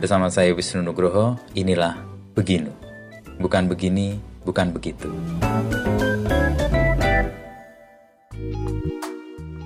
Bersama 0.00 0.32
saya 0.32 0.56
Wisnu 0.56 0.80
Nugroho, 0.80 1.36
inilah 1.52 1.92
Beginu. 2.32 2.72
Bukan 3.36 3.68
begini, 3.68 4.16
bukan 4.48 4.72
begitu. 4.72 5.12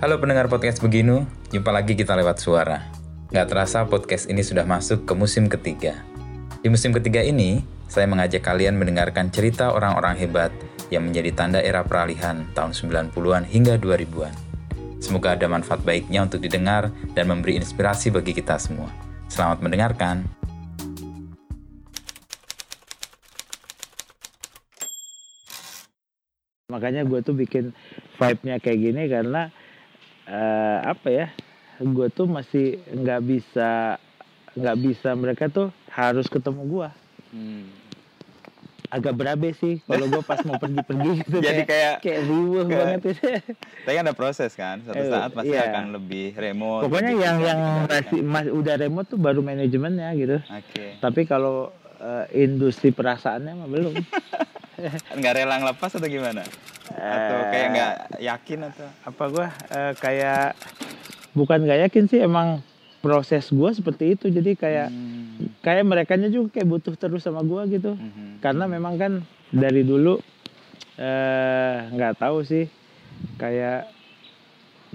Halo 0.03 0.19
pendengar 0.19 0.51
podcast 0.51 0.83
Beginu, 0.83 1.23
jumpa 1.55 1.71
lagi 1.71 1.95
kita 1.95 2.19
lewat 2.19 2.43
suara. 2.43 2.83
Gak 3.31 3.47
terasa 3.47 3.87
podcast 3.87 4.27
ini 4.27 4.43
sudah 4.43 4.67
masuk 4.67 5.07
ke 5.07 5.15
musim 5.15 5.47
ketiga. 5.47 6.03
Di 6.59 6.67
musim 6.67 6.91
ketiga 6.91 7.23
ini, 7.23 7.63
saya 7.87 8.11
mengajak 8.11 8.43
kalian 8.43 8.75
mendengarkan 8.75 9.31
cerita 9.31 9.71
orang-orang 9.71 10.19
hebat 10.19 10.51
yang 10.91 11.07
menjadi 11.07 11.31
tanda 11.31 11.63
era 11.63 11.87
peralihan 11.87 12.43
tahun 12.59 12.75
90-an 12.75 13.47
hingga 13.47 13.79
2000-an. 13.79 14.35
Semoga 14.99 15.39
ada 15.39 15.47
manfaat 15.47 15.87
baiknya 15.87 16.27
untuk 16.27 16.43
didengar 16.43 16.91
dan 17.15 17.31
memberi 17.31 17.55
inspirasi 17.55 18.11
bagi 18.11 18.35
kita 18.35 18.59
semua. 18.59 19.14
Selamat 19.35 19.67
mendengarkan. 19.67 20.31
Makanya 26.71 27.03
gue 27.03 27.19
tuh 27.19 27.35
bikin 27.35 27.75
vibe-nya 28.15 28.63
kayak 28.63 28.79
gini 28.79 29.11
karena 29.11 29.51
uh, 30.31 30.87
apa 30.87 31.09
ya? 31.11 31.27
Gue 31.83 32.15
tuh 32.15 32.31
masih 32.31 32.79
nggak 32.95 33.21
bisa 33.27 33.99
nggak 34.55 34.79
bisa 34.79 35.19
mereka 35.19 35.51
tuh 35.51 35.75
harus 35.91 36.31
ketemu 36.31 36.63
gue. 36.71 36.89
Hmm. 37.35 37.67
Agak 38.95 39.19
berabe 39.19 39.51
sih 39.59 39.83
kalau 39.91 40.07
gue 40.07 40.23
pas 40.23 40.39
mau 40.47 40.55
pergi-pergi 40.55 41.11
gitu. 41.27 41.37
Jadi 41.43 41.63
kayak 41.67 41.95
kayak 41.99 42.21
riuh 42.31 42.63
kayak, 42.63 42.71
banget 42.71 43.01
itu. 43.11 43.27
Tapi 43.83 43.97
ada 43.99 44.13
proses 44.15 44.55
kan. 44.55 44.79
Suatu 44.87 45.03
eh, 45.03 45.11
saat 45.11 45.31
pasti 45.35 45.51
iya. 45.51 45.75
akan 45.75 45.85
lebih 45.99 46.39
remote. 46.39 46.87
Pokoknya 46.87 47.13
lebih 47.13 47.27
yang 47.27 47.39
yang 47.43 47.61
masih 47.91 48.21
mas, 48.23 48.47
udah 48.47 48.75
remote 48.79 49.11
tuh 49.11 49.19
baru 49.19 49.43
manajemennya 49.43 50.09
gitu. 50.15 50.39
Oke. 50.39 50.71
Okay. 50.71 50.91
Tapi 51.03 51.27
kalau 51.27 51.75
uh, 51.99 52.25
industri 52.31 52.95
perasaannya 52.95 53.53
mah 53.59 53.69
belum. 53.69 53.95
nggak 55.19 55.33
rela 55.35 55.59
ngelepas 55.59 55.91
atau 55.91 56.07
gimana? 56.07 56.47
Atau 56.95 57.39
eh, 57.41 57.47
kayak 57.51 57.69
nggak 57.75 57.95
yakin 58.23 58.59
atau? 58.71 58.89
Apa 59.07 59.25
gua 59.31 59.47
uh, 59.75 59.93
kayak 59.99 60.55
bukan 61.35 61.67
nggak 61.67 61.91
yakin 61.91 62.05
sih 62.07 62.23
emang 62.23 62.63
proses 63.05 63.53
gua 63.53 63.77
seperti 63.77 64.17
itu 64.17 64.33
jadi 64.33 64.57
kayak 64.57 64.89
hmm. 64.89 65.61
kayak 65.61 65.85
mereka 65.85 66.17
juga 66.17 66.57
kayak 66.57 66.69
butuh 66.73 66.97
terus 66.97 67.21
sama 67.21 67.45
gua 67.45 67.69
gitu 67.69 67.93
hmm. 67.93 68.41
karena 68.41 68.65
memang 68.65 68.97
kan 68.97 69.13
dari 69.53 69.85
dulu 69.85 70.17
nggak 71.93 72.13
uh, 72.17 72.19
tahu 72.19 72.41
sih 72.49 72.65
kayak 73.37 73.93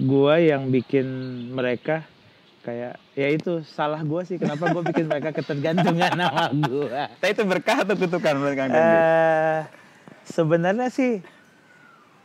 gua 0.02 0.42
yang 0.42 0.74
bikin 0.74 1.06
mereka 1.54 2.02
kayak 2.60 3.00
ya 3.16 3.28
itu 3.32 3.64
salah 3.64 4.04
gue 4.04 4.20
sih 4.28 4.36
kenapa 4.36 4.68
gue 4.68 4.82
bikin 4.92 5.08
mereka 5.08 5.32
ketergantungan 5.40 6.12
sama 6.12 6.52
gue. 6.52 6.92
Tapi 6.92 7.32
itu 7.32 7.42
berkah 7.48 7.88
atau 7.88 7.96
kutukan 7.96 8.36
menurut 8.36 8.56
Kang 8.56 8.68
uh, 8.68 9.64
Sebenarnya 10.28 10.92
sih 10.92 11.24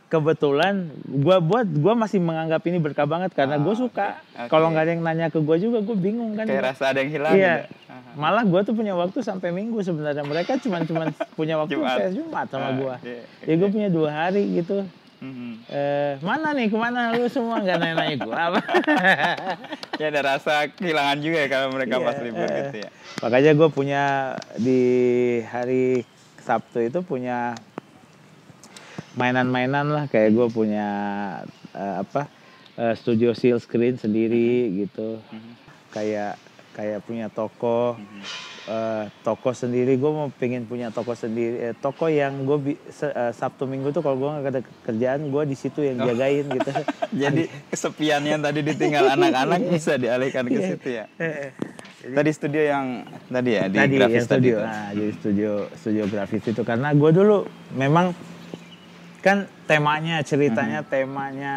kebetulan 0.06 0.86
gue 1.02 1.36
buat 1.42 1.66
gue 1.66 1.94
masih 1.98 2.22
menganggap 2.22 2.62
ini 2.70 2.78
berkah 2.78 3.10
banget 3.10 3.34
karena 3.34 3.58
gue 3.58 3.74
ah, 3.74 3.78
suka. 3.78 4.08
Okay. 4.22 4.48
Kalau 4.50 4.70
nggak 4.70 4.84
ada 4.86 4.92
yang 4.94 5.02
nanya 5.02 5.26
ke 5.34 5.42
gue 5.42 5.56
juga 5.58 5.82
gue 5.82 5.96
bingung 5.98 6.38
kan. 6.38 6.46
Kayak 6.46 6.74
rasa 6.74 6.94
ada 6.94 7.02
yang 7.02 7.10
hilang. 7.10 7.34
Iya. 7.34 7.54
Gitu. 7.66 7.74
Malah 8.16 8.44
gue 8.46 8.60
tuh 8.62 8.74
punya 8.78 8.94
waktu 8.94 9.18
sampai 9.20 9.50
minggu 9.50 9.82
sebenarnya 9.82 10.22
mereka 10.22 10.56
cuma 10.62 10.80
cuma 10.86 11.10
punya 11.34 11.58
waktu 11.58 11.74
Jumat. 11.74 11.98
Jumat 12.14 12.46
sama 12.48 12.68
gue. 12.78 12.94
Uh, 12.94 12.98
okay. 13.02 13.50
Ya 13.50 13.54
gue 13.58 13.68
punya 13.68 13.88
dua 13.90 14.10
hari 14.14 14.42
gitu. 14.54 14.86
Mm-hmm. 15.16 15.52
Eh, 15.72 16.12
mana 16.20 16.52
nih 16.52 16.68
ke 16.68 16.76
mana 16.76 17.16
lu 17.16 17.24
semua 17.32 17.56
nggak 17.64 17.80
nanya-nanya 17.80 18.16
gue 18.20 18.36
apa? 18.36 18.60
ya 20.00 20.12
ada 20.12 20.20
rasa 20.36 20.68
kehilangan 20.76 21.18
juga 21.24 21.40
ya 21.40 21.48
kalau 21.48 21.72
mereka 21.72 21.96
yeah, 21.96 22.04
pas 22.04 22.18
libur 22.20 22.44
uh, 22.44 22.52
gitu 22.52 22.76
ya. 22.84 22.90
Makanya 23.24 23.52
gue 23.56 23.68
punya 23.72 24.04
di 24.60 24.80
hari 25.48 26.04
Sabtu 26.44 26.84
itu 26.84 27.00
punya 27.00 27.56
mainan-mainan 29.16 29.86
lah 29.88 30.04
kayak 30.06 30.36
gue 30.36 30.46
punya 30.52 30.88
uh, 31.72 32.04
apa 32.04 32.28
uh, 32.76 32.94
studio 32.94 33.32
seal 33.32 33.58
screen 33.58 33.96
sendiri 33.96 34.86
gitu. 34.86 35.18
Mm-hmm. 35.18 35.54
Kayak 35.90 36.34
kayak 36.76 37.00
punya 37.02 37.26
toko. 37.32 37.96
Mm-hmm 37.96 38.54
uh, 38.68 39.04
toko 39.22 39.54
sendiri 39.54 39.96
gue 39.96 40.10
mau 40.10 40.28
pengen 40.34 40.66
punya 40.66 40.90
toko 40.90 41.14
sendiri 41.14 41.72
eh, 41.72 41.74
toko 41.74 42.10
yang 42.10 42.44
gue 42.44 42.76
uh, 42.76 43.32
sabtu 43.32 43.64
minggu 43.64 43.94
tuh 43.94 44.02
kalau 44.02 44.18
gue 44.18 44.28
nggak 44.28 44.52
ada 44.52 44.62
kerjaan 44.84 45.30
gue 45.30 45.42
di 45.46 45.56
situ 45.56 45.80
yang 45.82 46.02
oh. 46.02 46.06
jagain 46.10 46.44
gitu 46.50 46.70
jadi 47.22 47.42
kesepian 47.72 48.22
yang 48.26 48.40
tadi 48.42 48.60
ditinggal 48.62 49.04
anak-anak 49.16 49.60
bisa 49.70 49.96
dialihkan 49.96 50.44
ke 50.46 50.58
iya. 50.58 50.68
situ 50.74 50.88
ya 50.90 51.04
jadi, 52.06 52.14
tadi 52.14 52.30
studio 52.30 52.62
yang 52.62 52.86
tadi 53.30 53.50
ya 53.50 53.64
di 53.66 53.78
tadi, 53.78 53.94
grafis 53.98 54.14
ya, 54.14 54.26
studio 54.26 54.56
tadi 54.58 54.68
nah 54.68 54.88
jadi 54.92 55.12
studio 55.16 55.50
studio 55.74 56.02
grafis 56.10 56.42
itu 56.44 56.62
karena 56.62 56.88
gue 56.94 57.10
dulu 57.14 57.38
memang 57.74 58.12
kan 59.26 59.50
temanya 59.66 60.22
ceritanya 60.22 60.86
hmm. 60.86 60.88
temanya 60.88 61.54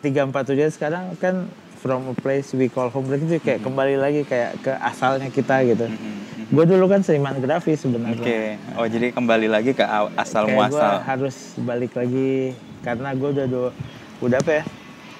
tiga 0.00 0.24
empat 0.24 0.48
tujuh 0.48 0.72
sekarang 0.72 1.12
kan 1.20 1.44
from 1.76 2.08
a 2.08 2.16
place 2.16 2.56
we 2.56 2.72
call 2.72 2.88
home 2.88 3.04
itu 3.12 3.36
kayak 3.44 3.60
hmm. 3.60 3.68
kembali 3.68 3.94
lagi 4.00 4.24
kayak 4.24 4.56
ke 4.64 4.72
asalnya 4.80 5.28
kita 5.28 5.60
gitu 5.68 5.84
hmm 5.92 6.26
gue 6.46 6.64
dulu 6.64 6.86
kan 6.86 7.02
seniman 7.02 7.42
grafis 7.42 7.82
sebenarnya. 7.82 8.22
Oke. 8.22 8.22
Okay. 8.22 8.78
Oh 8.78 8.86
jadi 8.86 9.10
kembali 9.10 9.50
lagi 9.50 9.74
ke 9.74 9.82
asal 10.14 10.46
muasal. 10.46 11.02
Gue 11.02 11.02
harus 11.02 11.36
balik 11.58 11.92
lagi 11.98 12.54
karena 12.86 13.10
gue 13.18 13.28
udah 13.34 13.46
do, 13.50 13.62
udah 14.22 14.38
apa 14.38 14.62
ya 14.62 14.64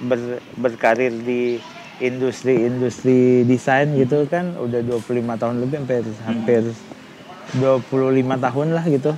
ber, 0.07 0.39
berkarir 0.55 1.11
di 1.11 1.59
industri-industri 1.99 3.43
desain 3.49 3.91
gitu 3.97 4.29
kan 4.31 4.55
udah 4.55 4.85
25 4.85 5.41
tahun 5.41 5.55
lebih 5.65 5.77
hampir 5.83 6.05
hampir 6.29 6.63
25 7.59 8.47
tahun 8.47 8.67
lah 8.71 8.85
gitu. 8.87 9.11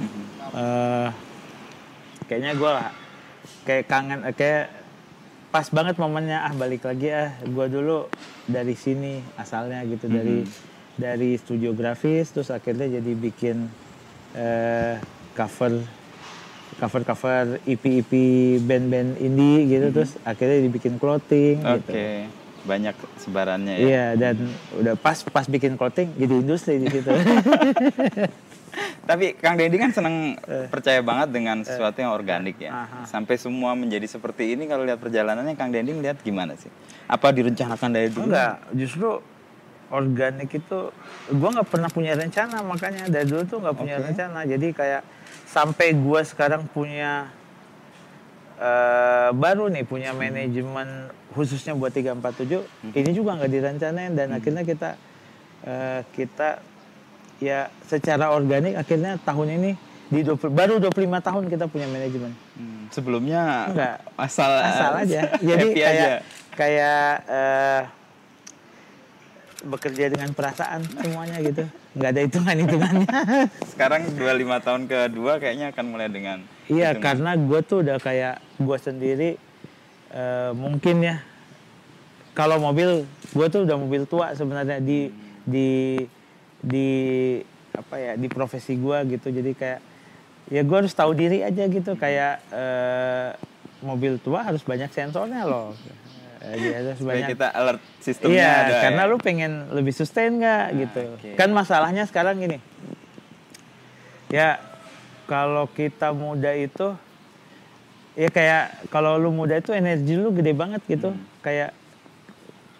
Uh, 0.57 1.13
kayaknya 2.29 2.53
gue 2.55 2.73
kayak 3.65 3.85
kangen 3.89 4.21
kayak 4.37 4.69
pas 5.49 5.65
banget 5.73 5.97
momennya 5.97 6.45
ah 6.45 6.53
balik 6.53 6.85
lagi 6.85 7.09
ah 7.09 7.33
gue 7.41 7.67
dulu 7.73 8.05
dari 8.45 8.77
sini 8.77 9.25
asalnya 9.41 9.81
gitu 9.89 10.07
-hmm. 10.07 10.17
dari 10.17 10.39
dari 10.99 11.31
studio 11.41 11.73
grafis 11.73 12.29
terus 12.37 12.53
akhirnya 12.53 13.01
jadi 13.01 13.13
bikin 13.17 13.65
uh, 14.37 15.01
cover 15.33 15.81
cover 16.77 17.03
cover 17.09 17.45
EP 17.65 17.81
EP 18.05 18.13
band-band 18.61 19.17
indie 19.25 19.73
gitu 19.73 19.89
mm 19.89 19.91
-hmm. 19.91 19.97
terus 19.97 20.11
akhirnya 20.23 20.59
dibikin 20.61 21.01
clothing 21.01 21.65
Oke. 21.65 21.89
Okay. 21.89 22.15
Gitu. 22.29 22.37
Banyak 22.59 22.97
sebarannya 23.25 23.75
ya. 23.81 23.87
Iya 23.89 24.07
dan 24.19 24.37
udah 24.77 24.95
pas 25.01 25.17
pas 25.25 25.49
bikin 25.49 25.81
clothing 25.81 26.13
jadi 26.21 26.35
industri 26.37 26.77
di 26.77 26.93
situ. 26.93 27.09
Tapi 29.09 29.39
Kang 29.41 29.57
Deddy 29.57 29.77
kan 29.81 29.91
seneng 29.91 30.37
uh, 30.37 30.69
percaya 30.69 31.01
banget 31.01 31.33
dengan 31.33 31.65
sesuatu 31.65 31.97
yang 31.99 32.13
organik 32.13 32.61
ya. 32.61 32.85
Uh, 32.85 33.07
Sampai 33.09 33.41
semua 33.41 33.73
menjadi 33.73 34.05
seperti 34.05 34.53
ini 34.53 34.69
kalau 34.69 34.85
lihat 34.85 35.01
perjalanannya 35.01 35.57
Kang 35.57 35.73
Deddy 35.73 35.97
lihat 35.97 36.21
gimana 36.21 36.55
sih? 36.61 36.69
Apa 37.09 37.33
direncanakan 37.33 37.89
dari 37.89 38.09
dulu? 38.13 38.29
Enggak, 38.29 38.61
justru 38.77 39.21
organik 39.89 40.53
itu 40.53 40.81
gue 41.33 41.49
nggak 41.49 41.69
pernah 41.69 41.89
punya 41.89 42.13
rencana 42.13 42.61
makanya 42.61 43.09
dari 43.09 43.25
dulu 43.25 43.43
tuh 43.49 43.59
nggak 43.65 43.77
punya 43.77 43.97
okay. 43.97 44.05
rencana 44.13 44.41
jadi 44.45 44.67
kayak 44.77 45.03
sampai 45.49 45.97
gue 45.97 46.21
sekarang 46.29 46.69
punya 46.69 47.33
uh, 48.61 49.31
baru 49.33 49.73
nih 49.73 49.85
punya 49.89 50.13
manajemen 50.13 51.09
khususnya 51.33 51.73
buat 51.73 51.93
347 51.97 52.21
hmm. 52.21 52.93
ini 52.93 53.11
juga 53.17 53.41
nggak 53.41 53.53
direncanain 53.53 54.13
dan 54.13 54.29
hmm. 54.29 54.37
akhirnya 54.37 54.65
kita 54.69 54.91
uh, 55.65 56.01
kita 56.13 56.61
ya 57.39 57.71
secara 57.87 58.35
organik 58.35 58.75
akhirnya 58.75 59.19
tahun 59.23 59.59
ini 59.59 59.71
di 60.09 60.25
20, 60.25 60.41
baru 60.51 60.81
25 60.81 61.21
tahun 61.21 61.45
kita 61.53 61.65
punya 61.69 61.85
manajemen. 61.85 62.33
Hmm, 62.57 62.89
sebelumnya 62.89 63.69
enggak 63.69 63.97
asal 64.17 64.51
asal 64.65 64.93
aja. 64.97 65.21
Jadi 65.49 65.67
kayak 65.77 65.93
aja. 65.93 66.11
kayak 66.57 67.09
uh, 67.29 67.83
bekerja 69.67 70.07
dengan 70.15 70.31
perasaan 70.31 70.87
semuanya 70.87 71.43
gitu 71.43 71.67
nggak 71.99 72.11
ada 72.15 72.21
hitungan 72.23 72.57
hitungannya 72.63 73.09
sekarang 73.75 74.03
25 74.15 74.67
tahun 74.67 74.83
kedua 74.87 75.33
kayaknya 75.43 75.75
akan 75.75 75.85
mulai 75.91 76.07
dengan 76.07 76.47
iya 76.71 76.95
hitungan. 76.95 77.03
karena 77.03 77.31
gue 77.35 77.61
tuh 77.67 77.79
udah 77.83 77.99
kayak 77.99 78.39
gue 78.55 78.79
sendiri 78.79 79.31
uh, 80.15 80.55
mungkin 80.55 81.03
ya 81.03 81.17
kalau 82.39 82.63
mobil 82.63 83.03
gue 83.35 83.47
tuh 83.51 83.67
udah 83.67 83.77
mobil 83.83 84.07
tua 84.07 84.31
sebenarnya 84.39 84.79
di 84.79 85.11
di 85.43 85.99
di 86.59 86.91
apa 87.75 87.95
ya 87.97 88.13
di 88.19 88.27
profesi 88.27 88.75
gue 88.75 88.99
gitu 89.19 89.31
jadi 89.31 89.53
kayak 89.55 89.81
ya 90.51 90.61
gue 90.65 90.77
harus 90.77 90.95
tahu 90.97 91.15
diri 91.15 91.45
aja 91.47 91.65
gitu 91.71 91.95
kayak 91.95 92.43
uh, 92.51 93.31
mobil 93.85 94.19
tua 94.19 94.43
harus 94.43 94.65
banyak 94.67 94.91
sensornya 94.91 95.47
loh 95.47 95.77
Iya, 96.39 96.95
supaya 96.95 97.27
kita 97.27 97.51
alert 97.51 97.83
sistemnya 97.99 98.39
iya, 98.39 98.53
ada. 98.63 98.77
karena 98.87 99.03
ya. 99.05 99.11
lu 99.11 99.17
pengen 99.19 99.53
lebih 99.75 99.91
sustain 99.91 100.39
nggak 100.39 100.67
nah, 100.71 100.79
gitu. 100.87 101.03
Okay. 101.19 101.35
Kan 101.35 101.51
masalahnya 101.51 102.07
sekarang 102.07 102.39
gini. 102.39 102.63
Ya 104.31 104.63
kalau 105.27 105.67
kita 105.67 106.15
muda 106.15 106.55
itu 106.55 106.95
ya 108.15 108.31
kayak 108.31 108.87
kalau 108.95 109.19
lu 109.19 109.35
muda 109.35 109.59
itu 109.59 109.75
energi 109.75 110.15
lu 110.15 110.31
gede 110.31 110.55
banget 110.55 110.83
gitu. 110.87 111.11
Hmm. 111.11 111.27
Kayak 111.43 111.75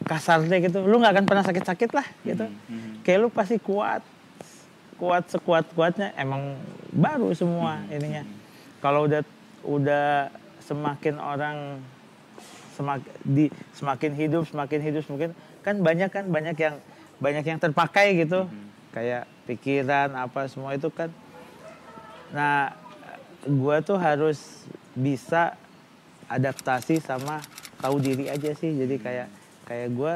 kasarnya 0.05 0.59
gitu. 0.61 0.83
Lu 0.83 0.99
nggak 0.99 1.13
akan 1.15 1.25
pernah 1.27 1.45
sakit-sakit 1.45 1.91
lah 1.91 2.07
gitu. 2.23 2.47
Hmm. 2.47 3.01
kayak 3.03 3.19
lu 3.19 3.29
pasti 3.29 3.57
kuat 3.57 4.05
kuat 4.99 5.25
sekuat 5.27 5.65
kuatnya 5.73 6.11
emang 6.15 6.59
baru 6.91 7.31
semua 7.33 7.79
Hmm. 7.81 7.95
ininya. 7.95 8.23
kalau 8.79 9.07
udah 9.07 9.23
udah 9.63 10.31
semakin 10.61 11.17
orang 11.17 11.57
semak 12.75 13.01
di 13.25 13.49
semakin 13.73 14.13
hidup 14.13 14.43
semakin 14.45 14.79
hidup 14.79 15.03
semakin 15.03 15.31
kan 15.61 15.75
banyak 15.79 16.07
kan 16.09 16.25
banyak 16.27 16.55
yang 16.55 16.77
banyak 17.19 17.45
yang 17.45 17.59
terpakai 17.59 18.15
gitu. 18.17 18.47
Hmm. 18.47 18.67
kayak 18.89 19.27
pikiran 19.45 20.15
apa 20.15 20.47
semua 20.47 20.73
itu 20.73 20.87
kan. 20.89 21.11
Nah 22.31 22.75
gua 23.45 23.81
tuh 23.81 23.97
harus 23.97 24.67
bisa 24.93 25.55
adaptasi 26.27 26.99
sama 26.99 27.41
tahu 27.79 27.99
diri 27.99 28.27
aja 28.27 28.53
sih. 28.53 28.75
Jadi 28.75 28.99
kayak 28.99 29.29
kayak 29.69 29.89
gua 29.93 30.15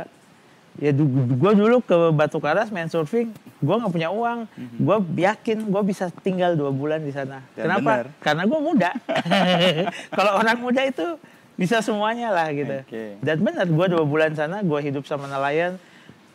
ya 0.75 0.89
gua 1.37 1.53
dulu 1.53 1.79
ke 1.79 1.93
Batu 2.11 2.41
Karas 2.41 2.73
main 2.73 2.89
surfing 2.89 3.29
gua 3.61 3.77
nggak 3.77 3.93
punya 3.93 4.09
uang 4.09 4.49
gua 4.81 4.97
yakin 5.05 5.69
gua 5.69 5.85
bisa 5.85 6.09
tinggal 6.19 6.57
dua 6.57 6.73
bulan 6.73 6.99
di 6.99 7.13
sana 7.13 7.45
Dan 7.53 7.69
kenapa 7.69 7.93
benar. 7.95 8.07
karena 8.19 8.43
gua 8.43 8.61
muda 8.63 8.91
kalau 10.17 10.33
orang 10.35 10.59
muda 10.59 10.83
itu 10.83 11.07
bisa 11.53 11.79
semuanya 11.79 12.33
lah 12.33 12.49
gitu 12.51 12.73
Oke. 12.81 13.21
dan 13.21 13.37
benar 13.39 13.69
gua 13.69 13.87
dua 13.87 14.03
bulan 14.03 14.33
sana 14.33 14.65
gua 14.65 14.81
hidup 14.81 15.05
sama 15.05 15.29
nelayan 15.29 15.77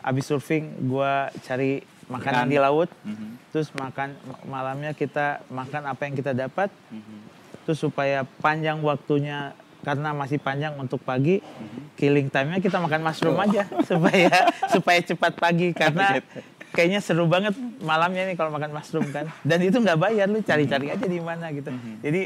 abis 0.00 0.30
surfing 0.30 0.70
gua 0.86 1.34
cari 1.42 1.82
makanan 2.06 2.46
Ikan. 2.46 2.52
di 2.54 2.58
laut 2.58 2.88
Mhm. 3.02 3.50
terus 3.50 3.68
makan 3.74 4.14
malamnya 4.46 4.94
kita 4.94 5.42
makan 5.48 5.82
apa 5.84 6.00
yang 6.06 6.14
kita 6.14 6.30
dapat 6.30 6.70
Mhm. 6.88 7.18
terus 7.66 7.82
supaya 7.82 8.22
panjang 8.38 8.78
waktunya 8.78 9.50
karena 9.80 10.10
masih 10.10 10.36
panjang 10.36 10.74
untuk 10.74 10.98
pagi 10.98 11.38
Mhm. 11.38 11.94
killing 11.94 12.28
time-nya 12.28 12.58
kita 12.58 12.76
makan 12.76 13.00
mushroom 13.00 13.34
Oh. 13.34 13.42
aja 13.42 13.62
supaya 13.88 14.30
supaya 14.68 15.00
cepat 15.00 15.32
pagi 15.34 15.70
karena 15.70 16.18
Gitu. 16.18 16.38
kayaknya 16.70 17.00
seru 17.00 17.24
banget 17.24 17.54
malamnya 17.78 18.24
nih 18.24 18.34
kalau 18.34 18.50
makan 18.50 18.70
mushroom 18.70 19.08
kan 19.08 19.30
dan 19.40 19.58
itu 19.60 19.74
nggak 19.74 19.96
bayar 19.96 20.26
lu 20.26 20.40
cari-cari 20.40 20.90
aja 20.90 21.06
di 21.06 21.18
mana 21.18 21.48
gitu 21.50 21.68
Mhm. 21.68 21.94
jadi 22.00 22.22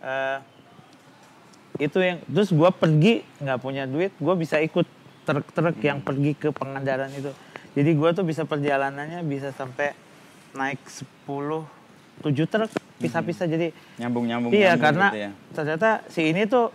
eh, 0.00 0.38
itu 1.78 1.98
yang 1.98 2.18
terus 2.26 2.50
gua 2.50 2.68
pergi 2.68 3.22
nggak 3.38 3.58
punya 3.58 3.84
duit 3.84 4.12
gua 4.16 4.34
bisa 4.34 4.58
ikut 4.58 4.84
truk-truk 5.22 5.76
Mhm. 5.76 5.86
yang 5.86 5.98
pergi 5.98 6.32
ke 6.34 6.48
Pangandaran 6.50 7.08
itu 7.10 7.30
jadi 7.72 7.90
gua 7.94 8.10
tuh 8.10 8.22
bisa 8.22 8.42
perjalanannya 8.42 9.22
bisa 9.22 9.48
sampai 9.50 9.94
naik 10.50 10.82
10 10.84 11.64
7 12.20 12.32
truk 12.46 12.70
pisah-pisah 12.96 13.46
jadi 13.46 13.72
Nyambung-nyambung. 13.96 14.50
Iya 14.50 14.70
nyambung 14.70 14.82
karena 14.82 15.06
gitu 15.08 15.18
ya. 15.18 15.30
ternyata 15.50 15.88
si 16.06 16.20
ini 16.26 16.44
tuh 16.44 16.68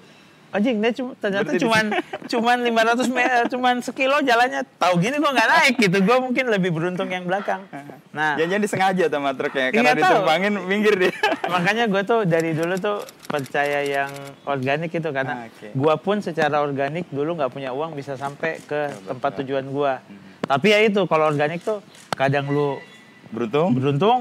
anjing 0.48 0.80
dia 0.80 0.90
cuma 0.90 1.12
ternyata 1.16 1.52
Berarti 1.52 1.62
cuman 1.62 1.86
cuman 2.32 2.58
500 2.64 3.12
meter 3.12 3.42
cuman 3.52 3.76
sekilo 3.80 4.18
jalannya 4.22 4.64
tahu 4.74 4.94
gini 4.98 5.20
gua 5.20 5.32
nggak 5.32 5.50
naik 5.52 5.76
gitu 5.78 5.98
gua 6.02 6.18
mungkin 6.18 6.48
lebih 6.48 6.72
beruntung 6.72 7.06
yang 7.08 7.24
belakang 7.24 7.68
nah 8.16 8.40
Jangan 8.40 8.58
disengaja 8.58 9.06
sama 9.06 9.32
truknya 9.32 9.70
karena 9.70 9.84
Iya, 9.84 9.92
tahu. 9.92 10.00
ditumpangin 10.16 10.54
minggir 10.64 10.96
dia. 10.96 11.12
makanya 11.54 11.86
gue 11.86 12.02
tuh 12.02 12.24
dari 12.24 12.52
dulu 12.52 12.74
tuh 12.76 12.98
percaya 13.28 13.84
yang 13.84 14.08
organik 14.46 14.90
itu 14.90 15.10
karena 15.12 15.34
Ah, 15.36 15.46
oke. 15.46 15.68
gua 15.76 15.94
pun 15.96 16.18
secara 16.20 16.58
organik 16.58 17.06
dulu 17.10 17.36
nggak 17.36 17.52
punya 17.52 17.70
uang 17.70 17.92
bisa 17.92 18.16
sampai 18.16 18.58
ke 18.62 18.80
tempat 19.04 19.32
tujuan 19.38 19.68
gua 19.68 20.00
Hmm. 20.02 20.18
tapi 20.48 20.72
ya 20.72 20.80
itu 20.82 21.04
kalau 21.04 21.28
organik 21.28 21.60
tuh 21.60 21.84
kadang 22.12 22.48
lu 22.48 22.80
Beruntung. 23.28 23.74
beruntung 23.74 24.20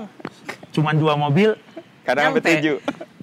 cuman 0.74 0.94
dua 0.94 1.14
mobil 1.14 1.54
Kadang 2.02 2.34
sampai 2.34 2.42
tujuh. 2.58 2.76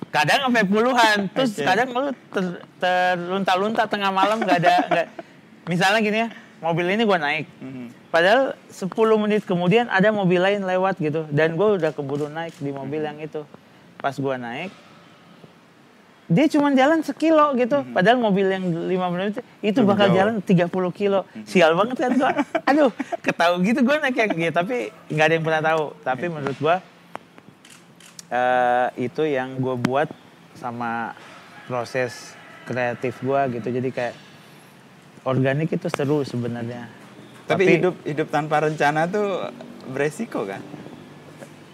kadang 0.10 0.40
sampai 0.44 0.64
puluhan. 0.64 1.18
Terus 1.30 1.52
Oke. 1.54 1.64
kadang 1.64 1.88
lu 1.92 2.10
ter- 2.28 2.60
terlunta-lunta 2.80 3.86
tengah 3.86 4.10
malam 4.10 4.40
nggak 4.40 4.58
ada 4.58 4.76
nggak. 4.88 5.08
Misalnya 5.68 6.00
gini 6.00 6.18
ya 6.18 6.30
mobil 6.60 6.86
ini 6.90 7.04
gua 7.04 7.18
naik. 7.18 7.46
Mhm. 7.60 7.88
padahal 8.12 8.60
10 8.68 8.92
menit 9.18 9.42
kemudian 9.44 9.88
ada 9.88 10.10
mobil 10.10 10.36
lain 10.38 10.62
lewat 10.62 10.98
gitu. 10.98 11.24
Dan 11.30 11.56
gue 11.56 11.80
udah 11.80 11.92
keburu 11.92 12.28
naik 12.28 12.52
di 12.58 12.70
mobil 12.70 13.00
yang 13.00 13.16
itu. 13.18 13.46
Pas 13.96 14.16
gua 14.16 14.36
naik 14.36 14.72
dia 16.28 16.48
cuma 16.48 16.72
jalan 16.72 17.04
sekilo 17.04 17.52
gitu. 17.54 17.84
Padahal 17.92 18.16
mobil 18.16 18.48
yang 18.48 18.64
5 18.64 18.88
menit 19.12 19.44
itu 19.60 19.80
bakal 19.84 20.08
jauh. 20.08 20.16
jalan 20.18 20.36
30 20.40 20.72
kilo. 20.92 21.28
Sial 21.44 21.72
banget 21.72 21.98
kan 22.00 22.12
gua. 22.16 22.32
Aduh 22.72 22.90
ketahu 23.22 23.60
gitu 23.62 23.80
gua 23.82 24.00
naik 24.00 24.16
yang 24.18 24.32
gitu 24.32 24.54
tapi 24.54 24.78
nggak 25.08 25.26
ada 25.28 25.34
yang 25.36 25.46
pernah 25.46 25.62
tahu. 25.62 25.84
Tapi 26.02 26.26
menurut 26.28 26.58
gua 26.58 26.76
eh, 28.32 28.88
itu 28.98 29.28
yang 29.28 29.60
gue 29.60 29.76
buat 29.76 30.08
sama 30.56 31.14
proses 31.68 32.34
kreatif 32.66 33.20
gua 33.22 33.52
gitu. 33.52 33.68
Jadi 33.68 33.90
kayak 33.92 34.16
organik 35.28 35.70
itu 35.72 35.88
seru 35.92 36.24
sebenarnya. 36.24 36.88
Tapi, 37.46 37.68
hidup 37.68 37.96
hidup 38.08 38.28
tanpa 38.32 38.64
rencana 38.64 39.10
tuh 39.12 39.52
beresiko 39.92 40.48
kan? 40.48 40.64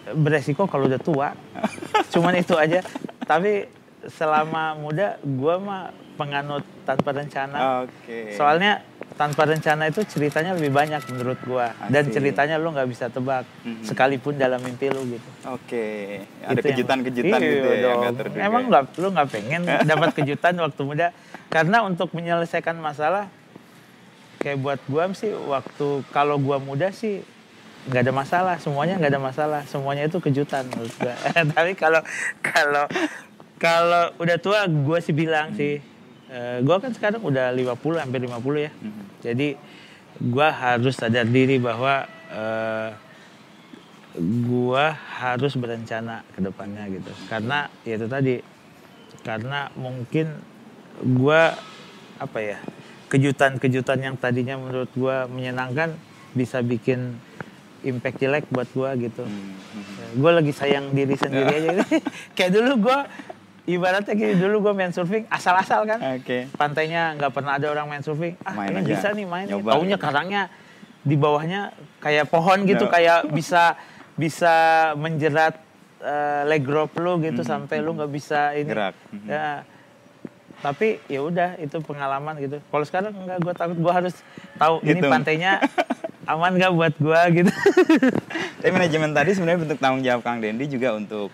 beresiko 0.08 0.64
kalau 0.64 0.88
udah 0.88 1.00
tua. 1.00 1.28
Cuman 2.12 2.40
itu 2.40 2.56
aja. 2.56 2.80
Tapi 3.28 3.68
selama 4.06 4.74
muda 4.74 5.18
gua 5.20 5.58
mah 5.58 5.82
penganut 6.14 6.62
tanpa 6.82 7.10
rencana 7.10 7.82
Oke. 7.82 8.32
soalnya 8.32 8.82
tanpa 9.14 9.42
rencana 9.44 9.86
itu 9.86 10.02
ceritanya 10.04 10.54
lebih 10.54 10.70
banyak 10.70 11.02
menurut 11.10 11.38
gua 11.42 11.74
dan 11.86 12.06
ceritanya 12.06 12.54
lu 12.54 12.70
nggak 12.70 12.86
bisa 12.86 13.06
tebak 13.06 13.42
Mhm. 13.62 13.82
sekalipun 13.82 14.34
dalam 14.34 14.58
mimpi 14.58 14.86
lu 14.86 15.02
gitu 15.08 15.28
Oke. 15.48 16.22
Ada 16.40 16.54
Itu 16.54 16.58
yang- 16.60 16.62
kejutan-kejutan 16.74 17.38
Iya 17.38 17.48
gitu 17.48 17.68
ya 17.68 17.92
yang 18.00 18.14
terduga. 18.14 18.40
Emang 18.40 18.62
nggak 18.66 18.82
lu 18.94 19.08
nggak 19.10 19.28
pengen 19.28 19.62
dapat 19.90 20.10
kejutan 20.12 20.54
waktu 20.56 20.82
muda? 20.84 21.06
Karena 21.48 21.82
untuk 21.82 22.10
menyelesaikan 22.12 22.78
masalah 22.78 23.26
kayak 24.38 24.58
buat 24.58 24.80
gua 24.86 25.10
sih 25.12 25.34
waktu 25.34 25.86
kalau 26.10 26.38
gua 26.38 26.58
muda 26.58 26.90
sih 26.90 27.22
nggak 27.88 28.02
ada 28.04 28.12
masalah, 28.12 28.54
semuanya 28.58 28.98
nggak 28.98 29.12
ada 29.12 29.22
masalah, 29.22 29.60
semuanya 29.64 30.04
itu 30.04 30.18
kejutan 30.18 30.66
menurut 30.68 30.92
gua. 30.94 31.14
Tapi 31.56 31.72
kalau 31.74 32.02
kalau 32.38 32.84
kalau 33.58 34.14
udah 34.22 34.38
tua 34.38 34.64
gua 34.70 35.02
sih 35.02 35.12
bilang 35.12 35.52
sih 35.58 35.82
eh, 36.30 36.58
gua 36.62 36.78
kan 36.78 36.94
sekarang 36.94 37.20
udah 37.20 37.50
50 37.52 37.98
hampir 37.98 38.22
50 38.22 38.66
ya. 38.66 38.72
Mhm. 38.72 39.02
Jadi 39.20 39.48
gua 40.30 40.48
harus 40.54 40.94
sadar 40.94 41.26
diri 41.26 41.58
bahwa 41.58 42.06
eh, 42.30 42.90
gua 44.46 44.94
harus 44.94 45.58
berencana 45.58 46.22
ke 46.32 46.40
depannya 46.40 46.86
gitu. 46.88 47.10
Karena 47.26 47.66
ya 47.82 47.98
itu 47.98 48.06
tadi 48.06 48.34
karena 49.26 49.68
mungkin 49.74 50.38
gua 51.18 51.58
apa 52.22 52.40
ya? 52.40 52.58
kejutan-kejutan 53.08 54.04
yang 54.04 54.20
tadinya 54.20 54.60
menurut 54.60 54.92
gua 54.92 55.24
menyenangkan 55.32 55.96
bisa 56.36 56.60
bikin 56.60 57.16
impact 57.80 58.20
jelek 58.20 58.44
buat 58.52 58.68
gua 58.76 58.92
gitu. 59.00 59.24
Mhm. 59.24 60.20
Gue 60.20 60.32
lagi 60.32 60.52
sayang 60.52 60.92
diri 60.92 61.16
sendiri 61.16 61.48
aja 61.58 61.68
gitu. 61.72 61.84
Kayak 62.36 62.52
dulu 62.60 62.72
gua 62.84 63.08
ibaratnya 63.68 64.14
gini 64.14 64.34
dulu 64.34 64.56
gua 64.62 64.72
main 64.72 64.88
surfing 64.88 65.28
asal-asal 65.28 65.84
kan 65.84 66.00
Oke. 66.16 66.48
pantainya 66.50 67.12
nggak 67.14 67.30
pernah 67.30 67.54
ada 67.54 67.68
orang 67.68 67.86
main 67.86 68.00
surfing 68.00 68.32
ah 68.40 68.56
Main 68.56 68.72
ini 68.72 68.80
aja. 68.80 68.88
bisa 68.90 69.08
nih 69.12 69.26
main 69.26 69.44
nih. 69.44 69.52
Nyoba. 69.54 69.70
taunya 69.70 69.96
karangnya 69.96 70.42
di 71.00 71.14
bawahnya 71.14 71.60
kayak 71.98 72.26
pohon 72.26 72.64
gitu 72.64 72.84
No. 72.84 72.90
kayak 72.90 73.28
bisa 73.28 73.76
bisa 74.14 74.54
menjerat 74.94 75.60
eh, 75.98 76.42
leg 76.44 76.64
rope 76.64 76.96
lu 76.96 77.20
gitu 77.20 77.42
sampai 77.42 77.78
lu 77.78 77.92
nggak 77.92 78.08
bisa 78.08 78.54
ini. 78.54 78.66
Gerak. 78.66 78.94
Mhm. 79.10 79.26
ya 79.26 79.62
tapi 80.58 80.98
ya 81.06 81.22
udah 81.22 81.54
itu 81.56 81.78
pengalaman 81.78 82.34
gitu 82.36 82.58
kalau 82.64 82.82
sekarang 82.82 83.14
nggak 83.14 83.38
gue 83.38 83.54
takut 83.54 83.78
gue 83.78 83.92
harus 83.92 84.14
tahu 84.56 84.82
ini 84.82 84.98
pantainya 85.00 85.62
aman 86.26 86.50
nggak 86.52 86.72
buat 86.72 86.94
gue 86.96 87.20
gitu 87.36 87.52
Tapi 88.58 88.70
manajemen 88.70 89.10
tadi 89.12 89.30
sebenarnya 89.32 89.60
bentuk 89.60 89.78
tanggung 89.78 90.02
jawab 90.02 90.20
Kang 90.20 90.38
Dendi 90.38 90.66
juga 90.66 90.92
untuk 90.92 91.30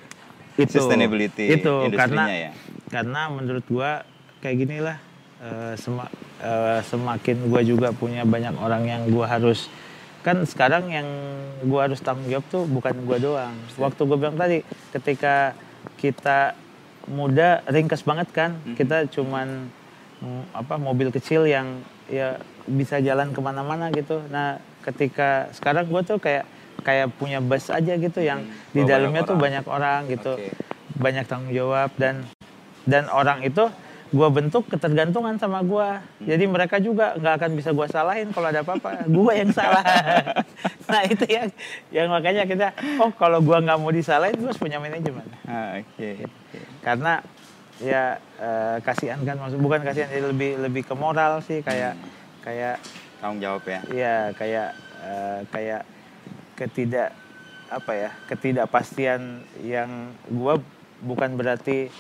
itu. 0.54 0.78
Sustainability 0.78 1.50
itu 1.50 1.72
industrinya 1.90 1.98
karena 1.98 2.24
ya. 2.30 2.50
karena 2.90 3.20
menurut 3.26 3.64
gua 3.66 4.06
kayak 4.38 4.56
gini 4.62 4.78
lah 4.78 4.98
eh, 5.42 5.74
sema- 5.74 6.12
eh, 6.38 6.80
semakin 6.86 7.36
gua 7.50 7.60
juga 7.66 7.88
punya 7.90 8.22
banyak 8.22 8.54
orang 8.58 8.82
yang 8.86 9.02
gua 9.10 9.26
harus 9.26 9.66
kan 10.22 10.40
sekarang 10.46 10.88
yang 10.88 11.08
gua 11.66 11.90
harus 11.90 12.00
tanggung 12.00 12.30
jawab 12.30 12.46
tuh 12.48 12.64
bukan 12.64 12.94
gua 13.04 13.18
doang. 13.18 13.54
Waktu 13.76 14.00
gua 14.06 14.16
bilang 14.16 14.36
tadi 14.38 14.62
ketika 14.94 15.52
kita 16.00 16.54
muda 17.04 17.60
ringkes 17.68 18.00
banget 18.00 18.32
kan 18.32 18.56
kita 18.78 19.04
cuman 19.12 19.68
mm, 20.24 20.56
apa 20.56 20.80
mobil 20.80 21.12
kecil 21.12 21.44
yang 21.44 21.84
ya 22.08 22.40
bisa 22.64 23.02
jalan 23.02 23.34
ke 23.34 23.40
mana-mana 23.42 23.92
gitu. 23.92 24.22
Nah 24.32 24.56
ketika 24.80 25.50
sekarang 25.52 25.90
gua 25.90 26.00
tuh 26.00 26.16
kayak 26.16 26.48
kayak 26.84 27.10
punya 27.14 27.40
bus 27.40 27.66
aja 27.66 27.96
gitu 27.96 28.20
yang 28.20 28.44
Hmm, 28.44 28.52
di 28.70 28.82
dalamnya 28.84 29.24
tuh 29.24 29.34
banyak 29.34 29.64
orang 29.64 30.04
gitu 30.06 30.36
Oke. 30.36 30.52
banyak 30.94 31.24
tanggung 31.24 31.50
jawab 31.50 31.88
dan 31.96 32.28
dan 32.84 33.08
orang 33.08 33.40
itu 33.40 33.64
gua 34.10 34.28
bentuk 34.28 34.68
ketergantungan 34.68 35.34
sama 35.34 35.58
gua 35.60 35.98
jadi 36.20 36.44
mereka 36.44 36.78
juga 36.78 37.16
nggak 37.16 37.34
akan 37.34 37.50
bisa 37.52 37.72
gua 37.72 37.88
salahin 37.88 38.30
kalau 38.30 38.46
ada 38.46 38.60
apa-apa 38.60 39.08
gua 39.08 39.32
yang 39.32 39.50
salah 39.50 39.82
nah 40.92 41.02
itu 41.02 41.24
yang 41.26 41.48
yang 41.90 42.06
makanya 42.06 42.44
kita 42.44 42.70
oh 42.96 43.10
kalau 43.10 43.40
gua 43.40 43.58
nggak 43.58 43.74
mau 43.74 43.90
disalahin 43.90 44.36
harus 44.36 44.54
punya 44.54 44.76
manajemen 44.76 45.24
Ah, 45.42 45.80
Oke. 45.80 46.22
oke. 46.22 46.58
karena 46.78 47.24
ya 47.80 48.02
eh, 48.38 48.76
kasihan 48.80 49.18
kan 49.18 49.34
maksud 49.34 49.58
bukan 49.58 49.82
kasihan 49.82 50.06
ya 50.06 50.20
lebih 50.22 50.62
lebih 50.62 50.82
ke 50.84 50.94
moral 50.94 51.42
sih 51.42 51.58
kayak 51.58 51.98
kayak 52.38 52.78
tanggung 53.18 53.40
jawab 53.40 53.64
ya. 53.64 53.80
Iya 53.88 54.16
kayak 54.30 54.68
uh, 55.00 55.40
kayak 55.48 55.82
ketidak 56.54 57.14
apa 57.68 57.92
ya 57.96 58.10
ketidakpastian 58.30 59.42
yang 59.64 60.14
gua 60.30 60.60
bukan 61.02 61.34
berarti 61.34 61.90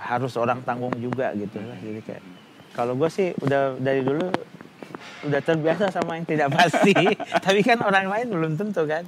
harus 0.00 0.34
orang 0.36 0.60
tanggung 0.64 0.92
juga 0.98 1.32
gitu 1.36 1.60
lah 1.60 1.78
jadi 1.80 2.00
kayak 2.02 2.22
kalau 2.74 2.98
gue 2.98 3.06
sih 3.08 3.30
udah 3.38 3.78
dari 3.78 4.02
dulu 4.02 4.26
udah 5.24 5.40
terbiasa 5.40 5.88
sama 5.94 6.18
yang 6.18 6.26
tidak 6.28 6.52
pasti 6.52 6.92
tapi 7.44 7.60
kan 7.62 7.80
orang 7.80 8.10
lain 8.10 8.26
belum 8.28 8.52
tentu 8.58 8.84
kan 8.84 9.06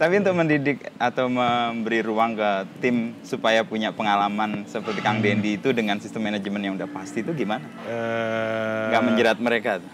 tapi 0.00 0.16
untuk 0.16 0.32
mendidik 0.32 0.80
atau 0.96 1.28
memberi 1.28 2.00
ruang 2.00 2.32
ke 2.32 2.50
tim 2.80 3.12
supaya 3.20 3.60
punya 3.60 3.92
pengalaman 3.92 4.64
seperti 4.64 5.04
Kang 5.04 5.20
Dendi 5.20 5.60
itu 5.60 5.76
dengan 5.76 6.00
sistem 6.00 6.24
manajemen 6.24 6.56
yang 6.64 6.74
udah 6.80 6.88
pasti 6.88 7.20
itu 7.20 7.36
gimana? 7.36 7.68
Uh, 7.84 8.96
Gak 8.96 9.04
menjerat 9.04 9.36
mereka? 9.44 9.84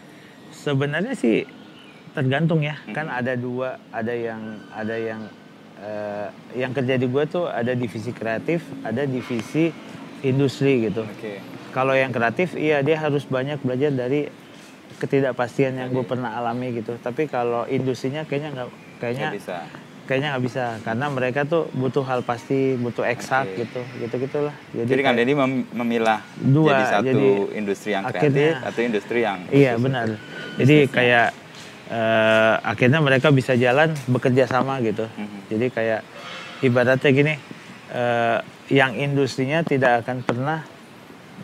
Sebenarnya 0.54 1.18
sih 1.18 1.42
tergantung 2.16 2.64
ya, 2.64 2.80
hmm. 2.80 2.96
kan 2.96 3.12
ada 3.12 3.36
dua, 3.36 3.76
ada 3.92 4.16
yang 4.16 4.40
ada 4.72 4.96
yang 4.96 5.20
uh, 5.84 6.32
yang 6.56 6.72
kerja 6.72 6.96
di 6.96 7.04
gue 7.04 7.24
tuh 7.28 7.44
ada 7.44 7.76
divisi 7.76 8.08
kreatif, 8.16 8.64
ada 8.80 9.04
divisi 9.04 9.68
industri 10.24 10.88
gitu. 10.88 11.04
Okay. 11.20 11.44
Kalau 11.76 11.92
yang 11.92 12.08
kreatif, 12.08 12.56
iya 12.56 12.80
dia 12.80 12.96
harus 12.96 13.28
banyak 13.28 13.60
belajar 13.60 13.92
dari 13.92 14.32
ketidakpastian 14.96 15.76
yang 15.76 15.92
gue 15.92 16.08
pernah 16.08 16.32
alami 16.32 16.72
gitu. 16.72 16.96
Tapi 16.96 17.28
kalau 17.28 17.68
industrinya 17.68 18.24
kayaknya 18.24 18.56
nggak, 18.56 18.68
kayaknya 18.96 19.28
gak 19.28 19.36
bisa. 19.36 19.56
kayaknya 20.08 20.28
nggak 20.32 20.44
bisa 20.46 20.64
karena 20.86 21.06
mereka 21.12 21.40
tuh 21.44 21.68
butuh 21.76 22.00
hal 22.06 22.24
pasti, 22.24 22.80
butuh 22.80 23.04
eksak 23.04 23.44
okay. 23.44 23.68
gitu, 23.68 23.80
gitu 24.00 24.14
gitulah. 24.24 24.56
Jadi, 24.72 24.88
jadi 24.88 25.00
kan 25.04 25.12
Denny 25.20 25.34
mem 25.36 25.52
memilah 25.68 26.24
dua, 26.40 26.72
jadi 26.72 26.84
satu 26.88 27.06
jadi 27.12 27.28
industri 27.60 27.90
yang 27.92 28.04
kreatif 28.08 28.24
akhirnya, 28.24 28.52
atau 28.64 28.80
industri 28.80 29.18
yang 29.20 29.38
iya 29.52 29.72
benar. 29.76 30.16
Jadi 30.56 30.76
kayak 30.88 31.28
uh, 31.90 32.54
akhirnya 32.62 33.00
mereka 33.02 33.30
bisa 33.30 33.54
jalan 33.54 33.92
bekerja 34.10 34.46
sama 34.46 34.78
gitu. 34.82 35.06
Mm 35.06 35.26
-hmm. 35.26 35.40
Jadi 35.52 35.66
kayak 35.72 36.00
ibaratnya 36.62 37.10
gini. 37.12 37.34
Uh, 37.86 38.42
yang 38.66 38.98
industrinya 38.98 39.62
tidak 39.62 40.02
akan 40.02 40.26
pernah 40.26 40.66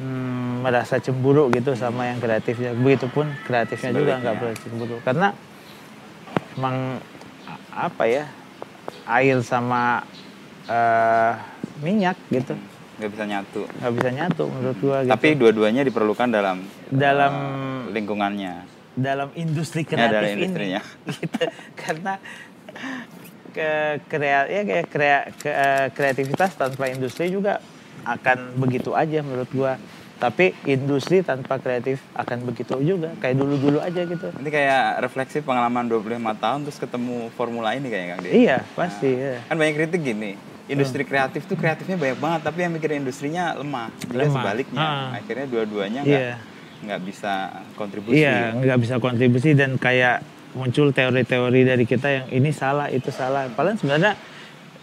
hmm, 0.02 0.66
merasa 0.66 0.98
cemburu 0.98 1.46
gitu 1.54 1.78
sama 1.78 2.10
yang 2.10 2.18
kreatifnya. 2.18 2.74
Begitupun 2.74 3.30
kreatifnya 3.46 3.94
Sebaliknya. 3.94 4.18
juga 4.18 4.22
nggak 4.26 4.34
pernah 4.42 4.56
cemburu 4.58 4.96
karena 5.06 5.28
emang 6.58 6.76
apa 7.72 8.04
ya 8.04 8.24
air 9.08 9.40
sama 9.40 10.04
uh, 10.68 11.32
minyak 11.80 12.16
gitu 12.28 12.54
nggak 13.00 13.10
bisa 13.10 13.24
nyatu 13.24 13.60
nggak 13.80 13.92
bisa 13.98 14.10
nyatu 14.12 14.44
menurut 14.52 14.78
gua 14.78 14.98
gitu. 15.02 15.12
tapi 15.16 15.28
dua-duanya 15.34 15.82
diperlukan 15.82 16.28
dalam 16.28 16.62
dalam 16.92 17.32
uh, 17.32 17.82
lingkungannya 17.90 18.68
dalam 18.92 19.28
industri 19.38 19.88
kreatif 19.88 20.12
ya, 20.12 20.20
dalam 20.20 20.36
ini 20.36 20.76
gitu. 21.16 21.44
karena 21.76 22.20
ke 23.52 24.00
krea 24.08 24.48
ya 24.48 24.60
kayak 24.64 24.86
krea, 24.88 25.18
ke, 25.36 25.50
uh, 25.52 25.86
kreativitas 25.92 26.56
tanpa 26.56 26.88
industri 26.88 27.28
juga 27.28 27.60
akan 28.02 28.56
begitu 28.58 28.96
aja 28.96 29.20
menurut 29.20 29.50
gua 29.52 29.76
tapi 30.22 30.54
industri 30.70 31.18
tanpa 31.26 31.58
kreatif 31.58 31.98
akan 32.14 32.46
begitu 32.46 32.78
juga 32.78 33.10
kayak 33.18 33.42
dulu-dulu 33.42 33.82
aja 33.82 34.06
gitu 34.06 34.30
nanti 34.30 34.50
kayak 34.54 35.02
refleksi 35.02 35.42
pengalaman 35.42 35.90
25 35.90 36.14
tahun 36.38 36.58
terus 36.62 36.78
ketemu 36.78 37.28
formula 37.34 37.74
ini 37.74 37.90
kayak 37.90 38.06
Kang 38.16 38.20
iya 38.30 38.62
pasti 38.78 39.10
nah, 39.18 39.34
ya. 39.34 39.38
kan 39.50 39.56
banyak 39.58 39.74
kritik 39.82 40.00
gini 40.06 40.32
industri 40.70 41.02
kreatif 41.02 41.42
tuh 41.50 41.58
kreatifnya 41.58 41.98
banyak 41.98 42.18
banget 42.22 42.40
tapi 42.46 42.58
yang 42.62 42.72
mikirin 42.72 43.02
industrinya 43.02 43.58
lemah 43.58 43.90
juga 43.98 44.14
lemah. 44.22 44.34
sebaliknya 44.38 44.80
ah. 44.80 45.18
akhirnya 45.18 45.46
dua-duanya 45.50 46.00
nggak 46.06 46.22
yeah. 46.22 46.38
Nggak 46.82 47.00
bisa 47.06 47.62
kontribusi 47.78 48.18
iya 48.18 48.50
nggak 48.54 48.78
bisa 48.82 48.94
kontribusi 48.98 49.54
dan 49.54 49.78
kayak 49.78 50.22
muncul 50.52 50.92
teori-teori 50.92 51.60
dari 51.64 51.84
kita 51.88 52.08
yang 52.08 52.26
ini 52.28 52.50
salah 52.52 52.92
itu 52.92 53.08
salah. 53.08 53.48
Paling 53.52 53.80
sebenarnya 53.80 54.14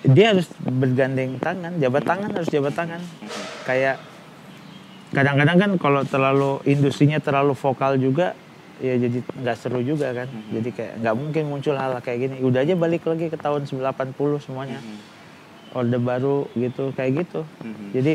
dia 0.05 0.33
harus 0.33 0.47
bergandeng 0.63 1.37
tangan 1.37 1.77
jabat 1.77 2.03
tangan 2.05 2.29
harus 2.33 2.49
jabat 2.49 2.73
tangan. 2.73 3.01
Kayak 3.65 4.01
kadang-kadang 5.13 5.57
kan 5.57 5.71
kalau 5.81 6.01
terlalu 6.05 6.51
industrinya 6.69 7.17
terlalu 7.17 7.53
vokal 7.57 7.97
juga 7.97 8.37
ya 8.79 8.95
jadi 8.95 9.19
nggak 9.21 9.57
seru 9.59 9.83
juga 9.83 10.15
kan. 10.15 10.27
Mm-hmm. 10.29 10.51
jadi 10.55 10.69
kayak 10.71 10.93
nggak 11.03 11.15
mungkin 11.17 11.43
muncul 11.51 11.75
hal 11.77 11.93
kayak 12.01 12.19
gini. 12.29 12.35
Udah 12.41 12.65
aja 12.65 12.73
balik 12.73 13.05
lagi 13.05 13.29
ke 13.29 13.37
tahun 13.37 13.69
80 13.69 14.15
semuanya. 14.41 14.81
Mm-hmm. 14.81 15.17
orde 15.69 15.97
baru 16.01 16.49
gitu 16.57 16.89
kayak 16.97 17.25
gitu. 17.25 17.45
Mm-hmm. 17.61 17.87
jadi 17.93 18.13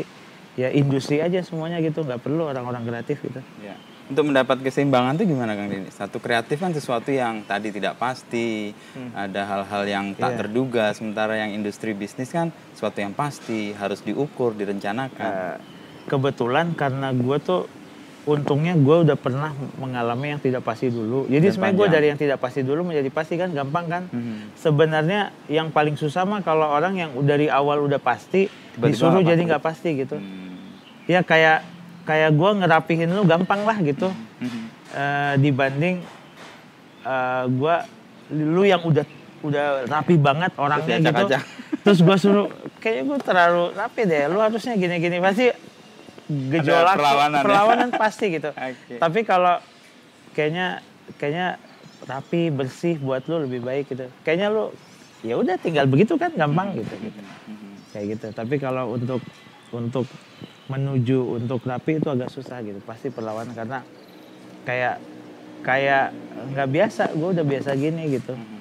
ya 0.55 0.71
industri 0.71 1.19
aja 1.19 1.43
semuanya 1.43 1.83
gitu 1.83 2.03
nggak 2.03 2.23
perlu 2.23 2.47
orang-orang 2.47 2.83
kreatif 2.87 3.19
gitu 3.23 3.43
yeah 3.63 3.77
untuk 4.05 4.29
mendapat 4.29 4.61
keseimbangan 4.61 5.17
itu 5.17 5.33
gimana 5.33 5.57
Kang 5.57 5.65
Dini? 5.65 5.89
Satu 5.89 6.21
kreatif 6.21 6.61
kan 6.61 6.69
sesuatu 6.69 7.09
yang 7.09 7.41
tadi 7.41 7.73
tidak 7.73 7.97
pasti, 7.97 8.69
hmm. 8.69 9.17
ada 9.17 9.41
hal-hal 9.49 9.83
yang 9.89 10.05
tak 10.13 10.37
yeah. 10.37 10.39
terduga, 10.45 10.85
sementara 10.93 11.41
yang 11.41 11.57
industri 11.57 11.97
bisnis 11.97 12.29
kan 12.29 12.53
sesuatu 12.77 13.01
yang 13.01 13.17
pasti, 13.17 13.73
harus 13.73 14.05
diukur, 14.05 14.53
direncanakan. 14.53 15.31
Uh, 15.33 15.57
kebetulan 16.05 16.77
karena 16.77 17.09
gue 17.17 17.37
tuh 17.41 17.65
untungnya 18.25 18.73
gue 18.73 18.97
udah 19.05 19.17
pernah 19.17 19.53
mengalami 19.77 20.33
yang 20.33 20.41
tidak 20.41 20.65
pasti 20.65 20.89
dulu. 20.89 21.29
Jadi 21.29 21.45
sebenarnya 21.53 21.77
gue 21.77 21.87
dari 21.93 22.05
yang 22.09 22.19
tidak 22.19 22.37
pasti 22.41 22.65
dulu 22.65 22.89
menjadi 22.89 23.09
pasti 23.13 23.37
kan 23.37 23.53
gampang 23.53 23.85
kan. 23.85 24.03
Hmm. 24.09 24.49
Sebenarnya 24.57 25.29
yang 25.45 25.69
paling 25.69 25.93
susah 25.93 26.25
mah 26.25 26.41
kalau 26.41 26.65
orang 26.65 26.97
yang 26.97 27.09
dari 27.21 27.47
awal 27.47 27.85
udah 27.85 28.01
pasti 28.01 28.49
Tiba 28.49 28.89
-tiba 28.89 28.93
disuruh 28.93 29.21
jadi 29.21 29.41
nggak 29.45 29.63
pasti 29.63 29.89
gitu. 29.93 30.17
Hmm. 30.17 30.57
Ya 31.05 31.21
kayak 31.21 31.75
kayak 32.05 32.31
gue 32.37 32.51
ngerapihin 32.61 33.09
lu 33.09 33.25
gampang 33.25 33.65
lah 33.65 33.77
gitu 33.81 34.13
mm-hmm. 34.13 34.63
uh, 34.93 35.33
dibanding 35.41 36.05
uh, 37.01 37.09
eh, 37.09 37.43
gue 37.49 37.75
lu 38.37 38.63
yang 38.63 38.81
udah 38.85 39.05
udah 39.41 39.65
rapi 39.89 40.15
banget 40.17 40.53
orangnya 40.57 41.01
terus 41.01 41.09
gitu 41.09 41.25
terus 41.85 41.99
gue 42.01 42.17
suruh 42.17 42.47
kayaknya 42.81 43.03
gue 43.09 43.19
terlalu 43.25 43.63
rapi 43.73 44.01
deh 44.05 44.21
lu 44.29 44.39
harusnya 44.41 44.77
gini-gini 44.77 45.17
pasti 45.21 45.49
gejolak 46.29 46.97
perlawanan, 46.97 47.41
perlawanan 47.45 47.89
ya? 47.93 47.97
pasti 47.97 48.25
gitu 48.33 48.49
okay. 48.57 48.97
tapi 48.97 49.21
kalau 49.21 49.61
kayaknya 50.33 50.81
kayaknya 51.21 51.61
rapi 52.05 52.49
bersih 52.49 52.97
buat 52.97 53.25
lu 53.29 53.45
lebih 53.45 53.61
baik 53.61 53.85
gitu 53.93 54.09
kayaknya 54.25 54.49
lu 54.49 54.73
ya 55.25 55.37
udah 55.37 55.57
tinggal 55.57 55.85
begitu 55.89 56.17
kan 56.17 56.33
gampang 56.33 56.77
gitu 56.77 56.93
gitu 57.01 57.21
mm-hmm. 57.21 57.73
kayak 57.93 58.05
gitu 58.17 58.27
tapi 58.33 58.55
kalau 58.61 58.93
untuk 58.93 59.21
untuk 59.73 60.05
menuju 60.69 61.41
untuk 61.41 61.61
rapi 61.65 62.01
itu 62.01 62.09
agak 62.09 62.29
susah 62.33 62.61
gitu 62.61 62.81
pasti 62.85 63.13
perlawanan 63.13 63.53
karena 63.53 63.79
kayak 64.65 64.97
kayak 65.61 66.13
nggak 66.53 66.69
biasa 66.69 67.03
gue 67.13 67.29
udah 67.37 67.45
biasa 67.45 67.69
gini 67.77 68.17
gitu 68.17 68.33
mm-hmm. 68.33 68.54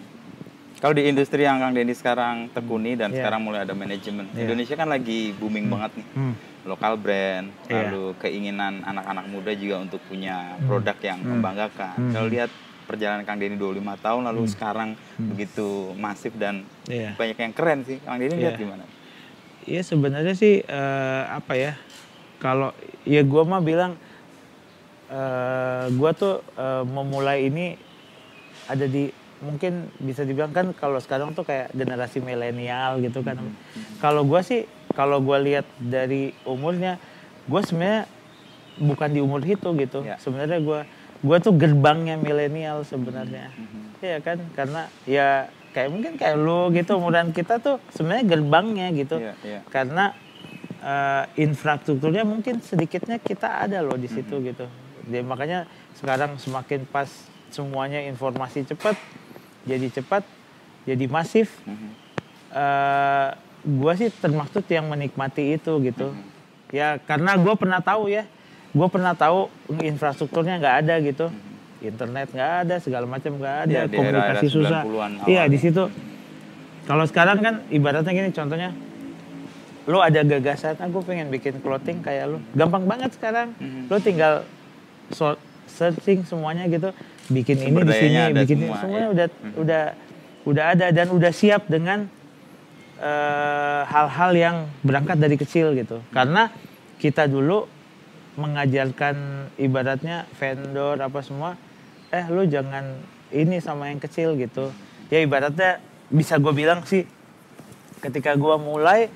Kalau 0.85 1.01
di 1.01 1.09
industri 1.09 1.49
yang 1.49 1.65
Kang 1.65 1.73
Denny 1.73 1.97
sekarang 1.97 2.53
tekuni 2.53 2.93
dan 2.93 3.09
yeah. 3.09 3.25
sekarang 3.25 3.41
mulai 3.41 3.65
ada 3.65 3.73
manajemen 3.73 4.29
yeah. 4.37 4.45
Indonesia 4.45 4.77
kan 4.77 4.93
lagi 4.93 5.33
booming 5.33 5.65
hmm. 5.65 5.73
banget 5.73 5.91
nih 5.97 6.07
hmm. 6.13 6.35
lokal 6.69 7.01
brand 7.01 7.49
yeah. 7.73 7.89
lalu 7.89 8.13
keinginan 8.21 8.85
anak-anak 8.85 9.25
muda 9.33 9.57
juga 9.57 9.81
untuk 9.81 10.05
punya 10.05 10.61
hmm. 10.61 10.69
produk 10.69 10.97
yang 11.01 11.25
hmm. 11.25 11.31
membanggakan 11.33 11.97
hmm. 11.97 12.13
kalau 12.13 12.29
lihat 12.29 12.53
perjalanan 12.85 13.25
Kang 13.25 13.41
Denny 13.41 13.57
25 13.57 13.81
tahun 13.81 14.23
lalu 14.29 14.43
hmm. 14.45 14.53
sekarang 14.53 14.91
hmm. 14.93 15.29
begitu 15.33 15.69
masif 15.97 16.37
dan 16.37 16.69
yeah. 16.85 17.17
banyak 17.17 17.41
yang 17.41 17.57
keren 17.57 17.81
sih 17.89 17.97
Kang 18.05 18.21
Denny 18.21 18.37
yeah. 18.37 18.43
lihat 18.45 18.61
gimana? 18.61 18.85
Iya 19.65 19.81
sebenarnya 19.81 20.37
sih 20.37 20.61
uh, 20.69 21.33
apa 21.33 21.57
ya 21.57 21.73
kalau 22.45 22.77
ya 23.09 23.25
gue 23.25 23.43
mah 23.49 23.65
bilang 23.65 23.97
uh, 25.09 25.17
eh, 25.17 25.85
gue 25.97 26.11
tuh 26.13 26.45
uh, 26.61 26.85
memulai 26.85 27.49
ini 27.49 27.81
ada 28.69 28.85
di 28.85 29.24
mungkin 29.45 29.93
bisa 30.01 30.25
dibilang 30.25 30.51
kan 30.51 30.73
kalau 30.73 30.99
sekarang 30.99 31.37
tuh 31.37 31.45
kayak 31.45 31.71
generasi 31.77 32.25
milenial 32.25 32.99
gitu 33.05 33.21
kan. 33.21 33.37
Mm 33.37 33.53
-hmm. 33.53 34.01
Kalau 34.01 34.25
gue 34.25 34.41
sih 34.41 34.65
kalau 34.97 35.21
gue 35.21 35.39
lihat 35.45 35.67
dari 35.77 36.33
umurnya, 36.49 36.97
gue 37.47 37.61
sebenarnya 37.61 38.09
bukan 38.81 39.09
di 39.13 39.21
umur 39.21 39.45
itu 39.45 39.69
gitu. 39.77 40.01
Yeah. 40.03 40.19
Sebenarnya 40.19 40.59
gue 40.65 40.81
gue 41.25 41.37
tuh 41.41 41.55
gerbangnya 41.55 42.17
milenial 42.17 42.83
sebenarnya. 42.89 43.53
Mm 43.53 43.67
-hmm. 43.69 43.83
Iya 44.01 44.19
kan 44.25 44.39
karena 44.57 44.83
ya 45.05 45.53
kayak 45.75 45.91
mungkin 45.91 46.13
kayak 46.15 46.37
lu 46.39 46.71
gitu 46.73 46.97
umuran 46.97 47.35
kita 47.35 47.61
tuh 47.61 47.83
sebenarnya 47.93 48.25
gerbangnya 48.25 48.87
gitu. 48.97 49.21
Yeah, 49.21 49.37
yeah. 49.45 49.63
Karena 49.69 50.17
uh, 50.85 51.25
infrastrukturnya 51.35 52.23
mungkin 52.23 52.61
sedikitnya 52.61 53.19
kita 53.19 53.67
ada 53.67 53.81
loh 53.81 53.97
di 53.97 54.07
situ 54.07 54.37
hmm. 54.37 54.45
gitu. 54.53 54.67
Jadi 55.09 55.25
makanya 55.25 55.69
sekarang 55.97 56.37
semakin 56.41 56.85
pas 56.89 57.09
semuanya 57.53 58.01
informasi 58.05 58.65
cepat, 58.65 58.97
jadi 59.65 59.87
cepat, 59.91 60.23
jadi 60.89 61.05
masif. 61.09 61.53
Hmm. 61.65 61.93
Uh, 62.55 63.29
gua 63.65 63.99
sih 63.99 64.13
termaksud 64.13 64.63
yang 64.71 64.87
menikmati 64.87 65.59
itu 65.59 65.73
gitu. 65.83 66.13
Hmm. 66.13 66.25
Ya 66.71 67.01
karena 67.03 67.39
gue 67.39 67.55
pernah 67.55 67.81
tahu 67.81 68.11
ya, 68.11 68.27
gue 68.75 68.89
pernah 68.91 69.15
tahu 69.15 69.49
infrastrukturnya 69.81 70.61
nggak 70.61 70.77
ada 70.87 70.95
gitu. 71.03 71.27
Hmm. 71.29 71.85
Internet 71.85 72.33
nggak 72.33 72.53
ada, 72.65 72.75
segala 72.81 73.05
macam 73.05 73.37
nggak 73.37 73.57
ada, 73.69 73.81
ya, 73.85 73.91
komunikasi 73.91 74.47
susah. 74.49 74.83
Iya 75.29 75.45
di 75.49 75.59
situ. 75.61 75.85
Kalau 76.85 77.05
sekarang 77.09 77.41
kan 77.41 77.55
ibaratnya 77.73 78.13
gini 78.13 78.29
contohnya, 78.33 78.73
lo 79.85 80.01
ada 80.01 80.25
gagasan 80.25 80.81
aku 80.81 81.01
ah, 81.01 81.05
pengen 81.05 81.29
bikin 81.29 81.61
clothing 81.61 82.01
kayak 82.01 82.33
lo 82.33 82.39
gampang 82.57 82.89
banget 82.89 83.13
sekarang 83.21 83.53
mm-hmm. 83.61 83.93
lo 83.93 83.97
tinggal 84.01 84.35
so 85.13 85.37
searching 85.69 86.25
semuanya 86.25 86.65
gitu 86.73 86.89
bikin 87.31 87.57
ini 87.61 87.79
di 87.83 87.95
sini, 87.95 88.21
bikin 88.37 88.57
ini 88.61 88.67
semua, 88.69 88.79
semuanya 88.81 89.01
ya. 89.01 89.13
udah 89.13 89.27
udah 89.57 89.83
udah 90.45 90.65
ada 90.77 90.87
dan 90.93 91.07
udah 91.09 91.33
siap 91.33 91.69
dengan 91.73 92.05
eh, 93.01 93.81
hal-hal 93.89 94.31
yang 94.37 94.57
berangkat 94.85 95.17
dari 95.17 95.37
kecil 95.41 95.73
gitu. 95.73 96.01
Karena 96.13 96.53
kita 97.01 97.25
dulu 97.25 97.65
mengajarkan 98.35 99.49
ibaratnya 99.57 100.27
vendor 100.37 100.99
apa 100.99 101.21
semua, 101.23 101.55
eh 102.11 102.27
lu 102.29 102.45
jangan 102.45 102.99
ini 103.31 103.63
sama 103.63 103.89
yang 103.89 104.03
kecil 104.03 104.35
gitu. 104.37 104.75
Ya 105.09 105.23
ibaratnya 105.23 105.79
bisa 106.11 106.37
gue 106.37 106.53
bilang 106.53 106.85
sih 106.85 107.07
ketika 108.05 108.37
gua 108.37 108.61
mulai 108.61 109.09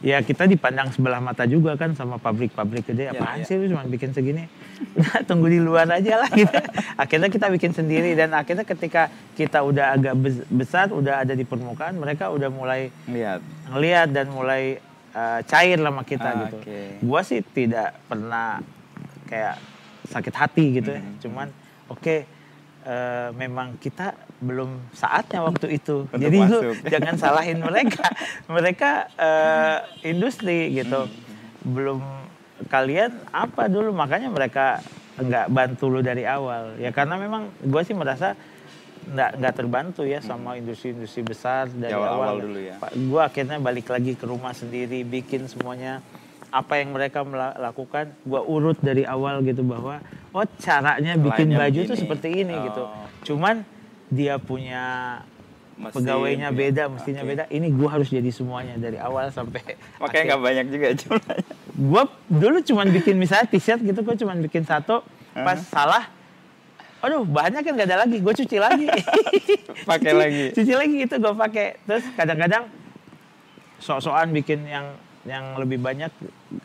ya 0.00 0.24
kita 0.24 0.48
dipandang 0.48 0.88
sebelah 0.96 1.20
mata 1.20 1.44
juga 1.44 1.76
kan 1.76 1.92
sama 1.92 2.16
pabrik-pabrik 2.16 2.88
gede 2.88 3.12
Ya, 3.12 3.12
apaan 3.12 3.44
ya. 3.44 3.44
sih 3.44 3.60
lu 3.60 3.68
cuma 3.68 3.84
bikin 3.84 4.16
segini 4.16 4.48
Udah, 4.90 5.20
tunggu 5.28 5.46
di 5.46 5.58
luar 5.58 5.84
aja 5.86 6.18
lah 6.18 6.30
gitu 6.30 6.56
akhirnya 6.94 7.28
kita 7.28 7.46
bikin 7.48 7.70
sendiri 7.70 8.12
dan 8.12 8.32
akhirnya 8.32 8.64
ketika 8.64 9.06
kita 9.32 9.60
udah 9.60 9.94
agak 9.94 10.14
bes- 10.14 10.46
besar 10.46 10.88
udah 10.90 11.20
ada 11.20 11.32
di 11.32 11.42
permukaan 11.42 11.94
mereka 11.94 12.28
udah 12.28 12.48
mulai 12.48 12.88
Lihat. 13.04 13.44
ngelihat 13.68 14.08
dan 14.08 14.26
mulai 14.28 14.80
uh, 15.10 15.40
cair 15.44 15.76
lah 15.76 15.90
sama 15.90 16.02
kita 16.02 16.26
Ah, 16.26 16.36
gitu 16.42 16.56
oke. 16.58 16.80
gua 17.02 17.20
sih 17.20 17.44
tidak 17.46 17.92
pernah 18.04 18.64
kayak 19.24 19.60
sakit 20.06 20.34
hati 20.34 20.64
gitu 20.74 20.90
ya 20.90 20.98
Hmm. 20.98 21.16
cuman 21.20 21.48
oke 21.86 22.16
eh, 22.80 23.28
memang 23.32 23.76
kita 23.76 24.10
belum 24.38 24.90
saatnya 24.90 25.44
waktu 25.44 25.76
itu 25.76 26.08
Untuk 26.08 26.16
jadi 26.18 26.38
lu 26.42 26.58
jangan 26.92 27.14
salahin 27.14 27.60
mereka 27.60 28.08
mereka 28.46 28.90
eh, 29.14 29.78
industri 30.04 30.72
gitu 30.74 31.04
Hmm. 31.04 31.12
belum 31.68 32.00
kalian 32.66 33.10
apa 33.30 33.66
dulu 33.66 33.90
makanya 33.90 34.28
mereka 34.28 34.84
nggak 35.16 35.46
bantu 35.48 35.88
lu 35.88 36.00
dari 36.00 36.22
awal 36.22 36.76
ya 36.76 36.90
karena 36.90 37.16
memang 37.16 37.48
gue 37.58 37.82
sih 37.82 37.92
merasa 37.92 38.36
nggak 39.02 39.30
nggak 39.36 39.54
terbantu 39.54 40.02
ya 40.02 40.20
sama 40.20 40.54
industri-industri 40.54 41.22
besar 41.22 41.68
dari 41.68 41.88
Hmm. 41.90 41.98
Awal-awal 41.98 42.26
awal 42.26 42.36
dulu 42.42 42.58
ya. 42.58 42.74
gue 42.82 43.22
akhirnya 43.22 43.56
balik 43.58 43.86
lagi 43.86 44.12
ke 44.12 44.24
rumah 44.24 44.52
sendiri 44.52 45.00
bikin 45.02 45.44
semuanya 45.44 46.04
apa 46.50 46.76
yang 46.76 46.90
mereka 46.90 47.22
lakukan 47.56 48.12
gue 48.20 48.40
urut 48.42 48.76
dari 48.78 49.06
awal 49.06 49.40
gitu 49.40 49.62
bahwa 49.62 50.02
oh 50.30 50.44
caranya 50.58 51.14
bikin 51.16 51.48
Lainnya 51.48 51.58
baju 51.60 51.78
itu 51.78 51.86
begini. 51.86 52.02
seperti 52.02 52.28
ini 52.34 52.54
gitu 52.60 52.82
Oh. 52.82 53.06
cuman 53.22 53.62
dia 54.08 54.34
punya 54.36 54.84
Mesin, 55.72 55.96
pegawainya 55.96 56.48
ya. 56.48 56.56
beda 56.58 56.82
mestinya 56.88 57.22
Oke. 57.22 57.30
beda 57.30 57.44
ini 57.48 57.68
gue 57.68 57.88
harus 57.88 58.08
jadi 58.08 58.28
semuanya 58.28 58.76
dari 58.76 58.98
awal 58.98 59.30
sampai 59.30 59.62
Makanya 59.96 60.24
nggak 60.28 60.42
banyak 60.42 60.66
juga 60.68 60.88
jumlahnya. 60.94 61.54
Gue 61.74 62.02
dulu 62.28 62.58
cuman 62.62 62.86
bikin 62.90 63.16
misalnya 63.16 63.46
t-shirt 63.48 63.80
gitu 63.82 64.00
gue 64.02 64.16
cuman 64.18 64.42
bikin 64.44 64.66
satu 64.66 65.02
pas 65.34 65.58
salah 65.58 66.10
aduh 67.00 67.24
bahannya 67.24 67.64
kan 67.64 67.72
gak 67.80 67.88
ada 67.88 68.04
lagi 68.04 68.20
gue 68.20 68.34
cuci 68.44 68.56
lagi. 68.60 68.86
Pakai 69.88 70.12
lagi. 70.12 70.44
cuci 70.52 70.72
lagi 70.76 70.96
itu 71.08 71.14
gue 71.16 71.32
pakai. 71.32 71.80
Terus 71.88 72.04
kadang-kadang 72.12 72.68
sok-sokan 73.80 74.28
bikin 74.36 74.68
yang 74.68 74.92
yang 75.24 75.56
lebih 75.56 75.80
banyak 75.80 76.12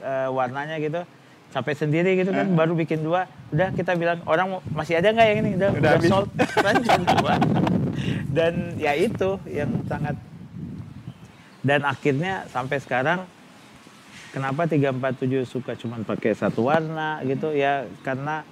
eh, 0.04 0.28
warnanya 0.28 0.76
gitu 0.84 1.08
sampai 1.56 1.72
sendiri 1.72 2.20
gitu 2.20 2.36
kan 2.36 2.52
baru 2.52 2.76
bikin 2.76 3.00
dua. 3.00 3.32
Udah 3.56 3.72
kita 3.72 3.96
bilang 3.96 4.20
orang 4.28 4.60
masih 4.76 5.00
ada 5.00 5.16
nggak 5.16 5.28
yang 5.32 5.40
ini? 5.40 5.52
Udah 5.56 5.70
Udah 5.72 5.92
udah, 5.96 6.10
sold. 6.12 6.28
Kan 6.36 6.76
dua. 7.16 7.34
Dan 8.28 8.76
ya 8.76 8.92
itu 8.92 9.40
yang 9.48 9.72
sangat 9.88 10.20
dan 11.66 11.82
akhirnya 11.82 12.46
sampai 12.52 12.78
sekarang 12.78 13.26
kenapa 14.36 14.68
347 14.68 15.48
suka 15.48 15.80
cuman 15.80 16.04
pakai 16.04 16.36
satu 16.36 16.68
warna 16.68 17.24
gitu 17.24 17.56
ya? 17.56 17.88
Karena 18.04 18.44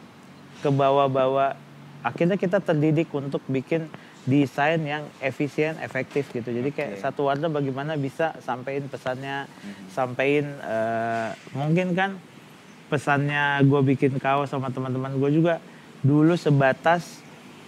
ke 0.64 0.72
bawah-bawah 0.72 1.60
akhirnya 2.08 2.40
kita 2.40 2.64
terdidik 2.64 3.12
untuk 3.12 3.44
bikin 3.52 3.92
desain 4.24 4.80
yang 4.80 5.04
efisien 5.20 5.76
efektif 5.84 6.32
gitu. 6.32 6.48
Jadi 6.48 6.72
kayak 6.72 6.94
Oke. 6.96 7.04
satu 7.04 7.28
warna 7.28 7.52
bagaimana 7.52 8.00
bisa 8.00 8.32
sampein 8.40 8.88
pesannya 8.88 9.52
sampein 9.92 10.48
eh, 10.64 11.30
mungkin 11.52 11.92
kan 11.92 12.16
pesannya 12.88 13.60
gue 13.68 13.82
bikin 13.96 14.16
kaos 14.24 14.56
sama 14.56 14.72
teman-teman 14.72 15.20
gue 15.20 15.32
juga 15.36 15.60
dulu 16.00 16.40
sebatas 16.40 17.20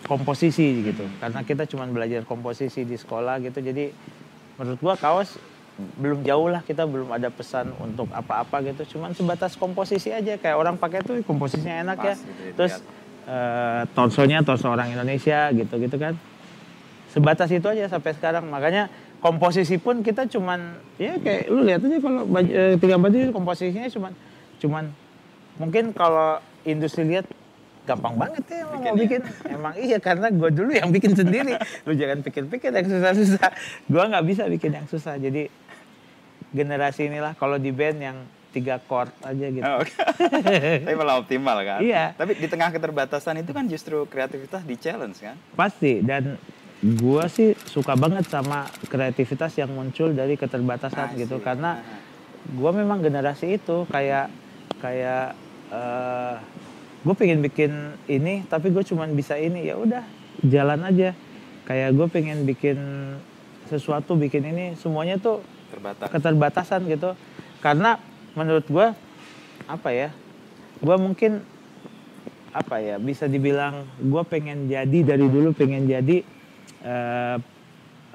komposisi 0.08 0.88
gitu. 0.88 1.04
Karena 1.20 1.44
kita 1.44 1.68
cuma 1.68 1.84
belajar 1.92 2.24
komposisi 2.24 2.88
di 2.88 2.96
sekolah 2.96 3.44
gitu. 3.44 3.60
Jadi 3.60 3.92
menurut 4.56 4.80
gue 4.80 4.96
kaos 5.04 5.36
belum 5.76 6.24
jauh 6.24 6.48
lah 6.48 6.64
kita 6.64 6.88
belum 6.88 7.12
ada 7.12 7.28
pesan 7.28 7.76
untuk 7.84 8.08
apa-apa 8.16 8.64
gitu. 8.64 8.96
Cuman 8.96 9.12
sebatas 9.12 9.60
komposisi 9.60 10.08
aja 10.12 10.40
kayak 10.40 10.56
orang 10.56 10.76
pakai 10.80 11.04
tuh 11.04 11.20
komposisinya 11.28 11.84
enak 11.84 11.98
ya. 12.00 12.16
Pas 12.16 12.20
gitu 12.20 12.42
ya, 12.42 12.54
terus 12.56 12.74
eh, 13.28 13.82
torsonya 13.92 14.40
torso 14.48 14.72
orang 14.72 14.96
Indonesia 14.96 15.52
gitu 15.52 15.76
gitu 15.76 15.96
kan. 16.00 16.16
Sebatas 17.12 17.52
itu 17.52 17.68
aja 17.68 17.92
sampai 17.92 18.16
sekarang. 18.16 18.48
Makanya 18.48 18.88
komposisi 19.20 19.76
pun 19.76 20.00
kita 20.00 20.32
cuman 20.32 20.80
ya 20.96 21.20
kayak 21.20 21.52
lu 21.52 21.68
lihat 21.68 21.84
aja 21.84 21.98
kalau 22.00 22.24
baju 22.24 22.52
eh, 22.52 22.76
tiga 22.80 22.96
baju 22.96 23.18
itu 23.20 23.32
komposisinya 23.36 23.90
cuman 23.92 24.12
cuman 24.64 24.84
mungkin 25.60 25.92
kalau 25.92 26.40
industri 26.64 27.04
lihat 27.04 27.28
gampang 27.86 28.18
banget 28.18 28.44
ya 28.50 28.58
emang 28.66 28.82
mau 28.82 28.96
bikin. 28.98 29.22
Emang 29.46 29.74
iya 29.78 29.98
karena 30.02 30.28
gue 30.34 30.50
dulu 30.50 30.72
yang 30.74 30.90
bikin 30.90 31.14
sendiri. 31.14 31.54
Lu 31.86 31.94
jangan 31.94 32.26
pikir-pikir 32.26 32.74
yang 32.74 32.88
susah-susah. 32.90 33.50
Gue 33.86 34.04
nggak 34.04 34.26
bisa 34.26 34.44
bikin 34.50 34.72
yang 34.74 34.88
susah. 34.90 35.22
Jadi 35.22 35.48
generasi 36.56 37.12
inilah 37.12 37.36
kalau 37.36 37.60
di 37.60 37.76
band 37.76 38.00
yang 38.00 38.18
tiga 38.56 38.80
chord 38.88 39.12
aja 39.20 39.46
gitu 39.52 39.68
Oh, 39.68 39.84
oke. 39.84 39.92
Tapi 40.88 40.96
malah 40.96 41.20
optimal 41.20 41.60
kan? 41.68 41.84
Iya. 41.84 42.16
Tapi 42.16 42.40
di 42.40 42.48
tengah 42.48 42.72
keterbatasan 42.72 43.44
itu 43.44 43.52
kan 43.52 43.68
justru 43.68 44.08
kreativitas 44.08 44.64
di 44.64 44.80
challenge 44.80 45.20
kan? 45.20 45.36
Pasti 45.60 46.00
dan 46.00 46.40
gua 46.80 47.28
sih 47.28 47.52
suka 47.68 48.00
banget 48.00 48.32
sama 48.32 48.64
kreativitas 48.88 49.60
yang 49.60 49.76
muncul 49.76 50.16
dari 50.16 50.40
keterbatasan 50.40 51.20
I 51.20 51.28
gitu 51.28 51.44
see. 51.44 51.44
karena 51.44 51.84
gua 52.56 52.72
memang 52.72 53.04
generasi 53.04 53.60
itu 53.60 53.84
kayak 53.92 54.32
kayak 54.80 55.36
eh 55.76 56.36
gue 57.06 57.14
pengen 57.14 57.46
bikin 57.46 57.94
ini 58.10 58.42
tapi 58.50 58.74
gue 58.74 58.82
cuman 58.82 59.14
bisa 59.14 59.38
ini 59.38 59.70
ya 59.70 59.78
udah 59.78 60.02
jalan 60.42 60.82
aja 60.90 61.14
kayak 61.70 61.94
gue 61.94 62.08
pengen 62.10 62.50
bikin 62.50 62.78
sesuatu 63.70 64.18
bikin 64.18 64.42
ini 64.42 64.66
semuanya 64.74 65.22
tuh 65.22 65.46
terbatas. 65.76 66.08
keterbatasan 66.10 66.82
gitu. 66.88 67.14
Karena 67.60 68.00
menurut 68.34 68.66
gue 68.68 68.88
apa 69.66 69.90
ya 69.92 70.10
gue 70.80 70.98
mungkin 71.00 71.42
apa 72.56 72.80
ya 72.80 72.96
bisa 73.00 73.28
dibilang 73.28 73.84
gue 74.00 74.24
pengen 74.28 74.72
jadi 74.72 75.00
dari 75.04 75.28
dulu 75.28 75.52
pengen 75.52 75.88
jadi 75.88 76.24
eh, 76.84 77.38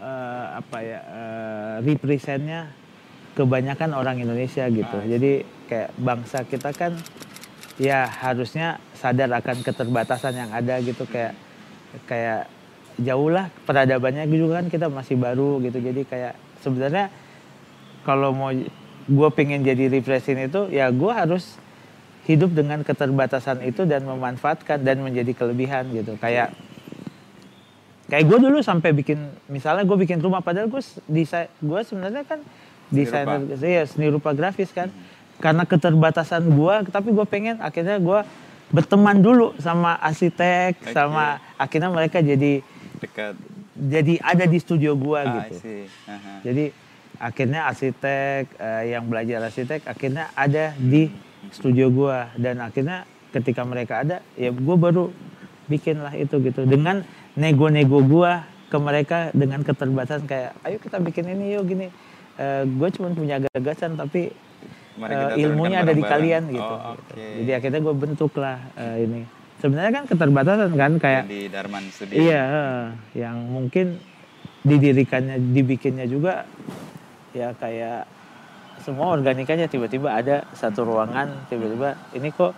eh, 0.00 0.46
apa 0.56 0.78
ya 0.80 1.00
eh, 1.04 1.74
representnya 1.84 2.72
kebanyakan 3.36 3.94
orang 3.94 4.20
Indonesia 4.20 4.66
gitu. 4.68 4.96
Ah, 4.96 5.06
jadi 5.06 5.46
kayak 5.70 5.90
bangsa 5.96 6.42
kita 6.44 6.74
kan 6.74 6.98
ya 7.80 8.04
harusnya 8.04 8.82
sadar 8.98 9.30
akan 9.32 9.62
keterbatasan 9.64 10.34
yang 10.36 10.50
ada 10.50 10.76
gitu. 10.82 11.06
Kayak 11.06 11.38
kayak 12.04 12.50
jauh 13.00 13.30
lah 13.32 13.48
peradabannya 13.64 14.28
juga 14.28 14.60
kan 14.60 14.66
kita 14.68 14.90
masih 14.90 15.16
baru 15.16 15.62
gitu. 15.62 15.78
Jadi 15.78 16.02
kayak 16.04 16.34
sebenarnya 16.60 17.08
kalau 18.02 18.32
mau 18.32 18.50
gue 19.10 19.28
pengen 19.34 19.60
jadi 19.60 19.90
refreshing 19.90 20.38
itu 20.40 20.70
ya 20.70 20.88
gue 20.88 21.12
harus 21.12 21.58
hidup 22.24 22.52
dengan 22.52 22.80
keterbatasan 22.80 23.64
itu 23.64 23.82
dan 23.82 24.04
memanfaatkan 24.04 24.80
dan 24.80 25.02
menjadi 25.02 25.34
kelebihan 25.34 25.88
gitu 25.90 26.14
kayak 26.16 26.54
kayak 28.06 28.24
gue 28.26 28.38
dulu 28.40 28.58
sampai 28.60 28.90
bikin 28.90 29.18
misalnya 29.46 29.82
gue 29.82 29.96
bikin 29.96 30.18
rumah 30.18 30.42
padahal 30.42 30.66
gue 30.66 30.82
desain 31.06 31.50
gue 31.58 31.80
sebenarnya 31.82 32.22
kan 32.22 32.38
desainer 32.90 33.46
ya 33.56 33.86
seni 33.86 34.10
rupa 34.10 34.34
grafis 34.34 34.70
kan 34.70 34.90
karena 35.38 35.62
keterbatasan 35.64 36.42
gue 36.50 36.74
tapi 36.90 37.10
gue 37.10 37.26
pengen 37.26 37.56
akhirnya 37.58 37.96
gue 37.96 38.20
berteman 38.70 39.18
dulu 39.18 39.54
sama 39.58 39.98
arsitek 39.98 40.78
Oke. 40.78 40.94
sama 40.94 41.38
akhirnya 41.54 41.90
mereka 41.90 42.18
jadi 42.18 42.62
Dekat. 42.98 43.34
jadi 43.74 44.14
ada 44.20 44.44
di 44.44 44.58
studio 44.58 44.94
gue 44.94 45.18
Ah, 45.18 45.46
gitu 45.46 45.54
see. 45.58 45.82
Aha. 46.06 46.42
jadi 46.42 46.70
akhirnya 47.20 47.68
arsitek 47.68 48.56
eh, 48.56 48.96
yang 48.96 49.04
belajar 49.06 49.44
arsitek 49.44 49.84
akhirnya 49.84 50.32
ada 50.32 50.72
di 50.74 51.12
studio 51.52 51.92
gua 51.92 52.32
dan 52.40 52.64
akhirnya 52.64 53.04
ketika 53.30 53.62
mereka 53.62 54.00
ada 54.00 54.24
ya 54.34 54.50
gua 54.50 54.76
baru 54.80 55.12
bikin 55.68 56.00
lah 56.00 56.16
itu 56.16 56.40
gitu 56.42 56.64
dengan 56.66 57.04
nego-nego 57.36 58.00
gua 58.02 58.48
ke 58.72 58.78
mereka 58.80 59.28
dengan 59.36 59.60
keterbatasan 59.62 60.24
kayak 60.26 60.56
ayo 60.64 60.80
kita 60.80 60.96
bikin 60.98 61.28
ini 61.30 61.54
yuk 61.54 61.68
gini 61.68 61.88
Eh 62.40 62.64
gue 62.64 62.88
cuma 62.96 63.12
punya 63.12 63.36
gagasan 63.36 64.00
tapi 64.00 64.32
kita 64.96 65.36
ilmunya 65.36 65.84
ada 65.84 65.92
di 65.92 66.00
kalian 66.00 66.48
gitu, 66.48 66.64
Oh, 66.64 66.96
gitu. 66.96 67.20
oke. 67.20 67.24
jadi 67.44 67.50
akhirnya 67.60 67.80
gue 67.84 67.94
bentuk 68.00 68.32
lah 68.40 68.56
eh, 68.80 68.96
ini 69.04 69.20
sebenarnya 69.60 69.92
kan 69.92 70.04
keterbatasan 70.08 70.72
kan 70.72 70.92
kayak 70.96 71.28
di 71.28 71.52
Darman 71.52 71.84
Studio. 71.92 72.16
Iya, 72.16 72.44
yang 73.12 73.44
mungkin 73.44 74.00
didirikannya, 74.64 75.36
dibikinnya 75.52 76.08
juga 76.08 76.48
ya 77.36 77.54
kayak 77.54 78.06
semua 78.80 79.12
organikanya 79.12 79.68
tiba-tiba 79.68 80.10
ada 80.10 80.48
satu 80.56 80.88
ruangan 80.88 81.46
tiba-tiba 81.52 81.94
ini 82.16 82.32
kok 82.32 82.56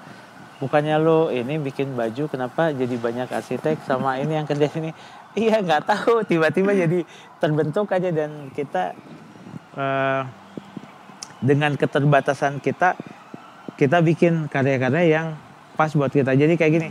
bukannya 0.63 0.97
lo 1.03 1.35
ini 1.35 1.59
bikin 1.59 1.99
baju 1.99 2.31
kenapa 2.31 2.71
jadi 2.71 2.95
banyak 2.95 3.27
arsitek 3.27 3.83
sama 3.83 4.23
ini 4.23 4.39
yang 4.39 4.47
kerja 4.47 4.71
sini? 4.71 4.95
Iya 5.33 5.65
nggak 5.65 5.89
tahu 5.89 6.29
tiba-tiba 6.29 6.77
jadi 6.77 7.09
terbentuk 7.41 7.89
aja 7.89 8.13
dan 8.13 8.53
kita 8.53 8.93
uh, 9.73 10.29
dengan 11.41 11.73
keterbatasan 11.73 12.61
kita 12.61 13.01
kita 13.81 14.05
bikin 14.05 14.53
karya-karya 14.53 15.09
yang 15.09 15.27
pas 15.73 15.89
buat 15.97 16.13
kita. 16.13 16.37
Jadi 16.37 16.61
kayak 16.61 16.73
gini 16.77 16.89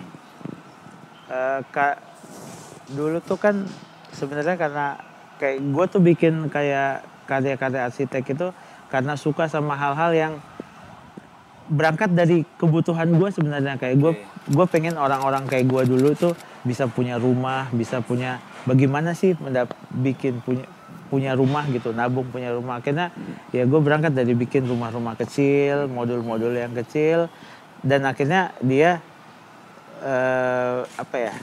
uh, 1.29 1.61
kak 1.69 2.01
dulu 2.97 3.21
tuh 3.21 3.37
kan 3.37 3.61
sebenarnya 4.09 4.57
karena 4.57 4.97
kayak 5.37 5.61
gue 5.61 5.85
tuh 5.85 6.01
bikin 6.01 6.49
kayak 6.49 7.05
karya-karya 7.31 7.87
arsitek 7.87 8.35
itu 8.35 8.47
karena 8.91 9.15
suka 9.15 9.47
sama 9.47 9.79
hal-hal 9.79 10.11
yang 10.11 10.33
berangkat 11.71 12.11
dari 12.11 12.43
kebutuhan 12.59 13.07
gue 13.15 13.31
sebenarnya. 13.31 13.79
Kayak 13.79 13.95
gue 14.03 14.11
gue 14.51 14.65
pengen 14.67 14.99
orang-orang 14.99 15.47
kayak 15.47 15.71
gue 15.71 15.83
dulu 15.87 16.11
tuh 16.11 16.33
bisa 16.67 16.91
punya 16.91 17.15
rumah 17.15 17.71
bisa 17.71 18.03
punya 18.03 18.43
bagaimana 18.67 19.15
sih 19.15 19.39
mendap 19.39 19.71
bikin 19.95 20.43
punya 20.43 20.67
punya 21.07 21.31
rumah 21.35 21.63
gitu 21.71 21.95
nabung 21.95 22.27
punya 22.27 22.51
rumah. 22.51 22.83
Akhirnya 22.83 23.15
ya 23.55 23.63
gue 23.63 23.79
berangkat 23.79 24.11
dari 24.11 24.35
bikin 24.35 24.67
rumah-rumah 24.67 25.15
kecil 25.15 25.87
modul-modul 25.87 26.51
yang 26.51 26.75
kecil 26.75 27.31
dan 27.79 28.03
akhirnya 28.03 28.51
dia 28.59 28.99
uh, 30.03 30.83
apa 30.99 31.15
ya 31.17 31.33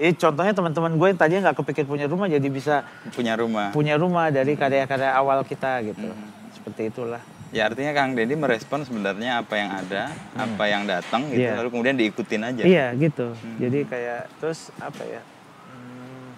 ini 0.00 0.12
contohnya 0.16 0.52
teman-teman 0.56 0.92
gue 0.96 1.06
yang 1.12 1.18
tadinya 1.18 1.40
nggak 1.50 1.58
kepikir 1.64 1.84
punya 1.84 2.08
rumah 2.08 2.30
jadi 2.30 2.48
bisa 2.48 2.86
punya 3.12 3.36
rumah 3.36 3.74
punya 3.76 3.94
rumah 4.00 4.32
dari 4.32 4.56
karya-karya 4.56 5.12
awal 5.12 5.44
kita 5.44 5.84
gitu 5.84 6.08
hmm. 6.08 6.52
seperti 6.56 6.88
itulah 6.88 7.22
Ya 7.52 7.68
artinya 7.68 7.92
Kang 7.92 8.16
Deddy 8.16 8.32
merespon 8.32 8.80
sebenarnya 8.80 9.44
apa 9.44 9.60
yang 9.60 9.70
ada, 9.76 10.08
hmm. 10.08 10.40
apa 10.40 10.64
yang 10.72 10.88
datang 10.88 11.28
gitu, 11.28 11.44
yeah. 11.44 11.60
lalu 11.60 11.68
kemudian 11.68 12.00
diikutin 12.00 12.48
aja. 12.48 12.62
Iya 12.64 12.86
gitu. 12.96 13.36
Hmm. 13.36 13.56
Jadi 13.60 13.78
kayak 13.84 14.32
terus 14.40 14.72
apa 14.80 15.04
ya? 15.04 15.20
Hmm, 15.68 16.32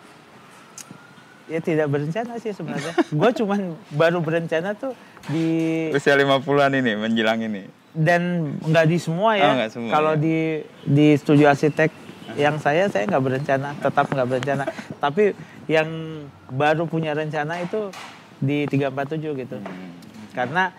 ya 1.46 1.62
tidak 1.62 1.86
berencana 1.86 2.34
sih 2.42 2.50
sebenarnya. 2.50 2.98
gue 3.22 3.30
cuman 3.30 3.78
baru 3.94 4.18
berencana 4.26 4.74
tuh 4.74 4.90
di 5.30 5.46
usia 5.94 6.18
50-an 6.18 6.82
ini 6.82 6.92
menjelang 6.98 7.46
ini. 7.46 7.70
Dan 7.94 8.58
nggak 8.58 8.86
di 8.90 8.98
semua 8.98 9.38
ya. 9.38 9.54
Oh, 9.54 9.70
semua, 9.70 9.90
Kalau 9.94 10.18
ya. 10.18 10.22
di 10.26 10.38
di 10.82 11.06
studio 11.14 11.46
arsitek 11.46 12.03
yang 12.34 12.56
saya 12.56 12.88
saya 12.88 13.04
nggak 13.04 13.24
berencana, 13.24 13.76
tetap 13.78 14.08
nggak 14.08 14.28
berencana. 14.28 14.64
Tapi 14.98 15.36
yang 15.68 15.88
baru 16.48 16.88
punya 16.88 17.12
rencana 17.12 17.60
itu 17.60 17.92
di 18.40 18.64
347 18.68 19.40
gitu. 19.44 19.56
Hmm. 19.60 19.92
Karena 20.32 20.72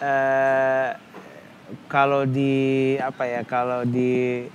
eh, 0.00 0.90
kalau 1.90 2.22
di 2.26 2.94
apa 2.98 3.24
ya 3.26 3.42
kalau 3.42 3.82
di 3.82 4.46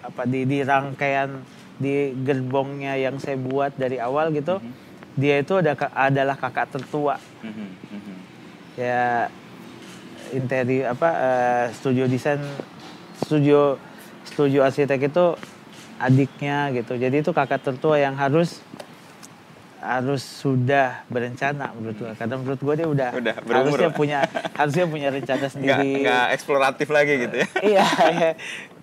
apa 0.00 0.22
di 0.24 0.46
di 0.46 0.58
rangkaian 0.62 1.42
di 1.76 2.14
gerbongnya 2.24 2.96
yang 2.96 3.20
saya 3.20 3.36
buat 3.36 3.76
dari 3.76 4.00
awal 4.00 4.32
gitu 4.32 4.56
mm-hmm. 4.56 4.74
dia 5.18 5.44
itu 5.44 5.60
ada 5.60 5.76
adalah 5.92 6.36
kakak 6.38 6.72
tertua 6.72 7.20
mm-hmm. 7.44 7.68
mm-hmm. 7.92 8.16
ya 8.80 9.28
interior 10.32 10.96
apa 10.96 11.10
uh, 11.10 11.64
studio 11.76 12.08
desain 12.08 12.40
studio 13.20 13.76
studio 14.26 14.66
arsitek 14.66 15.10
itu 15.10 15.24
adiknya 15.96 16.70
gitu. 16.76 16.98
Jadi 16.98 17.24
itu 17.24 17.30
kakak 17.32 17.62
tertua 17.64 17.96
yang 17.96 18.14
harus 18.18 18.60
harus 19.86 20.24
sudah 20.24 21.06
berencana 21.06 21.70
menurut 21.78 21.94
gue 21.94 22.12
karena 22.18 22.34
menurut 22.34 22.58
gue 22.58 22.74
dia 22.74 22.88
udah, 22.90 23.10
udah 23.22 23.34
harusnya 23.46 23.90
punya 23.94 24.18
harusnya 24.58 24.84
punya 24.90 25.08
rencana 25.14 25.46
sendiri. 25.52 26.02
nggak, 26.02 26.02
nggak 26.02 26.26
eksploratif 26.34 26.88
lagi 26.90 27.12
gitu 27.22 27.36
ya. 27.38 27.48
Iya, 27.62 27.86
iya. 28.10 28.30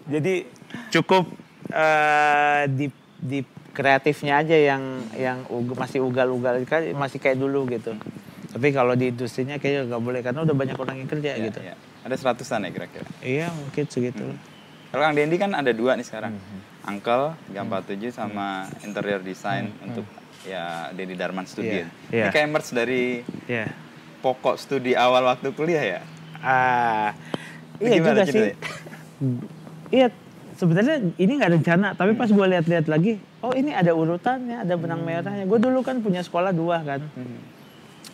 Jadi 0.07 0.33
cukup 0.95 1.27
uh, 1.75 2.63
di 2.71 2.87
di 3.19 3.39
kreatifnya 3.73 4.39
aja 4.45 4.55
yang 4.55 4.83
yang 5.17 5.37
masih 5.75 6.05
ugal-ugal 6.05 6.63
masih 6.95 7.19
kayak 7.19 7.35
dulu 7.35 7.67
gitu. 7.67 7.97
Tapi 8.53 8.69
kalau 8.69 8.93
di 8.93 9.09
industrinya 9.09 9.57
kayaknya 9.57 9.89
nggak 9.89 10.03
boleh 10.03 10.21
karena 10.21 10.45
udah 10.45 10.55
banyak 10.55 10.77
orang 10.77 10.95
yang 11.01 11.09
kerja 11.09 11.33
ya, 11.33 11.45
gitu. 11.49 11.59
ya. 11.59 11.73
ada 12.05 12.15
seratusan 12.19 12.67
ya 12.67 12.69
kira-kira? 12.69 13.07
Iya 13.25 13.47
mungkin 13.49 13.83
segitu. 13.89 14.23
Hmm. 14.23 14.52
Kalau 14.93 15.09
Kang 15.09 15.17
Dendi 15.17 15.41
kan 15.41 15.57
ada 15.57 15.73
dua 15.73 15.97
nih 15.97 16.05
sekarang 16.05 16.37
hmm. 16.37 16.85
Uncle 16.85 17.33
347 17.49 18.13
sama 18.13 18.69
hmm. 18.69 18.85
interior 18.85 19.21
design 19.25 19.73
hmm. 19.73 19.85
untuk 19.89 20.05
ya 20.45 20.93
Dedi 20.93 21.17
Darman 21.17 21.49
Studio. 21.49 21.81
Yeah. 21.81 21.89
Yeah. 22.13 22.29
Ini 22.29 22.35
kayak 22.37 22.47
merch 22.53 22.69
dari 22.77 23.25
yeah. 23.49 23.73
pokok 24.21 24.61
studi 24.61 24.93
awal 24.93 25.25
waktu 25.25 25.49
kuliah 25.57 25.81
ya? 25.81 25.99
Ah, 26.45 27.17
iya 27.81 28.03
juga 28.03 28.27
sih. 28.27 28.53
iya, 29.89 30.11
sebenarnya 30.59 31.15
ini 31.15 31.31
nggak 31.39 31.51
rencana, 31.57 31.87
tapi 31.95 32.13
pas 32.19 32.27
gue 32.27 32.47
lihat-lihat 32.53 32.91
lagi, 32.91 33.17
oh 33.39 33.55
ini 33.55 33.71
ada 33.71 33.95
urutannya, 33.95 34.61
ada 34.61 34.75
benang 34.77 35.01
hmm. 35.01 35.09
merahnya. 35.09 35.45
Gue 35.49 35.57
dulu 35.57 35.81
kan 35.81 36.05
punya 36.05 36.21
sekolah 36.21 36.53
dua 36.53 36.85
kan. 36.85 37.01
Hmm. 37.17 37.41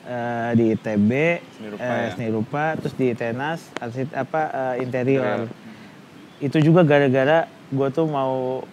Uh, 0.09 0.51
di 0.55 0.73
ITB, 0.73 1.11
seni 1.59 1.67
rupa, 1.75 1.85
uh, 1.85 1.97
ya? 1.99 2.09
seni 2.15 2.27
rupa 2.31 2.63
terus 2.79 2.95
di 2.95 3.07
Tenas, 3.13 3.67
arsit 3.83 4.09
apa 4.15 4.41
uh, 4.47 4.75
interior. 4.79 5.43
Hmm. 5.43 5.68
Itu 6.39 6.57
juga 6.63 6.81
gara-gara 6.87 7.47
gue 7.69 7.87
tuh 7.93 8.07
mau 8.09 8.63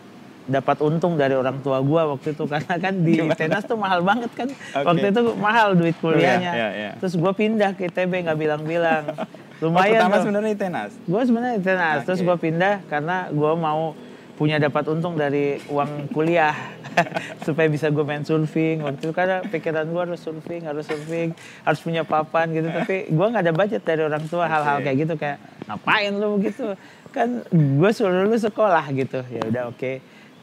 dapat 0.46 0.78
untung 0.78 1.18
dari 1.18 1.34
orang 1.34 1.58
tua 1.60 1.82
gue 1.82 2.02
waktu 2.16 2.28
itu. 2.32 2.44
Karena 2.52 2.74
kan 2.78 2.94
di 3.02 3.12
Gimana? 3.18 3.34
tenas 3.34 3.62
tuh 3.66 3.78
mahal 3.78 4.00
banget 4.00 4.30
kan. 4.32 4.48
Okay. 4.48 4.86
waktu 4.86 5.06
itu 5.10 5.20
mahal 5.36 5.68
duit 5.74 5.96
kuliahnya. 5.98 6.52
yeah, 6.54 6.54
yeah, 6.54 6.70
yeah. 6.72 6.92
terus 7.02 7.18
gue 7.18 7.32
pindah 7.34 7.74
ke 7.74 7.90
ITB 7.90 8.12
nggak 8.26 8.38
bilang-bilang. 8.38 9.04
Oh, 9.56 9.72
lumayan 9.72 9.88
oh, 9.88 10.12
pertama 10.12 10.16
sebenarnya 10.20 10.52
di 10.52 10.60
tenas? 10.60 10.90
Gue 11.08 11.22
sebenarnya 11.24 11.56
di 11.56 11.64
tenas. 11.64 11.96
Okay. 11.96 12.06
terus 12.12 12.20
gue 12.20 12.36
pindah 12.36 12.84
karena 12.92 13.32
gue 13.32 13.52
mau 13.56 13.96
punya 14.36 14.60
dapat 14.60 14.84
untung 14.92 15.16
dari 15.16 15.56
uang 15.72 16.12
kuliah. 16.12 16.52
Supaya 17.48 17.64
bisa 17.72 17.88
gue 17.88 18.04
main 18.04 18.20
surfing. 18.20 18.84
Waktu 18.84 19.08
itu 19.08 19.16
karena 19.16 19.40
pikiran 19.48 19.88
gue 19.88 20.02
harus 20.12 20.20
surfing 20.20 20.60
harus 20.60 20.84
surfing 20.84 21.32
harus 21.64 21.80
punya 21.80 22.04
papan 22.04 22.52
gitu. 22.52 22.68
Tapi 22.68 23.08
gue 23.08 23.26
nggak 23.32 23.44
ada 23.48 23.54
budget 23.56 23.80
dari 23.80 24.04
orang 24.04 24.28
tua. 24.28 24.44
Hal-hal 24.44 24.84
kayak 24.84 24.96
gitu 25.08 25.14
kayak 25.16 25.40
ngapain 25.72 26.12
lu 26.12 26.36
gitu 26.44 26.76
kan 27.16 27.40
gue 27.48 27.90
suruh 27.96 28.28
lu 28.28 28.36
sekolah 28.36 28.84
gitu. 28.92 29.24
Ya 29.32 29.42
udah 29.48 29.72
oke. 29.72 29.80
Okay 29.80 29.96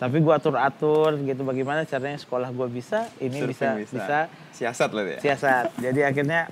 tapi 0.04 0.20
gue 0.20 0.34
atur 0.36 0.60
atur 0.60 1.16
gitu 1.24 1.48
bagaimana 1.48 1.88
caranya 1.88 2.20
sekolah 2.20 2.52
gue 2.52 2.68
bisa 2.68 3.08
ini 3.24 3.40
bisa, 3.48 3.78
bisa. 3.80 3.96
bisa 3.96 4.18
siasat 4.52 4.90
loh 4.92 5.06
ya 5.08 5.20
siasat. 5.24 5.72
Jadi 5.80 6.04
akhirnya 6.04 6.52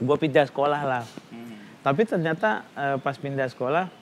gue 0.00 0.16
pindah 0.16 0.48
sekolah 0.48 0.80
lah. 0.80 1.04
Hmm. 1.28 1.60
tapi 1.84 2.08
ternyata 2.08 2.64
uh, 2.72 2.96
pas 2.96 3.12
pindah 3.20 3.44
sekolah 3.52 3.92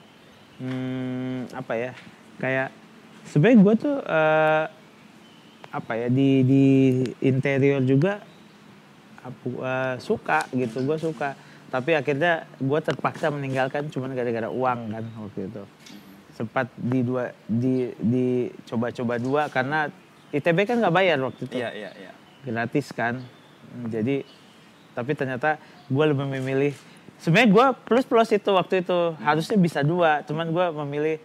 hmm, 0.63 1.51
apa 1.51 1.73
ya 1.75 1.91
kayak 2.39 2.71
sebenarnya 3.27 3.57
gue 3.59 3.73
tuh 3.75 3.97
uh, 4.07 4.65
apa 5.75 5.93
ya 5.99 6.07
di 6.07 6.47
di 6.47 6.65
interior 7.19 7.83
juga 7.83 8.23
uh, 9.27 9.99
suka 9.99 10.47
gitu 10.55 10.79
gue 10.79 10.95
suka 10.95 11.35
tapi 11.73 11.97
akhirnya 11.97 12.45
gue 12.61 12.79
terpaksa 12.81 13.33
meninggalkan 13.33 13.89
cuman 13.89 14.13
gara-gara 14.13 14.49
uang 14.49 14.79
kan 14.93 15.03
waktu 15.21 15.49
itu 15.49 15.63
sempat 16.35 16.67
di 16.75 16.99
dua 16.99 17.31
di 17.47 17.95
di 17.95 18.51
coba-coba 18.67 19.15
dua 19.15 19.43
karena 19.47 19.87
ITB 20.35 20.67
kan 20.67 20.83
nggak 20.83 20.95
bayar 20.95 21.17
waktu 21.23 21.47
itu. 21.47 21.55
Iya 21.63 21.71
iya 21.71 21.91
iya. 21.95 22.11
Gratis 22.43 22.91
kan. 22.91 23.23
Jadi 23.87 24.27
tapi 24.91 25.11
ternyata 25.15 25.59
gue 25.87 26.05
lebih 26.07 26.27
memilih 26.27 26.71
sebenarnya 27.19 27.49
gue 27.51 27.65
plus 27.87 28.05
plus 28.07 28.29
itu 28.31 28.49
waktu 28.51 28.83
itu 28.83 28.95
hmm. 28.95 29.19
harusnya 29.23 29.57
bisa 29.59 29.79
dua 29.83 30.23
cuman 30.23 30.47
gue 30.51 30.65
memilih 30.83 31.15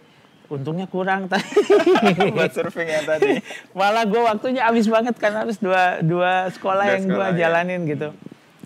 untungnya 0.51 0.87
kurang 0.91 1.31
tadi 1.31 1.47
buat 2.35 2.51
surfing 2.51 2.89
yang 2.91 3.07
tadi 3.07 3.39
malah 3.77 4.03
gue 4.03 4.19
waktunya 4.19 4.67
habis 4.67 4.91
banget 4.91 5.15
kan 5.15 5.31
harus 5.31 5.55
dua 5.55 6.03
dua 6.03 6.51
sekolah 6.51 6.83
dua 6.83 6.93
yang 6.99 7.03
gue 7.07 7.27
ya. 7.31 7.37
jalanin 7.47 7.87
gitu 7.87 8.11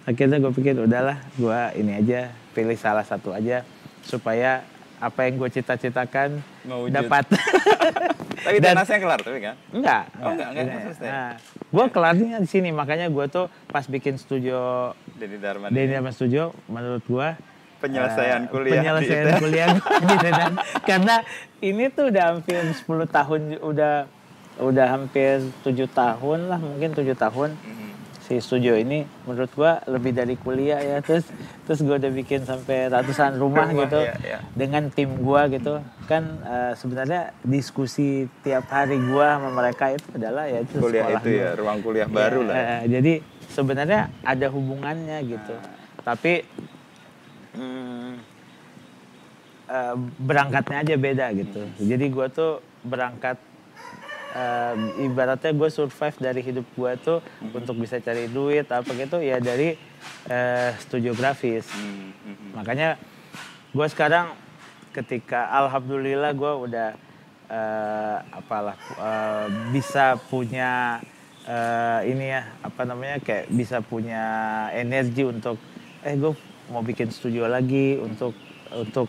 akhirnya 0.06 0.38
gue 0.38 0.54
pikir 0.54 0.78
udahlah 0.78 1.18
gue 1.34 1.60
ini 1.82 1.98
aja 1.98 2.30
pilih 2.54 2.78
salah 2.78 3.02
satu 3.02 3.34
aja 3.34 3.66
supaya 4.06 4.62
apa 5.02 5.28
yang 5.28 5.42
gue 5.42 5.50
cita-citakan 5.52 6.40
dapat. 6.94 7.26
tapi 8.46 8.58
Dan, 8.62 8.78
tenasnya 8.78 8.98
kelar 9.02 9.20
tapi 9.20 9.40
kan? 9.44 9.56
Enggak. 9.74 10.04
Oh 10.22 10.32
enggak, 10.32 10.50
enggak, 10.54 10.66
enggak 10.66 10.96
Nah, 11.04 11.30
gue 11.60 11.86
kelarnya 11.92 12.38
di 12.40 12.50
sini 12.50 12.70
makanya 12.72 13.10
gue 13.12 13.26
tuh 13.28 13.52
pas 13.68 13.84
bikin 13.84 14.16
studio 14.16 14.94
Denny 15.18 15.42
Darman. 15.42 15.74
Denny 15.74 15.92
Darman 15.92 16.14
Studio 16.16 16.54
menurut 16.70 17.04
gue 17.04 17.28
penyelesaian 17.84 18.48
uh, 18.48 18.50
kuliah 18.50 18.82
penyelesaian 18.82 19.26
di 19.26 19.34
kuliah 19.44 19.68
gitu 19.84 20.28
kan. 20.32 20.52
Karena 20.86 21.16
ini 21.60 21.84
tuh 21.92 22.14
udah 22.14 22.24
hampir 22.32 22.62
10 22.62 22.88
tahun 23.10 23.42
udah 23.60 23.96
udah 24.56 24.88
hampir 24.88 25.44
tujuh 25.68 25.92
tahun 25.92 26.48
lah 26.48 26.62
mungkin 26.62 26.96
tujuh 26.96 27.18
tahun. 27.18 27.58
Mm 27.58 27.74
-hmm 27.74 27.85
si 28.26 28.42
studio 28.42 28.74
ini 28.74 29.06
menurut 29.30 29.54
gua 29.54 29.86
lebih 29.86 30.18
dari 30.18 30.34
kuliah 30.34 30.82
ya 30.82 30.98
terus 31.06 31.30
terus 31.70 31.86
gua 31.86 32.02
udah 32.02 32.10
bikin 32.10 32.42
sampai 32.42 32.90
ratusan 32.90 33.38
rumah, 33.38 33.70
gitu 33.70 34.02
iya, 34.02 34.18
iya. 34.26 34.40
dengan 34.58 34.90
tim 34.90 35.14
gua 35.22 35.46
gitu 35.46 35.78
kan 36.10 36.42
uh, 36.42 36.74
sebenarnya 36.74 37.38
diskusi 37.46 38.26
tiap 38.42 38.66
hari 38.74 38.98
gua 38.98 39.38
sama 39.38 39.50
mereka 39.54 39.94
itu 39.94 40.08
adalah 40.18 40.50
ya 40.50 40.66
itu 40.66 40.76
kuliah 40.82 41.06
sekolah 41.06 41.22
itu 41.22 41.30
ya 41.38 41.50
ruang 41.54 41.80
kuliah 41.86 42.08
ya, 42.10 42.14
baru 42.14 42.40
lah 42.50 42.56
uh, 42.58 42.82
jadi 42.90 43.14
sebenarnya 43.54 44.02
ada 44.26 44.48
hubungannya 44.50 45.18
gitu 45.30 45.54
nah. 45.54 46.02
tapi 46.02 46.42
hmm, 47.56 48.12
eh, 49.70 49.96
berangkatnya 50.20 50.78
aja 50.84 50.96
beda 51.00 51.26
gitu. 51.34 51.62
Jadi 51.82 52.06
gue 52.12 52.28
tuh 52.30 52.54
berangkat 52.86 53.40
eh, 54.36 55.08
ibaratnya 55.08 55.52
gue 55.56 55.70
survive 55.72 56.18
dari 56.20 56.42
hidup 56.44 56.68
gue 56.76 56.92
tuh 57.00 57.20
untuk 57.56 57.80
bisa 57.80 57.98
cari 58.04 58.28
duit 58.28 58.68
apa 58.68 58.92
gitu 58.92 59.24
ya 59.24 59.40
dari 59.40 59.80
eh, 60.28 60.72
studio 60.84 61.16
grafis. 61.16 61.66
Hmm, 61.72 62.12
hmm, 62.12 62.36
hmm. 62.36 62.52
Makanya 62.60 62.90
gue 63.72 63.88
sekarang 63.88 64.36
ketika 64.92 65.52
alhamdulillah 65.52 66.36
gue 66.36 66.54
udah 66.68 66.90
eh, 67.48 68.18
apalah 68.36 68.78
eh, 69.00 69.48
bisa 69.72 70.20
punya 70.28 71.00
eh, 71.48 72.00
ini 72.12 72.36
ya 72.36 72.44
apa 72.60 72.82
namanya 72.84 73.18
kayak 73.24 73.48
bisa 73.52 73.80
punya 73.80 74.24
energi 74.76 75.24
untuk 75.24 75.56
eh 76.06 76.16
gue 76.16 76.34
mau 76.70 76.82
bikin 76.82 77.10
studio 77.10 77.46
lagi 77.46 77.98
untuk 77.98 78.34
untuk 78.74 79.08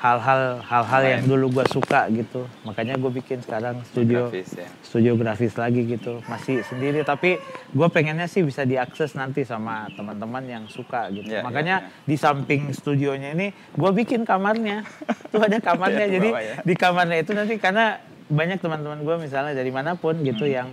hal-hal 0.00 0.64
hal-hal 0.64 1.02
yang 1.04 1.22
dulu 1.28 1.60
gue 1.60 1.64
suka 1.68 2.08
gitu. 2.08 2.48
Makanya 2.64 2.96
gue 2.96 3.12
bikin 3.12 3.44
sekarang 3.44 3.84
studio 3.84 4.32
Grafis 4.32 4.48
ya. 4.56 4.68
studio 4.80 5.12
grafis 5.14 5.52
lagi 5.54 5.84
gitu. 5.84 6.24
Masih 6.24 6.64
sendiri 6.64 7.04
tapi 7.04 7.36
gue 7.68 7.88
pengennya 7.88 8.24
sih 8.24 8.40
bisa 8.40 8.64
diakses 8.64 9.12
nanti 9.12 9.44
sama 9.44 9.92
teman-teman 9.92 10.40
yang 10.42 10.64
suka 10.66 11.12
gitu. 11.12 11.28
Iya, 11.28 11.40
iya, 11.40 11.44
makanya 11.44 11.76
di 12.02 12.16
samping 12.16 12.72
studionya 12.72 13.36
ini 13.36 13.52
gue 13.52 13.90
bikin 13.94 14.24
kamarnya. 14.24 14.88
Tuh 15.32 15.44
ada 15.44 15.60
kamarnya 15.60 16.08
Di 16.08 16.12
jadi 16.16 16.28
ya. 16.32 16.54
di 16.64 16.74
kamarnya 16.74 17.18
itu 17.20 17.32
nanti 17.36 17.60
karena 17.60 18.00
banyak 18.26 18.56
teman-teman 18.56 19.04
gue 19.04 19.16
misalnya 19.20 19.52
dari 19.52 19.68
mana 19.68 19.94
pun 19.94 20.16
gitu 20.20 20.42
Hmm. 20.42 20.56
yang 20.56 20.68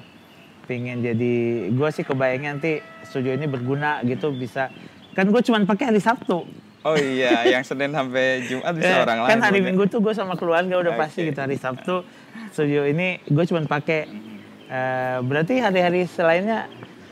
pengen 0.63 0.99
jadi 0.99 1.33
gue 1.71 1.89
sih 1.91 2.03
kebayangnya 2.03 2.49
nanti 2.55 2.79
studio 3.03 3.31
ini 3.31 3.43
berguna 3.43 3.99
gitu 4.03 4.31
bisa. 4.31 4.71
Kan 5.11 5.31
gue 5.31 5.41
cuman 5.41 5.63
pakai 5.63 5.91
hari 5.91 5.99
Sabtu 5.99 6.47
Oh 6.87 6.95
iya, 6.95 7.43
yang 7.45 7.63
Senin 7.63 7.91
sampai 7.91 8.47
Jumat 8.47 8.71
bisa 8.71 8.87
Eh, 8.89 9.03
orang 9.03 9.19
lain. 9.19 9.29
kan 9.29 9.39
hari? 9.43 9.59
Minggu 9.59 9.83
tuh 9.85 9.99
gue 9.99 10.13
sama 10.13 10.33
keluarga 10.33 10.79
udah 10.79 10.95
pasti 10.95 11.19
Oke. 11.19 11.29
gitu 11.29 11.39
hari 11.41 11.57
Sabtu 11.57 12.07
studio 12.49 12.87
ini 12.87 13.19
gue 13.21 13.43
cuma 13.43 13.59
pakai 13.61 14.07
eh, 14.67 15.17
berarti 15.19 15.59
hari-hari 15.59 16.07
selainnya 16.07 16.71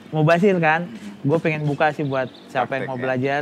mau 0.09 0.23
basil 0.23 0.55
kan 0.57 0.87
gue 1.21 1.37
pengen 1.37 1.65
buka 1.65 1.91
sih 1.91 2.03
buat 2.03 2.31
siapa 2.47 2.71
yang 2.73 2.87
mau 2.87 2.95
ya. 2.95 3.03
belajar 3.03 3.41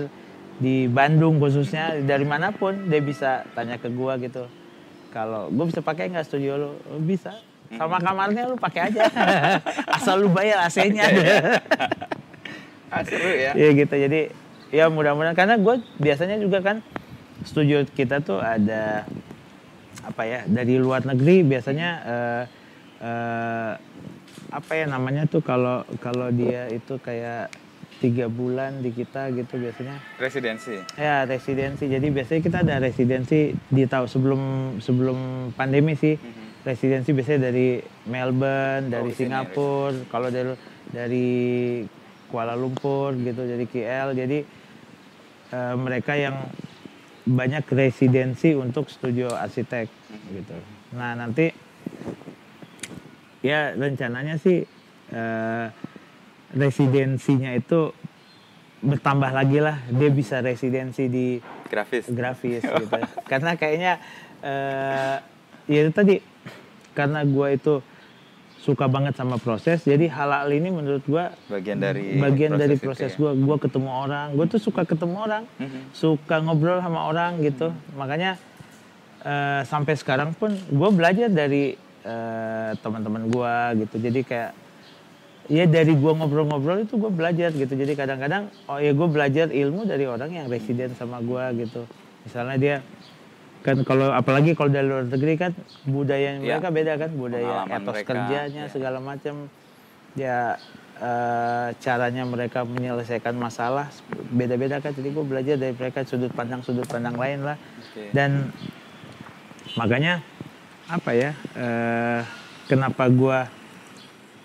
di 0.56 0.88
Bandung 0.88 1.38
khususnya 1.38 2.02
dari 2.02 2.24
mana 2.24 2.50
pun 2.50 2.88
dia 2.88 2.98
bisa 3.00 3.46
tanya 3.54 3.78
ke 3.78 3.88
gue 3.88 4.14
gitu 4.24 4.50
kalau 5.10 5.50
gue 5.50 5.66
bisa 5.68 5.82
pakai 5.82 6.10
nggak 6.10 6.26
studio 6.26 6.54
lo 6.56 6.70
"Oh, 6.88 6.98
bisa 6.98 7.38
sama 7.72 7.98
kamarnya 8.00 8.48
lu 8.48 8.56
pakai 8.56 8.90
aja 8.90 9.06
asal 9.98 10.18
lu 10.20 10.30
bayar 10.30 10.66
AC-nya 10.66 11.06
Ah, 12.90 13.02
seru 13.02 13.26
ya. 13.28 13.52
Iya 13.54 13.70
gitu 13.76 13.96
jadi 13.98 14.22
ya 14.74 14.90
mudah-mudahan. 14.90 15.38
Karena 15.38 15.56
gue 15.62 15.76
biasanya 16.02 16.42
juga 16.42 16.66
kan 16.66 16.82
studio 17.46 17.86
kita 17.86 18.26
tuh 18.26 18.42
ada 18.42 19.06
apa 20.04 20.24
ya 20.26 20.40
dari 20.50 20.82
luar 20.82 21.06
negeri 21.06 21.46
biasanya 21.46 21.90
eh, 22.04 22.44
eh, 23.06 23.72
apa 24.50 24.72
ya 24.74 24.86
namanya 24.90 25.30
tuh 25.30 25.46
kalau 25.46 25.86
kalau 26.02 26.34
dia 26.34 26.68
itu 26.74 26.98
kayak 26.98 27.54
tiga 28.02 28.28
bulan 28.28 28.84
di 28.84 28.92
kita 28.92 29.32
gitu 29.32 29.62
biasanya. 29.62 29.96
Residensi. 30.20 30.76
ya 31.00 31.24
residensi. 31.24 31.88
Jadi 31.88 32.12
biasanya 32.12 32.42
kita 32.44 32.58
ada 32.66 32.76
residensi 32.84 33.56
di 33.56 33.84
tahun 33.88 34.10
sebelum 34.10 34.42
sebelum 34.84 35.18
pandemi 35.56 35.96
sih. 35.96 36.18
Residensi 36.64 37.12
biasanya 37.12 37.52
dari 37.52 37.80
Melbourne 38.08 38.88
dari 38.88 39.12
sini 39.12 39.32
ya, 39.32 39.44
Singapura 39.44 40.00
kalau 40.08 40.32
dari 40.32 40.52
dari 40.92 41.28
Kuala 42.34 42.58
Lumpur 42.58 43.14
gitu 43.20 43.46
dari 43.46 43.68
KL 43.68 44.16
jadi 44.16 44.63
eh, 45.54 45.76
mereka 45.78 46.18
yang 46.18 46.50
banyak 47.24 47.64
residensi 47.72 48.52
untuk 48.58 48.90
studio 48.90 49.32
arsitek 49.32 49.88
gitu. 50.34 50.58
Nah 50.98 51.16
nanti 51.16 51.54
ya 53.46 53.78
rencananya 53.78 54.36
sih 54.42 54.66
eh, 55.14 55.66
residensinya 56.58 57.54
itu 57.54 57.94
bertambah 58.84 59.32
lagi 59.32 59.64
lah. 59.64 59.80
Dia 59.94 60.10
bisa 60.12 60.44
residensi 60.44 61.08
di 61.08 61.40
Grafis. 61.72 62.10
grafis 62.12 62.64
gitu. 62.82 62.98
Karena 63.30 63.56
kayaknya 63.56 63.94
eh 64.44 65.18
ya 65.72 65.80
itu 65.88 65.92
tadi 65.96 66.20
karena 66.92 67.24
gua 67.24 67.56
itu 67.56 67.80
suka 68.64 68.88
banget 68.88 69.20
sama 69.20 69.36
proses. 69.36 69.84
Jadi 69.84 70.08
hal-hal 70.08 70.48
ini 70.48 70.72
menurut 70.72 71.04
gua 71.04 71.36
Bagian 71.52 71.84
dari 71.84 72.16
bagian 72.16 72.56
dari 72.56 72.80
itu 72.80 72.88
proses 72.88 73.12
ya. 73.12 73.20
gua. 73.20 73.32
Gua 73.36 73.58
ketemu 73.60 73.92
orang. 73.92 74.28
Gua 74.40 74.46
tuh 74.48 74.64
suka 74.64 74.88
ketemu 74.88 75.16
orang. 75.20 75.44
Mhm. 75.60 75.92
suka 75.92 76.40
ngobrol 76.40 76.80
sama 76.80 77.12
orang 77.12 77.44
gitu. 77.44 77.76
Makanya 78.00 78.40
eh, 79.24 79.62
sampai 79.68 80.00
sekarang 80.00 80.32
pun 80.36 80.56
gue 80.56 80.90
belajar 80.96 81.28
dari 81.28 81.76
eh, 82.04 82.72
teman-teman 82.80 83.28
gua 83.28 83.76
gitu. 83.76 84.00
Jadi 84.00 84.24
kayak 84.24 84.52
ya 85.52 85.68
dari 85.68 85.92
gua 86.00 86.16
ngobrol-ngobrol 86.16 86.88
itu 86.88 86.96
gue 86.96 87.12
belajar 87.12 87.52
gitu. 87.52 87.74
Jadi 87.76 88.00
kadang-kadang 88.00 88.48
oh 88.72 88.80
ya 88.80 88.96
gue 88.96 89.08
belajar 89.12 89.52
ilmu 89.52 89.84
dari 89.84 90.08
orang 90.08 90.32
yang 90.32 90.48
residen 90.48 90.96
sama 90.96 91.20
gua 91.20 91.52
gitu. 91.52 91.84
Misalnya 92.24 92.56
dia 92.56 92.76
kan 93.64 93.80
kalau 93.82 94.12
apalagi 94.12 94.54
kalau 94.54 94.68
dari 94.68 94.84
luar 94.84 95.08
negeri 95.08 95.34
kan 95.34 95.52
budaya 95.84 96.36
Ya. 96.36 96.60
mereka 96.60 96.70
beda 96.70 96.94
kan 97.00 97.12
budaya 97.14 97.48
Pengalaman 97.64 97.78
etos 97.80 97.96
mereka, 97.96 98.10
kerjanya 98.12 98.64
ya. 98.68 98.72
segala 98.72 99.00
macam 99.00 99.36
ya 100.14 100.38
eh, 101.00 101.68
caranya 101.80 102.24
mereka 102.24 102.60
menyelesaikan 102.62 103.34
masalah 103.34 103.88
beda-beda 104.30 104.78
kan 104.78 104.92
jadi 104.92 105.10
gue 105.10 105.26
belajar 105.26 105.56
dari 105.56 105.74
mereka 105.74 106.04
sudut 106.04 106.30
pandang 106.30 106.60
sudut 106.62 106.84
pandang 106.86 107.16
lain 107.16 107.42
lah 107.42 107.56
Oke. 107.56 108.12
dan 108.12 108.52
makanya 109.74 110.20
apa 110.86 111.12
ya 111.16 111.32
eh, 111.56 112.22
kenapa 112.68 113.08
gua 113.08 113.48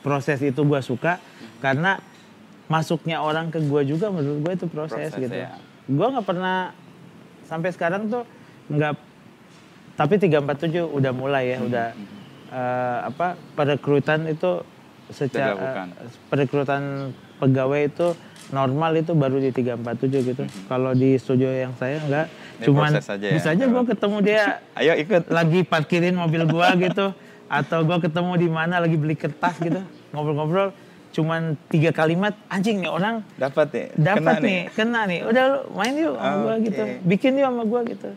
proses 0.01 0.39
itu 0.41 0.63
gua 0.63 0.79
suka 0.79 1.19
karena 1.59 1.99
masuknya 2.71 3.19
orang 3.19 3.51
ke 3.51 3.59
gua 3.67 3.83
juga 3.83 4.09
menurut 4.09 4.41
gue 4.41 4.53
itu 4.55 4.67
proses, 4.71 5.11
Proses, 5.11 5.21
gitu 5.21 5.35
ya. 5.35 5.59
gua 5.91 6.07
nggak 6.15 6.27
pernah 6.27 6.57
sampai 7.45 7.75
sekarang 7.75 8.07
tuh 8.07 8.23
nggak 8.69 8.95
tapi 9.99 10.15
347 10.17 10.79
udah 10.89 11.13
mulai 11.13 11.45
ya 11.49 11.59
udah 11.61 11.87
eh, 12.49 12.99
apa 13.05 13.27
perekrutan 13.53 14.25
itu 14.25 14.63
secara 15.11 15.53
dilakukan. 15.53 15.87
eh, 15.97 16.11
perekrutan 16.31 16.83
pegawai 17.37 17.83
itu 17.85 18.07
normal 18.49 18.97
itu 18.97 19.13
baru 19.13 19.37
di 19.37 19.51
347 19.51 19.75
gitu 20.25 20.43
kalau 20.67 20.93
di 20.93 21.17
studio 21.17 21.51
yang 21.51 21.75
saya 21.75 21.99
enggak 22.01 22.27
Ini 22.57 22.65
cuman 22.65 22.91
aja 22.95 23.13
ya. 23.19 23.33
bisa 23.33 23.49
aja 23.51 23.65
gua 23.67 23.83
ketemu 23.85 24.17
dia 24.21 24.43
Ayo 24.79 24.95
ikut. 24.97 25.29
lagi 25.29 25.61
parkirin 25.63 26.15
mobil 26.15 26.43
gua 26.45 26.73
gitu 26.75 27.13
atau 27.47 27.79
gua 27.83 27.99
ketemu 27.99 28.33
di 28.37 28.49
mana 28.49 28.79
lagi 28.79 28.95
beli 28.95 29.15
kertas 29.15 29.59
gitu 29.59 29.83
ngobrol-ngobrol 30.11 30.73
cuman 31.11 31.41
tiga 31.67 31.91
kalimat 31.91 32.37
anjing 32.47 32.79
nih 32.79 32.89
orang 32.89 33.25
Dapat 33.35 33.67
nih. 33.69 33.87
dapat 33.97 34.21
Kena 34.31 34.33
nih 34.41 34.61
kena 34.71 35.01
nih 35.05 35.21
udah 35.25 35.43
lu 35.45 35.59
main 35.75 35.95
yuk 35.95 36.15
sama 36.15 36.37
gua 36.39 36.55
Oke. 36.55 36.65
gitu 36.65 36.83
bikin 37.03 37.31
yuk 37.35 37.47
sama 37.47 37.63
gua 37.65 37.81
gitu 37.85 38.09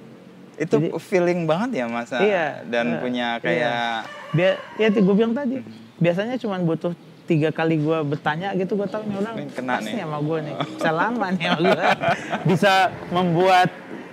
Itu 0.55 0.75
Jadi- 0.77 0.91
feeling 0.99 1.45
banget 1.45 1.81
ya 1.81 1.85
masa 1.87 2.19
Iya, 2.19 2.63
dan 2.65 2.95
eh, 2.95 2.99
punya 2.99 3.27
iya. 3.35 3.41
kayak 3.41 3.93
biar 4.31 4.53
ya 4.75 4.87
gue 4.89 5.15
bilang 5.15 5.33
tadi 5.33 5.59
biasanya 5.97 6.35
cuman 6.35 6.63
butuh 6.63 6.93
tiga 7.21 7.47
kali 7.49 7.79
gua 7.79 8.01
bertanya 8.01 8.51
gitu 8.53 8.75
gua 8.75 8.89
tahu 8.89 9.05
nih 9.05 9.15
orang 9.17 9.35
kena 9.49 9.79
nih. 9.79 9.93
sama 9.97 10.17
gua 10.19 10.37
nih 10.41 10.55
bisa 10.75 10.91
lama 10.91 11.25
nih 11.31 11.45
sama 11.45 11.59
gua 11.61 11.85
bisa 12.49 12.73
membuat 13.07 13.69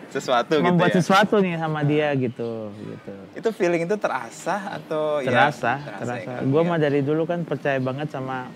sesuatu 0.09 0.53
membuat 0.59 0.89
gitu 0.89 0.95
ya. 0.95 1.03
sesuatu 1.03 1.35
nih 1.39 1.55
sama 1.57 1.81
dia 1.83 2.09
gitu 2.15 2.71
gitu 2.73 3.13
Itu 3.35 3.49
feeling 3.51 3.85
itu 3.85 3.97
terasa 3.99 4.79
atau 4.79 5.19
terasa 5.21 5.83
ya 5.83 5.97
terasa 5.99 6.15
ya, 6.17 6.39
gue 6.45 6.63
ya. 6.63 6.69
mah 6.69 6.79
dari 6.79 7.01
dulu 7.03 7.25
kan 7.25 7.43
percaya 7.43 7.77
banget 7.77 8.09
sama 8.09 8.49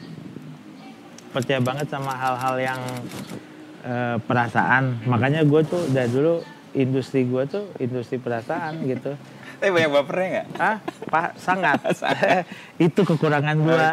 percaya 1.32 1.60
banget 1.60 1.86
sama 1.88 2.12
hal-hal 2.12 2.54
yang 2.56 2.80
eh, 3.82 4.16
perasaan 4.22 5.00
makanya 5.04 5.42
gue 5.42 5.60
tuh 5.64 5.82
dari 5.88 6.08
dulu 6.08 6.40
industri 6.74 7.22
gue 7.22 7.42
tuh 7.44 7.64
industri 7.76 8.16
perasaan 8.16 8.82
gitu. 8.82 9.14
Tapi 9.54 9.70
banyak 9.70 9.90
bapernya 9.92 10.28
nggak? 10.32 10.46
ah 10.58 10.76
pak 11.06 11.28
sangat. 11.44 11.78
Itu 12.76 13.02
kekurangan 13.02 13.56
gue 13.58 13.76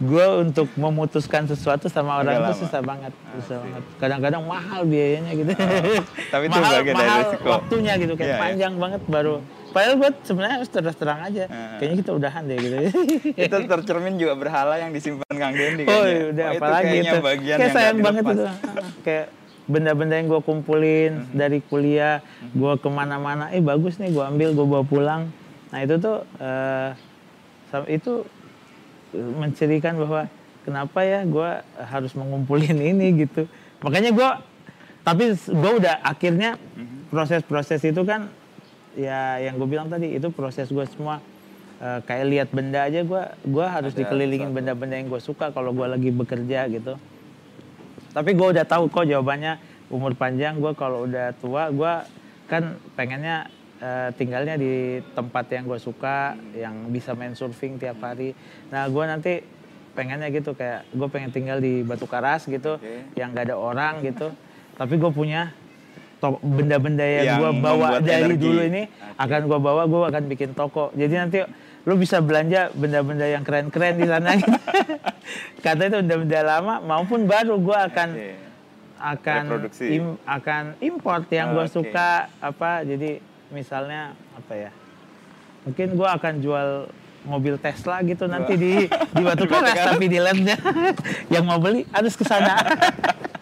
gue 0.00 0.26
untuk 0.40 0.72
memutuskan 0.74 1.44
sesuatu 1.44 1.84
sama 1.86 2.16
orang 2.18 2.40
lama. 2.40 2.56
susah 2.56 2.80
banget 2.80 3.12
susah 3.36 3.60
banget. 3.60 3.82
Kadang-kadang 3.96 4.42
mahal 4.42 4.80
biayanya 4.82 5.32
gitu. 5.34 5.52
Tapi 6.32 6.44
itu 6.46 6.56
mahal, 6.56 6.72
bagian 6.74 6.94
dari 6.94 7.04
mahal 7.04 7.20
risiko. 7.22 7.46
waktunya 7.50 7.92
gitu 7.94 8.12
kayak 8.14 8.24
Iya, 8.26 8.32
iya. 8.32 8.40
panjang 8.40 8.74
banget 8.74 9.02
baru. 9.04 9.34
Padahal 9.70 9.94
gue 9.96 10.10
sebenarnya 10.22 10.54
harus 10.56 10.70
terus 10.70 10.96
terang 10.96 11.20
aja. 11.22 11.44
Heeh. 11.44 11.76
kayaknya 11.76 11.96
kita 12.00 12.10
udahan 12.10 12.42
deh 12.42 12.56
gitu. 12.58 12.76
Itu 13.44 13.56
tercermin 13.62 14.14
juga 14.16 14.34
berhala 14.34 14.74
yang 14.76 14.90
disimpan 14.90 15.28
Kang 15.30 15.52
Dendi 15.54 15.84
oh 15.84 15.92
kayaknya. 15.94 16.24
udah 16.26 16.42
Oh, 16.42 16.50
itu 16.50 16.58
apalagi 16.58 16.84
kayaknya 16.86 17.12
itu. 17.12 17.20
bagian 17.22 17.56
kayak 17.56 17.60
yang 17.62 17.76
sayang 17.76 17.98
banget 18.00 18.22
itu. 18.24 18.42
Ah, 18.42 18.56
kayak 19.02 19.26
benda-benda 19.70 20.18
yang 20.18 20.26
gue 20.26 20.42
kumpulin 20.42 21.30
dari 21.30 21.62
kuliah 21.62 22.18
gue 22.50 22.72
ke 22.76 22.88
mana-mana 22.90 23.54
eh 23.54 23.62
bagus 23.62 23.96
nih 23.96 24.10
gue 24.10 24.24
ambil 24.26 24.50
gue 24.50 24.66
bawa 24.66 24.82
pulang. 24.84 25.22
Nah 25.70 25.78
itu 25.80 25.94
tuh 25.96 26.26
eh, 26.42 26.90
sam- 27.70 27.86
itu 27.86 28.26
mencirikan 29.14 29.98
bahwa 29.98 30.26
kenapa 30.62 31.02
ya 31.02 31.22
gue 31.22 31.50
harus 31.86 32.12
mengumpulin 32.14 32.74
ini 32.92 33.26
gitu. 33.26 33.46
Makanya 33.80 34.10
gue 34.10 34.28
tapi 35.00 35.32
gue 35.34 35.72
udah 35.80 36.02
akhirnya 36.02 36.58
proses-proses 37.08 37.80
itu 37.82 38.02
kan 38.04 38.28
ya 38.94 39.38
yang 39.38 39.56
gue 39.56 39.68
bilang 39.70 39.86
tadi 39.86 40.12
itu 40.12 40.28
proses 40.30 40.66
gue 40.68 40.84
semua. 40.90 41.22
Eh, 41.80 42.00
kayak 42.04 42.26
lihat 42.28 42.48
benda 42.52 42.84
aja 42.84 43.00
gue 43.00 43.22
gua 43.48 43.66
harus 43.72 43.96
Ada 43.96 44.04
dikelilingin 44.04 44.52
benda-benda 44.52 45.00
yang 45.00 45.08
gue 45.08 45.16
suka 45.16 45.48
kalau 45.48 45.72
gue 45.72 45.88
lagi 45.88 46.12
bekerja 46.12 46.68
gitu 46.68 47.00
tapi 48.10 48.34
gue 48.34 48.48
udah 48.52 48.66
tahu 48.66 48.90
kok 48.90 49.06
jawabannya 49.06 49.58
umur 49.90 50.14
panjang 50.14 50.58
gue 50.58 50.72
kalau 50.74 51.06
udah 51.06 51.34
tua 51.38 51.70
gue 51.70 51.92
kan 52.46 52.74
pengennya 52.94 53.46
eh, 53.78 54.10
tinggalnya 54.14 54.54
di 54.54 54.98
tempat 55.14 55.46
yang 55.50 55.66
gue 55.66 55.78
suka 55.78 56.34
yang 56.54 56.90
bisa 56.90 57.14
main 57.14 57.34
surfing 57.34 57.78
tiap 57.78 57.98
hari 58.02 58.34
nah 58.70 58.86
gue 58.86 59.04
nanti 59.06 59.32
pengennya 59.94 60.30
gitu 60.30 60.54
kayak 60.54 60.86
gue 60.90 61.08
pengen 61.10 61.30
tinggal 61.34 61.58
di 61.58 61.82
Batu 61.82 62.06
Karas 62.06 62.46
gitu 62.46 62.78
Oke. 62.78 63.10
yang 63.18 63.34
gak 63.34 63.50
ada 63.50 63.56
orang 63.58 64.02
gitu 64.02 64.30
tapi 64.78 64.96
gue 64.96 65.10
punya 65.10 65.50
benda-benda 66.40 67.02
yang, 67.02 67.26
Yang 67.26 67.38
gue 67.40 67.50
bawa 67.64 67.86
dari 67.98 68.36
energi. 68.36 68.44
dulu 68.44 68.60
ini 68.60 68.82
Oke. 68.86 69.18
akan 69.18 69.40
gue 69.48 69.58
bawa 69.58 69.82
gue 69.88 70.00
akan 70.14 70.22
bikin 70.30 70.50
toko 70.54 70.94
jadi 70.94 71.14
nanti 71.26 71.38
lu 71.82 71.96
bisa 71.96 72.20
belanja 72.20 72.68
benda-benda 72.72 73.24
yang 73.24 73.40
keren-keren 73.40 73.94
di 73.94 74.04
sana 74.04 74.36
gitu. 74.38 74.52
kata 75.58 75.82
itu 75.86 75.96
benda-benda 75.98 76.40
lama 76.42 76.74
maupun 76.78 77.24
baru 77.24 77.56
gue 77.56 77.78
akan 77.82 78.08
Oke. 78.10 78.30
akan 79.00 79.42
Reproduksi. 79.42 79.84
im- 79.90 80.20
akan 80.22 80.62
import 80.78 81.24
yang 81.28 81.52
gue 81.52 81.64
Oke. 81.64 81.72
suka 81.72 82.10
apa 82.36 82.84
jadi 82.84 83.18
misalnya 83.48 84.12
apa 84.36 84.52
ya 84.54 84.70
mungkin 85.62 85.88
gue 85.92 86.08
akan 86.10 86.34
jual 86.38 86.68
mobil 87.20 87.56
Tesla 87.56 88.00
gitu 88.00 88.24
nanti 88.24 88.56
di 88.56 88.72
di 88.88 89.22
Batu 89.22 89.44
Karas 89.44 89.76
tapi 89.92 90.04
di 90.06 90.16
landnya 90.16 90.56
yang 91.32 91.44
mau 91.44 91.56
beli 91.56 91.84
harus 91.90 92.12
ke 92.12 92.24
sana 92.24 92.56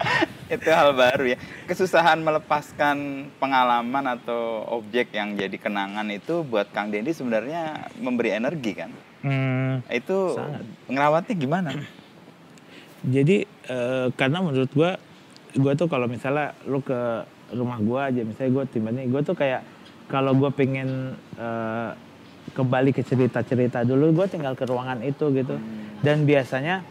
itu 0.54 0.68
hal 0.70 0.94
baru 0.94 1.34
ya. 1.34 1.38
Kesusahan 1.66 2.20
melepaskan 2.22 3.28
pengalaman 3.42 4.04
atau 4.18 4.64
objek 4.70 5.12
yang 5.16 5.34
jadi 5.34 5.56
kenangan 5.58 6.06
itu 6.12 6.46
buat 6.46 6.70
Kang 6.70 6.92
Dendi 6.92 7.12
sebenarnya 7.12 7.90
memberi 7.98 8.36
energi 8.36 8.72
kan? 8.76 8.90
Hmm, 9.24 9.82
itu 9.90 10.38
Sangat. 10.38 10.62
ngerawatnya 10.86 11.34
gimana? 11.34 11.70
Jadi 13.06 13.46
eh, 13.46 14.06
karena 14.14 14.38
menurut 14.42 14.70
gue 14.70 14.90
gue 15.56 15.72
tuh 15.78 15.88
kalau 15.88 16.06
misalnya 16.06 16.52
lu 16.68 16.84
ke 16.84 17.24
rumah 17.56 17.78
gue 17.78 18.00
aja 18.02 18.20
misalnya 18.26 18.50
gue 18.60 18.64
tiba-tiba 18.76 19.08
gue 19.08 19.22
tuh 19.22 19.36
kayak 19.38 19.62
kalau 20.10 20.34
gue 20.36 20.50
pengen 20.54 21.14
eh, 21.38 21.90
kembali 22.54 22.94
ke 22.94 23.02
cerita-cerita 23.02 23.82
dulu 23.82 24.22
gue 24.22 24.26
tinggal 24.30 24.54
ke 24.54 24.64
ruangan 24.68 25.02
itu 25.02 25.32
gitu. 25.34 25.58
Dan 26.04 26.28
biasanya 26.28 26.84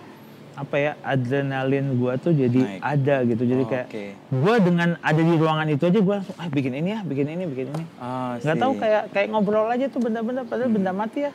apa 0.55 0.75
ya 0.75 0.91
adrenalin 1.01 1.99
gue 1.99 2.13
tuh 2.17 2.31
jadi 2.31 2.61
Naik. 2.63 2.81
ada 2.81 3.15
gitu. 3.23 3.43
Jadi 3.43 3.59
Oh, 3.59 3.67
kayak 3.67 3.87
oke. 3.87 4.03
gue 4.33 4.55
dengan 4.63 4.89
ada 4.99 5.21
di 5.21 5.33
ruangan 5.35 5.67
itu 5.67 5.83
aja 5.83 5.99
gue 5.99 6.15
langsung 6.15 6.35
ah 6.35 6.47
bikin 6.47 6.73
ini 6.73 6.89
ya 6.89 6.99
bikin 7.03 7.27
ini 7.27 7.43
bikin 7.45 7.67
ini. 7.69 7.83
Oh, 7.97 8.31
nggak 8.35 8.55
tahu 8.55 8.73
kayak 8.75 9.03
kayak 9.11 9.27
ngobrol 9.29 9.67
aja 9.67 9.85
tuh 9.85 9.99
benda-benda 9.99 10.41
padahal 10.41 10.71
benda 10.71 10.91
mati 10.91 11.27
ya. 11.27 11.31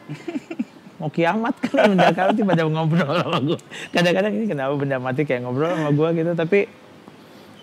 Mau 0.96 1.08
kiamat 1.08 1.54
kan 1.58 1.88
benda 1.92 2.08
mati 2.10 2.40
pada 2.42 2.62
ngobrol 2.64 3.12
sama 3.14 3.38
gue 3.42 3.58
kadang-kadang 3.88 4.32
ini 4.34 4.46
kenapa 4.46 4.72
benda 4.74 4.96
mati 4.96 5.22
kayak 5.22 5.40
ngobrol 5.42 5.68
sama 5.68 5.90
gue 5.90 6.08
gitu 6.14 6.32
tapi 6.34 6.60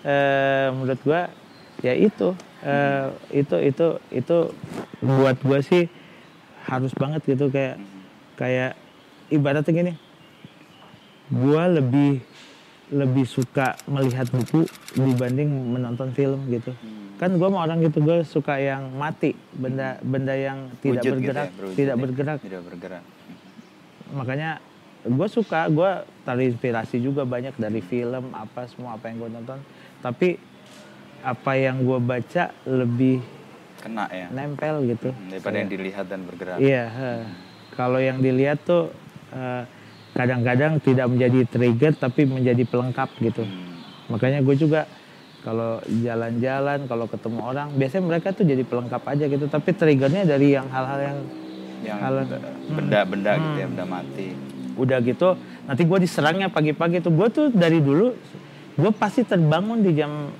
eh, 0.02 0.66
menurut 0.70 1.00
gue 1.00 1.20
ya 1.80 1.94
itu 1.94 2.28
eh, 2.62 3.06
itu 3.32 3.56
itu 3.60 3.86
itu 4.10 4.36
buat 5.00 5.38
gue 5.38 5.58
sih 5.60 5.84
harus 6.66 6.92
banget 6.92 7.22
gitu 7.24 7.48
kayak 7.48 7.78
kayak 8.34 8.74
ibaratnya 9.28 9.70
gini 9.72 9.92
gue 11.28 11.64
lebih 11.80 12.12
lebih 12.88 13.28
suka 13.28 13.76
melihat 13.84 14.24
buku 14.32 14.64
dibanding 14.96 15.48
menonton 15.48 16.08
film 16.16 16.40
gitu. 16.48 16.72
Kan 17.20 17.36
gue 17.36 17.48
mau 17.50 17.60
orang 17.60 17.84
gitu 17.84 18.00
gue 18.00 18.24
suka 18.24 18.56
yang 18.56 18.94
mati 18.96 19.36
benda 19.52 20.00
benda 20.00 20.32
yang 20.32 20.72
tidak 20.80 21.02
Wujud 21.04 21.14
gitu 21.20 21.28
ya, 21.28 21.44
bergerak 21.44 21.48
tidak 21.76 21.96
ya. 21.96 22.00
bergerak. 22.00 22.38
Tidak 22.40 22.62
bergerak. 22.64 23.04
Makanya 24.14 24.50
gue 25.04 25.28
suka 25.28 25.68
gue 25.68 25.90
terinspirasi 26.24 26.96
juga 27.04 27.28
banyak 27.28 27.54
dari 27.60 27.84
film 27.84 28.32
apa 28.32 28.64
semua 28.72 28.96
apa 28.96 29.12
yang 29.12 29.16
gue 29.20 29.30
nonton. 29.36 29.58
Tapi 30.00 30.40
apa 31.20 31.52
yang 31.58 31.82
gue 31.82 31.98
baca 32.00 32.54
lebih 32.64 33.20
kena 33.84 34.08
ya. 34.08 34.32
nempel 34.32 34.86
gitu. 34.88 35.12
Hmm, 35.12 35.28
daripada 35.28 35.56
yang 35.60 35.70
dilihat 35.70 36.04
dan 36.08 36.20
bergerak. 36.24 36.56
Iya 36.56 36.84
eh. 36.88 37.22
kalau 37.76 38.00
yang 38.00 38.22
dilihat 38.22 38.64
tuh 38.64 38.94
eh, 39.34 39.66
kadang-kadang 40.18 40.82
tidak 40.82 41.06
menjadi 41.06 41.46
trigger 41.46 41.94
tapi 41.94 42.26
menjadi 42.26 42.66
pelengkap 42.66 43.08
gitu. 43.22 43.46
Hmm. 43.46 43.66
makanya 44.08 44.40
gue 44.40 44.56
juga 44.56 44.88
kalau 45.46 45.78
jalan-jalan 45.86 46.88
kalau 46.90 47.06
ketemu 47.06 47.40
orang 47.44 47.68
biasanya 47.78 48.04
mereka 48.08 48.34
tuh 48.34 48.42
jadi 48.42 48.64
pelengkap 48.66 49.02
aja 49.06 49.24
gitu. 49.30 49.46
Tapi 49.46 49.70
triggernya 49.70 50.26
dari 50.26 50.58
yang 50.58 50.66
hal-hal 50.66 50.98
yang 50.98 51.18
yang 51.86 51.98
Kalau- 52.02 52.26
benda-benda 52.74 53.32
gitu 53.38 53.56
ya 53.62 53.66
benda 53.70 53.86
mati. 53.86 54.34
Udah 54.74 54.98
gitu 55.04 55.38
nanti 55.70 55.82
gue 55.86 55.98
diserangnya 56.02 56.50
pagi-pagi 56.50 56.98
tuh. 56.98 57.14
Gue 57.14 57.28
tuh 57.30 57.46
dari 57.54 57.78
dulu 57.78 58.18
gue 58.74 58.90
pasti 58.96 59.22
terbangun 59.22 59.86
di 59.86 59.94
jam 59.94 60.34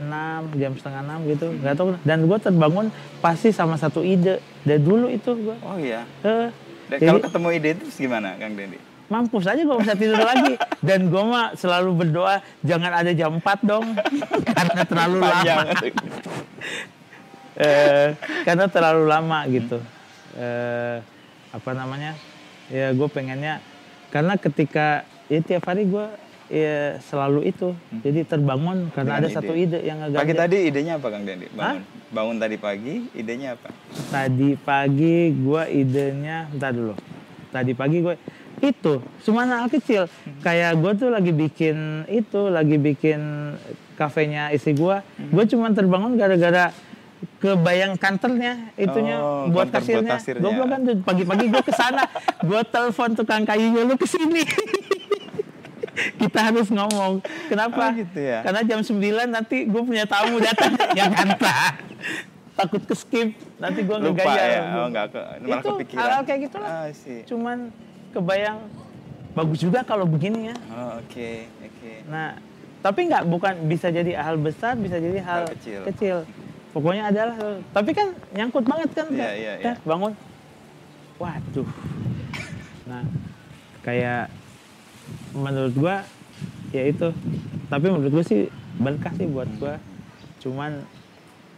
6 0.00 0.56
jam 0.58 0.72
setengah 0.74 1.02
6 1.22 1.30
gitu. 1.30 1.46
Nggak 1.60 1.74
tahu 1.78 1.88
dan 2.02 2.18
gue 2.26 2.38
terbangun 2.42 2.86
pasti 3.22 3.54
sama 3.54 3.78
satu 3.78 4.02
ide. 4.02 4.42
Dari 4.66 4.82
dulu 4.82 5.06
itu 5.06 5.30
gue 5.38 5.56
oh 5.62 5.78
iya. 5.78 6.02
Dan 6.24 6.50
jadi 6.98 7.06
kalau 7.06 7.20
ketemu 7.22 7.48
ide 7.54 7.68
itu 7.78 7.82
terus 7.86 7.98
gimana 8.02 8.34
Kang 8.34 8.58
Dendi 8.58 8.89
mampus 9.10 9.44
aja 9.50 9.60
gue 9.60 9.76
bisa 9.82 9.94
tidur 9.98 10.22
lagi. 10.22 10.54
Dan 10.80 11.10
gue 11.10 11.22
mah 11.26 11.52
selalu 11.58 12.06
berdoa 12.06 12.40
jangan 12.62 12.94
ada 12.94 13.10
jam 13.10 13.36
4 13.36 13.44
dong. 13.66 13.92
Karena 14.46 14.82
terlalu 14.86 15.18
lama. 15.20 15.62
Eh, 17.60 18.08
karena 18.46 18.66
terlalu 18.70 19.04
lama 19.04 19.38
gitu. 19.50 19.78
Eh, 20.38 20.96
apa 21.50 21.70
namanya? 21.74 22.14
Ya 22.70 22.94
gue 22.94 23.08
pengennya 23.10 23.58
karena 24.14 24.38
ketika 24.38 25.02
ya 25.26 25.42
tiap 25.42 25.66
hari 25.66 25.84
gue 25.90 26.06
ya 26.50 26.98
selalu 27.02 27.50
itu. 27.50 27.74
Jadi 28.02 28.26
terbangun 28.26 28.88
karena 28.94 29.18
Dengan 29.18 29.22
ada 29.22 29.28
ide. 29.28 29.36
satu 29.36 29.52
ide. 29.54 29.78
yang 29.82 29.98
pagi 30.02 30.14
ngeganjel 30.14 30.38
tadi 30.38 30.56
idenya 30.66 30.92
apa 30.98 31.06
Kang 31.10 31.24
Dendi? 31.26 31.46
Bangun. 31.50 31.82
Bangun 32.10 32.36
tadi 32.38 32.56
pagi 32.58 32.94
idenya 33.14 33.48
apa? 33.58 33.68
Tadi 34.10 34.50
pagi 34.58 35.16
gue 35.30 35.62
idenya 35.70 36.36
bentar 36.50 36.72
dulu. 36.74 36.94
Tadi 37.50 37.72
pagi 37.74 37.98
gue 37.98 38.14
itu 38.60 38.94
cuma 39.24 39.44
hal 39.44 39.66
kecil. 39.66 40.04
Kayak 40.40 40.76
gue 40.76 40.92
tuh 40.96 41.08
lagi 41.08 41.32
bikin 41.32 42.04
itu 42.06 42.40
lagi 42.48 42.76
bikin 42.76 43.20
kafenya 43.94 44.48
istri 44.48 44.72
gue 44.72 44.96
gue 45.04 45.44
cuma 45.52 45.68
terbangun 45.76 46.16
gara-gara 46.16 46.72
kebayang 47.36 48.00
kantornya 48.00 48.72
itunya 48.80 49.20
Oh, 49.20 49.44
buat 49.52 49.68
kantor 49.68 50.00
kasirnya. 50.00 50.12
kasirnya. 50.16 50.40
gue 50.40 50.64
kan 50.64 50.80
tuh 50.80 50.96
pagi-pagi 51.04 51.44
gue 51.52 51.60
ke 51.60 51.72
sana 51.76 52.08
gue 52.40 52.60
telepon 52.64 53.12
tukang 53.12 53.44
kayunya 53.44 53.84
lu 53.84 54.00
ke 54.00 54.08
sini 54.08 54.40
kita 56.20 56.48
harus 56.48 56.72
ngomong. 56.72 57.20
Kenapa? 57.52 57.92
Oh, 57.92 57.96
gitu 57.96 58.24
ya. 58.24 58.40
karena 58.40 58.64
jam 58.64 58.80
9 58.80 58.96
nanti 59.28 59.68
gue 59.68 59.82
punya 59.84 60.08
tamu 60.08 60.40
datang. 60.40 60.72
Ya 60.96 61.12
kan 61.12 61.36
Pak? 61.36 61.72
takut 62.56 62.82
ke 62.84 62.94
skip. 62.96 63.28
Nanti 63.60 63.84
gue 63.84 63.96
ngegaya 64.00 64.44
ya. 64.48 64.62
Oh 64.80 64.86
nggak 64.88 65.06
ke 65.12 65.20
itu 65.44 65.68
kepikiran. 65.76 66.00
hal-hal 66.00 66.22
kayak 66.24 66.40
gitu 66.48 66.56
lah 66.56 66.70
ah, 66.72 66.88
cuman 67.28 67.58
kebayang? 68.10 68.58
Bagus 69.30 69.58
juga 69.58 69.80
kalau 69.82 70.04
begini 70.04 70.50
ya 70.50 70.56
oh 70.70 70.98
oke 70.98 71.30
oke. 71.62 71.92
Nah 72.10 72.34
tapi 72.80 73.06
nggak 73.06 73.24
bukan 73.28 73.54
bisa 73.68 73.88
jadi 73.88 74.18
hal 74.18 74.36
besar 74.36 74.74
bisa 74.74 74.96
jadi 74.96 75.20
hal, 75.20 75.46
Hal 75.46 75.52
kecil. 75.54 75.80
kecil. 75.86 76.16
pokoknya 76.70 77.10
adalah 77.10 77.34
tapi 77.70 77.90
kan 77.90 78.14
nyangkut 78.30 78.62
banget 78.62 78.90
kan 78.94 79.06
Iya, 79.10 79.30
iya, 79.34 79.52
iya. 79.58 79.74
bangun. 79.82 80.14
Waduh. 81.18 81.68
Nah 82.86 83.02
kayak 83.82 84.30
menurut 85.30 85.74
gua 85.74 85.96
ya 86.70 86.82
itu. 86.84 87.10
Tapi 87.66 87.86
menurut 87.86 88.10
gua 88.10 88.24
sih 88.24 88.46
berkah 88.78 89.14
sih 89.14 89.26
buat 89.26 89.50
gua. 89.58 89.78
Cuman 90.40 90.82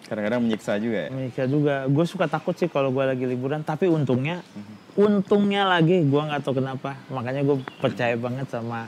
kadang-kadang 0.04 0.42
menyiksa 0.42 0.76
juga 0.76 1.06
ya? 1.06 1.08
Menyiksa 1.08 1.44
juga. 1.46 1.86
Gue 1.86 2.04
suka 2.04 2.26
takut 2.26 2.52
sih 2.52 2.66
kalau 2.66 2.90
gue 2.90 3.00
lagi 3.00 3.22
liburan 3.22 3.62
tapi 3.62 3.86
untungnya 3.86 4.42
untungnya 4.94 5.64
lagi 5.64 6.02
gue 6.02 6.22
nggak 6.22 6.42
tahu 6.42 6.58
kenapa. 6.58 6.96
Makanya 7.08 7.42
gue 7.42 7.56
percaya 7.78 8.14
banget 8.14 8.46
sama 8.46 8.86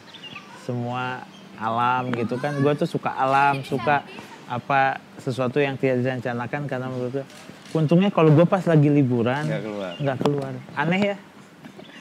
semua 0.62 1.24
alam 1.56 2.12
gitu 2.12 2.36
kan. 2.36 2.56
Gue 2.58 2.72
tuh 2.74 2.86
suka 2.86 3.10
alam 3.10 3.62
suka 3.62 4.04
apa 4.44 5.00
sesuatu 5.16 5.56
yang 5.56 5.80
tidak 5.80 6.04
direncanakan 6.04 6.68
karena 6.68 6.86
menurut 6.86 7.12
gue 7.14 7.26
untungnya 7.72 8.12
kalau 8.12 8.28
gue 8.30 8.44
pas 8.44 8.60
lagi 8.62 8.86
liburan 8.86 9.42
nggak 9.42 9.62
keluar. 9.62 9.92
nggak 9.96 10.18
keluar. 10.20 10.52
Aneh 10.74 11.02
ya. 11.02 11.16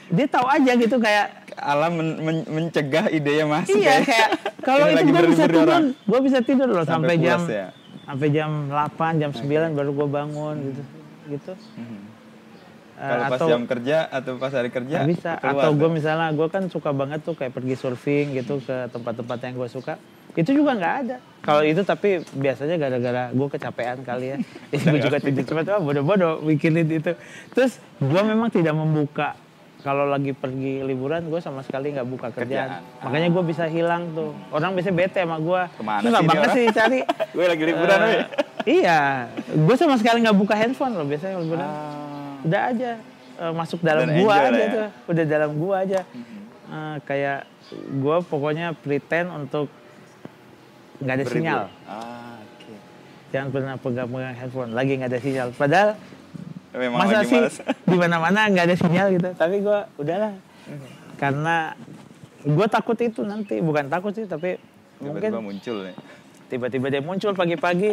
Dia 0.04 0.26
tahu 0.28 0.46
aja 0.46 0.72
gitu 0.76 0.96
kayak 1.00 1.26
alam 1.56 1.92
men- 1.96 2.18
men- 2.20 2.46
mencegah 2.46 3.08
idenya 3.08 3.48
masuk 3.48 3.72
iya 3.74 3.98
ya. 3.98 4.04
kayak 4.04 4.28
kalau 4.68 4.86
Ini 4.86 5.00
itu 5.00 5.10
gue 5.10 5.24
bisa 5.32 5.44
tidur 5.46 5.66
gue 5.88 6.20
bisa 6.20 6.38
tidur 6.44 6.68
loh 6.68 6.84
sampai, 6.84 7.16
Sampai 7.16 7.24
jam 7.24 7.40
ya? 7.48 7.66
sampai 8.04 8.28
jam 8.28 8.50
8 8.68 9.16
jam 9.16 9.30
9 9.32 9.48
baru 9.72 9.90
gue 9.96 10.08
bangun 10.10 10.56
gitu 10.60 10.82
gitu. 11.24 11.52
Eh, 11.56 12.00
kalau 12.94 13.22
pas 13.24 13.36
atau 13.36 13.48
jam 13.48 13.62
kerja 13.64 13.96
atau 14.06 14.32
pas 14.36 14.48
hari 14.48 14.70
kerja 14.70 14.96
nggak 14.98 15.10
bisa. 15.10 15.30
keluar 15.36 15.60
atau 15.60 15.70
gue 15.72 15.88
misalnya 15.90 16.28
gue 16.30 16.48
kan 16.48 16.62
suka 16.68 16.90
banget 16.90 17.20
tuh 17.20 17.34
kayak 17.34 17.52
pergi 17.52 17.74
surfing 17.74 18.26
gitu 18.32 18.58
ke 18.58 18.88
tempat-tempat 18.88 19.38
yang 19.40 19.54
gue 19.56 19.68
suka. 19.68 19.94
Itu 20.34 20.50
juga 20.50 20.74
nggak 20.74 20.94
ada. 21.00 21.16
Kalau 21.40 21.62
itu 21.62 21.82
tapi 21.82 22.22
biasanya 22.32 22.74
gara-gara 22.76 23.30
gue 23.30 23.48
kecapean 23.48 23.98
kali 24.00 24.26
ya. 24.26 24.36
Jadi 24.70 24.84
gue 24.84 25.00
juga 25.00 25.18
tidur 25.18 25.44
cepat 25.44 25.64
oh 25.70 25.82
bodoh-bodoh 25.82 26.34
mikirin 26.40 26.84
itu. 26.84 27.12
Terus 27.50 27.76
gue 27.96 28.20
memang 28.20 28.48
tidak 28.48 28.72
membuka. 28.72 29.34
Kalau 29.80 30.08
lagi 30.08 30.32
pergi 30.32 30.80
liburan 30.80 31.28
gue 31.28 31.38
sama 31.38 31.60
sekali 31.60 31.92
nggak 31.92 32.08
buka 32.08 32.32
kerjaan, 32.32 32.80
Kerjaan. 32.80 33.04
makanya 33.04 33.28
gue 33.28 33.42
bisa 33.44 33.64
hilang 33.66 34.08
tuh. 34.10 34.32
Orang 34.48 34.72
biasanya 34.72 34.96
bete 34.96 35.20
sama 35.20 35.36
gue 35.36 35.60
Ke 35.70 35.82
mana 35.84 36.00
Susah 36.00 36.16
sih 36.16 36.26
banget 36.26 36.48
sih 36.48 36.64
cari. 36.72 36.98
Gue 37.36 37.44
lagi 37.44 37.62
liburan, 37.62 37.98
Eh, 37.98 38.06
weh. 38.08 38.22
iya. 38.80 39.28
Gue 39.44 39.76
sama 39.76 40.00
sekali 40.00 40.24
nggak 40.24 40.34
buka 40.34 40.56
handphone 40.56 40.96
loh 40.96 41.04
biasanya 41.04 41.36
liburan. 41.36 41.68
Ah. 41.68 42.13
Udah 42.44 42.62
aja 42.68 42.92
eh, 43.34 43.52
masuk 43.52 43.80
dalam 43.80 44.06
Dan 44.06 44.16
gua 44.18 44.34
aja 44.38 44.52
ya. 44.54 44.68
tuh 44.68 44.88
udah 45.08 45.24
dalam 45.26 45.50
gua 45.54 45.76
aja 45.80 46.00
Eh, 46.64 46.96
kayak 47.02 47.44
gua 47.94 48.18
pokoknya 48.20 48.72
pretend 48.74 49.28
untuk 49.30 49.68
nggak 50.96 51.12
ada 51.12 51.22
Berlibur. 51.22 51.36
sinyal 51.36 51.62
Ah, 51.84 52.40
oke. 52.40 52.74
jangan 53.30 53.48
pernah 53.50 53.74
pegang-pegang 53.76 54.34
handphone 54.34 54.72
lagi 54.72 54.92
nggak 54.94 55.08
ada 55.08 55.20
sinyal 55.20 55.48
padahal 55.52 55.90
Memang 56.72 56.98
masa 57.00 57.20
lagi 57.20 57.28
sih 57.28 57.40
di 57.86 57.94
mana-mana 57.94 58.48
nggak 58.48 58.64
ada 58.64 58.76
sinyal 58.76 59.06
gitu 59.12 59.28
tapi 59.34 59.56
gua 59.60 59.86
udahlah 59.94 60.32
karena 61.14 61.76
gua 62.42 62.66
takut 62.66 62.96
itu 62.98 63.20
nanti 63.22 63.58
bukan 63.58 63.86
takut 63.86 64.10
sih 64.10 64.24
tapi 64.24 64.56
Tiba-tiba 64.96 65.10
mungkin 65.36 65.52
muncul 65.52 65.76
nih. 65.84 65.94
tiba-tiba 66.46 66.86
dia 66.88 67.02
muncul 67.02 67.32
pagi-pagi 67.32 67.92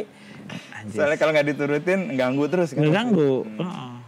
anjir 0.73 0.95
Soalnya 0.95 1.17
kalau 1.17 1.31
nggak 1.31 1.47
diturutin 1.49 1.99
ganggu 2.13 2.45
terus 2.47 2.71
kan. 2.71 2.81
ngeganggu. 2.81 3.45
Hmm. 3.51 3.99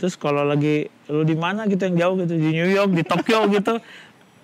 Terus 0.00 0.16
kalau 0.16 0.42
lagi 0.42 0.76
lu 1.06 1.22
di 1.22 1.36
mana 1.36 1.64
gitu 1.64 1.84
yang 1.84 1.96
jauh 1.98 2.14
gitu 2.18 2.34
di 2.34 2.50
New 2.50 2.66
York, 2.66 2.90
di 2.90 3.04
Tokyo 3.04 3.44
gitu. 3.52 3.76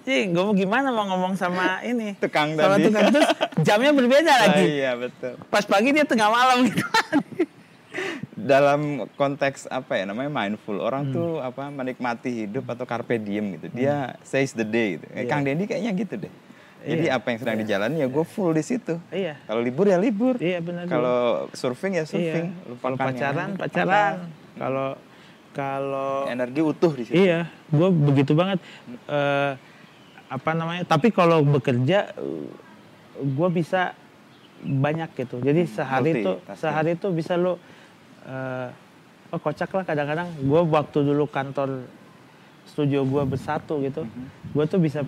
Ih, 0.05 0.31
gue 0.31 0.39
mau 0.39 0.55
gimana 0.55 0.93
mau 0.93 1.03
ngomong 1.05 1.35
sama 1.35 1.83
ini 1.83 2.15
Tukang 2.15 2.55
sama 2.55 2.77
tadi. 2.77 2.87
tukang 2.87 3.11
terus 3.11 3.27
jamnya 3.59 3.91
berbeda 3.91 4.29
Ah, 4.29 4.39
lagi. 4.47 4.65
iya 4.77 4.95
betul. 4.95 5.35
Pas 5.49 5.65
pagi 5.65 5.91
dia 5.91 6.05
tengah 6.05 6.31
malam 6.31 6.63
gitu. 6.63 6.79
Dalam 8.37 8.81
konteks 9.17 9.67
apa 9.67 9.97
ya 9.97 10.05
namanya 10.05 10.29
mindful, 10.29 10.77
Hmm. 10.77 10.87
orang 10.87 11.03
tuh 11.11 11.41
apa 11.41 11.73
menikmati 11.73 12.45
hidup 12.45 12.69
atau 12.69 12.85
carpe 12.85 13.17
diem 13.17 13.57
gitu. 13.57 13.67
Dia 13.73 14.15
says 14.23 14.53
the 14.53 14.63
day 14.63 14.95
gitu. 14.95 15.07
Eh, 15.11 15.25
Iya. 15.25 15.27
Kang 15.27 15.43
Dendi 15.43 15.65
kayaknya 15.65 15.93
gitu 15.97 16.15
deh. 16.21 16.33
Jadi 16.87 17.11
apa 17.11 17.27
yang 17.27 17.39
sedang 17.41 17.59
dijalani 17.59 17.99
ya 17.99 18.07
gue 18.07 18.23
full 18.23 18.55
di 18.55 18.63
situ. 18.63 19.03
iya. 19.11 19.43
Kalau 19.43 19.59
libur 19.59 19.91
ya 19.91 19.99
libur. 19.99 20.39
Iya 20.39 20.63
benar. 20.63 20.87
Kalau 20.87 21.19
surfing 21.51 21.99
ya 21.99 21.99
iya. 21.99 22.07
surfing. 22.07 22.47
Lupakan 22.69 22.95
yang 22.95 23.01
pacaran, 23.03 23.49
pacaran. 23.59 24.15
Kalau 24.55 24.89
kalau 25.57 26.29
Energi 26.29 26.61
utuh 26.61 26.93
di 26.93 27.09
situ. 27.09 27.17
Iya, 27.17 27.49
gue 27.73 27.89
begitu 27.89 28.37
banget. 28.37 28.61
Eh, 29.09 29.53
apa 30.29 30.51
namanya? 30.53 30.85
Tapi 30.85 31.09
kalau 31.09 31.41
bekerja, 31.41 32.13
gue 33.17 33.49
bisa 33.49 33.97
banyak 34.61 35.17
gitu. 35.17 35.41
Jadi 35.41 35.65
sehari 35.65 36.13
multi, 36.13 36.21
itu, 36.21 36.33
sehari 36.61 36.91
itu 37.01 37.09
bisa 37.09 37.41
lo, 37.41 37.57
eh, 38.29 38.69
oh 39.33 39.41
kocak 39.41 39.73
lah 39.73 39.85
kadang-kadang. 39.89 40.29
Gue 40.45 40.61
waktu 40.61 40.99
dulu 41.01 41.25
kantor 41.25 41.89
studio 42.69 43.09
gue 43.09 43.23
bersatu 43.25 43.81
gitu, 43.81 44.05
gue 44.53 44.65
tuh 44.69 44.81
bisa 44.83 45.01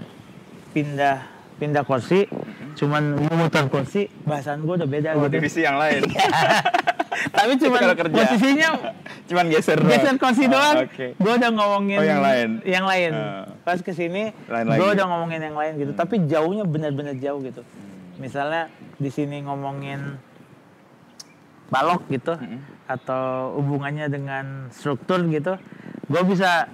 pindah 0.72 1.37
pindah 1.58 1.82
kursi, 1.82 2.24
cuman 2.74 3.18
memutar 3.18 3.66
kursi, 3.66 4.06
bahasan 4.22 4.62
gue 4.62 4.74
udah 4.74 4.88
beda 4.88 5.08
Oh, 5.12 5.26
gitu. 5.26 5.34
divisi 5.36 5.60
yang 5.60 5.76
lain. 5.76 6.06
Tapi 7.28 7.58
cuman 7.58 7.80
kerja. 7.92 8.14
posisinya 8.14 8.68
Cuman 9.26 9.50
geser 9.50 9.76
geser 9.82 10.14
kursi 10.16 10.46
Oh, 10.46 10.54
doang. 10.54 10.76
Oke. 10.86 11.06
Gue 11.14 11.32
udah 11.34 11.50
ngomongin 11.50 11.98
Oh, 11.98 12.06
yang 12.06 12.22
lain. 12.22 12.48
Yang 12.62 12.84
lain. 12.86 13.12
Ah. 13.12 13.44
Pas 13.60 13.78
ke 13.78 13.90
sini, 13.90 14.30
gue. 14.46 14.54
Hmm. 14.78 14.94
udah 14.94 15.06
ngomongin 15.06 15.40
yang 15.42 15.52
lain 15.52 15.72
gitu. 15.76 15.92
Tapi 15.92 16.24
jauhnya 16.24 16.62
benar-benar 16.62 17.18
jauh 17.18 17.42
gitu. 17.42 17.66
Misalnya 18.16 18.70
di 18.96 19.10
sini 19.10 19.42
ngomongin 19.42 20.16
balok 21.68 22.06
gitu, 22.08 22.32
Hmm. 22.32 22.64
atau 22.86 23.52
hubungannya 23.58 24.08
dengan 24.08 24.44
struktur 24.70 25.20
gitu, 25.28 25.60
gue 26.06 26.22
bisa 26.24 26.70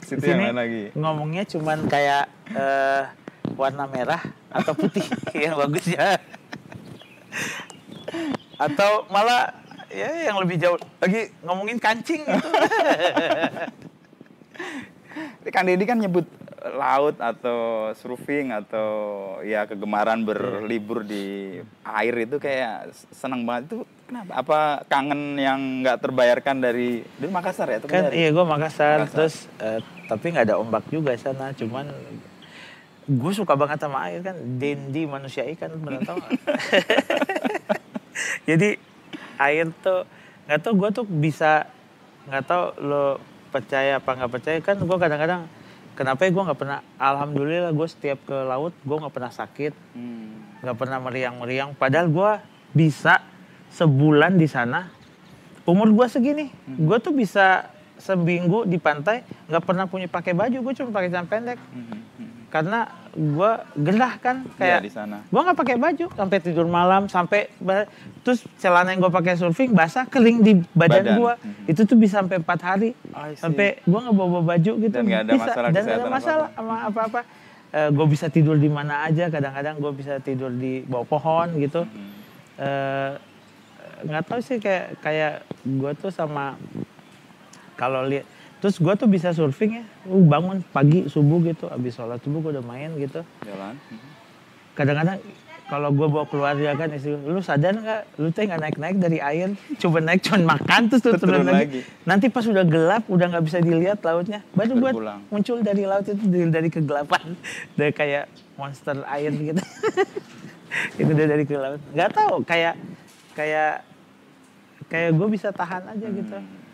Situ 0.00 0.24
sini 0.24 0.48
lagi. 0.48 0.82
ngomongnya 0.94 1.44
cuman 1.44 1.84
kayak 1.84 2.24
eh, 2.48 3.02
warna 3.58 3.84
merah 3.84 4.22
atau 4.48 4.72
putih 4.72 5.02
yang 5.36 5.58
bagus 5.58 5.84
ya. 5.84 6.14
atau 8.56 9.06
malah 9.08 9.50
ya 9.88 10.30
yang 10.30 10.38
lebih 10.38 10.56
jauh 10.56 10.78
lagi 10.98 11.30
ngomongin 11.40 11.78
kancing 11.78 12.22
gitu. 12.22 12.48
Kang 15.48 15.64
Deddy 15.64 15.82
kan 15.82 15.96
nyebut 15.96 16.26
laut 16.68 17.16
atau 17.16 17.58
surfing 17.94 18.50
atau 18.50 18.88
ya 19.40 19.64
kegemaran 19.64 20.20
berlibur 20.20 21.00
di 21.00 21.56
air 21.82 22.14
itu 22.20 22.36
kayak 22.36 22.90
senang 23.08 23.46
banget 23.46 23.70
itu 23.70 23.78
kenapa? 24.04 24.30
Apa 24.34 24.58
kangen 24.84 25.38
yang 25.38 25.56
nggak 25.80 26.02
terbayarkan 26.02 26.56
dari 26.58 27.06
dulu 27.16 27.30
Makassar 27.30 27.70
ya? 27.70 27.78
kan 27.80 28.10
dari- 28.10 28.18
iya 28.18 28.28
gue 28.28 28.44
Makassar, 28.44 28.98
Makassar. 29.00 29.14
terus 29.14 29.34
eh, 29.56 29.80
tapi 30.04 30.24
nggak 30.28 30.46
ada 30.50 30.56
ombak 30.58 30.84
juga 30.88 31.14
sana 31.14 31.54
cuman 31.54 31.88
gue 33.08 33.32
suka 33.32 33.56
banget 33.56 33.80
sama 33.80 34.12
air 34.12 34.20
kan. 34.20 34.36
Dendi 34.36 35.08
manusia 35.08 35.48
ikan 35.56 35.72
pernah 35.80 36.04
tau 36.04 36.18
jadi 38.48 38.76
air 39.40 39.72
tuh 39.80 40.04
nggak 40.44 40.60
tau 40.60 40.72
gue 40.76 40.88
tuh 40.92 41.06
bisa 41.08 41.64
nggak 42.28 42.44
tau 42.44 42.76
lo 42.76 43.16
percaya 43.48 43.96
apa 43.96 44.10
nggak 44.12 44.32
percaya. 44.32 44.58
Kan 44.60 44.84
gue 44.84 44.98
kadang-kadang 45.00 45.48
kenapa 45.96 46.28
ya 46.28 46.30
gue 46.30 46.44
nggak 46.52 46.60
pernah 46.60 46.78
alhamdulillah 47.00 47.72
gue 47.72 47.88
setiap 47.88 48.20
ke 48.28 48.36
laut 48.44 48.76
gue 48.84 48.96
nggak 49.00 49.14
pernah 49.14 49.32
sakit. 49.32 49.72
Hmm. 49.96 50.60
nggak 50.60 50.76
pernah 50.76 50.98
meriang-meriang. 51.00 51.72
Padahal 51.78 52.12
gue 52.12 52.30
bisa 52.76 53.24
sebulan 53.72 54.36
di 54.36 54.48
sana. 54.50 54.92
Umur 55.64 55.92
gue 55.92 56.06
segini. 56.08 56.52
Gue 56.64 56.96
tuh 57.00 57.16
bisa 57.16 57.72
seminggu 57.98 58.64
di 58.64 58.78
pantai 58.78 59.26
nggak 59.48 59.64
pernah 59.64 59.84
punya 59.88 60.08
pakai 60.08 60.36
baju. 60.36 60.60
Gue 60.60 60.74
cuma 60.76 60.92
pakai 60.92 61.08
celana 61.08 61.28
pendek. 61.28 61.58
Hmm, 61.72 61.84
hmm, 61.88 62.02
hmm. 62.20 62.27
Karena 62.48 62.88
gue 63.12 63.50
gerah 63.76 64.14
kan 64.16 64.40
Iya, 64.40 64.56
kayak 64.56 64.80
di 64.80 64.90
sana. 64.90 65.20
gue 65.22 65.36
nggak 65.38 65.58
pakai 65.58 65.76
baju 65.76 66.06
sampai 66.10 66.38
tidur 66.38 66.64
malam 66.64 67.04
sampai 67.06 67.52
terus 68.22 68.40
celana 68.56 68.88
yang 68.88 69.00
gue 69.00 69.12
pakai 69.12 69.34
surfing 69.34 69.70
basah 69.70 70.04
kering 70.04 70.38
di 70.38 70.52
badan, 70.72 71.02
Badan. 71.02 71.14
gue 71.14 71.32
Mhm. 71.38 71.64
itu 71.66 71.80
tuh 71.84 71.96
bisa 71.96 72.20
sampai 72.20 72.36
empat 72.38 72.60
hari 72.62 72.90
see. 72.94 73.36
sampai 73.38 73.66
gue 73.78 73.98
nggak 74.00 74.14
bawa, 74.14 74.40
baju 74.46 74.72
gitu 74.78 74.94
Dan 74.94 75.04
nggak 75.04 75.22
ada 75.22 75.32
bisa 75.34 75.44
masalah 75.46 75.68
dan 75.68 75.82
ada 75.84 76.08
masalah 76.08 76.46
sama 76.50 76.74
apa-apa 76.84 77.20
gue 77.68 78.06
bisa 78.08 78.26
tidur 78.28 78.56
di 78.56 78.68
mana 78.68 79.04
aja 79.04 79.28
kadang-kadang 79.28 79.76
gue 79.76 79.92
bisa 79.92 80.16
tidur 80.18 80.48
di 80.48 80.80
bawah 80.82 81.04
pohon 81.06 81.52
gitu 81.58 81.84
Hmm. 81.84 82.16
Eh, 82.58 83.12
nggak 84.00 84.24
tahu 84.24 84.40
sih 84.40 84.56
kayak 84.56 84.98
kayak 84.98 85.34
gue 85.62 85.92
tuh 85.94 86.08
sama 86.08 86.56
kalau 87.74 88.02
lihat 88.02 88.26
terus 88.58 88.76
gue 88.76 88.94
tuh 88.94 89.06
bisa 89.06 89.30
surfing 89.30 89.80
ya. 89.80 89.84
Uh, 90.04 90.22
bangun 90.22 90.62
pagi 90.70 91.06
subuh 91.06 91.38
gitu 91.42 91.66
abis 91.66 91.94
sholat 91.94 92.18
subuh 92.20 92.42
gue 92.42 92.58
udah 92.58 92.64
main 92.66 92.90
gitu. 92.96 93.22
Jalan. 93.42 93.74
Kadang-kadang 94.74 95.18
kalau 95.68 95.92
gue 95.92 96.08
bawa 96.08 96.24
keluarga 96.24 96.72
kan 96.80 96.88
istri 96.96 97.12
lu 97.12 97.44
sadar 97.44 97.76
nggak? 97.76 98.02
Lu 98.16 98.32
teh 98.32 98.48
nggak 98.48 98.56
naik-naik 98.56 98.96
dari 98.96 99.18
air 99.20 99.52
coba 99.82 100.00
naik 100.00 100.24
cuma 100.24 100.56
makan 100.56 100.88
terus 100.88 101.02
Terus 101.04 101.20
turun, 101.20 101.44
turun 101.44 101.52
lagi. 101.52 101.60
lagi. 101.60 101.80
nanti 102.08 102.26
pas 102.32 102.44
udah 102.48 102.64
gelap 102.64 103.02
udah 103.04 103.26
nggak 103.36 103.44
bisa 103.44 103.58
dilihat 103.60 103.98
lautnya. 104.00 104.40
Baru 104.56 104.80
buat 104.80 104.94
muncul 105.28 105.60
dari 105.60 105.84
laut 105.84 106.08
itu 106.08 106.24
dari, 106.24 106.48
dari 106.48 106.68
kegelapan. 106.72 107.36
Dari 107.78 107.92
kayak 107.92 108.24
monster 108.56 108.96
air 109.06 109.30
gitu. 109.30 109.62
Itu 111.00 111.12
dari 111.16 111.48
ke 111.48 111.56
laut. 111.56 111.80
Nggak 111.96 112.10
tahu 112.12 112.44
kayak 112.44 112.76
kayak 113.32 113.80
kayak 114.88 115.10
gue 115.16 115.28
bisa 115.32 115.48
tahan 115.48 115.80
aja 115.84 116.06
gitu. 116.12 116.36
Hmm. 116.36 116.67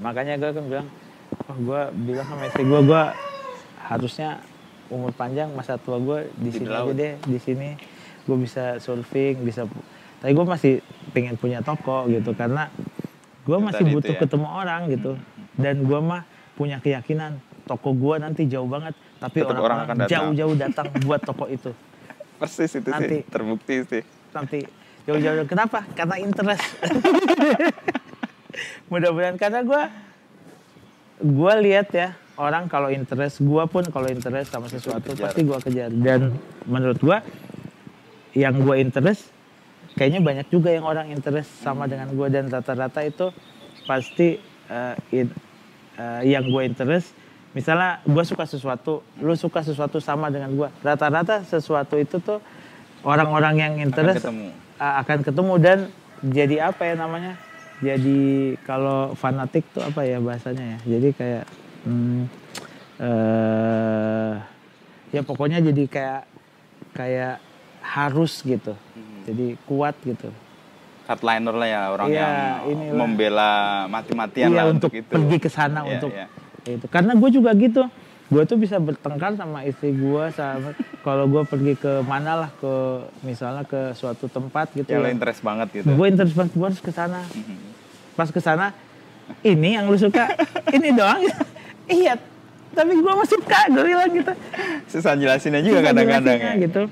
Makanya 0.00 0.40
gue 0.40 0.50
kan 0.50 0.64
bilang 0.64 0.88
oh 1.46 1.56
gue 1.60 1.80
bilang 2.08 2.26
sama 2.26 2.48
istri 2.48 2.64
gue 2.64 2.80
gue 2.82 3.02
harusnya 3.84 4.40
umur 4.88 5.12
panjang 5.14 5.52
masa 5.52 5.76
tua 5.76 6.00
gue 6.00 6.32
di 6.34 6.50
sini 6.50 6.72
aja 6.72 6.90
deh 6.90 7.14
di 7.20 7.38
sini 7.38 7.68
gue 8.24 8.36
bisa 8.40 8.80
surfing 8.80 9.44
bisa 9.44 9.68
tapi 10.20 10.32
gue 10.32 10.46
masih 10.46 10.72
pengen 11.12 11.36
punya 11.36 11.60
toko 11.60 12.08
gitu 12.08 12.32
karena 12.32 12.72
gue 13.44 13.56
masih 13.56 13.84
tadi 13.84 13.94
butuh 13.96 14.14
ya. 14.16 14.20
Ketemu 14.20 14.48
orang 14.48 14.80
gitu 14.92 15.12
dan 15.56 15.84
gue 15.84 16.00
mah 16.00 16.22
punya 16.56 16.76
keyakinan 16.80 17.40
toko 17.64 17.92
gue 17.92 18.16
nanti 18.20 18.44
jauh 18.48 18.68
banget 18.68 18.92
tapi 19.20 19.44
Tetap 19.44 19.52
orang 19.52 19.60
orang-orang 19.60 19.78
akan 19.84 19.96
datang. 20.00 20.10
jauh-jauh 20.12 20.54
datang 20.56 20.86
buat 21.06 21.20
toko 21.24 21.44
itu 21.48 21.70
Persis 22.40 22.72
itu 22.72 22.88
Nanti. 22.88 23.20
sih 23.20 23.20
terbukti 23.28 23.74
sih. 23.84 24.02
nanti 24.32 24.64
jauh-jauh 25.04 25.44
kenapa 25.44 25.84
karena 25.92 26.16
interest 26.20 26.64
mudah-mudahan 28.86 29.36
karena 29.36 29.60
gue 29.60 29.82
gue 31.20 31.52
lihat 31.62 31.88
ya 31.92 32.08
orang 32.34 32.64
kalau 32.66 32.88
interest 32.88 33.38
gue 33.38 33.64
pun 33.66 33.84
kalau 33.84 34.08
interest 34.08 34.48
sama 34.48 34.66
sesuatu 34.66 35.12
kejar. 35.12 35.28
pasti 35.28 35.42
gue 35.42 35.58
kejar 35.60 35.90
dan 35.92 36.32
menurut 36.64 36.96
gue 36.96 37.18
yang 38.32 38.56
gue 38.56 38.76
interest 38.78 39.28
kayaknya 39.92 40.20
banyak 40.20 40.46
juga 40.48 40.70
yang 40.70 40.84
orang 40.84 41.10
interest 41.10 41.50
sama 41.60 41.84
dengan 41.84 42.08
gue 42.08 42.26
dan 42.26 42.48
rata-rata 42.48 43.02
itu 43.02 43.28
pasti 43.84 44.40
eh, 44.66 44.94
in- 45.12 45.36
eh, 45.94 46.20
yang 46.24 46.46
gue 46.46 46.62
interest 46.64 47.12
misalnya 47.52 48.00
gue 48.00 48.24
suka 48.24 48.46
sesuatu 48.46 49.02
lu 49.18 49.34
suka 49.34 49.60
sesuatu 49.60 49.98
sama 49.98 50.30
dengan 50.30 50.54
gue 50.54 50.68
rata-rata 50.80 51.42
sesuatu 51.42 51.98
itu 51.98 52.16
tuh 52.16 52.38
orang-orang 53.02 53.54
yang 53.58 53.72
Akan 53.74 53.84
interest 53.84 54.24
ketemu. 54.24 54.48
a- 54.78 54.96
akan 55.02 55.18
ketemu 55.20 55.54
dan 55.58 55.78
jadi 56.22 56.70
apa 56.70 56.82
ya 56.86 56.94
namanya 56.94 57.34
jadi 57.80 58.20
kalau 58.60 59.16
fanatik 59.16 59.64
tuh 59.72 59.80
apa 59.80 60.04
ya 60.04 60.20
bahasanya 60.20 60.76
ya 60.76 60.98
jadi 60.98 61.08
kayak 61.10 61.44
hmm, 61.82 62.20
eh 63.00 64.32
ya 65.10 65.20
pokoknya 65.20 65.58
jadi 65.62 65.82
kayak 65.86 66.22
kayak 66.92 67.34
harus 67.80 68.44
gitu 68.44 68.76
jadi 69.24 69.56
kuat 69.64 69.96
gitu 70.00 70.28
Hardliner 71.08 71.50
lah 71.52 71.66
ya 71.66 71.80
orang 71.90 72.06
Iya, 72.06 72.20
yang 72.20 72.36
inilah. 72.70 72.94
membela 72.94 73.52
mati-matian 73.88 74.46
iya 74.46 74.62
lah 74.62 74.64
untuk 74.70 74.92
untuk, 74.92 75.00
itu. 75.00 75.10
pergi 75.10 75.36
ke 75.40 75.50
sana 75.50 75.82
Iya, 75.82 75.90
untuk 75.96 76.10
iya. 76.12 76.26
itu 76.68 76.86
karena 76.86 77.16
gue 77.16 77.30
juga 77.32 77.50
gitu 77.52 77.82
gue 78.30 78.42
tuh 78.46 78.58
bisa 78.60 78.78
bertengkar 78.78 79.34
sama 79.34 79.64
istri 79.64 79.90
gue 79.90 80.24
sama 80.30 80.70
kalau 81.06 81.26
gue 81.26 81.42
pergi 81.42 81.74
ke 81.74 82.04
mana 82.04 82.38
lah 82.38 82.50
ke 82.52 82.74
misalnya 83.22 83.64
ke 83.64 83.90
suatu 83.90 84.28
tempat 84.28 84.70
gitu 84.70 84.86
Ya 84.86 85.00
lo 85.00 85.08
ya 85.08 85.10
interest 85.10 85.40
banget 85.40 85.72
gitu. 85.74 85.88
gue 85.88 86.06
interest 86.06 86.36
banget 86.36 86.52
gue 86.52 86.66
harus 86.68 86.78
ke 86.78 86.92
sana 86.92 87.24
Mhm. 87.26 87.69
Pas 88.20 88.28
ke 88.28 88.36
sana 88.36 88.76
ini 89.40 89.80
yang 89.80 89.88
lu 89.88 89.96
suka? 89.96 90.28
Ini 90.68 90.92
doang? 90.92 91.24
Iya 91.90 92.14
tapi 92.70 92.94
gue 92.94 93.12
masih 93.18 93.38
suka 93.42 93.60
bilang 93.66 94.10
gitu. 94.14 94.32
Susah 94.86 95.18
jelasinnya 95.18 95.62
juga 95.62 95.90
kadang-kadang 95.90 96.38
ya. 96.38 96.52
gitu. 96.54 96.82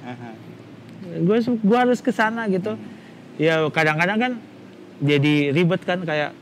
Gue 1.23 1.39
gue 1.43 1.79
harus 1.79 2.03
ke 2.03 2.11
sana 2.11 2.51
gitu. 2.51 2.75
Ya 3.39 3.63
kadang-kadang 3.71 4.19
kan 4.19 4.33
jadi 4.99 5.55
ribet 5.55 5.87
kan 5.87 6.03
kayak 6.03 6.35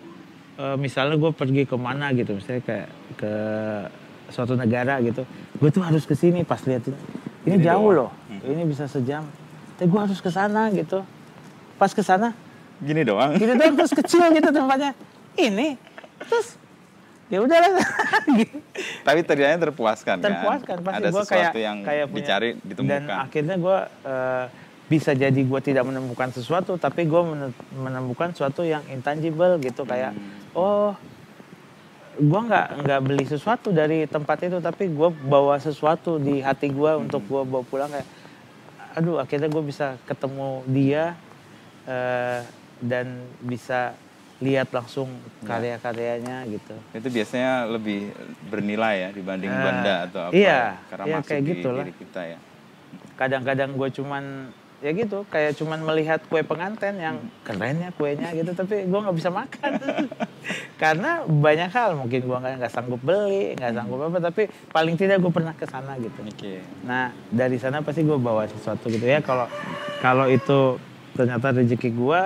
eh, 0.56 0.76
misalnya 0.80 1.20
gue 1.20 1.30
pergi 1.36 1.68
ke 1.68 1.76
mana 1.76 2.16
gitu. 2.16 2.40
Misalnya 2.40 2.62
kayak 2.64 2.88
ke 3.20 3.32
suatu 4.32 4.56
negara 4.56 5.04
gitu. 5.04 5.28
Gue 5.60 5.68
tuh 5.68 5.84
harus 5.84 6.08
ke 6.08 6.16
sini 6.16 6.40
pas 6.40 6.60
lihat 6.64 6.88
ini. 6.88 6.98
Ini 7.44 7.56
jauh 7.60 7.92
doang. 7.92 8.08
loh. 8.08 8.40
Ini 8.40 8.64
bisa 8.64 8.88
sejam. 8.88 9.28
Tapi 9.76 9.84
gue 9.84 10.00
harus 10.00 10.18
ke 10.24 10.32
sana 10.32 10.72
gitu. 10.72 11.04
Pas 11.76 11.92
ke 11.92 12.00
sana 12.00 12.32
Gini 12.78 13.02
doang. 13.02 13.32
gitu 13.34 13.52
doang 13.52 13.74
terus 13.74 13.92
kecil 13.94 14.28
gitu 14.30 14.48
tempatnya 14.48 14.92
ini 15.34 15.76
terus 16.22 16.56
ya 17.26 17.40
udah 17.40 17.58
lah 17.58 17.88
gitu. 18.30 18.56
Tapi 19.06 19.20
terlihatnya 19.20 19.60
terpuaskan, 19.64 20.16
terpuaskan 20.20 20.76
kan? 20.76 20.84
pasti 20.84 20.96
Ada 20.96 21.08
sesuatu 21.10 21.30
kayak 21.32 21.52
yang 21.56 21.76
kayak 21.82 22.06
punya- 22.06 22.16
dicari 22.16 22.48
dan 22.54 22.66
ditemukan. 22.68 23.16
akhirnya 23.18 23.56
gue 23.56 23.78
eh, 24.04 24.44
bisa 24.86 25.10
jadi 25.12 25.40
gue 25.42 25.60
tidak 25.60 25.82
menemukan 25.82 26.30
sesuatu 26.30 26.76
tapi 26.76 27.04
gue 27.04 27.22
menemukan 27.74 28.30
sesuatu 28.30 28.62
yang 28.62 28.86
intangible 28.86 29.58
gitu 29.58 29.82
kayak 29.82 30.14
Hmm. 30.14 30.54
oh 30.54 30.90
gue 32.16 32.40
nggak 32.40 32.66
nggak 32.80 33.00
beli 33.02 33.24
sesuatu 33.24 33.68
dari 33.70 34.06
tempat 34.06 34.40
itu 34.42 34.56
tapi 34.58 34.86
gue 34.86 35.10
bawa 35.22 35.58
sesuatu 35.58 36.16
di 36.16 36.38
hati 36.38 36.70
gue 36.70 36.92
untuk 36.96 37.20
gue 37.22 37.42
bawa 37.42 37.60
pulang 37.62 37.90
kayak 37.90 38.06
aduh 38.94 39.18
akhirnya 39.18 39.48
gue 39.48 39.62
bisa 39.62 39.86
ketemu 40.04 40.48
dia 40.66 41.18
eh, 41.84 42.40
dan 42.78 43.06
bisa 43.40 43.96
lihat 44.36 44.68
langsung 44.68 45.08
karya-karyanya 45.40 46.44
gitu 46.46 46.76
Itu 46.92 47.08
biasanya 47.08 47.64
lebih 47.66 48.12
bernilai 48.46 48.94
ya 48.98 49.10
dibanding 49.10 49.48
Eh, 49.48 49.62
benda 49.62 49.94
atau 50.04 50.20
apa. 50.22 50.32
iya, 50.32 50.44
ya, 50.44 50.60
karena 50.86 51.04
iya, 51.04 51.14
masuk 51.16 51.26
kayak 51.26 51.40
di 51.40 51.50
gitu 51.50 51.68
lah. 51.70 51.78
diri 51.80 51.94
kita 51.96 52.22
ya. 52.26 52.38
kadang-kadang 53.16 53.70
gue 53.72 53.88
cuman 53.90 54.24
ya 54.76 54.92
gitu 54.92 55.24
kayak 55.26 55.56
cuman 55.56 55.80
melihat 55.82 56.20
kue 56.22 56.44
pengantin 56.44 57.00
yang 57.00 57.16
keren 57.40 57.80
ya 57.80 57.88
kuenya 57.90 58.28
gitu 58.30 58.52
tapi 58.52 58.84
gue 58.84 58.98
nggak 59.00 59.16
bisa 59.16 59.32
makan 59.32 59.72
karena 60.76 61.10
banyak 61.24 61.72
hal 61.72 61.96
mungkin 61.96 62.20
gue 62.20 62.36
nggak 62.36 62.54
nggak 62.60 62.68
sanggup 62.70 63.00
beli 63.00 63.56
nggak 63.56 63.72
sanggup 63.72 64.04
apa 64.04 64.20
tapi 64.22 64.42
paling 64.68 64.94
tidak 64.94 65.16
gue 65.18 65.32
pernah 65.32 65.56
ke 65.56 65.64
sana 65.64 65.96
gitu 65.96 66.20
Oke. 66.20 66.60
nah 66.84 67.08
dari 67.26 67.56
sana 67.56 67.80
pasti 67.80 68.04
gue 68.04 68.20
bawa 68.20 68.44
sesuatu 68.46 68.92
gitu 68.92 69.00
ya 69.00 69.24
kalau 69.24 69.48
kalau 69.98 70.28
itu 70.28 70.76
ternyata 71.14 71.56
rezeki 71.56 71.90
gue 71.90 72.22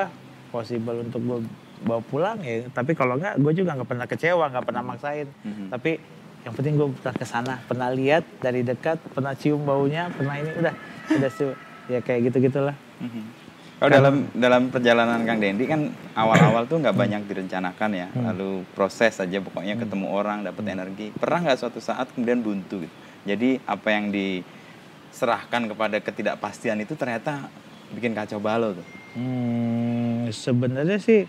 possible 0.51 1.01
untuk 1.01 1.19
gue 1.19 1.39
bawa 1.81 2.03
pulang 2.05 2.39
ya 2.43 2.69
tapi 2.69 2.93
kalau 2.93 3.17
nggak 3.17 3.39
gue 3.39 3.53
juga 3.57 3.73
nggak 3.73 3.89
pernah 3.89 4.05
kecewa 4.05 4.45
nggak 4.51 4.67
pernah 4.67 4.83
maksain 4.85 5.29
Mhm. 5.41 5.67
tapi 5.73 5.97
yang 6.41 6.53
penting 6.53 6.75
gue 6.77 6.89
pernah 6.95 7.15
ke 7.15 7.25
sana 7.25 7.55
pernah 7.65 7.89
lihat 7.89 8.25
dari 8.39 8.61
dekat 8.61 9.01
pernah 9.11 9.33
cium 9.33 9.63
baunya 9.63 10.11
pernah 10.11 10.37
ini 10.37 10.51
udah 10.53 10.75
udah 11.11 11.31
su 11.31 11.49
ya 11.87 12.01
kayak 12.01 12.29
gitu 12.29 12.45
gitulah 12.45 12.77
Mhm. 13.01 13.49
Kalau 13.81 13.97
dalam 13.97 14.29
dalam 14.37 14.69
perjalanan 14.69 15.25
Kang 15.25 15.41
Dendi 15.41 15.65
kan 15.65 15.89
awal-awal 16.13 16.69
tuh 16.69 16.85
nggak 16.85 16.93
banyak 16.93 17.25
direncanakan 17.25 17.91
ya, 17.97 18.13
Hmm. 18.13 18.29
lalu 18.29 18.61
proses 18.77 19.17
aja 19.17 19.41
pokoknya 19.41 19.81
ketemu 19.81 20.05
orang, 20.05 20.45
dapat 20.45 20.69
energi. 20.69 21.09
Pernah 21.17 21.49
nggak 21.49 21.57
suatu 21.57 21.81
saat 21.81 22.13
kemudian 22.13 22.45
buntu 22.45 22.85
gitu? 22.85 22.93
Jadi 23.25 23.57
apa 23.65 23.89
yang 23.89 24.13
diserahkan 24.13 25.65
kepada 25.65 25.97
ketidakpastian 25.97 26.77
itu 26.79 26.93
ternyata 26.93 27.49
bikin 27.91 28.13
kacau 28.13 28.37
balau 28.37 28.77
tuh. 28.77 28.85
Hmm, 29.11 30.31
sebenarnya 30.31 30.99
sih 31.03 31.27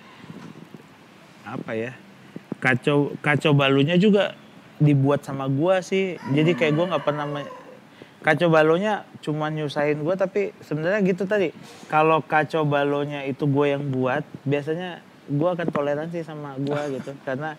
apa 1.41 1.73
ya 1.73 1.91
kacau 2.61 3.09
kacau 3.25 3.57
balunya 3.57 3.97
juga 3.97 4.37
dibuat 4.77 5.21
sama 5.25 5.45
gua 5.49 5.81
sih. 5.81 6.17
Jadi 6.29 6.53
kayak 6.57 6.73
gua 6.77 6.85
nggak 6.93 7.05
pernah 7.05 7.25
me- 7.25 7.53
kacau 8.21 8.49
balonya 8.53 9.05
cuma 9.25 9.49
nyusahin 9.49 10.05
gua 10.05 10.13
tapi 10.17 10.53
sebenarnya 10.61 11.01
gitu 11.05 11.25
tadi. 11.25 11.49
Kalau 11.89 12.21
kacau 12.23 12.63
balonya 12.63 13.25
itu 13.27 13.43
gue 13.49 13.67
yang 13.75 13.83
buat 13.91 14.23
biasanya 14.47 15.03
gua 15.27 15.57
akan 15.57 15.67
toleransi 15.73 16.23
sama 16.23 16.55
gua 16.61 16.85
gitu. 16.87 17.11
Karena 17.25 17.57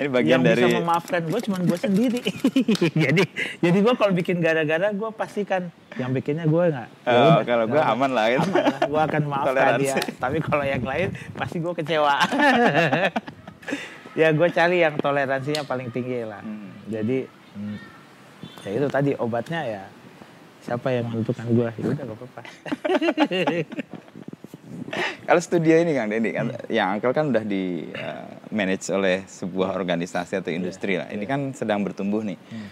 Ini 0.00 0.08
bagian 0.08 0.32
yang 0.32 0.42
dari 0.42 0.62
bisa 0.62 0.68
memaafkan 0.74 1.20
gue 1.22 1.40
cuma 1.42 1.56
gue 1.60 1.76
sendiri 1.76 2.20
jadi 3.04 3.22
jadi 3.60 3.78
gue 3.78 3.94
kalau 3.94 4.12
bikin 4.12 4.36
gara-gara 4.38 4.88
gue 4.90 5.10
pastikan 5.12 5.68
yang 5.94 6.10
bikinnya 6.10 6.44
gue 6.44 6.64
nggak 6.66 6.88
Oh, 7.04 7.38
kalau 7.42 7.64
gue 7.66 7.76
aman 7.78 8.10
lah 8.10 8.26
itu. 8.30 8.48
gue 8.82 9.00
akan 9.02 9.22
maafkan 9.26 9.52
Toleransi. 9.52 9.82
dia 9.82 9.94
tapi 10.16 10.38
kalau 10.38 10.64
yang 10.64 10.80
lain 10.82 11.08
pasti 11.32 11.56
gue 11.58 11.72
kecewa 11.74 12.16
ya 14.20 14.28
gue 14.30 14.48
cari 14.50 14.76
yang 14.78 14.96
toleransinya 14.96 15.62
paling 15.62 15.88
tinggi 15.88 16.24
lah 16.24 16.40
Hmm. 16.40 16.72
jadi 16.88 17.18
hmm, 17.52 17.76
ya 18.62 18.70
itu 18.72 18.86
tadi 18.88 19.10
obatnya 19.14 19.60
ya 19.62 19.84
siapa 20.60 20.88
yang 20.90 21.06
menentukan 21.06 21.44
gue 21.46 21.68
ya 21.70 21.84
udah 21.86 22.04
gak 22.04 22.16
apa-apa 22.16 22.40
Kalau 25.22 25.38
studio 25.38 25.74
ini 25.76 25.92
Kang 25.92 26.10
Dendi 26.10 26.30
kan, 26.32 26.50
Hmm. 26.50 26.66
yang 26.68 26.88
Uncle 26.92 27.12
kan 27.12 27.30
udah 27.30 27.44
di 27.44 27.62
uh, 27.92 28.29
manage 28.50 28.90
oleh 28.90 29.22
sebuah 29.26 29.74
organisasi 29.78 30.42
atau 30.42 30.50
industri 30.50 30.98
lah. 30.98 31.06
Ini 31.10 31.24
kan 31.26 31.54
sedang 31.54 31.82
bertumbuh 31.86 32.22
nih. 32.26 32.38
Hmm. 32.38 32.68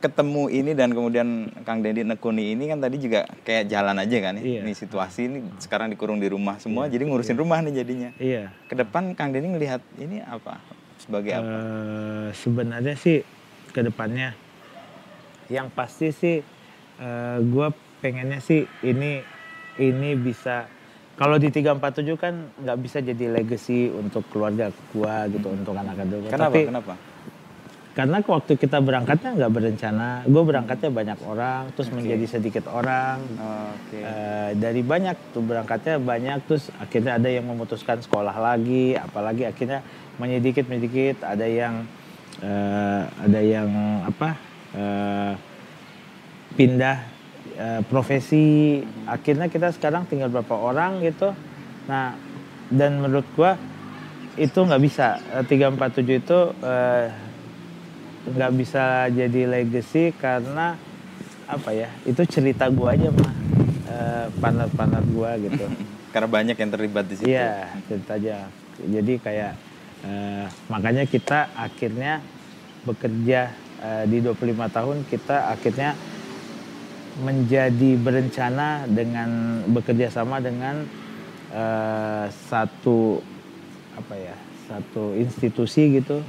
Ketemu 0.00 0.48
ini 0.48 0.72
dan 0.72 0.96
kemudian 0.96 1.52
Kang 1.68 1.84
Dendi 1.84 2.00
nekuni 2.00 2.56
ini 2.56 2.72
kan 2.72 2.80
tadi 2.80 2.96
juga 2.96 3.28
kayak 3.44 3.68
jalan 3.68 4.00
aja 4.00 4.16
kan 4.24 4.40
ya. 4.40 4.42
Iya. 4.42 4.60
Ini 4.64 4.72
situasi 4.72 5.20
ini 5.28 5.38
sekarang 5.60 5.92
dikurung 5.92 6.16
di 6.16 6.32
rumah 6.32 6.56
semua, 6.56 6.88
jadi 6.88 7.04
ngurusin 7.04 7.36
rumah 7.36 7.60
nih 7.60 7.84
jadinya. 7.84 8.10
iya 8.16 8.48
Ke 8.64 8.80
depan 8.80 9.12
Kang 9.12 9.36
Dendi 9.36 9.52
ngelihat 9.52 9.84
ini 10.00 10.24
apa? 10.24 10.56
Sebagai 10.96 11.36
apa? 11.36 11.52
Eh, 11.52 12.28
sebenarnya 12.32 12.96
sih 12.96 13.20
ke 13.76 13.80
depannya 13.84 14.32
yang 15.52 15.68
pasti 15.68 16.16
sih 16.16 16.40
gue 17.40 17.68
pengennya 18.00 18.40
sih 18.40 18.64
ini 18.80 19.20
ini 19.76 20.10
bisa 20.16 20.64
kalau 21.20 21.36
di 21.36 21.52
347 21.52 22.16
kan 22.16 22.34
nggak 22.64 22.78
bisa 22.80 23.04
jadi 23.04 23.24
legacy 23.28 23.92
untuk 23.92 24.24
keluarga 24.32 24.72
gua 24.96 25.28
gitu 25.28 25.52
untuk 25.52 25.76
anak 25.76 26.00
anak 26.00 26.32
Kenapa? 26.32 26.48
tapi 26.48 26.60
Kenapa? 26.64 26.94
karena 27.90 28.22
waktu 28.22 28.54
kita 28.54 28.78
berangkatnya 28.78 29.34
nggak 29.34 29.52
berencana. 29.52 30.22
Gue 30.22 30.42
berangkatnya 30.46 30.88
banyak 30.94 31.18
orang 31.26 31.74
terus 31.74 31.90
menjadi 31.90 32.22
sedikit 32.38 32.70
orang. 32.70 33.18
Oke. 33.34 33.98
Eh, 33.98 34.50
dari 34.54 34.80
banyak 34.86 35.34
tuh 35.34 35.42
berangkatnya 35.42 35.98
banyak 35.98 36.38
terus 36.46 36.70
akhirnya 36.78 37.18
ada 37.18 37.26
yang 37.26 37.50
memutuskan 37.50 37.98
sekolah 37.98 38.32
lagi 38.38 38.94
apalagi 38.94 39.42
akhirnya 39.42 39.82
menyedikit 40.22 40.70
menyedikit 40.70 41.26
ada 41.26 41.44
yang 41.44 41.82
eh, 42.38 43.02
ada 43.10 43.40
yang 43.42 43.68
apa 44.06 44.28
eh, 44.78 45.32
pindah 46.54 47.09
eh, 47.60 47.80
profesi 47.84 48.80
akhirnya 49.04 49.52
kita 49.52 49.68
sekarang 49.76 50.08
tinggal 50.08 50.32
berapa 50.32 50.56
orang 50.56 51.04
gitu. 51.04 51.36
Nah 51.84 52.16
dan 52.72 53.04
menurut 53.04 53.28
gua 53.36 53.60
itu 54.40 54.56
nggak 54.56 54.82
bisa. 54.82 55.20
Eh, 55.36 55.44
347 55.44 56.22
itu 56.24 56.38
eh, 56.64 57.06
nggak 58.20 58.52
bisa 58.56 59.08
jadi 59.12 59.42
legacy 59.48 60.12
karena 60.16 60.76
apa 61.50 61.70
ya 61.74 61.88
itu 62.06 62.22
cerita 62.24 62.70
gua 62.72 62.96
aja 62.96 63.12
mah 63.12 63.34
eh, 63.90 64.26
partner-partner 64.40 65.02
gua 65.12 65.36
gitu. 65.36 65.66
Karena 66.10 66.26
banyak 66.26 66.56
yang 66.58 66.70
terlibat 66.74 67.06
di 67.06 67.14
situ. 67.22 67.30
iya 67.30 67.70
cerita 67.86 68.18
aja. 68.18 68.50
Jadi 68.80 69.22
kayak 69.22 69.52
eh, 70.06 70.44
makanya 70.66 71.04
kita 71.06 71.52
akhirnya 71.54 72.18
bekerja 72.82 73.52
eh, 73.78 74.04
di 74.08 74.18
25 74.24 74.56
tahun 74.74 74.96
kita 75.06 75.52
akhirnya 75.54 75.94
menjadi 77.20 78.00
berencana 78.00 78.88
dengan 78.88 79.62
bekerja 79.68 80.08
sama 80.10 80.40
dengan 80.40 80.84
eh, 81.52 82.26
satu 82.48 83.20
apa 83.96 84.14
ya 84.16 84.36
satu 84.70 85.14
institusi 85.18 86.00
gitu 86.00 86.24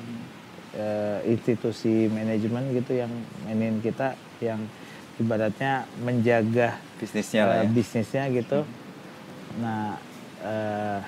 eh, 0.75 1.19
institusi 1.29 2.09
manajemen 2.11 2.75
gitu 2.75 2.97
yang 2.97 3.11
mainin 3.47 3.79
kita 3.79 4.17
yang 4.41 4.59
ibaratnya 5.21 5.85
menjaga 6.01 6.81
bisnisnya 6.97 7.43
lah 7.45 7.57
ya. 7.61 7.69
bisnisnya 7.69 8.23
gitu. 8.33 8.59
Nah, 9.61 9.99
eh, 10.41 10.99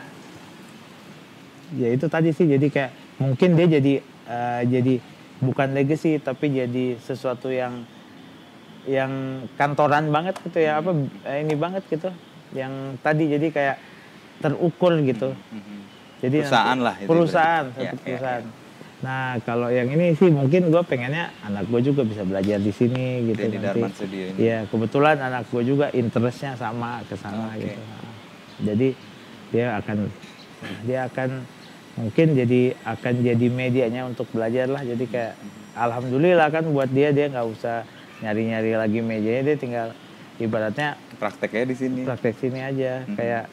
ya 1.82 1.88
itu 1.90 2.06
tadi 2.06 2.30
sih 2.36 2.46
jadi 2.46 2.68
kayak 2.70 2.92
mungkin 3.18 3.58
dia 3.58 3.68
jadi 3.80 3.94
eh, 4.30 4.62
jadi 4.70 4.96
bukan 5.42 5.74
legacy 5.74 6.22
tapi 6.22 6.54
jadi 6.54 7.02
sesuatu 7.02 7.50
yang 7.50 7.84
yang 8.84 9.12
kantoran 9.56 10.12
banget 10.12 10.36
gitu 10.44 10.60
ya 10.60 10.80
apa 10.80 10.92
eh, 11.24 11.40
ini 11.40 11.56
banget 11.56 11.84
gitu. 11.88 12.12
Yang 12.52 12.74
tadi 13.00 13.24
jadi 13.30 13.48
kayak 13.50 13.78
terukur 14.40 15.00
gitu. 15.00 15.32
Mhm. 15.32 15.78
Jadi 16.20 16.38
Perusahaan 16.40 16.68
nanti- 16.74 16.84
lah 16.84 16.96
itu 16.98 17.08
perusahaan, 17.08 17.64
berarti. 17.66 17.76
satu 17.76 17.84
Ya, 17.84 17.92
ya, 17.92 18.04
perusahaan. 18.04 18.46
Nah 19.04 19.24
kalau 19.44 19.68
yang 19.68 19.88
ini 19.90 20.16
sih 20.16 20.32
mungkin 20.32 20.72
gue 20.72 20.80
pengennya 20.82 21.36
anak 21.42 21.68
gue 21.68 21.82
juga 21.84 22.02
bisa 22.02 22.24
belajar 22.24 22.56
di 22.58 22.72
sini 22.72 23.28
gitu 23.28 23.42
Di 23.42 23.58
nanti. 23.58 23.82
Studio 23.92 24.24
ini. 24.32 24.38
Iya 24.40 24.60
kebetulan 24.68 25.20
anak 25.20 25.44
gue 25.52 25.64
juga 25.66 25.92
interestnya 25.92 26.56
sama 26.56 27.04
ke 27.04 27.16
sana 27.16 27.52
Oke. 27.52 27.68
gitu. 27.68 27.82
Jadi 28.64 28.88
dia 29.52 29.76
akan 29.76 29.98
dia 30.88 31.00
akan 31.04 31.30
mungkin 31.94 32.28
jadi 32.34 32.62
akan 32.82 33.14
jadi 33.22 33.48
medianya 33.52 34.08
untuk 34.08 34.32
belajar 34.32 34.72
lah. 34.72 34.80
Jadi 34.82 35.04
kayak 35.04 35.36
alhamdulillah 35.76 36.48
kan 36.48 36.64
buat 36.66 36.88
dia 36.88 37.12
dia 37.12 37.28
nggak 37.28 37.48
usah 37.50 37.84
nyari-nyari 38.24 38.72
lagi 38.74 39.00
mejanya 39.00 39.42
dia 39.44 39.56
tinggal 39.56 39.88
ibaratnya 40.36 40.96
Prakteknya 41.14 41.64
di 41.66 41.76
sini. 41.76 42.02
praktek 42.04 42.36
sini 42.38 42.60
aja 42.60 43.04
Mhm. 43.04 43.16
kayak 43.16 43.44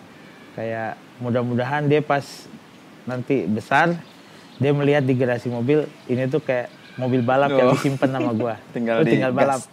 kayak 0.52 0.90
mudah-mudahan 1.18 1.84
dia 1.84 2.00
pas 2.00 2.24
nanti 3.02 3.44
besar 3.44 3.98
dia 4.56 4.70
melihat 4.70 5.02
di 5.02 5.14
garasi 5.14 5.46
mobil 5.46 5.78
ini 6.06 6.24
tuh 6.26 6.38
kayak 6.38 6.68
mobil 6.96 7.20
balap 7.20 7.48
yang 7.50 7.68
Oh. 7.68 7.72
disimpan 7.72 8.10
sama 8.10 8.30
gua 8.32 8.54
Tinggal 8.74 9.00
Lu 9.00 9.08
tinggal 9.08 9.32
balap 9.32 9.60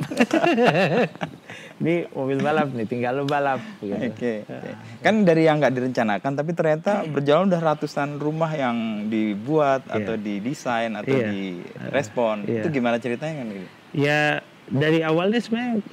ini 1.77 2.09
mobil 2.09 2.37
balap 2.39 2.67
nih 2.69 2.85
tinggal 2.85 3.13
lu 3.13 3.25
balap 3.25 3.61
gitu. 3.79 3.93
Oke, 3.93 4.33
oke. 4.43 4.71
Kan 4.99 5.21
dari 5.23 5.43
yang 5.43 5.57
nggak 5.57 5.71
direncanakan, 5.71 6.31
tapi 6.33 6.51
ternyata 6.51 7.05
berjalan 7.05 7.47
udah 7.47 7.61
ratusan 7.63 8.17
rumah 8.17 8.49
yang 8.51 8.77
dibuat 9.07 9.85
Iya. 9.85 9.95
atau 9.95 10.13
didesain 10.15 10.91
atau 10.93 11.13
Iya. 11.13 11.29
direspon. 11.29 12.35
Iya. 12.43 12.61
Itu 12.61 12.69
gimana 12.71 12.97
ceritanya 12.97 13.33
kan? 13.39 13.47
gitu? 13.51 13.67
ya 13.95 14.43
dari 14.67 14.99
awalnya 15.01 15.39
sebenarnya 15.39 15.83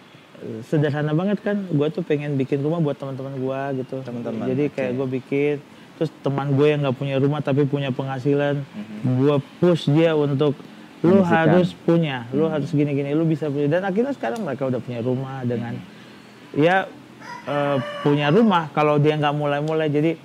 sederhana 0.66 1.12
banget 1.16 1.38
kan. 1.40 1.64
Gue 1.70 1.88
tuh 1.88 2.04
pengen 2.04 2.36
bikin 2.36 2.60
rumah 2.60 2.82
buat 2.82 2.98
teman-teman 2.98 3.34
gue 3.38 3.60
gitu. 3.84 4.02
Teman-teman, 4.04 4.50
jadi 4.50 4.64
kayak 4.70 4.92
gue 4.98 5.06
bikin 5.20 5.56
terus 5.94 6.10
teman 6.26 6.58
gue 6.58 6.66
yang 6.74 6.82
nggak 6.82 6.98
punya 6.98 7.22
rumah 7.22 7.38
tapi 7.38 7.70
punya 7.70 7.94
penghasilan 7.94 8.66
gue 9.06 9.36
push 9.62 9.86
dia 9.94 10.18
untuk 10.18 10.58
lu 11.06 11.22
harus 11.22 11.70
punya 11.86 12.26
lu 12.34 12.50
harus 12.50 12.74
gini-gini 12.74 13.14
lu 13.14 13.22
bisa 13.28 13.46
punya. 13.46 13.78
Dan 13.78 13.82
akhirnya 13.86 14.10
sekarang 14.10 14.42
mereka 14.42 14.66
udah 14.66 14.80
punya 14.82 15.00
rumah 15.04 15.46
dengan 15.46 15.78
ya 16.54 16.90
eh, 17.46 17.78
punya 18.02 18.34
rumah 18.34 18.74
kalau 18.74 18.98
dia 18.98 19.14
nggak 19.14 19.34
mulai-mulai. 19.38 19.86
Jadi 19.86 20.18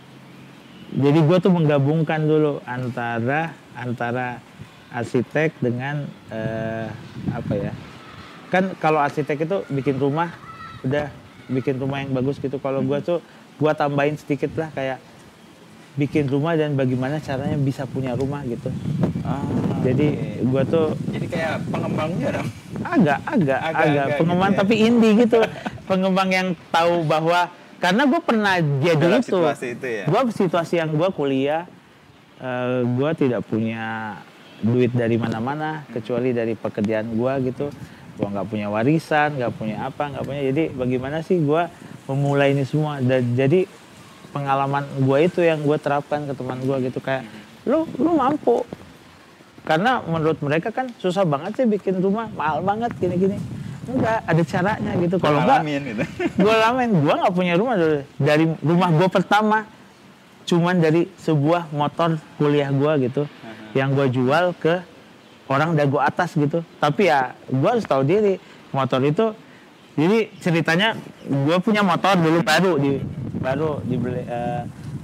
jadi 0.89 1.19
gue 1.21 1.37
tuh 1.37 1.53
menggabungkan 1.53 2.25
dulu 2.25 2.65
antara 2.65 3.53
antara 3.77 4.41
arsitek 4.89 5.53
dengan 5.61 6.09
eh, 6.33 6.89
apa 7.29 7.53
ya 7.53 7.73
kan 8.49 8.73
kalau 8.75 8.97
arsitek 8.97 9.45
itu 9.45 9.57
bikin 9.69 9.95
rumah 9.95 10.33
udah 10.81 11.09
bikin 11.47 11.77
rumah 11.77 11.99
yang 11.99 12.11
bagus 12.11 12.37
gitu 12.37 12.57
kalau 12.57 12.81
gue 12.81 12.97
tuh 12.99 13.19
gue 13.55 13.71
tambahin 13.73 14.15
sedikit 14.15 14.53
lah 14.55 14.69
kayak 14.69 14.97
bikin 15.95 16.25
rumah 16.25 16.53
dan 16.53 16.73
bagaimana 16.73 17.19
caranya 17.19 17.55
bisa 17.55 17.85
punya 17.85 18.13
rumah 18.13 18.41
gitu 18.43 18.69
Ah, 19.21 19.45
jadi 19.83 20.07
oke. 20.09 20.41
gue 20.43 20.63
tuh 20.67 20.85
jadi 21.07 21.25
kayak 21.27 21.53
pengembangnya 21.69 22.29
dong. 22.33 22.49
agak 22.81 23.19
agak 23.21 23.59
agak, 23.59 23.77
Agak-agak 23.85 24.17
pengembang 24.17 24.49
gitu 24.49 24.55
ya. 24.55 24.61
tapi 24.63 24.75
indie 24.79 25.13
gitu 25.19 25.39
pengembang 25.85 26.29
yang 26.31 26.47
tahu 26.67 27.05
bahwa 27.05 27.39
karena 27.77 28.03
gue 28.05 28.21
pernah 28.23 28.55
jadi 28.57 28.97
Dalam 28.99 29.21
itu 29.21 29.29
situasi 29.29 29.67
itu 29.71 29.85
ya? 29.87 30.03
gue 30.03 30.21
situasi 30.33 30.73
yang 30.75 30.89
gue 30.89 31.09
kuliah 31.11 31.63
gue 32.89 33.11
tidak 33.13 33.41
punya 33.43 34.17
duit 34.59 34.91
dari 34.91 35.15
mana-mana 35.15 35.85
kecuali 35.89 36.31
dari 36.31 36.51
pekerjaan 36.53 37.11
gue 37.11 37.33
gitu 37.45 37.67
gue 38.19 38.27
nggak 38.27 38.47
punya 38.51 38.67
warisan 38.67 39.39
nggak 39.39 39.53
punya 39.55 39.87
apa 39.87 40.11
nggak 40.11 40.25
punya. 40.27 40.41
Jadi 40.51 40.63
bagaimana 40.75 41.23
sih 41.23 41.39
gue 41.39 41.63
memulai 42.11 42.51
ini 42.51 42.67
semua? 42.67 42.99
Dan 42.99 43.31
jadi 43.39 43.63
pengalaman 44.35 44.83
gue 44.99 45.17
itu 45.23 45.39
yang 45.39 45.63
gue 45.63 45.77
terapkan 45.79 46.27
ke 46.27 46.35
teman 46.35 46.59
gue 46.59 46.77
gitu. 46.91 46.99
Kayak 46.99 47.23
lu 47.63 47.87
lu 47.95 48.19
mampu. 48.19 48.67
Karena 49.63 50.03
menurut 50.03 50.43
mereka 50.43 50.75
kan 50.75 50.91
susah 50.99 51.23
banget 51.23 51.63
sih 51.63 51.65
bikin 51.69 52.03
rumah 52.03 52.27
mahal 52.35 52.59
banget 52.59 52.91
gini-gini. 52.99 53.39
Enggak 53.87 54.19
ada 54.27 54.43
caranya 54.43 54.91
gitu. 54.99 55.15
Kalau 55.17 55.39
enggak 55.39 55.63
gitu. 55.63 56.03
gue 56.43 56.55
lamain. 56.59 56.91
Gue 56.91 57.13
nggak 57.15 57.33
punya 57.33 57.53
rumah 57.55 57.75
dulu 57.79 58.03
dari 58.19 58.45
rumah 58.59 58.89
gue 58.91 59.07
pertama. 59.07 59.59
Cuman 60.43 60.81
dari 60.81 61.07
sebuah 61.23 61.71
motor 61.71 62.19
kuliah 62.35 62.67
gue 62.73 63.07
gitu 63.07 63.23
yang 63.77 63.93
gue 63.93 64.09
jual 64.09 64.57
ke 64.57 64.81
orang 65.49 65.73
dagu 65.73 65.97
atas 65.97 66.37
gitu 66.37 66.61
tapi 66.77 67.09
ya 67.09 67.33
gue 67.49 67.69
harus 67.69 67.83
tahu 67.83 68.05
diri 68.05 68.37
motor 68.69 69.01
itu 69.01 69.33
jadi 69.97 70.31
ceritanya 70.39 70.95
gue 71.25 71.57
punya 71.59 71.83
motor 71.83 72.15
dulu 72.15 72.39
baru 72.45 72.73
di 72.79 73.01
baru 73.41 73.81
dibeli 73.83 74.23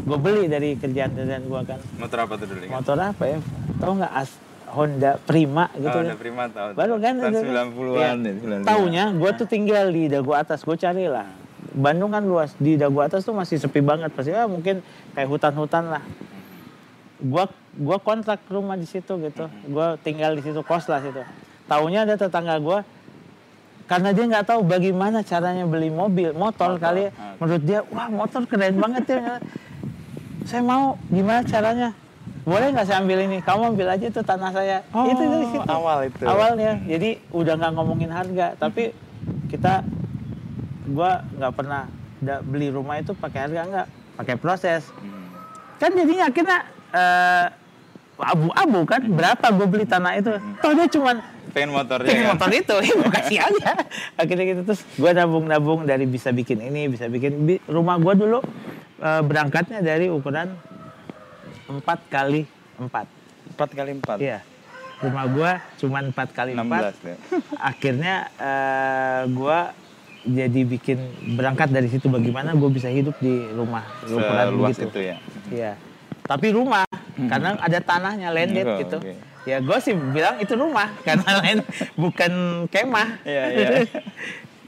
gue 0.06 0.18
beli 0.22 0.44
dari 0.46 0.78
kerjaan 0.78 1.18
kerjaan 1.18 1.44
gue 1.50 1.62
kan 1.66 1.80
Motor 1.98 2.18
apa 2.30 2.34
tuh 2.38 2.46
dulu? 2.46 2.62
Kan? 2.62 2.70
motor 2.70 2.98
apa 3.02 3.24
ya 3.26 3.38
tau 3.82 3.92
nggak 3.98 4.14
as 4.14 4.32
Honda 4.76 5.12
Prima 5.24 5.72
gitu 5.80 5.88
oh, 5.88 6.04
kan. 6.04 6.06
udah 6.12 6.20
prima 6.20 6.44
tahun. 6.52 6.72
Baru 6.76 6.96
kan 7.00 7.14
Tahun 7.16 7.32
itu. 7.32 7.40
90-an 7.48 7.96
Iya. 7.96 8.10
nih, 8.20 8.34
95. 8.44 8.68
Taunya 8.68 9.06
gue 9.16 9.32
tuh 9.40 9.48
tinggal 9.48 9.86
di 9.88 10.04
Dago 10.12 10.34
Atas, 10.36 10.68
gue 10.68 10.76
cari 10.76 11.06
lah. 11.08 11.28
Bandung 11.76 12.12
kan 12.12 12.24
luas, 12.28 12.52
di 12.60 12.76
Dago 12.76 13.00
Atas 13.00 13.24
tuh 13.24 13.32
masih 13.32 13.56
sepi 13.56 13.80
banget. 13.80 14.12
Pasti 14.12 14.36
ya 14.36 14.48
mungkin 14.52 14.84
kayak 15.16 15.28
hutan-hutan 15.32 15.96
lah. 15.96 16.04
Gua 17.24 17.48
gua 17.78 17.98
kontrak 17.98 18.40
rumah 18.48 18.74
di 18.74 18.84
situ 18.84 19.16
gitu. 19.20 19.46
Gua 19.68 19.96
tinggal 19.98 20.34
di 20.34 20.42
situ 20.42 20.60
kos 20.60 20.88
lah 20.88 21.00
situ. 21.00 21.22
Taunya 21.66 22.04
ada 22.04 22.16
tetangga 22.16 22.56
gua 22.58 22.86
karena 23.86 24.10
dia 24.12 24.26
nggak 24.26 24.46
tahu 24.46 24.62
bagaimana 24.62 25.22
caranya 25.22 25.62
beli 25.64 25.88
mobil, 25.88 26.34
motor, 26.34 26.74
Motor, 26.74 26.82
kali 26.82 27.06
ya. 27.06 27.12
ah. 27.14 27.38
Menurut 27.38 27.64
dia, 27.64 27.80
wah 27.86 28.10
motor 28.10 28.42
keren 28.44 28.76
banget 28.76 29.04
ya. 29.08 29.38
Saya 30.42 30.62
mau, 30.62 30.98
gimana 31.06 31.42
caranya? 31.42 31.90
Boleh 32.42 32.70
nggak 32.70 32.86
saya 32.86 33.02
ambil 33.02 33.20
ini? 33.22 33.42
Kamu 33.42 33.74
ambil 33.74 33.90
aja 33.90 34.06
tuh 34.10 34.22
tanah 34.22 34.50
saya. 34.50 34.78
Oh, 34.90 35.06
itu 35.06 35.22
dari 35.22 35.46
situ 35.50 35.66
awal 35.66 35.98
itu. 36.06 36.24
awalnya 36.26 36.78
jadi 36.82 37.10
udah 37.30 37.54
nggak 37.56 37.74
ngomongin 37.74 38.10
harga 38.10 38.54
tapi 38.56 38.94
kita 39.50 39.82
gua 40.88 41.26
nggak 41.34 41.54
pernah 41.54 41.90
beli 42.42 42.70
rumah 42.70 42.98
itu 42.98 43.14
pakai 43.14 43.50
harga 43.50 43.62
nggak 43.66 43.88
pakai 44.16 44.36
proses 44.38 44.86
Hmm. 44.96 45.26
kan 45.78 45.90
jadinya 45.92 46.26
akhirnya 46.30 46.58
eh, 46.92 47.46
abu-abu 48.18 48.80
kan 48.84 49.02
berapa 49.04 49.46
gue 49.52 49.68
beli 49.68 49.86
tanah 49.86 50.16
itu 50.16 50.32
toh 50.58 50.72
dia 50.72 50.88
cuman 50.88 51.18
Pengen 51.52 51.72
motornya 51.72 52.06
pengen 52.06 52.22
kan? 52.22 52.32
motor 52.36 52.50
itu 52.52 52.76
ya 52.78 52.94
gue 52.94 53.12
kasih 53.14 53.38
aja 53.40 53.70
akhirnya 54.16 54.46
gitu 54.46 54.62
terus 54.66 54.82
gue 54.90 55.12
nabung-nabung 55.14 55.84
dari 55.84 56.04
bisa 56.04 56.30
bikin 56.30 56.60
ini 56.62 56.88
bisa 56.88 57.06
bikin 57.06 57.32
bi- 57.42 57.64
rumah 57.66 57.96
gue 57.96 58.14
dulu 58.14 58.40
eh, 58.98 59.22
berangkatnya 59.22 59.80
dari 59.80 60.08
ukuran 60.08 60.52
4 61.66 61.80
kali 62.08 62.44
4 62.78 63.26
Empat 63.46 63.70
kali 63.72 63.92
empat. 63.94 64.18
Iya. 64.18 64.42
Rumah 64.98 65.26
gua 65.28 65.52
cuma 65.78 66.02
4 66.02 66.12
kali 66.30 66.52
4. 66.52 66.60
16 66.60 67.08
ya. 67.08 67.16
Akhirnya 67.72 68.16
eh, 68.36 69.22
gua 69.32 69.72
jadi 70.22 70.62
bikin 70.66 70.98
berangkat 71.36 71.70
dari 71.70 71.86
situ 71.86 72.10
bagaimana 72.10 72.52
gue 72.52 72.66
bisa 72.68 72.90
hidup 72.90 73.14
di 73.16 73.46
rumah 73.48 73.86
ukuran 74.02 74.46
Seluas 74.50 74.74
begitu. 74.74 74.84
itu 74.84 75.00
ya. 75.00 75.16
Iya. 75.48 75.72
Tapi 76.26 76.48
rumah 76.52 76.84
karena 77.16 77.54
ada 77.56 77.80
tanahnya 77.80 78.30
landed 78.34 78.66
Oh, 78.66 78.78
gitu. 78.82 78.98
oke. 79.00 79.14
Ya 79.46 79.62
gue 79.62 79.78
sih 79.78 79.94
bilang 79.94 80.42
itu 80.42 80.58
rumah 80.58 80.90
karena 81.08 81.30
lain 81.40 81.58
bukan 81.96 82.32
kemah. 82.68 83.22
Iya, 83.22 83.44
iya. 83.54 83.68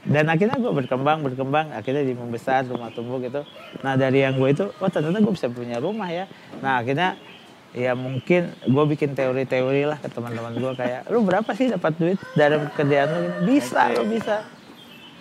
Dan 0.08 0.24
akhirnya 0.30 0.56
gue 0.56 0.70
berkembang 0.72 1.20
berkembang 1.20 1.74
akhirnya 1.74 2.06
jadi 2.06 2.14
membesar 2.16 2.62
rumah 2.64 2.88
tumbuh 2.94 3.18
gitu. 3.18 3.42
Nah 3.82 3.98
dari 3.98 4.22
yang 4.22 4.38
gue 4.38 4.48
itu, 4.54 4.64
oh 4.70 4.88
ternyata 4.88 5.18
gue 5.18 5.34
bisa 5.34 5.50
punya 5.50 5.82
rumah 5.82 6.08
ya. 6.08 6.24
Nah 6.62 6.80
akhirnya 6.80 7.18
ya 7.76 7.92
mungkin 7.92 8.54
gue 8.64 8.84
bikin 8.96 9.12
teori-teori 9.12 9.84
lah 9.84 9.98
ke 10.00 10.08
teman-teman 10.08 10.56
gue 10.56 10.72
kayak, 10.72 11.10
lu 11.12 11.20
berapa 11.20 11.50
sih 11.52 11.68
dapat 11.68 11.92
duit 12.00 12.16
dalam 12.32 12.70
kerjaan 12.72 13.08
lu? 13.12 13.20
Bisa, 13.50 13.92
Oke. 13.92 14.00
lu 14.00 14.04
bisa. 14.08 14.46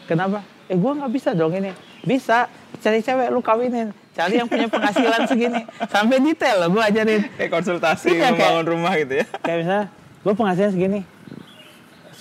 Kenapa? 0.07 0.39
Eh 0.67 0.75
gue 0.75 0.91
nggak 0.93 1.11
bisa 1.11 1.31
dong 1.31 1.51
ini. 1.51 1.71
Bisa, 2.01 2.47
cari 2.77 2.99
cewek 2.99 3.27
lu 3.29 3.39
kawinin. 3.39 3.91
Cari 4.11 4.35
yang 4.35 4.47
punya 4.47 4.67
penghasilan 4.67 5.23
segini. 5.25 5.61
Sampai 5.87 6.19
detail 6.19 6.61
loh 6.61 6.69
gue 6.71 6.83
ajarin. 6.83 7.21
Kayak 7.33 7.51
konsultasi 7.57 8.07
Iya, 8.11 8.19
kayak- 8.19 8.31
membangun 8.33 8.65
rumah 8.67 8.93
gitu 8.95 9.13
ya. 9.17 9.25
Kayak 9.45 9.57
misalnya, 9.57 9.85
gue 10.19 10.33
penghasilan 10.33 10.71
segini. 10.71 10.99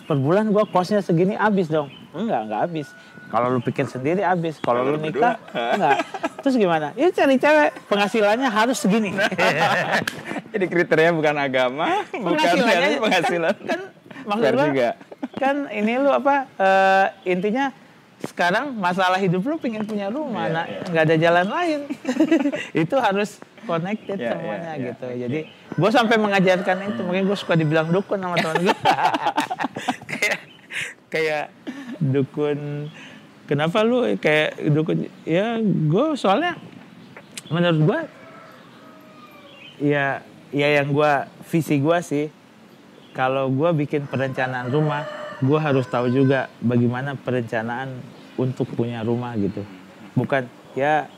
Per 0.06 0.14
bulan 0.14 0.46
gue 0.48 0.64
kosnya 0.66 1.02
segini 1.02 1.34
habis 1.34 1.66
dong. 1.66 1.90
Enggak, 2.14 2.46
enggak 2.46 2.60
habis. 2.62 2.86
Kalau 3.26 3.50
lu 3.50 3.58
pikir 3.58 3.84
sendiri 3.84 4.22
habis. 4.22 4.62
Kalau 4.62 4.86
lu 4.86 4.96
nikah, 4.96 5.34
enggak. 5.50 5.98
Terus 6.38 6.54
gimana? 6.54 6.94
Ya 6.94 7.10
cari 7.10 7.34
cewek, 7.34 7.74
penghasilannya 7.90 8.46
harus 8.46 8.78
segini. 8.78 9.10
Jadi 10.48 10.64
kriteria 10.64 11.10
bukan 11.10 11.34
agama, 11.34 12.06
bukan 12.08 12.38
penghasilannya 12.38 12.98
penghasilan. 13.02 13.54
Kan, 13.58 13.66
kan 13.66 13.80
maksud 14.24 14.54
juga. 14.62 14.90
kan 15.34 15.56
ini 15.68 15.98
lu 15.98 16.08
apa 16.08 16.46
eh, 16.54 17.06
intinya 17.26 17.74
sekarang 18.24 18.72
masalah 18.80 19.20
hidup 19.20 19.44
lu 19.44 19.60
pengen 19.60 19.84
punya 19.84 20.08
rumah, 20.08 20.48
Iya, 20.48 20.54
nah 20.56 20.64
iya. 20.64 20.80
nggak 20.88 21.04
ada 21.04 21.16
jalan 21.20 21.46
lain. 21.52 21.80
itu 22.84 22.96
harus 22.96 23.36
connected 23.68 24.16
Iya, 24.16 24.30
semuanya 24.32 24.72
iya. 24.72 24.84
gitu. 24.88 25.06
Jadi 25.12 25.40
gue 25.52 25.90
sampai 25.92 26.16
mengajarkan 26.16 26.76
itu, 26.96 27.00
makanya 27.04 27.26
gue 27.28 27.36
suka 27.36 27.54
dibilang 27.60 27.92
dukun 27.92 28.16
sama 28.16 28.36
teman 28.40 28.56
gue. 28.64 28.76
kayak 30.16 30.38
kayak 31.12 31.44
dukun. 32.00 32.88
Kenapa 33.46 33.84
lu 33.84 34.16
kayak 34.16 34.64
dukun? 34.72 35.12
Ya 35.28 35.60
gue 35.62 36.06
soalnya 36.16 36.56
menurut 37.52 37.80
gue 37.84 38.00
ya 39.92 40.24
ya 40.50 40.68
yang 40.80 40.88
gue 40.90 41.12
visi 41.52 41.78
gue 41.78 41.98
sih 42.00 42.26
kalau 43.12 43.52
gue 43.52 43.70
bikin 43.86 44.08
perencanaan 44.08 44.72
rumah 44.72 45.04
gue 45.42 45.58
harus 45.60 45.84
tahu 45.84 46.08
juga 46.08 46.48
bagaimana 46.64 47.12
perencanaan 47.18 48.00
untuk 48.40 48.68
punya 48.72 49.04
rumah 49.04 49.36
gitu. 49.36 49.60
Bukan 50.16 50.48
ya 50.72 51.08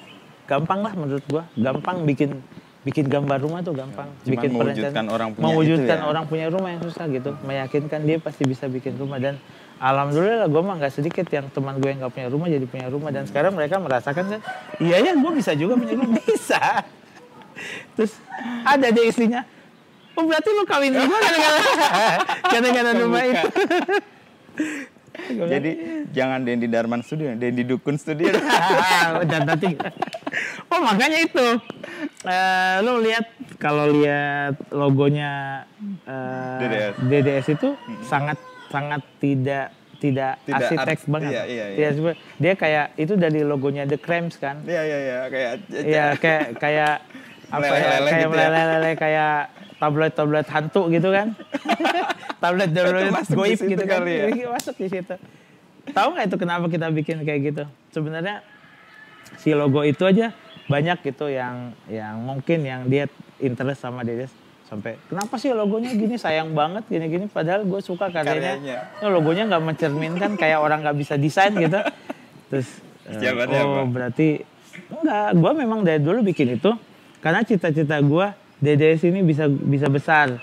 gampang 0.48 0.80
lah 0.82 0.94
menurut 0.96 1.24
gue 1.28 1.42
gampang 1.60 2.02
bikin 2.02 2.42
bikin 2.82 3.06
gambar 3.06 3.38
rumah 3.42 3.60
tuh 3.62 3.74
gampang. 3.76 4.08
Cuman 4.24 4.32
bikin 4.32 4.50
mewujudkan 4.54 4.74
perencanaan 4.80 5.08
orang 5.12 5.28
punya 5.34 5.44
mewujudkan 5.44 5.96
itu 5.98 6.02
ya. 6.02 6.10
orang 6.10 6.24
punya 6.26 6.46
rumah 6.48 6.68
yang 6.72 6.82
susah 6.82 7.04
gitu. 7.10 7.30
Meyakinkan 7.44 8.00
dia 8.06 8.16
pasti 8.18 8.42
bisa 8.48 8.64
bikin 8.66 8.96
rumah. 8.96 9.18
Dan 9.20 9.36
alhamdulillah 9.78 10.48
gue 10.50 10.62
mah 10.62 10.74
nggak 10.82 10.92
sedikit 10.94 11.26
yang 11.30 11.46
teman 11.52 11.78
gue 11.78 11.88
yang 11.90 12.00
nggak 12.02 12.14
punya 12.14 12.28
rumah 12.32 12.46
jadi 12.50 12.66
punya 12.66 12.88
rumah. 12.90 13.10
Dan 13.12 13.28
sekarang 13.28 13.52
mereka 13.54 13.76
merasakan 13.78 14.24
kan 14.38 14.40
iya 14.82 14.98
ya 15.04 15.12
gue 15.14 15.32
bisa 15.36 15.52
juga 15.54 15.76
punya 15.76 15.94
rumah. 15.94 16.18
Bisa. 16.26 16.82
Terus 17.98 18.14
ada 18.62 18.86
deh 18.88 19.04
istrinya 19.10 19.42
oh 20.18 20.24
berarti 20.26 20.48
lu 20.50 20.64
kawin 20.66 20.92
gue 20.92 21.06
gara-gara 21.24 21.60
gara-gara 22.44 22.90
rumah 22.92 23.22
itu. 23.22 23.48
Jadi 25.18 25.70
jangan 26.14 26.46
Dendi 26.46 26.70
Darman 26.70 27.02
Studio, 27.02 27.34
Dendi 27.34 27.66
Dukun 27.66 27.98
Studio. 27.98 28.30
dan 29.30 29.42
nanti 29.44 29.74
oh 30.70 30.80
makanya 30.80 31.18
itu. 31.18 31.46
Eh 32.22 32.76
lu 32.82 33.02
lihat 33.02 33.26
kalau 33.58 33.90
lihat 33.90 34.54
logonya 34.70 35.64
eh, 36.06 36.58
DDS. 36.62 36.94
DDS 37.02 37.46
itu 37.50 37.68
sangat 38.06 38.38
sangat 38.70 39.02
tidak 39.18 39.74
tidak, 39.98 40.38
Tidak 40.46 40.54
arsitek 40.54 40.86
art- 40.94 41.10
banget. 41.10 41.30
iya, 41.34 41.42
iya, 41.50 41.64
iya. 41.74 41.88
Tidak 41.90 42.14
dia 42.38 42.54
kayak 42.54 42.86
itu 42.94 43.18
dari 43.18 43.42
logonya 43.42 43.82
The 43.82 43.98
Cramps 43.98 44.38
kan? 44.38 44.62
Iya 44.62 44.82
iya 44.86 44.98
iya 45.02 45.18
kayak 45.26 45.52
Iya 45.74 46.04
kayak 46.14 46.44
kayak 46.62 46.94
apa 47.50 47.64
ya? 47.66 47.72
Meleleh 47.74 47.98
kayak 48.06 48.22
gitu 48.22 48.36
ya. 48.38 48.48
meleleh 48.54 48.94
kayak 48.94 49.36
tablet-tablet 49.79 50.47
hantu 50.51 50.83
gitu 50.91 51.09
kan. 51.11 51.35
tablet 52.43 52.70
tablet 52.70 53.11
di 53.11 53.35
goib 53.35 53.59
gitu 53.59 53.85
kan. 53.87 54.03
kali 54.03 54.12
ya. 54.12 54.26
Iya, 54.31 54.47
Masuk 54.53 54.74
di 54.79 54.89
situ. 54.91 55.14
Tahu 55.89 56.09
nggak 56.14 56.26
itu 56.29 56.37
kenapa 56.37 56.66
kita 56.68 56.87
bikin 56.93 57.24
kayak 57.24 57.41
gitu? 57.55 57.64
Sebenarnya 57.95 58.45
si 59.41 59.55
logo 59.57 59.81
itu 59.87 60.05
aja 60.05 60.35
banyak 60.68 61.01
gitu 61.01 61.33
yang 61.33 61.72
yang 61.89 62.20
mungkin 62.20 62.61
yang 62.61 62.85
dia 62.93 63.09
interest 63.41 63.81
sama 63.81 64.05
dia 64.05 64.29
sampai 64.68 65.01
kenapa 65.09 65.41
sih 65.41 65.49
logonya 65.57 65.97
gini 65.97 66.20
sayang 66.20 66.53
banget 66.53 66.85
gini-gini 66.93 67.24
padahal 67.24 67.64
gue 67.64 67.81
suka 67.81 68.12
karyanya 68.12 68.61
Karyanya. 68.61 68.79
Ya, 69.01 69.09
logonya 69.09 69.49
nggak 69.49 69.64
mencerminkan 69.64 70.37
kayak 70.37 70.61
orang 70.61 70.85
nggak 70.85 70.97
bisa 71.01 71.16
desain 71.16 71.57
gitu 71.57 71.81
terus 72.53 72.68
eh, 73.09 73.16
Jawabannya 73.16 73.61
oh 73.64 73.68
apa? 73.72 73.83
berarti 73.89 74.29
enggak 74.93 75.29
gue 75.41 75.53
memang 75.57 75.81
dari 75.89 76.01
dulu 76.05 76.20
bikin 76.20 76.61
itu 76.61 76.68
karena 77.24 77.41
cita-cita 77.49 77.97
gue 78.05 78.26
DDS 78.59 79.06
ini 79.06 79.22
bisa 79.22 79.46
bisa 79.46 79.86
besar. 79.86 80.38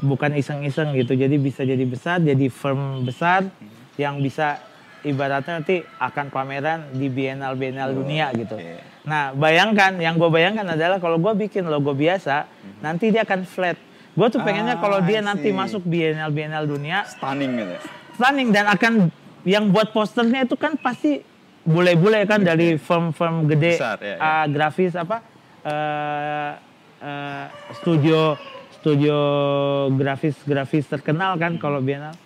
Bukan 0.00 0.32
iseng-iseng 0.32 0.96
gitu. 0.96 1.12
Jadi 1.12 1.36
bisa 1.36 1.60
jadi 1.60 1.84
besar 1.84 2.18
jadi 2.18 2.48
firm 2.48 3.04
besar 3.04 3.44
yang 4.00 4.16
bisa 4.18 4.56
ibaratnya 5.00 5.60
nanti 5.60 5.80
akan 5.96 6.28
pameran 6.28 6.88
di 6.92 7.08
bienal 7.08 7.52
bienal 7.52 7.92
dunia 7.92 8.28
gitu. 8.32 8.52
oke. 8.52 8.80
nah 9.00 9.32
bayangkan 9.32 9.96
yang 9.96 10.20
gue 10.20 10.28
bayangkan 10.28 10.76
adalah 10.76 11.00
kalau 11.00 11.16
gue 11.16 11.48
bikin 11.48 11.64
logo 11.64 11.96
biasa 11.96 12.44
nanti 12.80 13.08
dia 13.08 13.24
akan 13.24 13.44
flat. 13.44 13.76
Gue 14.12 14.28
tuh 14.28 14.40
pengennya 14.40 14.76
Ah, 14.76 14.80
kalau 14.80 14.98
dia 15.00 15.20
nanti 15.20 15.48
masuk 15.52 15.84
bienal 15.84 16.28
bienal 16.28 16.64
dunia 16.64 17.04
stunning 17.08 17.60
gitu. 17.60 17.76
planning 18.16 18.48
dan 18.52 18.68
akan 18.68 18.92
yang 19.44 19.72
buat 19.72 19.92
posternya 19.92 20.44
itu 20.44 20.56
kan 20.56 20.76
pasti 20.76 21.24
bule-bule 21.60 22.24
kan 22.24 22.40
dari 22.40 22.76
firm-firm 22.76 23.48
gede 23.48 23.76
Besar, 23.76 23.96
ya, 24.00 24.16
ya. 24.16 24.18
ah, 24.18 24.44
grafis 24.48 24.92
apa 24.92 25.24
eh, 25.64 26.50
eh, 27.00 27.46
studio 27.80 28.36
studio 28.80 29.16
grafis 29.92 30.36
grafis 30.44 30.84
terkenal 30.88 31.36
kan 31.36 31.60
kalau 31.60 31.84
bienal 31.84 32.16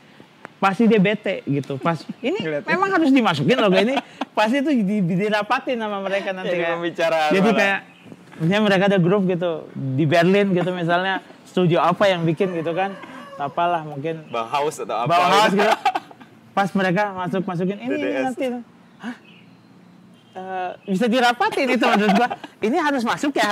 pasti 0.62 0.87
dia 0.89 1.03
bete 1.03 1.43
gitu 1.45 1.77
pas 1.77 1.99
ini 2.25 2.41
memang 2.64 2.89
harus 2.95 3.11
dimasukin 3.11 3.59
logo 3.59 3.77
ini 3.77 3.99
pasti 4.33 4.62
itu 4.64 4.70
di, 4.81 5.03
dirapatin 5.03 5.77
sama 5.77 6.01
mereka 6.01 6.31
nanti 6.33 6.57
Jadi 6.57 6.62
kayak 6.62 6.79
jadi 7.35 7.51
kayak 7.53 7.81
misalnya 8.41 8.62
mereka 8.64 8.85
ada 8.91 8.99
grup 8.99 9.22
gitu 9.29 9.68
di 9.75 10.05
Berlin 10.09 10.57
gitu 10.57 10.70
misalnya 10.72 11.20
studio 11.45 11.79
apa 11.83 12.09
yang 12.09 12.25
bikin 12.25 12.55
gitu 12.57 12.72
kan 12.72 12.97
apalah 13.39 13.83
mungkin 13.83 14.27
Bauhaus 14.31 14.79
atau 14.79 14.95
apa? 14.95 15.11
Bauhaus 15.11 15.53
gitu. 15.53 15.62
gitu. 15.62 15.72
Pas 16.55 16.70
mereka 16.70 17.03
masuk 17.18 17.43
masukin 17.43 17.79
ini, 17.83 17.95
ini 17.99 18.22
nanti. 18.22 18.47
Eh, 20.35 20.70
bisa 20.91 21.07
dirapatin 21.07 21.70
itu 21.70 21.85
menurut 21.85 22.12
gua. 22.12 22.28
Ini 22.59 22.74
harus 22.76 23.03
masuk 23.03 23.30
ya. 23.32 23.47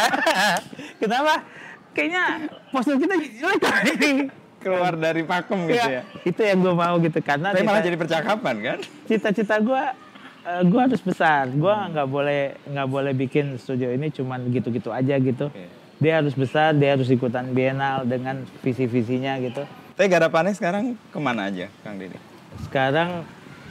Kenapa? 1.01 1.47
Kayaknya 1.95 2.25
poster 2.69 2.99
kita 2.99 3.15
jelek 3.15 3.61
kali. 3.61 4.13
Keluar 4.59 4.95
dari 4.95 5.23
pakem 5.23 5.67
gitu 5.67 5.75
Ya, 5.75 5.87
ya. 5.91 6.03
itu 6.23 6.39
yang 6.39 6.59
gua 6.59 6.75
mau 6.75 6.95
gitu 6.99 7.19
karena 7.19 7.51
Tapi 7.51 7.63
malah 7.63 7.83
jadi 7.83 7.95
percakapan 7.95 8.55
kan? 8.59 8.79
cita-cita 9.05 9.59
gua 9.59 9.95
eh, 10.43 10.63
gua 10.67 10.81
harus 10.87 10.99
besar. 10.99 11.47
Gua 11.51 11.87
nggak 11.87 12.09
boleh 12.09 12.43
nggak 12.67 12.89
boleh 12.89 13.13
bikin 13.13 13.59
studio 13.59 13.87
ini 13.89 14.11
cuman 14.11 14.51
gitu-gitu 14.51 14.91
aja 14.91 15.19
gitu. 15.19 15.51
Oke. 15.51 15.67
Dia 15.99 16.19
harus 16.19 16.35
besar, 16.35 16.75
dia 16.75 16.99
harus 16.99 17.07
ikutan 17.07 17.47
bienal 17.51 18.03
dengan 18.03 18.43
visi-visinya 18.59 19.39
gitu. 19.39 19.63
Tapi 19.95 20.11
garapannya 20.11 20.51
sekarang 20.51 20.99
ke 20.99 21.19
mana 21.19 21.47
aja, 21.47 21.71
Kang 21.83 21.95
Didi? 21.95 22.19
sekarang 22.61 23.23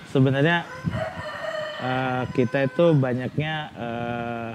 sebenarnya 0.07 0.63
eh, 1.81 2.23
kita 2.31 2.69
itu 2.69 2.85
banyaknya 2.95 3.53
eh, 3.75 4.53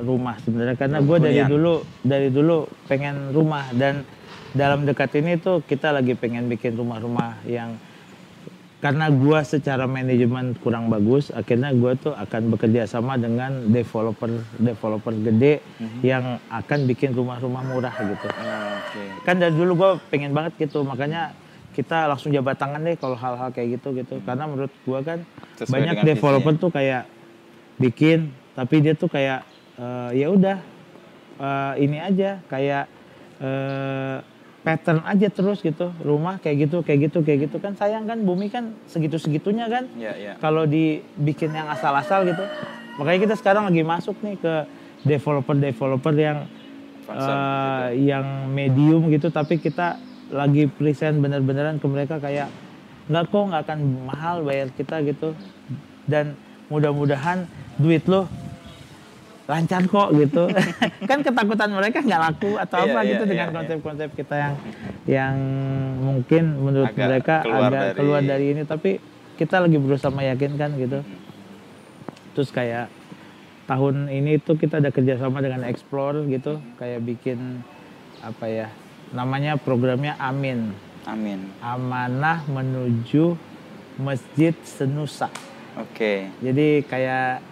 rumah 0.00 0.36
sebenarnya. 0.40 0.76
Karena 0.80 0.98
gue 1.04 1.16
dari 1.20 1.42
dulu 1.44 1.84
dari 2.00 2.28
dulu 2.32 2.64
pengen 2.88 3.30
rumah. 3.36 3.68
Dan 3.76 4.02
dalam 4.56 4.82
dekat 4.82 5.14
ini 5.20 5.38
tuh 5.38 5.62
kita 5.62 5.94
lagi 5.94 6.18
pengen 6.18 6.50
bikin 6.50 6.74
rumah-rumah 6.74 7.38
yang 7.46 7.78
karena 8.80 9.12
gue 9.12 9.40
secara 9.44 9.84
manajemen 9.84 10.56
kurang 10.56 10.88
bagus 10.88 11.28
akhirnya 11.28 11.68
gue 11.76 11.92
tuh 12.00 12.16
akan 12.16 12.48
bekerja 12.56 12.88
sama 12.88 13.20
dengan 13.20 13.68
developer 13.68 14.40
developer 14.56 15.12
gede 15.20 15.60
yang 16.00 16.40
akan 16.48 16.88
bikin 16.88 17.12
rumah-rumah 17.12 17.60
murah 17.60 17.92
gitu. 17.92 18.24
Oke. 18.24 19.04
kan 19.28 19.36
dari 19.36 19.52
dulu 19.52 19.72
gue 19.76 19.90
pengen 20.08 20.32
banget 20.32 20.56
gitu. 20.56 20.80
Makanya 20.80 21.36
kita 21.80 22.04
langsung 22.12 22.28
jabat 22.28 22.60
tangan 22.60 22.84
deh 22.84 22.92
kalau 23.00 23.16
hal-hal 23.16 23.48
kayak 23.56 23.80
gitu 23.80 23.96
gitu. 23.96 24.20
Karena 24.28 24.44
menurut 24.44 24.72
gue 24.84 25.00
kan 25.00 25.18
Sesuai 25.56 25.72
banyak 25.72 25.94
developer 26.04 26.52
visinya. 26.52 26.62
tuh 26.62 26.70
kayak 26.70 27.02
bikin 27.80 28.18
tapi 28.52 28.84
dia 28.84 28.92
tuh 28.92 29.08
kayak 29.08 29.40
eh, 29.80 30.10
ya 30.20 30.26
udah 30.28 30.60
eh, 31.40 31.72
ini 31.80 31.96
aja 31.96 32.44
kayak 32.52 32.84
eh, 33.40 34.16
pattern 34.60 35.00
aja 35.08 35.32
terus 35.32 35.64
gitu. 35.64 35.88
Rumah 36.04 36.36
kayak 36.44 36.68
gitu 36.68 36.84
kayak 36.84 37.08
gitu 37.08 37.18
kayak 37.24 37.48
gitu. 37.48 37.56
Kan 37.56 37.80
sayang 37.80 38.04
kan 38.04 38.20
bumi 38.20 38.52
kan 38.52 38.76
segitu 38.84 39.16
segitunya 39.16 39.64
kan. 39.72 39.88
Iya, 39.96 40.12
iya. 40.20 40.32
kalau 40.36 40.68
dibikin 40.68 41.56
yang 41.56 41.72
asal-asal 41.72 42.28
gitu. 42.28 42.44
Makanya 43.00 43.20
kita 43.24 43.34
sekarang 43.40 43.64
lagi 43.72 43.80
masuk 43.80 44.20
nih 44.20 44.36
ke 44.36 44.54
developer-developer 45.08 46.12
yang 46.12 46.44
Concern 47.10 47.38
eh, 47.40 47.88
yang 48.06 48.26
medium 48.52 49.08
gitu. 49.10 49.32
Tapi 49.32 49.58
kita 49.58 49.98
lagi 50.30 50.66
present 50.66 51.18
bener-beneran 51.18 51.76
ke 51.76 51.86
mereka 51.86 52.16
kayak 52.16 52.48
nggak 53.06 53.26
kok 53.26 53.42
nggak 53.42 53.62
akan 53.66 53.78
mahal 54.06 54.36
bayar 54.42 54.70
kita 54.70 55.02
gitu. 55.02 55.34
Dan 56.06 56.38
mudah-mudahan 56.70 57.46
duit 57.76 58.06
lo 58.06 58.30
lancar 59.44 59.82
kok 59.82 60.14
gitu. 60.14 60.46
Kan 61.10 61.26
ketakutan 61.26 61.74
mereka 61.74 61.98
nggak 61.98 62.22
laku 62.22 62.54
atau 62.54 62.76
Iya, 62.78 62.86
apa 62.86 62.98
iya, 63.02 63.10
gitu 63.10 63.24
dengan 63.26 63.34
iya, 63.34 63.50
iya. 63.50 63.56
konsep-konsep 63.58 64.08
kita 64.14 64.34
yang 64.38 64.54
yang 65.10 65.34
mungkin 65.98 66.42
menurut 66.56 66.94
Agak 66.94 67.02
mereka 67.02 67.34
keluar 67.42 67.66
agak 67.66 67.82
dari- 67.82 67.96
keluar 67.98 68.22
dari 68.22 68.46
ini. 68.54 68.62
Tapi 68.62 68.90
kita 69.34 69.56
lagi 69.58 69.78
berusaha 69.82 70.14
meyakinkan 70.14 70.70
gitu. 70.78 71.02
Terus 72.30 72.54
kayak 72.54 72.86
tahun 73.66 74.06
ini 74.06 74.38
tuh 74.38 74.54
kita 74.54 74.78
ada 74.78 74.94
kerjasama 74.94 75.42
dengan 75.42 75.66
Explore 75.66 76.30
gitu. 76.30 76.62
Kayak 76.78 77.02
bikin 77.02 77.66
apa 78.22 78.46
ya 78.46 78.68
namanya 79.10 79.56
programnya 79.56 80.14
Amin 80.16 80.70
Amin. 81.02 81.48
Amanah 81.58 82.44
menuju 82.46 83.34
Masjid 83.96 84.54
Senusa 84.62 85.28
Oke. 85.76 86.28
jadi 86.38 86.84
kayak 86.84 87.42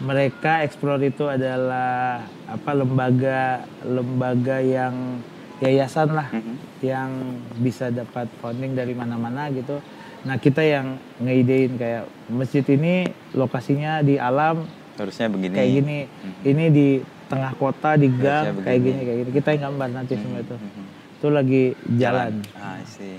mereka 0.00 0.62
Explore 0.62 1.02
itu 1.04 1.26
adalah 1.26 2.22
apa 2.46 2.70
lembaga 2.72 3.40
lembaga 3.82 4.58
yang 4.58 5.18
yayasan 5.58 6.08
lah 6.10 6.28
Mhm. 6.30 6.54
yang 6.80 7.10
bisa 7.58 7.90
dapat 7.90 8.30
funding 8.38 8.72
dari 8.72 8.92
mana-mana 8.92 9.50
gitu 9.50 9.80
Nah 10.20 10.36
kita 10.36 10.60
yang 10.60 11.00
ngeidein 11.16 11.80
kayak 11.80 12.04
masjid 12.28 12.60
ini 12.66 13.08
lokasinya 13.32 14.04
di 14.04 14.20
alam 14.20 14.68
Harusnya 14.94 15.32
begini. 15.32 15.56
kayak 15.56 15.70
gini, 15.72 15.98
Mhm. 16.04 16.40
ini 16.44 16.64
di 16.68 16.88
tengah 17.30 17.52
kota 17.54 17.94
di 17.94 18.10
Harusnya 18.10 18.50
gang 18.50 18.58
kayak 18.66 18.78
begini. 18.82 18.90
gini 18.90 19.00
kayak 19.06 19.18
gini. 19.22 19.30
Kita 19.38 19.48
yang 19.54 19.62
gambar 19.70 19.88
nanti 19.94 20.12
semua 20.18 20.38
itu. 20.42 20.56
Mhm. 20.58 20.84
Itu 21.16 21.26
lagi 21.30 21.62
jalan. 21.94 22.32
Ah, 22.58 22.82
I 22.82 22.84
see. 22.84 23.16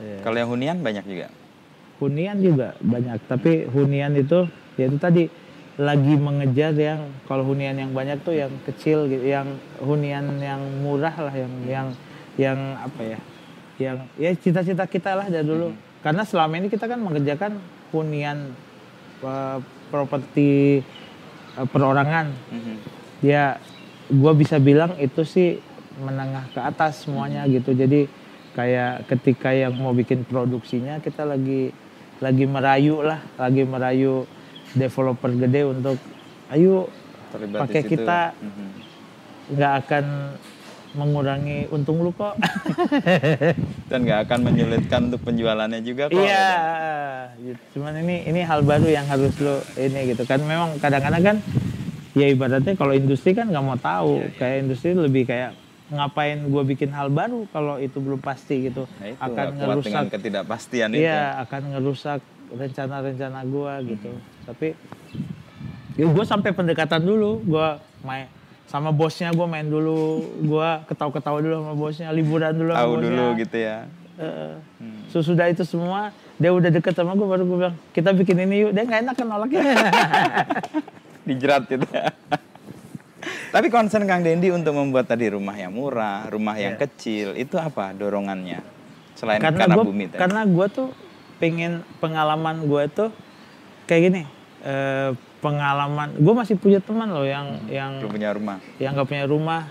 Iya. 0.00 0.18
Kalau 0.24 0.36
yang 0.40 0.50
hunian 0.50 0.76
banyak 0.80 1.04
juga. 1.04 1.28
Hunian 1.98 2.36
juga 2.38 2.68
banyak, 2.78 3.18
tapi 3.26 3.66
hunian 3.66 4.14
itu 4.14 4.46
ya 4.78 4.86
itu 4.86 4.98
tadi 5.02 5.24
lagi 5.78 6.14
mengejar 6.14 6.74
yang 6.78 7.10
kalau 7.26 7.42
hunian 7.42 7.74
yang 7.74 7.90
banyak 7.90 8.22
tuh 8.22 8.34
yang 8.38 8.50
kecil 8.62 9.10
gitu, 9.10 9.26
yang 9.26 9.58
hunian 9.82 10.38
yang 10.38 10.62
murah 10.82 11.14
lah 11.14 11.34
yang 11.34 11.52
yang 11.66 11.86
yang 12.38 12.58
apa 12.78 13.02
ya? 13.02 13.18
Yang 13.78 13.96
ya 14.14 14.30
cita-cita 14.38 14.84
kita 14.86 15.18
lah 15.18 15.26
dari 15.26 15.42
dulu. 15.42 15.74
Karena 15.98 16.22
selama 16.22 16.54
ini 16.62 16.70
kita 16.70 16.86
kan 16.86 17.02
mengerjakan 17.02 17.58
hunian 17.90 18.54
eh, 19.22 19.58
properti 19.90 20.78
eh, 21.58 21.66
perorangan. 21.66 22.30
Mhm. 22.54 22.97
Ya 23.24 23.58
gua 24.08 24.32
bisa 24.32 24.56
bilang 24.62 24.96
itu 24.96 25.22
sih 25.26 25.60
menengah 25.98 26.46
ke 26.54 26.60
atas 26.62 27.04
semuanya 27.04 27.44
gitu. 27.50 27.74
Jadi 27.74 28.06
kayak 28.54 29.06
ketika 29.06 29.54
yang 29.54 29.74
mau 29.78 29.94
bikin 29.94 30.26
produksinya 30.26 30.98
kita 30.98 31.22
lagi 31.26 31.70
lagi 32.18 32.44
merayu 32.46 33.02
lah, 33.02 33.22
lagi 33.38 33.62
merayu 33.62 34.26
developer 34.74 35.30
gede 35.30 35.62
untuk 35.66 35.96
ayo 36.50 36.90
Pakai 37.28 37.84
kita. 37.84 38.32
Mhm. 38.40 38.68
nggak 39.48 39.72
akan 39.84 40.04
mengurangi 40.96 41.68
untung 41.72 42.00
lu 42.00 42.12
kok. 42.12 42.36
Dan 43.92 44.04
nggak 44.04 44.28
akan 44.28 44.38
menyulitkan 44.44 45.08
untuk 45.12 45.24
penjualannya 45.24 45.80
juga 45.84 46.08
kok. 46.08 46.16
Iya, 46.16 46.52
gitu. 47.40 47.80
cuman 47.80 48.00
ini 48.04 48.28
ini 48.28 48.40
hal 48.44 48.64
baru 48.64 48.88
yang 48.88 49.04
harus 49.08 49.36
lo 49.40 49.60
ini 49.76 50.12
gitu 50.12 50.24
kan. 50.24 50.40
Memang 50.40 50.80
kadang-kadang 50.80 51.22
kan 51.24 51.36
ya 52.16 52.26
ibaratnya 52.28 52.74
kalau 52.76 52.92
industri 52.92 53.36
kan 53.36 53.48
nggak 53.48 53.64
mau 53.64 53.76
tahu. 53.76 54.22
Iya, 54.24 54.28
Kayak 54.36 54.56
industri 54.64 54.90
lebih 54.94 55.24
kayak 55.28 55.52
ngapain 55.88 56.36
gue 56.44 56.62
bikin 56.68 56.92
hal 56.92 57.08
baru 57.08 57.48
kalau 57.48 57.80
itu 57.80 57.96
belum 57.96 58.20
pasti 58.20 58.68
gitu. 58.68 58.84
Nah, 59.00 59.06
itu 59.08 59.20
akan 59.20 59.46
ngerusak 59.56 60.02
ketidakpastian 60.12 60.88
itu. 60.92 61.04
Iya, 61.04 61.40
akan 61.48 61.62
ngerusak 61.76 62.20
rencana-rencana 62.48 63.40
gua 63.48 63.80
gitu. 63.84 64.10
Tapi 64.44 64.72
ya 65.96 66.04
gue 66.04 66.24
sampai 66.28 66.52
pendekatan 66.52 67.00
dulu, 67.04 67.40
gua 67.44 67.80
main 68.04 68.28
sama 68.68 68.92
bosnya 68.92 69.32
gue 69.32 69.46
main 69.48 69.64
dulu, 69.64 70.20
gua 70.44 70.84
ketawa-ketawa 70.84 71.40
dulu 71.40 71.54
sama 71.56 71.74
bosnya, 71.76 72.08
liburan 72.12 72.52
dulu 72.52 72.70
sama 72.76 72.80
Tahu 72.84 72.92
bosnya. 72.92 73.04
dulu 73.08 73.24
gitu 73.40 73.56
ya. 73.56 73.78
Heeh. 74.18 74.52
Hmm. 74.82 75.00
Sesudah 75.08 75.46
itu 75.48 75.64
semua, 75.64 76.12
dia 76.36 76.52
udah 76.52 76.68
deket 76.68 76.92
sama 76.92 77.16
gue 77.16 77.24
baru 77.24 77.48
gue 77.48 77.58
bilang 77.64 77.76
kita 77.96 78.12
bikin 78.12 78.36
ini 78.44 78.68
yuk. 78.68 78.70
Dia 78.76 78.84
nggak 78.84 79.00
enak 79.08 79.14
kan 79.16 79.24
nolaknya. 79.24 79.62
Dijerat 81.28 81.62
gitu 81.66 81.84
ya. 81.86 82.08
Tapi 83.48 83.66
concern 83.68 84.04
Kang 84.04 84.20
Dendi 84.20 84.48
untuk 84.48 84.72
membuat 84.72 85.08
tadi 85.08 85.28
rumah 85.28 85.52
yang 85.52 85.72
murah, 85.72 86.28
rumah 86.28 86.54
yang 86.54 86.76
Iya. 86.76 86.84
kecil, 86.84 87.32
itu 87.34 87.56
apa 87.56 87.92
dorongannya? 87.92 88.60
Selain 89.12 89.40
karena 89.40 89.64
karena, 89.64 89.74
gue 89.74 89.84
bumi 89.84 90.04
tadi. 90.06 90.20
karena 90.20 90.42
gue 90.44 90.66
tuh 90.68 90.88
pengen 91.38 91.72
pengalaman 91.98 92.64
gue 92.64 92.82
tuh 92.88 93.10
kayak 93.84 94.02
gini. 94.04 94.22
eh, 94.58 95.14
pengalaman 95.38 96.18
gue 96.18 96.34
masih 96.34 96.58
punya 96.58 96.82
teman 96.82 97.06
loh 97.08 97.22
yang 97.22 97.62
yang 97.70 98.02
Belum 98.02 98.10
punya 98.10 98.30
rumah. 98.34 98.58
yang 98.76 98.90
nggak 98.92 99.06
punya 99.06 99.24
rumah. 99.24 99.62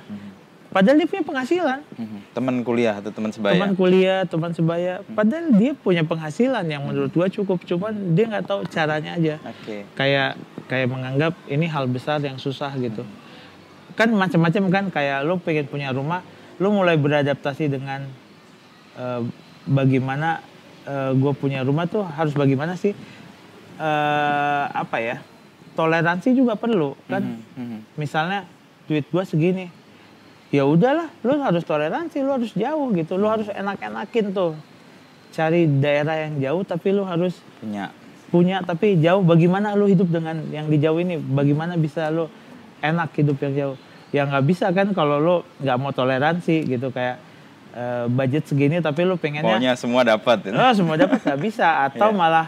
Padahal 0.67 0.99
dia 0.99 1.07
punya 1.07 1.23
penghasilan. 1.23 1.79
Mhm. 1.95 2.19
Teman 2.35 2.55
kuliah 2.61 2.95
atau 2.99 3.11
teman 3.11 3.31
sebaya. 3.31 3.55
Teman 3.55 3.71
kuliah, 3.73 4.19
teman 4.27 4.51
sebaya. 4.51 4.93
Padahal 5.15 5.45
dia 5.55 5.71
punya 5.73 6.03
penghasilan 6.03 6.65
yang 6.67 6.83
menurut 6.83 7.11
gua 7.11 7.27
cukup. 7.27 7.63
Cuman 7.63 8.13
dia 8.13 8.27
nggak 8.27 8.45
tahu 8.45 8.61
caranya 8.67 9.15
aja. 9.15 9.39
Oke. 9.41 9.87
Kayak 9.95 10.35
kayak 10.67 10.87
menganggap 10.91 11.33
ini 11.47 11.65
hal 11.65 11.87
besar 11.87 12.19
yang 12.19 12.35
susah 12.35 12.69
gitu. 12.77 13.07
Kan 13.95 14.11
macam-macam 14.13 14.63
kan 14.69 14.85
kayak 14.91 15.25
lo 15.25 15.39
pengen 15.39 15.65
punya 15.65 15.89
rumah, 15.89 16.21
lo 16.59 16.69
mulai 16.69 16.99
beradaptasi 16.99 17.71
dengan 17.71 18.05
eh, 18.95 19.21
bagaimana 19.65 20.41
gue 20.87 21.33
punya 21.35 21.67
rumah 21.67 21.83
tuh 21.83 21.99
harus 21.99 22.31
bagaimana 22.31 22.79
sih 22.79 22.95
eh, 23.75 24.65
apa 24.71 24.97
ya 25.03 25.19
toleransi 25.75 26.31
juga 26.31 26.55
perlu 26.55 26.95
kan 27.05 27.21
Mhm, 27.21 27.59
mhm. 27.59 27.79
misalnya 27.99 28.47
duit 28.87 29.03
gua 29.11 29.21
segini 29.21 29.67
ya 30.47 30.63
udahlah 30.63 31.11
lu 31.21 31.39
harus 31.43 31.63
toleransi 31.63 32.23
lu 32.23 32.31
harus 32.31 32.51
jauh 32.55 32.87
gitu 32.95 33.19
lu 33.19 33.27
harus 33.27 33.51
enak-enakin 33.51 34.31
tuh 34.31 34.55
cari 35.35 35.67
daerah 35.67 36.23
yang 36.27 36.39
jauh 36.39 36.63
tapi 36.63 36.95
lu 36.95 37.03
harus 37.03 37.35
Punya. 37.59 37.91
punya 38.31 38.57
tapi 38.63 38.95
jauh 38.97 39.21
bagaimana 39.21 39.75
lu 39.75 39.91
hidup 39.91 40.07
dengan 40.07 40.39
yang 40.49 40.71
di 40.71 40.79
jauh 40.79 40.97
ini 40.97 41.19
bagaimana 41.19 41.75
bisa 41.75 42.07
lu 42.07 42.31
enak 42.79 43.11
hidup 43.15 43.37
yang 43.43 43.53
jauh 43.53 43.75
ya 44.09 44.23
nggak 44.23 44.45
bisa 44.47 44.71
kan 44.71 44.95
kalau 44.95 45.19
lu 45.19 45.35
nggak 45.59 45.77
mau 45.77 45.91
toleransi 45.91 46.63
gitu 46.63 46.95
kayak 46.95 47.19
eh, 47.75 48.05
budget 48.07 48.47
segini 48.47 48.79
tapi 48.79 49.03
lu 49.03 49.19
pengennya 49.19 49.59
Pokoknya 49.59 49.73
semua 49.75 50.01
dapat. 50.07 50.47
Oh, 50.47 50.71
semua 50.79 50.95
dapat 50.95 51.19
nggak 51.19 51.41
bisa 51.43 51.91
atau 51.91 52.09
Iya. 52.15 52.15
malah 52.15 52.47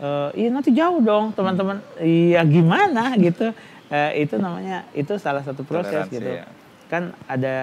eh 0.00 0.46
iya 0.46 0.48
nanti 0.48 0.70
jauh 0.72 1.02
dong 1.02 1.34
teman-teman. 1.34 1.82
Iya 1.98 2.40
gimana 2.46 3.12
gitu. 3.18 3.50
Eh, 3.90 4.22
itu 4.22 4.38
namanya 4.38 4.86
itu 4.94 5.18
salah 5.18 5.42
satu 5.42 5.66
proses 5.66 6.06
Toleransi, 6.06 6.14
gitu. 6.14 6.30
ya. 6.30 6.46
Kan 6.90 7.14
ada 7.30 7.62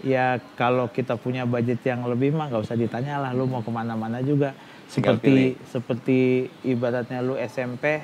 ya 0.00 0.40
kalau 0.56 0.88
kita 0.88 1.20
punya 1.20 1.44
budget 1.44 1.84
yang 1.84 2.06
lebih 2.08 2.32
mah 2.32 2.48
nggak 2.48 2.64
usah 2.64 2.78
ditanya 2.78 3.20
lah 3.20 3.36
lu 3.36 3.44
mau 3.44 3.60
ke 3.60 3.70
mana-mana 3.70 4.24
juga. 4.24 4.56
Seperti 4.88 5.60
seperti 5.68 6.48
ibaratnya 6.64 7.20
lu 7.20 7.36
SMP 7.36 8.00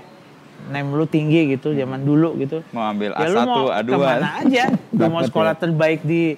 nem 0.68 0.86
lu 0.86 1.08
tinggi 1.08 1.56
gitu 1.56 1.72
zaman 1.72 2.04
dulu 2.04 2.36
gitu. 2.38 2.60
Mau 2.76 2.84
ambil 2.84 3.16
Ya 3.16 3.26
A1, 3.26 3.32
lu 3.34 3.40
mau 3.48 3.66
A2. 3.72 3.88
ke 3.88 3.96
mana 3.96 4.28
aja. 4.44 4.64
Lu 4.92 5.04
mau 5.08 5.22
sekolah 5.24 5.56
ya. 5.56 5.60
terbaik 5.64 6.04
di 6.04 6.36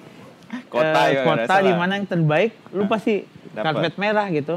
Kota 0.71 1.11
eh, 1.11 1.19
ya, 1.19 1.21
kota 1.27 1.55
di 1.59 1.73
mana 1.75 1.99
yang 1.99 2.07
terbaik, 2.07 2.55
lu 2.71 2.87
pasti 2.87 3.27
Dapat. 3.51 3.63
karpet 3.67 3.93
merah 3.99 4.27
gitu. 4.31 4.55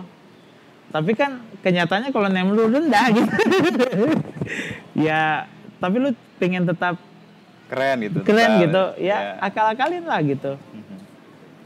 Tapi 0.90 1.12
kan 1.18 1.42
kenyataannya 1.62 2.10
kalau 2.14 2.30
nem 2.30 2.50
lu 2.50 2.70
rendah 2.70 3.06
gitu. 3.10 3.30
ya, 5.06 5.50
tapi 5.82 5.96
lu 5.98 6.10
pengen 6.38 6.66
tetap 6.66 6.98
Keren 7.70 7.96
gitu. 8.02 8.18
keren 8.26 8.50
tetap. 8.50 8.62
gitu. 8.66 8.84
Ya. 8.98 9.06
Ya, 9.06 9.18
akal-akalin 9.38 10.04
lah 10.04 10.20
gitu. 10.26 10.52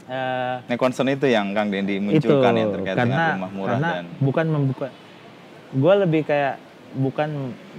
Eh, 0.05 0.55
Nah, 0.69 0.77
concern 0.77 1.09
itu 1.09 1.25
yang 1.25 1.49
Kang 1.57 1.73
Dendi 1.73 1.97
itu 1.97 2.05
munculkan 2.05 2.53
ya 2.53 2.65
terkait 2.69 2.93
karena 2.93 3.09
dengan 3.09 3.33
rumah 3.41 3.51
murah 3.57 3.71
karena 3.73 3.89
dan 3.89 4.05
bukan 4.21 4.45
membuka 4.53 4.87
gue 5.73 5.93
lebih 6.05 6.21
kayak 6.29 6.55
bukan 6.93 7.29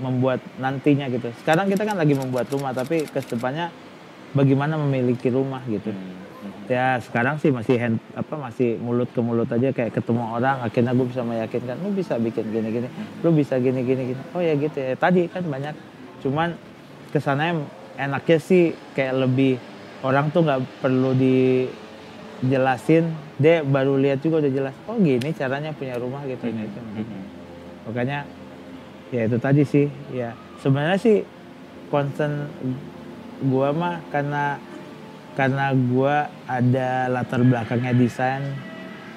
membuat 0.03 0.43
nantinya 0.59 1.07
gitu 1.07 1.31
sekarang 1.39 1.71
kita 1.71 1.87
kan 1.87 1.95
lagi 1.95 2.19
membuat 2.19 2.51
rumah 2.51 2.75
tapi 2.75 3.07
ke 3.07 3.23
depannya 3.23 3.71
bagaimana 4.35 4.75
memiliki 4.75 5.31
rumah 5.31 5.63
gitu 5.71 5.95
Hmm, 5.95 6.67
mhm. 6.67 6.67
ya 6.67 6.99
sekarang 6.99 7.39
sih 7.39 7.55
masih 7.55 7.79
hand, 7.79 7.97
apa 8.19 8.35
masih 8.35 8.75
mulut 8.83 9.07
ke 9.15 9.23
mulut 9.23 9.47
aja 9.47 9.71
kayak 9.71 9.95
ketemu 9.95 10.27
orang 10.27 10.67
akhirnya 10.67 10.93
gue 10.99 11.07
bisa 11.07 11.23
meyakinkan 11.23 11.79
lu 11.79 11.95
bisa 11.95 12.19
bikin 12.19 12.45
gini 12.51 12.69
gini 12.75 12.89
lu 13.23 13.31
bisa 13.31 13.55
gini 13.63 13.87
gini 13.87 14.03
gini 14.13 14.23
oh 14.35 14.43
ya 14.43 14.59
gitu 14.59 14.79
ya 14.83 14.99
tadi 14.99 15.31
kan 15.31 15.47
banyak 15.47 15.79
cuman 16.27 16.59
kesannya 17.15 17.63
enaknya 17.97 18.39
sih 18.39 18.65
kayak 18.93 19.15
lebih 19.19 19.57
orang 20.01 20.29
tuh 20.29 20.45
nggak 20.45 20.61
perlu 20.79 21.17
dijelasin. 21.17 23.05
Dia 23.37 23.61
baru 23.61 24.01
lihat 24.01 24.25
juga 24.25 24.41
udah 24.41 24.49
jelas 24.49 24.75
oh 24.89 24.97
gini 24.97 25.29
caranya 25.33 25.69
punya 25.71 25.97
rumah 25.97 26.25
gitu 26.25 26.49
ini 26.49 26.65
itu 26.65 26.81
Mhm. 26.81 27.21
makanya 27.85 28.25
ya 29.13 29.29
itu 29.29 29.37
tadi 29.37 29.63
sih 29.63 29.87
ya. 30.11 30.33
Sebenarnya 30.59 30.97
sih 30.97 31.21
concern 31.89 32.49
gua 33.45 33.77
mah 33.77 34.01
karena 34.09 34.57
karena 35.37 35.69
gua 35.93 36.33
ada 36.49 37.13
latar 37.13 37.45
belakangnya 37.45 37.93
desain 37.93 38.41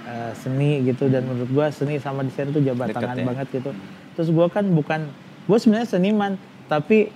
eh, 0.03 0.32
seni 0.36 0.84
gitu. 0.84 1.07
Dan 1.07 1.23
menurut 1.23 1.47
gua 1.49 1.71
seni 1.71 1.95
sama 1.95 2.27
desain 2.27 2.51
itu 2.51 2.59
jabat 2.59 2.91
tangan 2.91 3.15
ya. 3.15 3.23
banget 3.23 3.47
gitu. 3.55 3.71
Terus 4.19 4.30
gua 4.36 4.51
kan 4.51 4.67
bukan 4.67 5.07
gua 5.47 5.55
sebenarnya 5.55 5.88
seniman 5.88 6.36
tapi 6.67 7.07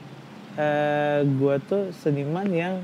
eh, 0.56 1.20
gua 1.36 1.58
tuh 1.60 1.89
seniman 1.95 2.45
yang 2.47 2.76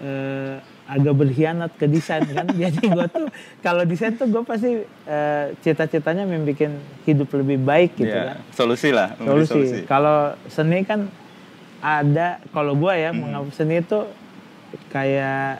eh, 0.00 0.56
agak 0.82 1.14
berkhianat 1.14 1.70
ke 1.78 1.86
desain 1.86 2.26
kan 2.26 2.46
jadi 2.62 2.80
gua 2.90 3.06
tuh 3.06 3.26
kalau 3.60 3.82
desain 3.82 4.14
tuh 4.14 4.26
gua 4.26 4.42
pasti 4.42 4.82
eh, 4.86 5.46
cita-citanya 5.60 6.22
membuat 6.24 6.74
hidup 7.02 7.28
lebih 7.32 7.58
baik 7.58 7.94
gitu 7.96 8.10
Ya, 8.12 8.34
kan 8.34 8.38
solusi 8.50 8.90
lah, 8.90 9.14
solusi. 9.18 9.48
solusi. 9.50 9.78
Kalau 9.84 10.34
seni 10.46 10.82
kan 10.82 11.06
ada 11.78 12.38
kalau 12.50 12.74
gua 12.74 12.94
ya 12.94 13.10
Hmm. 13.10 13.20
menganggap 13.20 13.54
seni 13.54 13.78
itu 13.78 14.00
kayak 14.88 15.58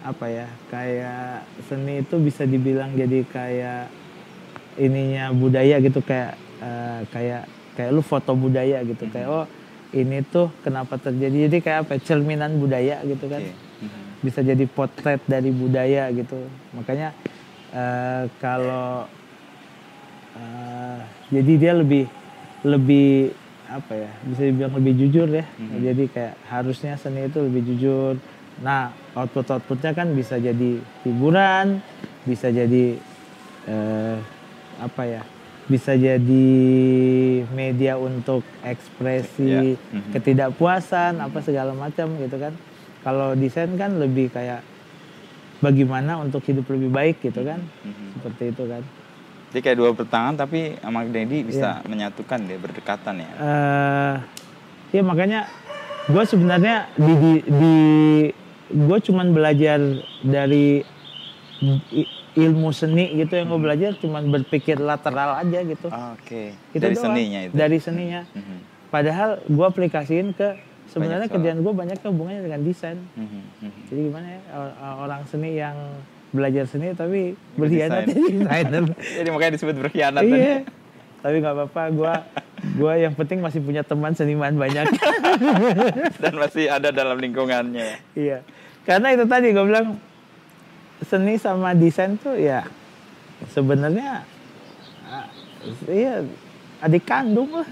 apa 0.00 0.26
ya? 0.26 0.48
Kayak 0.72 1.44
seni 1.68 2.00
itu 2.00 2.16
bisa 2.16 2.48
dibilang 2.48 2.96
jadi 2.96 3.20
kayak 3.28 3.92
ininya 4.80 5.28
budaya 5.34 5.76
gitu 5.78 6.00
kayak 6.00 6.32
eh, 6.62 7.00
kayak 7.12 7.42
kayak 7.76 7.90
lu 7.92 8.00
foto 8.00 8.32
budaya 8.32 8.80
gitu 8.82 9.04
kayak 9.08 9.28
Hmm. 9.28 9.44
oh 9.44 9.46
ini 9.92 10.22
tuh 10.22 10.50
kenapa 10.62 10.96
terjadi? 10.96 11.50
Jadi 11.50 11.56
kayak 11.60 11.78
apa 11.86 11.90
ya, 11.96 12.00
cerminan 12.06 12.58
budaya 12.58 12.96
gitu 13.02 13.26
kan. 13.26 13.42
Oke. 13.42 13.54
Mhm. 13.80 14.02
bisa 14.20 14.40
jadi 14.44 14.64
potret 14.68 15.20
dari 15.24 15.48
budaya 15.48 16.12
gitu. 16.12 16.36
Makanya 16.76 17.16
eh, 17.72 18.28
kalau 18.36 19.08
eh, 20.36 21.00
jadi 21.32 21.52
dia 21.56 21.72
lebih 21.74 22.04
lebih 22.62 23.32
apa 23.70 23.92
ya? 23.94 24.10
Bisa 24.26 24.42
dibilang 24.44 24.74
lebih 24.76 24.94
jujur 24.98 25.28
ya. 25.30 25.44
Jadi 25.80 26.04
kayak 26.10 26.34
harusnya 26.46 26.94
seni 26.98 27.24
itu 27.24 27.38
lebih 27.40 27.62
jujur. 27.64 28.14
Nah 28.60 28.92
output 29.16 29.48
outputnya 29.48 29.96
kan 29.96 30.12
bisa 30.12 30.36
jadi 30.36 30.78
hiburan 31.02 31.80
bisa 32.28 32.52
jadi 32.52 33.00
eh, 33.64 34.16
apa 34.76 35.02
ya 35.08 35.22
bisa 35.70 35.94
jadi 35.94 36.50
media 37.48 37.94
untuk 37.94 38.42
ekspresi 38.60 39.46
Ya, 39.46 39.62
mhm. 39.94 40.10
ketidakpuasan 40.10 41.16
apa 41.16 41.38
segala 41.38 41.70
macam 41.72 42.10
gitu 42.18 42.36
kan 42.36 42.50
kalau 43.00 43.32
desain 43.32 43.70
kan 43.74 43.94
lebih 43.96 44.28
kayak 44.28 44.66
bagaimana 45.58 46.18
untuk 46.18 46.42
hidup 46.42 46.66
lebih 46.66 46.90
baik 46.90 47.22
gitu 47.22 47.40
kan 47.40 47.62
Mhm. 47.80 48.18
seperti 48.18 48.44
itu 48.50 48.64
kan 48.66 48.82
Jadi 49.50 49.60
kayak 49.60 49.78
dua 49.78 49.90
bertangan 49.90 50.34
tapi 50.36 50.74
sama 50.76 51.02
Dedi 51.04 51.38
Iya. 51.38 51.46
bisa 51.46 51.68
menyatukan 51.84 52.38
deh 52.44 52.54
berdekatan 52.56 53.14
ya. 53.18 53.30
eh 53.36 54.16
ya 54.90 55.02
makanya 55.02 55.46
gue 56.06 56.24
sebenarnya 56.24 56.76
di 56.96 57.12
di, 57.14 57.32
di 57.46 57.76
gue 58.72 58.98
cuman 59.00 59.30
belajar 59.30 59.78
dari 60.20 60.82
ilmu 62.40 62.70
seni 62.70 63.12
gitu 63.14 63.34
yang 63.34 63.46
gue 63.46 63.60
belajar 63.60 63.92
cuman 63.94 64.22
berpikir 64.30 64.78
lateral 64.78 65.36
aja 65.36 65.60
gitu 65.62 65.88
Oke. 65.88 66.56
Itu 66.70 66.80
Dari 66.80 66.94
doang. 66.94 67.04
seninya 67.06 67.40
itu. 67.42 67.52
dari 67.52 67.78
seninya 67.78 68.22
Mhm. 68.26 68.56
padahal 68.88 69.30
gue 69.42 69.66
aplikasiin 69.66 70.32
ke 70.32 70.56
sebenarnya 70.86 71.28
kerjaan 71.28 71.60
gue 71.60 71.72
banyak 71.72 72.00
hubungannya 72.00 72.42
dengan 72.42 72.60
desain 72.62 72.98
Mhm, 73.12 73.28
mhm. 73.60 73.80
jadi 73.86 74.00
gimana 74.02 74.26
ya 74.28 74.40
or- 74.50 74.76
orang 75.00 75.22
seni 75.24 75.54
yang 75.54 75.76
belajar 76.30 76.64
seni 76.64 76.90
tapi 76.92 77.20
berkhianat 77.54 78.06
jadi 78.06 78.14
desainer 78.40 78.82
Jadi 78.94 79.28
makanya 79.28 79.52
disebut 79.54 79.76
berkhianat 79.78 80.22
iya 80.22 80.62
tapi 81.20 81.36
nggak 81.36 81.54
apa-apa 81.54 81.82
gue 81.90 82.14
gue 82.80 82.92
yang 82.98 83.12
penting 83.12 83.38
masih 83.38 83.60
punya 83.60 83.82
teman 83.82 84.12
seniman 84.12 84.54
banyak 84.54 84.88
Dan 86.22 86.34
masih 86.34 86.66
ada 86.66 86.88
dalam 86.90 87.16
lingkungannya. 87.16 88.00
iya 88.14 88.40
karena 88.82 89.12
itu 89.12 89.24
tadi 89.24 89.50
gue 89.50 89.62
bilang 89.62 90.00
seni 91.04 91.40
sama 91.40 91.72
desain 91.72 92.16
tuh 92.20 92.36
ya 92.36 92.64
sebenarnya 93.50 94.24
iya 95.88 96.24
adik 96.80 97.04
kandung 97.08 97.50
lah 97.52 97.68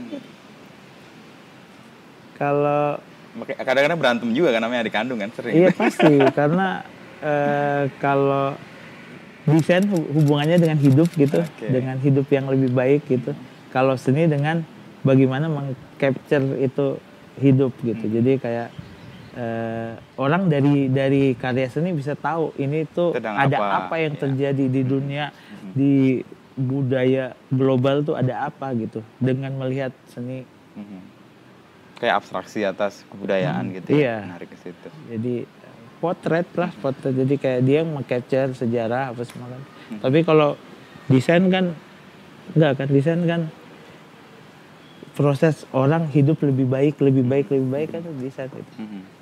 kalau 2.39 3.01
Kadang-kadang 3.39 3.99
berantem 4.01 4.29
juga 4.35 4.51
kan 4.51 4.61
namanya 4.66 4.83
adik 4.89 4.95
kandung 4.99 5.18
kan 5.22 5.31
sering. 5.31 5.55
Iya 5.55 5.70
pasti 5.70 6.11
karena 6.35 6.83
eh, 7.22 7.87
kalau 8.03 8.59
desain 9.47 9.87
hu- 9.87 10.11
hubungannya 10.11 10.59
dengan 10.59 10.79
hidup 10.81 11.07
gitu, 11.14 11.39
Oke. 11.47 11.66
dengan 11.70 12.03
hidup 12.03 12.26
yang 12.35 12.51
lebih 12.51 12.74
baik 12.74 13.07
gitu. 13.07 13.31
Kalau 13.70 13.95
seni 13.95 14.26
dengan 14.26 14.66
bagaimana 15.07 15.47
mengcapture 15.47 16.43
itu 16.59 16.99
hidup 17.39 17.70
gitu. 17.85 18.05
Hmm. 18.11 18.14
Jadi 18.18 18.33
kayak 18.43 18.68
eh, 19.39 19.93
orang 20.18 20.51
dari 20.51 20.91
dari 20.91 21.39
karya 21.39 21.70
seni 21.70 21.95
bisa 21.95 22.18
tahu 22.18 22.51
ini 22.59 22.82
tuh 22.91 23.14
Sedang 23.14 23.39
ada 23.39 23.57
apa, 23.57 23.76
apa, 23.86 23.95
yang 24.03 24.18
ya. 24.18 24.20
terjadi 24.26 24.64
di 24.66 24.82
dunia 24.82 25.24
di 25.72 25.95
budaya 26.59 27.39
global 27.55 28.03
tuh 28.03 28.18
ada 28.18 28.51
apa 28.51 28.74
gitu 28.74 28.99
dengan 29.22 29.55
melihat 29.55 29.95
seni. 30.11 30.43
Mhm. 30.74 31.01
Kayak 31.99 32.14
abstraksi 32.22 32.62
atas 32.62 33.07
kebudayaan 33.11 33.74
gitu 33.74 33.95
iya. 33.95 34.22
ya. 34.22 34.26
Menarik 34.26 34.51
ke 34.51 34.59
situ. 34.59 34.89
jadi 35.11 35.34
potret 35.99 36.47
lah 36.55 36.70
potret 36.78 37.11
jadi 37.11 37.34
kayak 37.34 37.61
dia 37.66 37.80
meng-capture 37.82 38.55
sejarah 38.55 39.11
apa 39.11 39.22
semua 39.26 39.51
kan 39.51 39.62
tapi 39.99 40.22
kalau 40.22 40.55
desain 41.11 41.43
kan 41.51 41.74
enggak 42.55 42.72
kan 42.78 42.86
desain 42.86 43.18
kan 43.26 43.51
proses 45.18 45.66
orang 45.74 46.07
hidup 46.14 46.39
lebih 46.47 46.70
baik 46.70 47.03
lebih 47.03 47.26
baik 47.26 47.51
lebih 47.51 47.66
baik 47.66 47.89
kan 47.99 48.03
desain 48.22 48.47
itu 48.47 48.72
Mhm. 48.78 49.18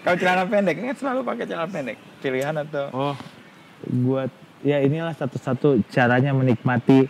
Kalau 0.00 0.16
celana 0.16 0.44
pendek 0.44 0.74
kan 0.76 0.96
selalu 0.96 1.20
pakai 1.22 1.44
celana 1.44 1.68
pendek. 1.68 1.96
Pilihan 2.18 2.54
atau 2.58 2.84
oh 2.90 3.14
gua 4.00 4.28
ya 4.60 4.76
inilah 4.78 5.12
satu-satu 5.12 5.84
caranya 5.86 6.32
menikmati 6.32 7.08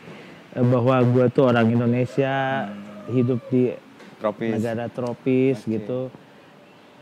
eh, 0.51 0.64
bahwa 0.64 0.99
gua 1.05 1.26
tuh 1.26 1.47
orang 1.47 1.66
Indonesia 1.68 2.66
hidup 3.09 3.43
di 3.49 3.74
tropis? 4.16 4.51
negara 4.53 4.86
tropis 4.86 5.62
gitu 5.64 6.11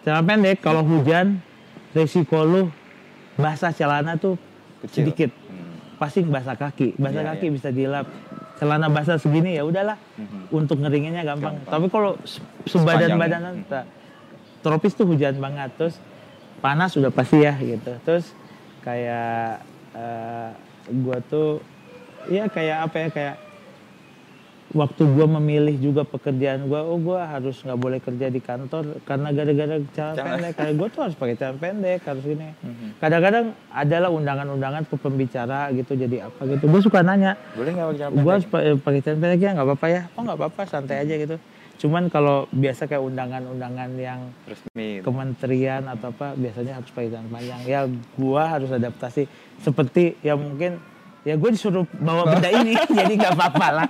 celana 0.01 0.25
pendek 0.25 0.57
kalau 0.59 0.81
hujan 0.81 1.41
resiko 1.91 2.41
lu 2.41 2.63
basah 3.35 3.71
celana 3.71 4.15
tuh 4.15 4.37
Kecil. 4.81 5.05
sedikit 5.05 5.31
Hmm. 5.31 5.75
pasti 5.99 6.23
basah 6.23 6.55
kaki 6.55 6.95
basah 6.95 7.21
Iya, 7.21 7.29
kaki 7.35 7.45
iya. 7.45 7.53
bisa 7.53 7.69
dilap 7.69 8.07
celana 8.55 8.87
basah 8.87 9.17
segini 9.17 9.53
ya 9.53 9.63
udahlah 9.63 9.99
Mhm. 10.15 10.49
untuk 10.51 10.79
ngeringinnya 10.79 11.23
gampang. 11.23 11.59
Gampang. 11.59 11.69
tapi 11.69 11.87
kalau 11.89 12.13
se- 12.23 12.41
sebadan 12.65 13.11
Sepanjang. 13.11 13.19
badanan 13.19 13.55
Mhm. 13.59 13.67
Tropis 14.61 14.93
tuh 14.93 15.07
hujan 15.07 15.39
banget 15.39 15.71
terus 15.75 15.97
panas 16.59 16.91
sudah 16.91 17.09
pasti 17.09 17.39
ya 17.39 17.55
gitu. 17.55 17.93
Terus 18.03 18.27
kayak 18.83 19.63
eh, 19.93 20.51
gua 20.99 21.19
tuh 21.23 21.63
ya 22.27 22.47
kayak 22.47 22.79
apa 22.85 22.97
ya 22.99 23.09
kayak 23.09 23.37
waktu 24.69 25.01
gua 25.09 25.25
memilih 25.31 25.81
juga 25.81 26.05
pekerjaan 26.05 26.69
gua 26.69 26.85
oh 26.85 27.01
gua 27.01 27.25
harus 27.25 27.57
nggak 27.59 27.79
boleh 27.79 27.99
kerja 27.99 28.29
di 28.29 28.37
kantor 28.39 29.01
karena 29.03 29.33
gara-gara 29.33 29.77
celana 29.89 30.13
Celana. 30.13 30.29
pendek. 30.37 30.53
Kayak 30.55 30.75
gua 30.77 30.89
tuh 30.89 31.01
harus 31.07 31.17
pakai 31.17 31.35
celana 31.35 31.59
pendek 31.59 32.01
harus 32.05 32.25
ini. 32.27 32.49
Mhm. 32.59 32.87
kadang-kadang 32.99 33.47
adalah 33.71 34.11
undangan-undangan 34.11 34.83
ke 34.85 34.97
pembicara 34.99 35.71
gitu 35.73 35.95
jadi 35.95 36.27
apa 36.27 36.41
gitu. 36.45 36.67
Gue 36.67 36.83
suka 36.83 37.01
nanya 37.01 37.39
Boleh 37.55 37.71
nggak 37.71 37.87
pakai 37.87 37.99
celana 37.99 38.11
gue 38.11 38.19
pendek? 38.19 38.35
harus 38.35 38.47
eh, 38.67 38.77
pakai 38.77 39.01
celana 39.01 39.21
pendek 39.23 39.41
ya? 39.41 39.51
Nggak 39.55 39.67
apa-apa 39.71 39.87
ya. 39.89 40.03
Oh 40.13 40.23
nggak 40.23 40.37
apa-apa 40.37 40.61
santai 40.67 40.97
aja 41.01 41.15
gitu 41.17 41.37
cuman 41.79 42.11
kalau 42.11 42.51
biasa 42.51 42.91
kayak 42.91 43.03
undangan-undangan 43.03 43.91
yang 43.95 44.21
Resmi. 44.45 44.99
kementerian 45.01 45.87
atau 45.87 46.11
apa 46.11 46.35
biasanya 46.35 46.83
harus 46.83 46.91
pakai 46.91 47.15
panjang 47.15 47.61
ya 47.65 47.87
gua 48.19 48.51
harus 48.51 48.71
adaptasi 48.75 49.31
seperti 49.63 50.19
ya 50.21 50.35
mungkin 50.35 50.83
ya 51.23 51.35
gue 51.35 51.51
disuruh 51.51 51.87
bawa 51.99 52.35
benda 52.35 52.51
ini 52.63 52.75
jadi 52.75 53.13
nggak 53.15 53.35
apa-apa 53.37 53.69
lah 53.75 53.89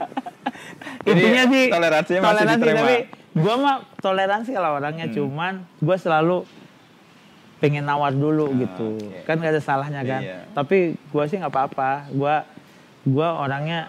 intinya 1.05 1.45
sih 1.49 1.64
toleransinya 1.70 2.20
masih 2.20 2.32
toleransi 2.34 2.57
diterima. 2.61 2.80
tapi 2.80 2.97
gue 3.39 3.55
mah 3.57 3.76
toleransi 4.01 4.51
kalau 4.53 4.70
orangnya 4.76 5.07
Hmm. 5.09 5.14
cuman 5.16 5.55
gue 5.78 5.97
selalu 5.97 6.36
pengen 7.59 7.84
nawar 7.86 8.14
dulu 8.14 8.55
gitu 8.55 8.99
oke. 8.99 9.26
kan 9.26 9.39
gak 9.39 9.51
ada 9.55 9.62
salahnya 9.62 10.03
kan 10.07 10.22
Iya. 10.22 10.39
tapi 10.55 10.95
gue 10.95 11.24
sih 11.26 11.36
nggak 11.39 11.53
apa-apa 11.53 12.07
gue 12.11 12.34
gua 13.09 13.28
orangnya 13.41 13.89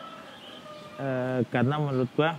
eh, 1.00 1.42
karena 1.50 1.76
menurut 1.78 2.10
gue 2.14 2.30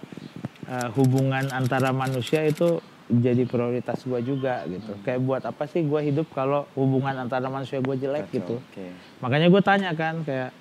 eh, 0.70 0.88
hubungan 0.94 1.50
antara 1.50 1.90
manusia 1.90 2.40
itu 2.42 2.78
jadi 3.06 3.42
prioritas 3.42 3.98
gue 4.00 4.20
juga 4.22 4.62
gitu. 4.64 4.94
Kayak 5.02 5.20
buat 5.20 5.42
apa 5.42 5.66
sih 5.66 5.82
gue 5.82 6.00
hidup 6.00 6.30
kalau 6.30 6.70
hubungan 6.72 7.18
antara 7.18 7.46
manusia 7.46 7.78
gue 7.78 7.96
jelek 7.96 8.24
Kacau, 8.24 8.34
gitu? 8.38 8.54
Oke. 8.56 8.86
makanya 9.18 9.50
gue 9.50 9.58
tanya 9.60 9.90
kan 9.92 10.22
kayak 10.22 10.54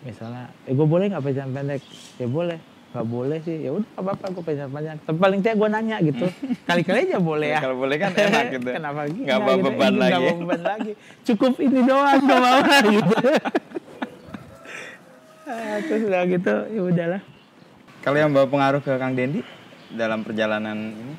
misalnya 0.00 0.48
eh 0.64 0.72
gue 0.72 0.84
boleh 0.84 1.08
nggak 1.08 1.20
celana 1.22 1.52
pendek? 1.52 1.82
Ya 2.16 2.24
boleh. 2.26 2.56
Nggak 2.94 3.06
boleh 3.06 3.38
sih. 3.40 3.56
Ya 3.58 3.70
udah 3.70 3.90
apa 3.96 4.10
apa 4.14 4.26
gue 4.30 4.42
celana 4.46 4.70
panjang. 4.70 4.96
Tapi 4.98 5.18
paling 5.18 5.40
tidak 5.40 5.56
gue 5.56 5.68
nanya 5.68 5.96
gitu. 6.00 6.26
Kali-kali 6.68 6.98
aja 7.04 7.18
boleh 7.20 7.48
ya. 7.52 7.60
Kalau 7.60 7.76
boleh 7.76 7.96
kan 7.98 8.10
enak 8.10 8.44
gitu. 8.50 8.68
kenapa 8.80 9.00
gitu 9.06 9.24
Nggak 9.28 9.38
bawa 9.40 9.56
beban 9.60 9.92
Iya, 9.92 10.00
lagi. 10.00 10.14
bawa 10.16 10.34
beban 10.40 10.60
lagi. 10.64 10.92
Cukup 11.22 11.52
ini 11.60 11.80
doang 11.84 12.16
ke 12.18 12.34
bawah 12.34 12.80
gitu. 12.88 13.16
Ah, 15.44 15.76
terus 15.84 16.08
udah 16.08 16.24
gitu 16.24 16.54
ya 16.72 16.80
udahlah 16.82 17.20
Kalau 18.04 18.20
yang 18.20 18.36
bawa 18.36 18.44
pengaruh 18.44 18.84
ke 18.84 18.92
Kang 19.00 19.16
Dendi 19.16 19.40
dalam 19.88 20.20
perjalanan 20.20 20.92
ini 20.92 21.16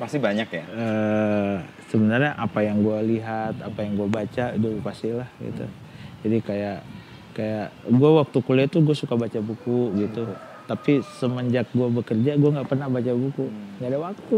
pasti 0.00 0.16
banyak 0.16 0.48
ya. 0.48 0.64
eh 0.72 1.56
sebenarnya 1.92 2.32
apa 2.40 2.64
yang 2.64 2.80
gue 2.80 2.98
lihat, 3.12 3.60
apa 3.60 3.84
yang 3.84 4.00
gue 4.00 4.08
baca 4.08 4.56
itu 4.56 4.80
pastilah 4.80 5.28
gitu. 5.36 5.68
Jadi 6.24 6.36
kayak 6.40 6.78
kayak 7.36 7.68
gue 7.92 8.10
waktu 8.16 8.38
kuliah 8.40 8.64
tuh 8.72 8.80
gue 8.80 8.96
suka 8.96 9.20
baca 9.20 9.36
buku 9.36 9.92
gitu. 10.00 10.24
Tapi 10.64 11.04
semenjak 11.20 11.68
gue 11.76 11.88
bekerja 11.92 12.40
gue 12.40 12.50
nggak 12.56 12.72
pernah 12.72 12.88
baca 12.88 13.12
buku, 13.12 13.44
nggak 13.76 13.90
ada 13.92 14.00
waktu. 14.00 14.36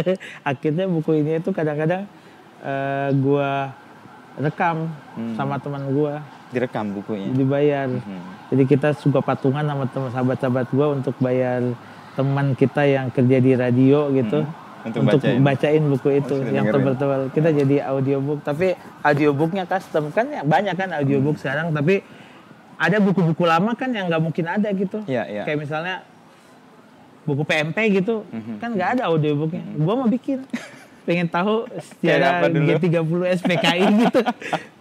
Akhirnya 0.50 0.88
buku 0.88 1.10
ini 1.20 1.44
tuh 1.44 1.52
kadang-kadang 1.52 2.08
eh 2.64 3.10
gue 3.12 3.50
rekam 4.40 4.88
sama 5.36 5.60
teman 5.60 5.92
gue 5.92 6.14
Direkam 6.48 6.92
bukunya. 6.92 7.28
dibayar. 7.28 7.86
Hmm. 7.86 8.22
Jadi 8.48 8.62
kita 8.64 8.88
suka 8.92 9.20
patungan 9.20 9.60
sama 9.60 9.84
teman 9.84 10.08
sahabat-sahabat 10.08 10.66
gue 10.68 10.86
untuk 10.90 11.14
bayar 11.18 11.60
teman 12.14 12.52
kita 12.52 12.82
yang 12.82 13.06
kerja 13.08 13.38
di 13.38 13.52
radio 13.52 14.08
gitu 14.10 14.42
Hmm, 14.42 14.88
untuk 14.88 15.20
bacain. 15.20 15.38
bacain 15.38 15.82
buku 15.84 16.08
itu 16.16 16.34
kita 16.38 16.50
yang 16.50 16.66
tebal-tebal. 16.66 17.20
Kita 17.28 17.48
jadi 17.50 17.76
audiobook 17.84 18.40
tapi 18.40 18.72
audiobooknya 19.00 19.64
custom 19.64 20.08
kan 20.08 20.26
ya 20.26 20.40
banyak 20.40 20.72
kan 20.72 20.88
audiobook 20.94 21.34
Hmm. 21.34 21.42
sekarang 21.42 21.66
tapi 21.70 22.00
ada 22.74 22.96
buku-buku 22.96 23.42
lama 23.42 23.74
kan 23.74 23.90
yang 23.90 24.06
nggak 24.06 24.22
mungkin 24.22 24.44
ada 24.46 24.70
gitu. 24.70 25.02
Iya, 25.04 25.26
iya. 25.26 25.42
Kayak 25.42 25.58
misalnya 25.60 25.94
buku 27.20 27.42
PMP 27.42 27.76
gitu 27.92 28.24
Mhm. 28.24 28.56
kan 28.56 28.72
nggak 28.72 28.90
ada 28.96 29.02
audiobooknya. 29.06 29.62
Gua 29.76 29.94
mau 29.96 30.08
bikin 30.08 30.46
pengen 31.08 31.24
tahu 31.32 31.64
sejarah 31.80 32.44
dulu? 32.52 32.76
G30 32.76 33.40
SPKI 33.40 33.84
gitu. 34.04 34.20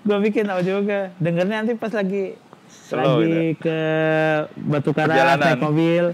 Gua 0.04 0.18
bikin 0.20 0.44
audiobooknya. 0.52 1.16
Dengernya 1.24 1.64
nanti 1.64 1.80
pas 1.80 1.96
lagi 1.96 2.36
Slow 2.68 3.24
lagi 3.24 3.56
ke 3.56 3.80
Batu 4.60 4.92
Perjalanan. 4.92 5.40
naik 5.40 5.64
mobil. 5.64 6.06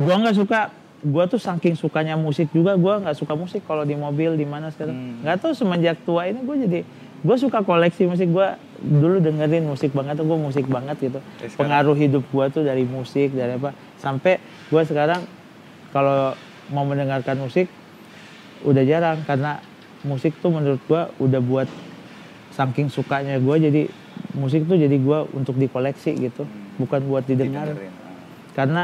Gua 0.00 0.14
nggak 0.24 0.36
suka. 0.40 0.72
Gua 1.04 1.28
tuh 1.28 1.36
saking 1.36 1.76
sukanya 1.76 2.16
musik 2.16 2.48
juga. 2.56 2.80
Gua 2.80 2.96
nggak 3.04 3.12
suka 3.12 3.36
musik 3.36 3.60
kalau 3.68 3.84
di 3.84 3.92
mobil 3.92 4.40
di 4.40 4.48
mana 4.48 4.72
sekarang. 4.72 4.96
Hmm. 4.96 5.20
Nggak 5.20 5.36
tahu 5.44 5.52
semenjak 5.52 6.00
tua 6.08 6.32
ini 6.32 6.40
gue 6.40 6.56
jadi 6.64 6.80
gue 7.20 7.36
suka 7.36 7.60
koleksi 7.60 8.08
musik. 8.08 8.32
Gua 8.32 8.56
dulu 8.80 9.20
dengerin 9.20 9.68
musik 9.68 9.92
banget 9.92 10.16
tuh 10.16 10.24
gue 10.24 10.38
musik 10.40 10.64
banget 10.64 10.96
gitu. 11.12 11.20
Eh, 11.20 11.52
sekarang? 11.52 11.60
Pengaruh 11.60 11.96
hidup 12.00 12.24
gua 12.32 12.48
tuh 12.48 12.64
dari 12.64 12.88
musik 12.88 13.36
dari 13.36 13.60
apa 13.60 13.76
sampai 14.00 14.40
gua 14.72 14.80
sekarang 14.88 15.28
kalau 15.92 16.32
mau 16.72 16.82
mendengarkan 16.88 17.36
musik 17.36 17.68
udah 18.66 18.82
jarang 18.82 19.22
karena 19.24 19.62
musik 20.02 20.34
tuh 20.42 20.50
menurut 20.50 20.82
gua 20.90 21.08
udah 21.22 21.40
buat 21.40 21.68
saking 22.52 22.90
sukanya 22.90 23.38
gua 23.38 23.56
jadi 23.56 23.86
musik 24.34 24.66
tuh 24.66 24.76
jadi 24.76 24.96
gua 25.00 25.24
untuk 25.32 25.56
dikoleksi 25.56 26.12
gitu 26.18 26.44
bukan 26.76 27.00
buat 27.08 27.24
didengar 27.24 27.72
Didengerin. 27.72 27.92
karena 28.52 28.82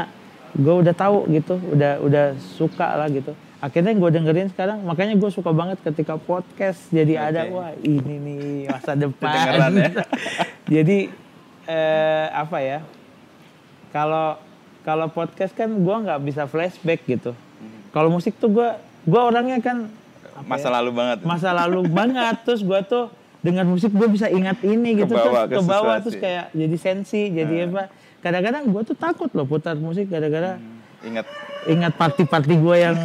gua 0.55 0.81
udah 0.81 0.95
tahu 0.95 1.27
gitu 1.29 1.59
udah 1.69 2.01
udah 2.01 2.25
suka 2.39 2.97
lah 2.97 3.11
gitu 3.11 3.35
akhirnya 3.63 3.95
gue 3.95 4.09
dengerin 4.11 4.51
sekarang 4.51 4.83
makanya 4.83 5.15
gue 5.15 5.31
suka 5.31 5.55
banget 5.55 5.79
ketika 5.79 6.19
podcast 6.19 6.83
jadi 6.91 7.31
ada 7.31 7.47
Oke. 7.47 7.55
wah 7.55 7.71
ini 7.79 8.15
nih 8.19 8.67
masa 8.67 8.91
depan 9.07 9.71
ya. 9.71 10.03
jadi 10.83 11.07
eh, 11.63 12.27
apa 12.27 12.59
ya 12.59 12.83
kalau 13.95 14.35
kalau 14.83 15.07
podcast 15.07 15.55
kan 15.55 15.71
gua 15.79 16.03
nggak 16.03 16.19
bisa 16.27 16.43
flashback 16.43 17.07
gitu 17.07 17.31
kalau 17.95 18.11
musik 18.11 18.35
tuh 18.35 18.51
gua 18.51 18.75
gua 19.07 19.21
orangnya 19.31 19.59
kan 19.63 19.89
Masa 20.43 20.67
ya, 20.73 20.81
lalu 20.81 20.91
banget. 20.97 21.17
masa 21.21 21.49
lalu 21.53 21.79
banget. 21.87 22.35
Terus 22.41 22.65
gua 22.65 22.81
tuh 22.81 23.13
dengan 23.43 23.67
musik 23.67 23.91
gue 23.91 24.07
bisa 24.07 24.31
ingat 24.31 24.63
ini 24.63 25.03
gitu 25.03 25.19
Kebawa 25.19 25.45
terus 25.51 25.59
ke 25.59 25.61
bawah 25.67 25.95
terus 25.99 26.15
kayak 26.15 26.45
jadi 26.55 26.77
sensi 26.79 27.27
jadi 27.27 27.67
apa. 27.67 27.91
Kadang-kadang 28.23 28.71
gue 28.71 28.81
tuh 28.87 28.95
takut 28.95 29.27
loh 29.35 29.43
putar 29.43 29.75
musik 29.75 30.07
gara-gara 30.07 30.55
Ingat. 31.03 31.27
ingat 31.67 31.91
party-party 31.99 32.55
gue 32.55 32.75
yang 32.79 32.95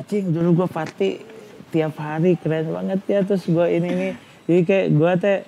anjing 0.00 0.32
dulu 0.32 0.64
gue 0.64 0.68
party 0.72 1.20
tiap 1.68 2.00
hari 2.00 2.40
keren 2.40 2.72
banget 2.72 3.00
ya. 3.04 3.20
Terus 3.28 3.44
gue 3.44 3.66
ini 3.68 3.88
ini. 3.92 4.08
Jadi 4.48 4.60
kayak 4.64 4.86
gue 4.96 5.12
teh 5.20 5.38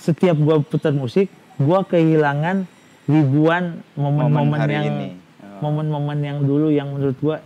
setiap 0.00 0.36
gue 0.40 0.56
putar 0.64 0.96
musik 0.96 1.28
gue 1.60 1.80
kehilangan 1.92 2.64
ribuan 3.04 3.84
Momen 4.00 4.32
momen-momen 4.32 4.58
hari 4.64 4.74
yang 4.80 4.86
ini. 4.96 5.08
Oh. 5.44 5.68
momen-momen 5.68 6.18
yang 6.24 6.38
dulu 6.40 6.72
yang 6.72 6.88
menurut 6.88 7.20
gue 7.20 7.36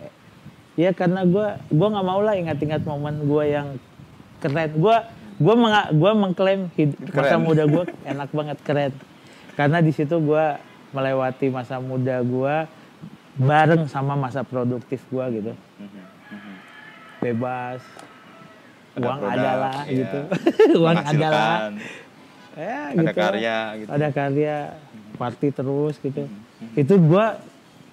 ya 0.73 0.89
karena 0.91 1.21
gue 1.23 1.47
gue 1.69 1.87
nggak 1.87 2.05
mau 2.05 2.21
lah 2.21 2.33
ingat-ingat 2.33 2.81
momen 2.83 3.25
gue 3.25 3.43
yang 3.45 3.67
keren. 4.41 4.71
Gue 4.77 4.97
gue 5.33 5.55
menga- 5.57 5.89
gua 5.93 6.11
mengklaim 6.13 6.69
hid- 6.77 6.97
masa 7.09 7.35
Keren. 7.37 7.41
muda 7.41 7.63
gue 7.65 7.83
enak 8.05 8.29
banget 8.29 8.57
keren. 8.61 8.93
Karena 9.53 9.81
di 9.81 9.91
situ 9.93 10.17
gue 10.17 10.45
melewati 10.93 11.49
masa 11.49 11.81
muda 11.81 12.21
gue 12.21 12.55
bareng 13.33 13.89
sama 13.89 14.13
masa 14.13 14.45
produktif 14.45 15.01
gue 15.09 15.25
gitu. 15.41 15.51
Bebas. 17.17 17.81
Ada 18.93 19.05
uang 19.09 19.19
produk, 19.25 19.33
adalah 19.33 19.77
iya. 19.89 19.97
gitu. 19.97 20.19
Uang 20.85 20.97
adalah. 21.01 21.49
Ya, 22.53 22.79
ada 22.93 23.01
gitu. 23.01 23.17
karya 23.17 23.57
gitu. 23.81 23.89
ada 23.89 24.07
karya 24.13 24.57
party 25.17 25.47
terus 25.49 25.95
gitu. 25.97 26.29
Itu 26.77 26.93
gue 27.01 27.25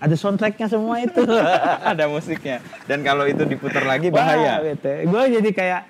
ada 0.00 0.14
soundtracknya 0.14 0.66
semua 0.66 0.96
itu 0.98 1.20
ada 1.92 2.04
musiknya. 2.06 2.58
Dan 2.84 3.00
kalau 3.00 3.24
itu 3.24 3.44
diputar 3.44 3.84
lagi 3.84 4.08
bahaya. 4.08 4.64
Gue 5.04 5.22
jadi 5.30 5.50
kayak 5.50 5.82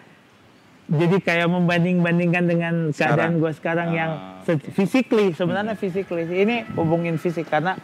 jadi 0.91 1.17
kayak 1.17 1.47
membanding-bandingkan 1.49 2.45
dengan 2.45 2.75
Sekarang. 2.91 3.15
keadaan 3.31 3.33
gue 3.39 3.53
sekarang 3.55 3.89
Ah, 3.89 3.97
yang 3.97 4.11
se- 4.43 4.71
physically 4.75 5.31
sebenarnya 5.31 5.75
physically 5.75 6.27
ini 6.27 6.67
hubungin 6.75 7.15
fisik 7.15 7.47
karena 7.47 7.79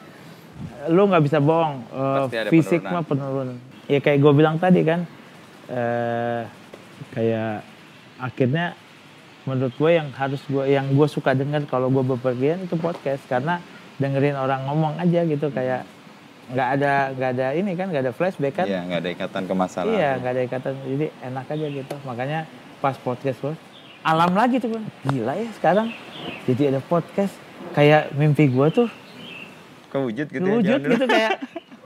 lu 0.86 1.06
nggak 1.06 1.22
bisa 1.22 1.38
bohong 1.38 1.86
ada 1.86 2.26
fisik 2.48 2.82
penurunan. 2.82 2.90
mah 2.92 3.04
penurun 3.04 3.48
ya 3.86 3.98
kayak 4.00 4.18
gue 4.18 4.32
bilang 4.34 4.58
tadi 4.58 4.82
kan 4.82 5.06
eh 5.68 6.42
kayak 7.12 7.62
akhirnya 8.18 8.74
menurut 9.44 9.70
gue 9.72 9.90
yang 9.92 10.10
harus 10.10 10.42
gue 10.44 10.64
yang 10.66 10.90
gue 10.90 11.06
suka 11.06 11.30
dengar 11.30 11.62
kalau 11.64 11.86
gue 11.86 12.02
bepergian 12.02 12.58
itu 12.60 12.74
podcast 12.74 13.22
karena 13.24 13.62
dengerin 13.96 14.34
orang 14.34 14.66
ngomong 14.66 14.98
aja 14.98 15.22
gitu 15.22 15.46
kayak 15.48 15.86
nggak 16.46 16.68
ada 16.78 16.92
nggak 17.10 17.30
ada 17.34 17.46
ini 17.52 17.70
kan 17.74 17.86
nggak 17.90 18.04
ada 18.06 18.14
flashback 18.14 18.54
kan 18.54 18.66
Iya, 18.66 18.80
nggak 18.86 19.00
ada 19.02 19.10
ikatan 19.10 19.42
ke 19.44 19.54
masa 19.54 19.78
lalu. 19.82 19.98
Iya, 19.98 20.10
nggak 20.16 20.32
ada 20.32 20.42
ikatan. 20.46 20.72
Jadi 20.86 21.06
enak 21.20 21.46
aja 21.48 21.66
gitu. 21.72 21.94
Makanya 22.06 22.40
pas 22.78 22.94
podcast 22.96 23.38
gue, 23.40 23.54
alam 24.00 24.30
lagi 24.30 24.56
tuh 24.56 24.70
bang. 24.70 24.84
Gila 25.04 25.34
ya 25.34 25.50
sekarang. 25.54 25.88
Jadi 26.46 26.62
ada 26.70 26.80
podcast. 26.80 27.34
Kayak 27.72 28.14
mimpi 28.14 28.46
gue 28.46 28.66
tuh 28.70 28.88
Kewujud 29.88 30.28
gitu 30.28 30.44
ya. 30.44 30.54
wujud 30.54 30.70
zaman 30.70 30.82
dulu. 30.82 30.92
gitu 30.94 31.06
kayak 31.08 31.32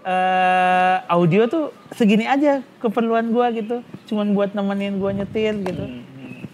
eh, 0.03 0.97
audio 1.09 1.43
tuh 1.47 1.65
segini 1.91 2.27
aja 2.27 2.61
keperluan 2.79 3.31
gue 3.31 3.47
gitu. 3.57 3.77
Cuman 4.07 4.35
buat 4.35 4.53
nemenin 4.53 4.99
gue 4.99 5.11
nyetir 5.15 5.55
gitu. 5.63 5.85
Hmm. 5.85 6.45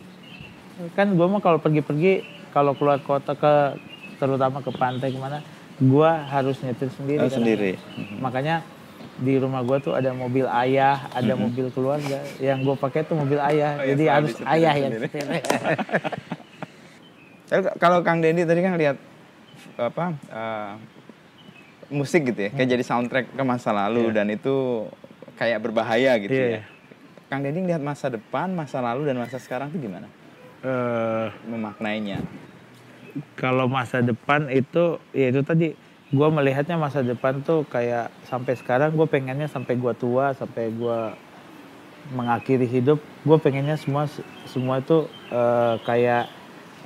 Kan 0.94 1.16
gue 1.16 1.26
mah 1.26 1.40
kalau 1.40 1.58
pergi-pergi, 1.58 2.22
kalau 2.52 2.76
keluar 2.76 3.00
kota 3.00 3.34
ke 3.34 3.52
terutama 4.16 4.60
ke 4.60 4.70
pantai 4.70 5.10
ke 5.10 5.18
mana, 5.18 5.40
gue 5.76 6.10
harus 6.32 6.56
nyetir 6.60 6.88
sendiri. 6.90 7.20
Oh, 7.20 7.28
kadang-kadang. 7.28 7.36
sendiri. 7.36 7.72
Makanya 8.16 8.56
di 9.16 9.34
rumah 9.36 9.60
gue 9.60 9.76
tuh 9.80 9.92
ada 9.92 10.12
mobil 10.12 10.44
ayah, 10.44 11.08
ada 11.10 11.32
mobil 11.34 11.68
keluarga. 11.70 12.20
Yang 12.36 12.58
gue 12.64 12.76
pakai 12.76 13.00
tuh 13.02 13.16
mobil 13.16 13.36
ayah. 13.38 13.76
Oh, 13.76 13.84
ya, 13.84 13.92
Jadi 13.92 14.02
selalu 14.02 14.16
harus 14.16 14.34
ayah 14.46 14.74
yang. 14.74 14.92
Tapi 17.46 17.60
kalau 17.78 18.02
Kang 18.02 18.18
Dendi 18.18 18.42
tadi 18.42 18.58
kan 18.58 18.74
lihat 18.74 18.96
apa 19.78 20.04
eh, 20.26 20.72
musik 21.88 22.26
gitu 22.26 22.40
ya, 22.42 22.50
kayak 22.50 22.68
jadi 22.68 22.82
soundtrack 22.82 23.26
ke 23.30 23.42
masa 23.46 23.70
lalu 23.70 24.10
dan 24.10 24.26
itu 24.26 24.84
kayak 25.38 25.62
berbahaya 25.62 26.18
gitu 26.18 26.34
Iya, 26.34 26.42
ya. 26.42 26.50
iya. 26.58 26.62
Kang 27.26 27.46
Dendi 27.46 27.62
lihat 27.62 27.78
masa 27.78 28.10
depan, 28.10 28.50
masa 28.50 28.82
lalu 28.82 29.06
dan 29.06 29.16
masa 29.16 29.38
sekarang 29.38 29.70
itu 29.70 29.86
gimana? 29.86 30.10
Eh, 30.66 31.26
Memaknainya. 31.46 32.18
Kalau 33.34 33.66
masa 33.66 34.00
depan 34.00 34.48
itu, 34.48 35.00
ya 35.10 35.30
itu 35.30 35.40
tadi 35.42 35.72
gue 36.06 36.28
melihatnya 36.30 36.78
masa 36.78 37.02
depan 37.02 37.42
tuh 37.42 37.66
kayak 37.66 38.14
sampai 38.24 38.54
sekarang 38.54 38.94
gue 38.94 39.06
pengennya 39.06 39.50
sampai 39.50 39.74
gue 39.74 39.92
tua, 39.94 40.32
sampai 40.32 40.70
gue 40.70 41.00
mengakhiri 42.14 42.66
hidup, 42.70 43.02
gue 43.02 43.38
pengennya 43.42 43.74
semua 43.74 44.06
semua 44.46 44.78
itu 44.78 45.10
eh, 45.28 45.74
kayak 45.82 46.30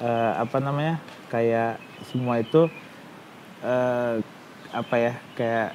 eh, 0.01 0.33
apa 0.41 0.57
namanya, 0.59 0.97
kayak 1.29 1.77
semua 2.09 2.41
itu 2.41 2.73
eh, 3.61 4.15
apa 4.73 4.95
ya, 4.97 5.13
kayak 5.37 5.69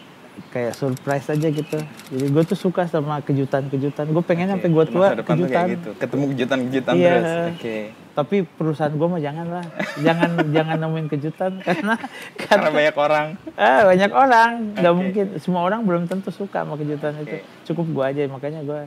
kayak 0.52 0.74
surprise 0.76 1.30
aja 1.32 1.48
gitu. 1.48 1.80
Jadi 2.12 2.26
gue 2.28 2.44
tuh 2.44 2.58
suka 2.60 2.90
sama 2.90 3.22
kejutan-kejutan. 3.22 4.10
Gue 4.12 4.24
pengen 4.26 4.58
sampai 4.58 4.70
gue 4.74 4.86
tua 4.90 5.08
kejutan. 5.16 5.48
kayak 5.48 5.70
gitu. 5.80 5.90
Ketemu 5.96 6.24
kejutan-kejutan 6.34 6.94
Iya. 6.98 7.08
terus. 7.08 7.32
Oke. 7.56 7.78
Tapi 8.16 8.48
perusahaan 8.48 8.96
gue 8.96 9.08
mah 9.12 9.20
jangan 9.20 9.60
lah, 9.60 9.66
jangan 10.06 10.40
jangan 10.56 10.80
nemuin 10.80 11.08
kejutan 11.12 11.60
karena 11.60 12.00
Karena 12.40 12.48
karena 12.48 12.70
banyak 12.72 12.96
orang. 12.96 13.28
ah, 13.60 13.82
banyak 13.84 14.12
orang, 14.16 14.52
nggak 14.80 14.94
Oke. 14.96 15.00
mungkin 15.04 15.26
semua 15.44 15.62
orang 15.68 15.84
belum 15.84 16.08
tentu 16.08 16.32
suka 16.32 16.64
sama 16.64 16.80
kejutan 16.80 17.12
itu. 17.20 17.44
Oke. 17.44 17.68
Cukup 17.68 17.86
gue 17.92 18.06
aja 18.08 18.22
makanya 18.32 18.64
gue. 18.64 18.82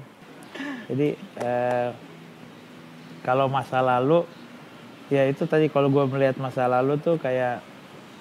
Jadi 0.89 1.09
eh, 1.45 1.91
kalau 3.21 3.53
masa 3.53 3.85
lalu, 3.85 4.25
ya 5.13 5.29
itu 5.29 5.45
tadi 5.45 5.69
kalau 5.69 5.93
gue 5.93 6.09
melihat 6.09 6.41
masa 6.41 6.65
lalu 6.65 6.97
tuh 6.97 7.21
kayak 7.21 7.61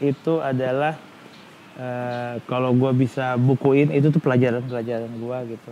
itu 0.03 0.43
adalah 0.43 0.99
eh, 1.79 2.35
kalau 2.51 2.75
gue 2.75 2.91
bisa 2.91 3.39
bukuin 3.39 3.95
itu 3.95 4.11
tuh 4.11 4.19
pelajaran-pelajaran 4.19 5.07
gue 5.15 5.37
gitu. 5.55 5.71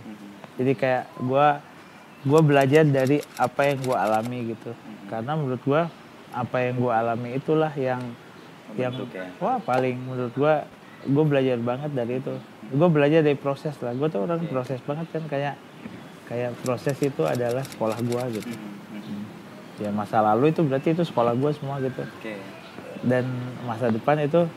Jadi 0.56 0.72
kayak 0.72 1.04
gue 1.20 1.75
gue 2.26 2.40
belajar 2.42 2.82
dari 2.82 3.22
apa 3.38 3.60
yang 3.70 3.78
gue 3.86 3.96
alami 3.96 4.38
gitu. 4.50 4.70
Karena 5.06 5.38
menurut 5.38 5.62
gue 5.62 5.82
apa 6.34 6.56
yang 6.58 6.74
gue 6.82 6.92
alami 6.92 7.28
itulah 7.38 7.70
yang 7.78 8.02
yang 8.74 8.90
Membentuk 8.92 9.14
ya. 9.14 9.30
wah 9.38 9.62
paling 9.62 9.94
menurut 9.94 10.34
gue 10.34 10.54
gue 11.06 11.24
belajar 11.24 11.56
banget 11.62 11.90
dari 11.94 12.18
itu. 12.18 12.34
Gue 12.74 12.88
belajar 12.90 13.22
dari 13.22 13.38
proses 13.38 13.78
lah. 13.78 13.94
Gue 13.94 14.10
tuh 14.10 14.26
orang 14.26 14.42
proses 14.50 14.82
banget 14.82 15.06
kan 15.14 15.22
kayak 15.30 15.54
kayak 16.26 16.50
proses 16.66 16.98
itu 16.98 17.22
adalah 17.22 17.62
sekolah 17.62 17.94
gue 18.02 18.22
gitu. 18.42 18.50
Ya 19.78 19.94
masa 19.94 20.18
lalu 20.18 20.50
itu 20.50 20.66
berarti 20.66 20.98
itu 20.98 21.06
sekolah 21.06 21.38
gue 21.38 21.50
semua 21.54 21.78
gitu. 21.78 22.02
Dan 23.06 23.22
masa 23.62 23.86
depan 23.86 24.18
itu 24.18 24.50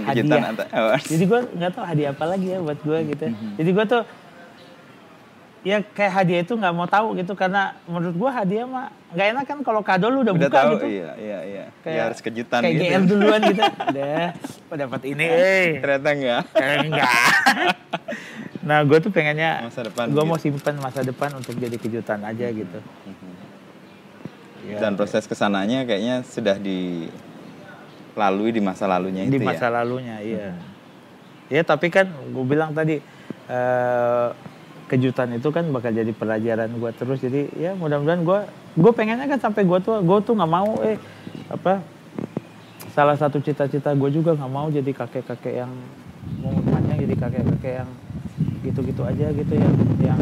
Hadiah. 0.00 0.48
antar. 0.48 0.66
oh, 0.72 1.00
jadi 1.12 1.24
gue 1.28 1.40
nggak 1.60 1.70
tahu 1.76 1.84
hadiah 1.84 2.10
apa 2.16 2.24
lagi 2.24 2.46
ya 2.48 2.58
buat 2.64 2.80
gue 2.80 2.98
gitu 3.12 3.24
jadi 3.60 3.70
gue 3.76 3.84
tuh 3.84 4.02
ya 5.66 5.82
kayak 5.82 6.12
hadiah 6.22 6.40
itu 6.46 6.54
nggak 6.54 6.74
mau 6.74 6.86
tahu 6.86 7.18
gitu 7.18 7.34
karena 7.34 7.74
menurut 7.90 8.14
gue 8.14 8.30
hadiah 8.30 8.66
mah 8.66 8.94
nggak 9.10 9.26
enak 9.34 9.44
kan 9.44 9.58
kalau 9.66 9.82
kado 9.82 10.06
lu 10.06 10.22
udah, 10.22 10.34
udah 10.36 10.48
buka 10.48 10.58
tahu 10.62 10.72
gitu. 10.78 10.86
iya 10.86 11.10
iya 11.18 11.38
iya. 11.42 11.64
Kayak- 11.82 11.96
ya 11.96 12.02
harus 12.06 12.20
kejutan 12.22 12.60
kayak 12.62 12.74
gitu 12.74 12.84
GR 12.86 13.02
duluan 13.10 13.40
gitu. 13.42 13.62
Udah 13.90 14.26
oh, 14.70 14.76
dapat 14.76 15.00
ini. 15.08 15.24
Eh 15.26 15.68
ternyata 15.82 16.08
enggak. 16.14 16.42
Enggak. 16.86 17.12
Nah 18.62 18.78
gue 18.84 18.98
tuh 19.00 19.10
pengennya 19.10 19.64
Masa 19.64 19.80
depan 19.88 20.04
gue 20.12 20.22
gitu. 20.22 20.30
mau 20.30 20.38
simpan 20.38 20.74
masa 20.78 21.00
depan 21.02 21.30
untuk 21.34 21.54
jadi 21.56 21.76
kejutan 21.80 22.20
aja 22.22 22.46
gitu. 22.52 22.78
Ya, 24.68 24.78
dan 24.84 25.00
proses 25.00 25.24
ke 25.24 25.32
sananya 25.32 25.88
kayaknya 25.88 26.20
sudah 26.28 26.60
di 26.60 27.08
lalui 28.12 28.52
di 28.52 28.60
masa 28.60 28.84
lalunya 28.84 29.24
di 29.24 29.40
itu 29.40 29.46
masa 29.46 29.72
ya. 29.72 29.80
lalunya 29.80 30.16
iya. 30.20 30.48
Ya 31.48 31.64
tapi 31.64 31.88
kan 31.88 32.04
gue 32.12 32.44
bilang 32.44 32.76
tadi 32.76 33.00
eh, 33.48 34.28
kejutan 34.88 35.36
itu 35.36 35.48
kan 35.52 35.68
bakal 35.68 35.92
jadi 35.92 36.10
pelajaran 36.16 36.72
gue 36.72 36.90
terus. 36.96 37.20
Jadi 37.20 37.52
ya 37.60 37.76
mudah-mudahan 37.76 38.24
gue 38.24 38.40
gue 38.80 38.92
pengennya 38.96 39.28
kan 39.28 39.38
sampai 39.38 39.68
gue 39.68 39.78
tuh 39.84 40.00
gue 40.00 40.18
tuh 40.24 40.34
nggak 40.34 40.50
mau 40.50 40.80
eh 40.80 40.96
apa 41.52 41.84
salah 42.96 43.14
satu 43.14 43.38
cita-cita 43.38 43.92
gue 43.92 44.10
juga 44.10 44.34
nggak 44.34 44.50
mau 44.50 44.66
jadi 44.72 44.90
kakek-kakek 44.90 45.54
yang 45.62 45.72
umurnya 46.42 46.96
jadi 46.98 47.14
kakek-kakek 47.14 47.72
yang 47.84 47.90
gitu-gitu 48.64 49.02
aja 49.06 49.26
gitu 49.30 49.54
yang 49.54 49.74
yang 50.02 50.20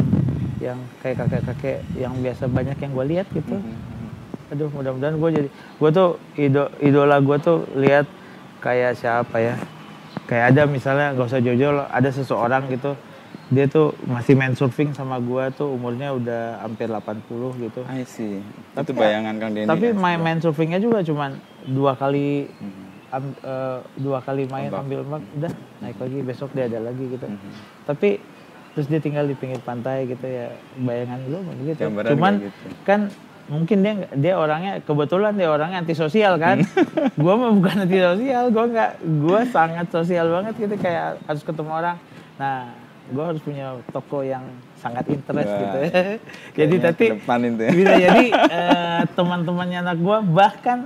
yang 0.57 0.79
kayak 1.01 1.25
kakek-kakek 1.25 1.77
yang 1.95 2.13
biasa 2.21 2.43
banyak 2.51 2.77
yang 2.77 2.91
gue 2.93 3.05
lihat 3.17 3.27
gitu. 3.31 3.57
Mhm. 3.57 3.95
aduh 4.47 4.71
mudah-mudahan 4.71 5.19
gue 5.19 5.29
jadi 5.43 5.49
gue 5.51 5.89
tuh 5.91 6.09
ido, 6.39 6.71
idola 6.79 7.19
gue 7.19 7.37
tuh 7.43 7.67
lihat 7.75 8.07
kayak 8.63 8.95
siapa 8.95 9.37
ya. 9.43 9.55
Kayak 10.27 10.55
ada 10.55 10.61
misalnya 10.67 11.15
gak 11.15 11.27
usah 11.31 11.39
loh, 11.43 11.87
ada 11.87 12.09
seseorang 12.11 12.67
gitu 12.67 12.95
dia 13.47 13.65
tuh 13.65 13.95
masih 14.03 14.33
main 14.33 14.51
surfing 14.51 14.91
sama 14.91 15.15
gue 15.17 15.43
tuh 15.53 15.69
umurnya 15.69 16.11
udah 16.11 16.41
hampir 16.59 16.85
80 16.85 17.23
gitu 17.61 17.81
I 17.85 18.03
see. 18.03 18.43
Tapi 18.73 18.83
itu 18.85 18.91
bayangan 18.93 19.35
Kang 19.37 19.51
Denny. 19.51 19.65
tapi 19.65 19.85
ya, 19.85 19.95
main 19.95 20.19
main 20.19 20.37
surfingnya 20.37 20.77
juga 20.77 20.99
cuman 21.01 21.39
dua 21.65 21.93
kali 21.93 22.51
eh, 23.09 23.79
dua 23.95 24.19
kali 24.19 24.43
main 24.45 24.67
Ombak. 24.67 24.81
ambil 24.81 24.99
ombak 25.01 25.21
udah 25.33 25.51
naik 25.79 25.97
lagi 25.97 26.17
besok 26.21 26.49
dia 26.51 26.67
ada 26.67 26.79
lagi 26.81 27.07
gitu 27.07 27.23
Mhm. 27.23 27.49
tapi 27.83 28.19
terus 28.71 28.85
dia 28.85 28.99
tinggal 28.99 29.23
di 29.23 29.33
pinggir 29.33 29.57
pantai 29.59 30.05
gitu 30.05 30.21
ya 30.21 30.51
bayangan 30.77 31.19
gue 31.23 31.39
begitu 31.55 31.81
Gambaran 31.81 32.09
cuman 32.11 32.33
gitu. 32.43 32.67
kan 32.83 32.99
mungkin 33.47 33.77
dia 33.79 33.93
dia 34.11 34.33
orangnya 34.35 34.83
kebetulan 34.83 35.33
dia 35.33 35.47
orangnya 35.47 35.79
antisosial 35.79 36.35
kan 36.35 36.61
gue 37.17 37.33
mah 37.33 37.51
bukan 37.53 37.75
antisosial 37.81 38.51
gue 38.51 38.65
nggak 38.67 38.91
gue 39.01 39.39
sangat 39.47 39.87
sosial 39.87 40.27
banget 40.29 40.53
gitu 40.59 40.75
kayak 40.75 41.15
harus 41.23 41.41
ketemu 41.41 41.71
orang 41.73 41.97
nah 42.35 42.75
gue 43.07 43.23
harus 43.23 43.39
punya 43.39 43.65
toko 43.87 44.19
yang 44.19 44.43
sangat 44.75 45.07
interest 45.07 45.47
Wah, 45.47 45.59
gitu 45.59 45.79
jadi 46.57 46.75
Kayaknya 46.75 46.79
tadi 46.85 47.05
ya. 47.07 47.71
bisa 47.71 47.93
jadi 47.95 48.25
eh, 48.59 49.01
teman-temannya 49.09 49.77
anak 49.81 49.97
gue 49.97 50.17
bahkan 50.27 50.79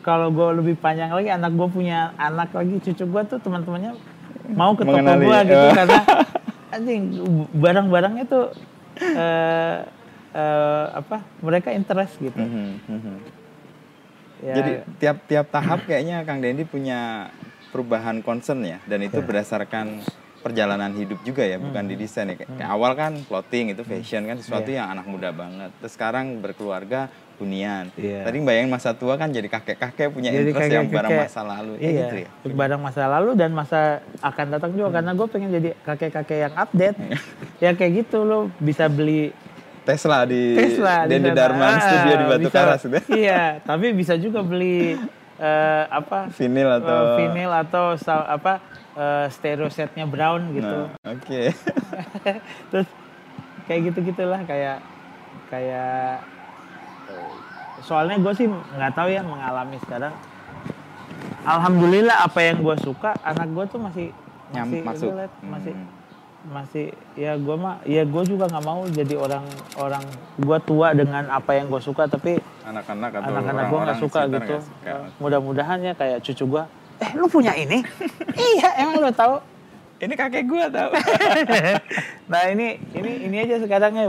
kalau 0.00 0.28
gue 0.28 0.60
lebih 0.60 0.76
panjang 0.76 1.08
lagi 1.08 1.28
anak 1.28 1.50
gue 1.50 1.68
punya 1.68 2.12
anak 2.14 2.52
lagi 2.52 2.76
cucu 2.78 3.04
gue 3.04 3.22
tuh 3.26 3.38
teman-temannya 3.38 3.96
mau 4.52 4.72
ke 4.72 4.84
toko 4.84 5.00
gue 5.18 5.38
gitu 5.46 5.66
karena 5.78 6.00
anjing 6.70 7.02
barang-barangnya 7.54 8.24
tuh 8.26 8.44
eh 8.98 9.78
eh, 10.30 10.84
apa 10.92 11.24
mereka 11.40 11.70
interest 11.70 12.18
gitu 12.18 12.36
Mhm, 12.36 12.68
mhm. 12.84 13.16
ya, 14.42 14.54
Jadi 14.54 14.70
tiap-tiap 14.98 15.46
tahap 15.48 15.80
kayaknya 15.84 16.20
Kang 16.22 16.38
Dendi 16.38 16.62
punya 16.62 17.30
perubahan 17.70 18.20
concern 18.20 18.60
ya 18.60 18.78
dan 18.84 19.00
itu 19.00 19.16
Ya. 19.16 19.24
berdasarkan 19.24 20.04
perjalanan 20.44 20.92
hidup 20.92 21.24
juga 21.24 21.40
ya, 21.40 21.56
bukan 21.56 21.80
Hmm. 21.80 21.90
di 21.90 21.96
desain 21.96 22.28
ya. 22.28 22.36
Kayak 22.36 22.52
kayak 22.54 22.68
awal 22.70 22.92
kan 22.92 23.12
clothing 23.22 23.72
itu 23.72 23.80
fashion 23.82 24.22
kan 24.22 24.36
sesuatu 24.36 24.68
Iya. 24.68 24.84
yang 24.84 24.88
anak 24.92 25.06
muda 25.06 25.32
banget. 25.32 25.72
Terus 25.74 25.92
sekarang 25.92 26.36
berkeluarga 26.36 27.08
hunian. 27.34 27.88
Iya. 27.94 28.22
Tadi 28.22 28.38
bayangin 28.38 28.68
masa 28.68 28.92
tua 28.92 29.16
kan 29.16 29.26
jadi 29.26 29.48
kakek-kakek 29.48 30.06
punya 30.08 30.30
Jadi 30.30 30.52
interest 30.52 30.70
yang 30.70 30.86
barang 30.86 31.10
masa 31.18 31.40
lalu. 31.42 31.72
Ya 31.76 31.82
iya 31.82 32.00
gitu 32.04 32.16
ya. 32.20 32.28
barang 32.46 32.78
masa 32.78 33.02
lalu 33.08 33.30
dan 33.34 33.50
masa 33.50 33.80
akan 34.20 34.46
datang 34.50 34.70
juga 34.70 34.88
karena 34.92 35.10
gue 35.10 35.26
pengen 35.26 35.50
jadi 35.50 35.68
kakek-kakek 35.80 36.38
yang 36.42 36.54
update 36.54 36.96
ya 37.58 37.70
kayak 37.72 37.92
gitu 38.04 38.22
lo 38.22 38.52
bisa 38.60 38.86
beli 38.86 39.32
Tesla 39.82 40.24
di 40.24 40.54
Tesla 40.54 41.04
di. 41.04 41.18
Darman 41.28 41.68
Ah, 41.70 41.80
Studio 41.82 42.14
di 42.14 42.24
Batu 42.26 42.40
bisa- 42.46 42.56
Karas. 42.56 42.80
Iya, 43.06 43.42
tapi 43.60 43.92
bisa 43.92 44.14
juga 44.14 44.40
beli 44.40 44.94
eh, 45.40 45.84
apa? 45.88 46.30
Vinil 46.34 46.68
atau 46.68 46.98
eh, 46.98 47.16
vinil 47.18 47.50
atau 47.52 47.84
apa 48.08 48.60
eh, 48.94 49.26
stereo 49.30 49.68
setnya 49.70 50.06
Brown 50.06 50.54
gitu. 50.54 50.78
Nah, 50.90 51.12
oke. 51.14 51.40
Terus 52.70 52.88
kayak 53.64 53.80
gitu 53.92 53.98
gitulah 54.12 54.40
kayak 54.44 54.78
kayak 55.48 56.20
soalnya 57.84 58.16
gue 58.16 58.32
sih 58.32 58.46
nggak 58.48 58.92
tahu 58.96 59.08
ya 59.12 59.20
mengalami 59.20 59.76
sekarang. 59.84 60.14
Alhamdulillah 61.44 62.24
apa 62.24 62.40
yang 62.40 62.64
gue 62.64 62.76
suka 62.80 63.12
anak 63.20 63.52
gue 63.52 63.64
tuh 63.68 63.80
masih 63.80 64.08
Nyam 64.52 64.70
masih 64.70 64.80
masuk. 64.86 65.08
relate, 65.12 65.36
masih 65.44 65.74
Hmm. 65.74 65.93
Masih 66.44 66.92
ya 67.16 67.40
gue 67.40 67.56
mah 67.56 67.80
ya 67.88 68.04
gue 68.04 68.22
juga 68.28 68.44
nggak 68.52 68.64
mau 68.68 68.84
jadi 68.84 69.16
orang 69.16 69.44
orang 69.80 70.04
gue 70.36 70.58
tua 70.68 70.92
dengan 70.92 71.24
apa 71.32 71.56
yang 71.56 71.72
gue 71.72 71.80
suka 71.80 72.04
tapi 72.04 72.36
anak-anak 72.68 73.10
atau 73.16 73.28
anak-anak 73.32 73.64
gue 73.64 73.78
orang-orang 73.80 73.86
nggak 73.88 74.02
suka? 74.04 74.20
Gitu 74.28 74.56
mudah-mudahan 75.24 75.78
ya 75.80 75.92
kayak 75.96 76.20
cucu 76.20 76.44
gue 76.44 76.64
eh 77.02 77.10
lu 77.18 77.26
punya 77.26 77.52
ini? 77.56 77.82
Iya 78.54 78.68
emang 78.82 79.02
lu 79.02 79.10
tahu. 79.14 79.38
Ini 80.02 80.14
kakek 80.18 80.44
gua 80.50 80.66
tau. 80.68 80.90
nah 82.32 82.42
ini 82.50 82.76
ini 82.92 83.30
ini 83.30 83.36
aja 83.40 83.62
sekarang 83.62 83.92
ya 83.94 84.06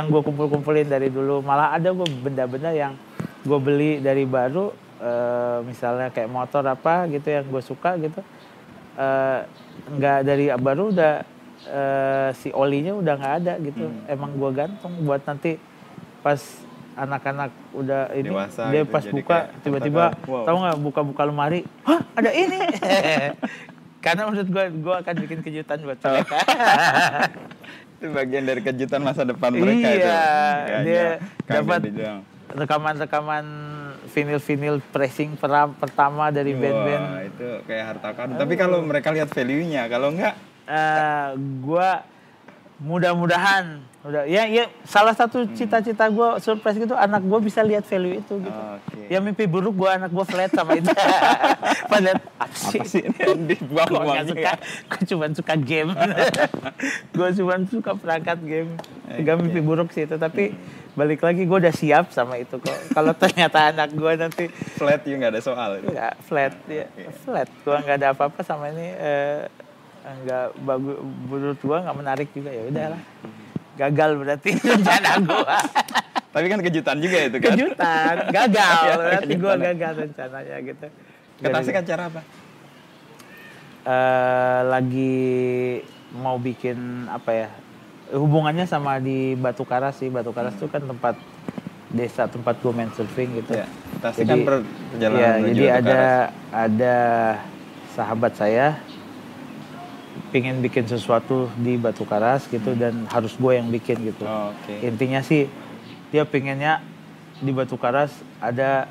yang 0.00 0.08
gue 0.08 0.20
kumpul-kumpulin 0.24 0.88
dari 0.88 1.12
dulu. 1.12 1.44
Malah 1.44 1.76
ada 1.76 1.92
gue 1.92 2.08
benda-benda 2.24 2.72
yang 2.72 2.96
gue 3.44 3.58
beli 3.60 4.00
dari 4.00 4.24
baru 4.24 4.72
eh, 4.98 5.58
misalnya 5.62 6.08
kayak 6.10 6.32
motor 6.32 6.64
apa 6.66 7.06
gitu 7.12 7.28
yang 7.30 7.46
gue 7.46 7.62
suka 7.62 8.00
gitu. 8.00 8.20
Eh, 8.96 9.40
nggak 9.92 10.18
dari 10.24 10.50
baru 10.56 10.90
udah 10.90 11.35
eh, 11.68 12.30
si 12.34 12.48
olinya 12.50 12.92
udah 12.92 13.14
nggak 13.14 13.34
ada 13.40 13.54
gitu 13.58 13.84
Hmm. 13.84 14.06
emang 14.08 14.30
gue 14.32 14.50
gantung 14.52 14.94
buat 15.00 15.20
nanti 15.20 15.58
pas 16.20 16.38
anak-anak 16.94 17.50
udah 17.72 18.08
ini 18.10 18.30
Dewasa 18.30 18.62
dia 18.68 18.80
gitu, 18.80 18.90
pas 18.90 19.04
buka 19.04 19.36
tiba-tiba. 19.60 20.04
Wow. 20.24 20.44
tahu 20.44 20.56
nggak 20.58 20.78
buka-buka 20.80 21.22
lemari 21.24 21.60
hah 21.82 22.00
ada 22.14 22.30
ini 22.30 22.56
karena 24.04 24.22
menurut 24.24 24.46
gue 24.46 24.64
gue 24.80 24.94
akan 24.96 25.14
bikin 25.18 25.38
kejutan 25.40 25.78
buat 25.80 25.98
Oh. 25.98 26.10
mereka 26.14 26.38
itu 27.96 28.06
bagian 28.08 28.44
dari 28.44 28.60
kejutan 28.60 29.00
masa 29.00 29.22
depan 29.22 29.50
mereka 29.50 29.88
itu. 29.88 30.04
Iya, 30.04 30.78
dia 30.82 31.04
dapat 31.42 31.80
rekaman-rekaman 32.46 33.44
vinil-vinil 34.06 34.78
pressing 34.86 35.34
pertama 35.74 36.28
dari 36.28 36.52
band-band 36.52 37.04
itu 37.26 37.48
kayak 37.64 37.84
harta 37.90 38.08
karun. 38.12 38.36
Tapi 38.36 38.54
kalau 38.54 38.78
mereka 38.80 39.10
lihat 39.10 39.28
value-nya, 39.28 39.88
kalau 39.88 40.12
enggak 40.12 40.36
eh 40.66 41.28
gua 41.62 42.02
mudah-mudahan 42.76 43.80
udah 44.06 44.22
ya 44.28 44.46
ya 44.46 44.70
salah 44.86 45.10
satu 45.16 45.42
Hmm. 45.42 45.50
cita-cita 45.56 46.06
gua 46.12 46.38
surprise 46.38 46.78
gitu 46.78 46.94
anak 46.94 47.26
gua 47.26 47.42
bisa 47.42 47.58
lihat 47.64 47.82
value 47.82 48.22
itu 48.22 48.38
gitu 48.38 48.54
oke. 48.54 49.00
ya 49.10 49.18
mimpi 49.18 49.50
buruk 49.50 49.74
gua 49.74 49.98
anak 49.98 50.14
gua 50.14 50.22
flat 50.22 50.52
sama 50.54 50.78
itu 50.78 50.86
pada 51.90 52.20
apa 52.38 52.54
sih, 52.54 52.78
Apa 52.78 52.86
sih 52.86 53.02
ini 53.02 53.54
nggak 53.58 54.26
suka 54.30 54.52
gua 54.86 55.00
cuma 55.10 55.26
suka 55.34 55.54
game 55.58 55.90
gua 57.16 57.28
cuma 57.34 57.54
suka 57.66 57.90
perangkat 57.98 58.38
game 58.46 58.70
gak 59.26 59.36
mimpi 59.42 59.58
buruk 59.58 59.90
sih 59.90 60.06
itu 60.06 60.14
tapi 60.20 60.54
balik 60.94 61.26
lagi 61.26 61.42
gua 61.42 61.58
udah 61.58 61.74
siap 61.74 62.14
sama 62.14 62.38
itu 62.38 62.62
kok 62.62 62.78
kalau 62.94 63.10
ternyata 63.10 63.74
anak 63.74 63.90
gua 63.90 64.14
nanti 64.14 64.46
flat 64.78 65.02
you 65.02 65.18
nggak 65.18 65.34
ada 65.34 65.42
soal. 65.42 65.82
itu. 65.82 65.90
Enggak, 65.92 66.14
flat 66.24 66.54
ya. 66.70 66.86
Flat. 67.26 67.48
Gua 67.66 67.82
nggak 67.82 67.96
ada 68.00 68.08
apa-apa 68.14 68.40
sama 68.46 68.70
ini 68.70 68.86
eh 68.96 69.44
enggak 70.08 70.46
bagus 70.60 70.96
menurut 71.26 71.58
gua 71.60 71.78
nggak 71.82 71.96
menarik 71.96 72.28
juga 72.30 72.50
ya 72.50 72.62
udahlah. 72.64 73.02
Gagal 73.76 74.10
berarti 74.16 74.50
rencana 74.70 75.10
gua. 75.20 75.58
Tapi 76.30 76.46
kan 76.46 76.60
kejutan 76.60 76.96
juga 76.98 77.18
itu 77.22 77.36
kan. 77.38 77.52
Kejutan, 77.52 78.14
gagal. 78.36 78.76
Iya, 78.78 78.94
berarti 78.96 79.32
gua 79.34 79.52
kejutan. 79.52 79.66
gagal 79.66 79.92
rencananya 80.00 80.56
gitu. 80.62 80.86
Ke 81.36 81.48
Tasik 81.50 81.76
acara 81.76 82.02
apa? 82.06 82.20
Eh, 83.84 84.60
lagi 84.64 85.16
mau 86.12 86.36
bikin 86.36 86.78
apa 87.06 87.30
ya? 87.36 87.48
Hubungannya 88.08 88.64
sama 88.64 88.98
di 88.98 89.34
Batu 89.34 89.62
Karas 89.62 89.96
sih. 89.96 90.08
Batu 90.08 90.30
Karas 90.30 90.54
itu 90.54 90.66
kan 90.66 90.80
tempat 90.80 91.14
desa 91.88 92.26
tempat 92.26 92.58
gua 92.58 92.72
main 92.72 92.90
surfing 92.90 93.36
gitu. 93.36 93.54
Ya, 93.54 93.66
Jadi- 94.02 94.24
kan 94.24 94.38
per- 94.42 94.66
perjalanan 94.90 95.30
menuju 95.40 95.54
jadi 95.54 95.64
ada 95.72 95.84
Karas. 95.84 96.30
ada 96.52 96.96
sahabat 97.88 98.32
saya 98.34 98.66
pingin 100.30 100.60
bikin 100.60 100.84
sesuatu 100.88 101.48
di 101.56 101.78
Batu 101.80 102.04
Karas 102.04 102.48
gitu 102.50 102.74
dan 102.74 103.06
harus 103.10 103.36
gue 103.36 103.52
yang 103.56 103.68
bikin 103.70 104.02
gitu. 104.02 104.24
Oh, 104.26 104.52
Oke. 104.52 104.82
Intinya 104.84 105.20
sih 105.22 105.48
dia 106.10 106.24
pinginnya 106.26 106.82
di 107.40 107.52
Batu 107.52 107.76
Karas 107.76 108.12
ada 108.40 108.88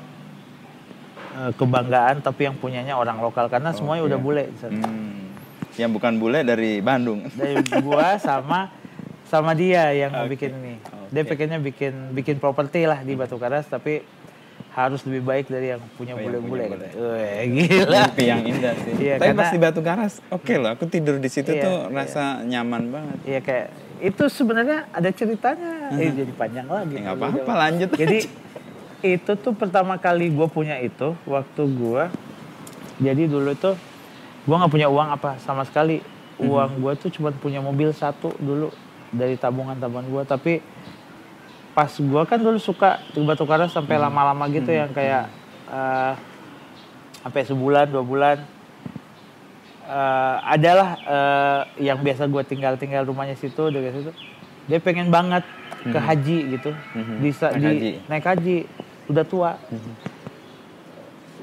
eh, 1.34 1.52
kebanggaan 1.54 2.22
tapi 2.22 2.46
yang 2.46 2.56
punyanya 2.56 2.94
orang 2.96 3.18
lokal 3.18 3.50
karena 3.50 3.74
semuanya 3.74 4.06
Oke. 4.06 4.10
udah 4.14 4.18
bule. 4.20 4.44
Hmm. 4.62 5.34
Yang 5.76 5.90
bukan 6.00 6.12
bule 6.16 6.40
dari 6.42 6.80
Bandung. 6.80 7.28
Dari 7.38 7.60
gua 7.84 8.16
sama 8.16 8.72
sama 9.26 9.52
dia 9.52 9.90
yang 9.92 10.14
mau 10.14 10.24
Oke. 10.24 10.38
bikin 10.38 10.50
ini. 10.62 10.74
Dia 11.12 11.22
Oke. 11.22 11.34
pengennya 11.34 11.58
bikin 11.60 12.16
bikin 12.16 12.36
properti 12.40 12.88
lah 12.88 13.02
di 13.04 13.12
Batu 13.18 13.36
Karas 13.36 13.68
tapi 13.68 14.00
harus 14.76 15.00
lebih 15.02 15.24
baik 15.24 15.48
dari 15.48 15.72
yang 15.72 15.80
punya 15.96 16.12
Oh, 16.12 16.20
bule-bule. 16.20 16.68
gitu. 16.68 17.00
Weh, 17.00 17.48
gila. 17.48 18.00
Mimpi 18.06 18.24
yang 18.28 18.44
indah 18.44 18.74
sih. 18.76 18.92
Iya, 19.00 19.14
Tapi 19.16 19.24
karena- 19.26 19.40
pas 19.40 19.48
di 19.48 19.58
Batu 19.58 19.80
Karas, 19.80 20.14
oke 20.28 20.52
loh. 20.54 20.70
Aku 20.70 20.84
tidur 20.84 21.16
di 21.16 21.30
situ 21.32 21.48
Iya, 21.48 21.64
tuh 21.64 21.76
iya. 21.82 21.96
rasa 21.96 22.22
nyaman 22.42 22.92
banget. 22.92 23.18
Iya 23.24 23.40
kayak 23.40 23.66
itu 23.98 24.22
sebenarnya 24.28 24.84
ada 24.90 25.08
ceritanya. 25.08 25.88
Eh 25.96 26.12
jadi 26.12 26.28
panjang 26.30 26.68
lagi. 26.68 26.92
Ya, 26.94 27.00
nggak 27.02 27.16
kalau 27.16 27.32
apa-apa, 27.32 27.52
lanjut 27.58 27.88
Jadi 27.90 28.18
itu 28.98 29.32
tuh 29.34 29.52
pertama 29.52 29.96
kali 29.96 30.28
gue 30.28 30.46
punya 30.46 30.76
itu 30.76 31.16
waktu 31.24 31.62
gue 31.64 32.04
jadi 32.98 33.22
dulu 33.24 33.52
tuh 33.54 33.76
gue 34.42 34.56
nggak 34.56 34.72
punya 34.72 34.88
uang 34.88 35.08
apa 35.10 35.36
sama 35.38 35.62
sekali 35.62 36.00
uang 36.38 36.80
gue 36.80 36.92
tuh 36.96 37.10
cuma 37.10 37.28
punya 37.30 37.60
mobil 37.60 37.92
satu 37.92 38.32
dulu 38.34 38.72
dari 39.08 39.36
tabungan 39.36 39.76
tabungan 39.76 40.08
gue 40.08 40.22
tapi 40.24 40.52
pas 41.76 41.92
gue 41.92 42.22
kan 42.24 42.40
dulu 42.40 42.56
suka 42.56 43.04
batu 43.20 43.44
karas 43.44 43.76
sampai 43.76 44.00
lama-lama 44.00 44.48
gitu 44.48 44.72
yang 44.72 44.88
kayak 44.96 45.28
eh, 45.68 46.12
sampai 47.20 47.42
sebulan 47.44 47.92
dua 47.92 48.00
bulan. 48.00 48.38
Eh, 49.86 50.36
adalah 50.56 50.96
eh, 51.04 51.60
yang 51.84 52.00
biasa 52.00 52.24
gue 52.26 52.42
tinggal-tinggal 52.48 53.04
rumahnya 53.04 53.36
situ 53.36 53.68
dari 53.68 53.92
situ 53.92 54.10
dia 54.66 54.80
pengen 54.82 55.12
banget 55.12 55.44
ke 55.86 55.98
haji 55.98 56.38
gitu. 56.58 56.70
Mhm. 56.74 57.14
bisa 57.22 57.46
Naik 57.54 57.60
di 57.60 57.66
haji. 57.66 57.90
naik 58.10 58.24
haji. 58.26 58.58
Udah 59.06 59.24
tua. 59.28 59.50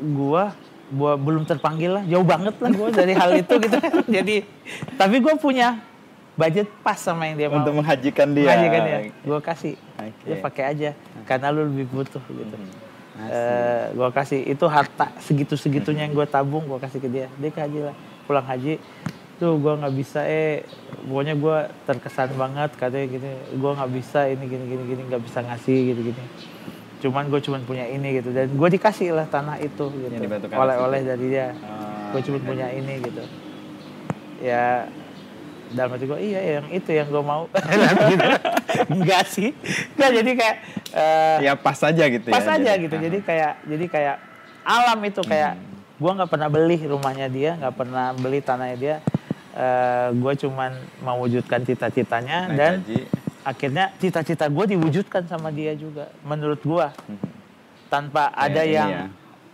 Gua 0.03 0.51
gua 0.91 1.15
belum 1.15 1.47
terpanggil 1.47 1.95
lah. 1.95 2.03
Jauh 2.03 2.27
banget 2.27 2.59
lah 2.59 2.71
gua 2.75 2.91
dari 2.91 3.15
hal 3.15 3.31
itu 3.39 3.53
gitu. 3.63 3.77
Jadi 4.19 4.43
tapi 4.99 5.23
gua 5.23 5.39
punya 5.39 5.79
budget 6.33 6.67
pas 6.81 6.97
sama 6.97 7.29
yang 7.29 7.35
dia 7.37 7.47
mau. 7.49 7.61
Untuk 7.61 7.73
menghajikan 7.77 8.27
dia. 8.33 8.47
Mengajikan 8.49 8.81
dia. 8.85 8.99
Gua 9.23 9.39
kasih. 9.39 9.75
Oke. 9.99 10.27
ya 10.29 10.35
pakai 10.41 10.63
aja. 10.69 10.89
Karena 11.29 11.47
lu 11.53 11.69
lebih 11.69 11.87
butuh 11.93 12.23
gitu. 12.27 12.55
Mhm. 12.57 13.29
Eh, 13.29 13.85
gua 13.93 14.09
kasih. 14.09 14.41
Itu 14.45 14.65
harta 14.65 15.13
segitu 15.21 15.53
segitunya 15.53 16.09
yang 16.09 16.13
gua 16.17 16.25
tabung 16.25 16.65
gua 16.65 16.81
kasih 16.81 16.99
ke 16.99 17.09
dia. 17.09 17.27
Dia 17.37 17.49
ke 17.53 17.59
haji 17.61 17.79
lah. 17.91 17.95
Pulang 18.25 18.45
haji 18.47 18.79
tuh 19.41 19.57
gua 19.57 19.75
nggak 19.75 19.95
bisa 19.97 20.23
eh 20.23 20.63
pokoknya 21.09 21.33
gua 21.35 21.67
terkesan 21.89 22.37
banget 22.37 22.69
katanya 22.77 23.05
gini 23.11 23.31
gua 23.57 23.75
nggak 23.75 23.91
bisa 23.91 24.29
ini 24.29 24.45
gini 24.45 24.63
gini 24.69 24.83
gini 24.87 25.01
nggak 25.09 25.23
bisa 25.25 25.41
ngasih 25.41 25.79
gitu 25.89 26.13
gini 26.13 26.23
cuman 27.03 27.27
gue 27.27 27.41
cuman 27.43 27.61
punya 27.67 27.83
ini 27.91 28.23
gitu. 28.23 28.31
Dan 28.31 28.55
gue 28.55 28.69
dikasih 28.79 29.11
lah 29.11 29.27
tanah 29.27 29.59
itu 29.59 29.91
gitu. 29.91 30.15
oleh-oleh 30.55 31.03
dari 31.03 31.25
dia. 31.35 31.51
Ah, 31.59 32.15
gue 32.15 32.21
cuma 32.23 32.39
punya 32.39 32.71
ini 32.71 33.03
gitu. 33.03 33.23
Ya 34.39 34.87
dalam 35.73 35.89
hati 35.91 36.05
gue 36.05 36.19
iya 36.21 36.41
yang 36.55 36.67
itu 36.71 36.89
yang 36.89 37.07
gue 37.07 37.21
mau 37.21 37.49
enggak 38.93 39.23
sih 39.27 39.49
enggak 39.93 40.11
jadi 40.13 40.31
kayak 40.33 40.55
eh, 40.93 41.37
Ya 41.41 41.53
pas 41.55 41.79
aja 41.79 42.03
gitu 42.07 42.27
pas 42.27 42.41
ya. 42.41 42.53
aja 42.53 42.71
jadi. 42.71 42.83
gitu 42.83 42.95
Ah. 42.95 43.01
jadi 43.01 43.17
kayak 43.19 43.53
jadi 43.65 43.85
kayak 43.87 44.15
alam 44.63 44.99
itu 45.01 45.21
kayak 45.21 45.53
Hmm. 45.53 45.71
gue 45.99 46.11
nggak 46.15 46.29
pernah 46.29 46.47
beli 46.47 46.77
rumahnya 46.81 47.27
dia 47.27 47.51
nggak 47.55 47.75
pernah 47.75 48.05
beli 48.13 48.39
tanahnya 48.39 48.77
dia 48.77 48.95
gue 50.11 50.33
cuman 50.39 50.71
mewujudkan 50.99 51.61
cita-citanya 51.61 52.47
Naik 52.47 52.57
dan 52.57 52.73
haji. 52.81 52.99
akhirnya 53.43 53.85
cita-cita 53.97 54.45
gue 54.47 54.65
diwujudkan 54.67 55.23
sama 55.25 55.49
dia 55.49 55.73
juga 55.73 56.09
menurut 56.21 56.59
gue 56.59 56.87
Mhm. 57.07 57.27
tanpa 57.87 58.27
Kayak 58.27 58.43
ada 58.43 58.61
yang 58.63 58.89
ya. 58.89 59.05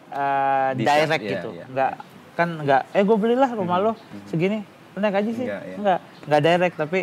eh, 0.09 0.69
Bisa, 0.73 0.87
direct 0.95 1.21
iya, 1.21 1.31
gitu 1.33 1.49
iya. 1.51 1.65
nggak 1.67 1.91
kan 2.33 2.47
nggak 2.57 2.81
eh 2.89 3.03
gue 3.03 3.17
belilah 3.17 3.49
rumah 3.51 3.77
lo 3.77 3.91
segini 4.25 4.63
Lo 4.63 4.78
naik 4.99 5.15
aja 5.17 5.31
sih 5.31 5.45
Enggak, 5.45 5.63
iya. 5.63 5.75
nggak 5.77 5.99
nggak 6.25 6.41
direct 6.41 6.75
tapi 6.77 6.99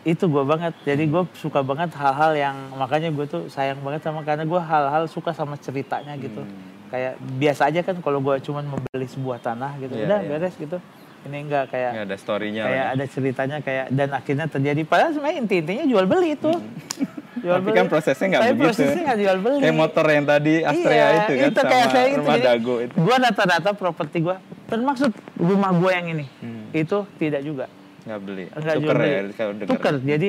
itu 0.00 0.24
gue 0.24 0.42
banget 0.42 0.72
jadi 0.82 1.04
gue 1.04 1.22
suka 1.34 1.60
banget 1.60 1.92
hal-hal 1.92 2.32
yang 2.34 2.56
makanya 2.74 3.12
gue 3.12 3.26
tuh 3.26 3.42
sayang 3.46 3.78
banget 3.78 4.00
sama 4.00 4.24
karena 4.24 4.42
gue 4.42 4.56
hal-hal 4.58 5.04
suka 5.06 5.30
sama 5.30 5.54
ceritanya 5.56 6.16
gitu 6.16 6.40
Hmm. 6.40 6.56
kayak 6.88 7.12
biasa 7.36 7.68
aja 7.68 7.80
kan 7.80 7.94
kalau 7.98 8.18
gue 8.18 8.34
cuman 8.40 8.64
membeli 8.66 9.06
sebuah 9.06 9.38
tanah 9.38 9.76
gitu 9.78 9.92
Iya, 9.94 10.08
udah 10.08 10.18
iya. 10.18 10.28
beres 10.30 10.56
gitu 10.56 10.80
ini 11.22 11.36
enggak 11.42 11.64
kayak 11.68 11.90
Nggak 11.92 12.06
ada 12.06 12.16
story-nya 12.16 12.62
kayak 12.62 12.80
lah. 12.80 12.92
ada 12.92 13.04
ceritanya 13.06 13.56
kayak 13.60 13.86
dan 13.90 14.08
akhirnya 14.10 14.46
terjadi 14.46 14.80
padahal 14.82 15.10
sebenarnya 15.12 15.38
inti-intinya 15.38 15.84
jual 15.86 16.06
beli 16.06 16.28
itu 16.32 16.52
jual 17.42 17.56
Tapi 17.56 17.70
kan 17.70 17.86
prosesnya 17.86 18.26
nggak 18.26 18.42
Tapi 18.42 18.52
begitu. 18.52 18.66
prosesnya 18.66 19.02
nggak 19.02 19.18
jual 19.20 19.38
beli 19.38 19.58
Kayak 19.60 19.76
motor 19.76 20.06
yang 20.06 20.24
tadi 20.26 20.54
Astrea 20.62 20.96
Iya, 20.96 21.10
itu 21.10 21.30
kan 21.30 21.52
sama 21.54 21.70
kayak 21.70 21.86
saya 21.90 22.06
itu. 22.06 22.18
rumah 22.18 22.36
dago 22.38 22.74
itu. 22.78 22.94
Gua 22.96 23.16
rata-rata 23.18 23.70
properti 23.72 24.16
gua 24.20 24.36
termasuk 24.66 25.10
rumah 25.36 25.70
gua 25.72 25.90
yang 25.92 26.06
ini 26.10 26.26
Hmm. 26.36 26.64
itu 26.72 26.98
tidak 27.16 27.42
juga 27.42 27.66
Nggak 28.00 28.20
beli. 28.20 28.44
enggak 28.48 28.74
Tuker 28.74 28.80
jual 28.80 28.96
beli. 28.96 29.10
ya 29.10 29.22
kalau. 29.34 29.52
Tuker. 29.66 29.94
Jadi 30.00 30.28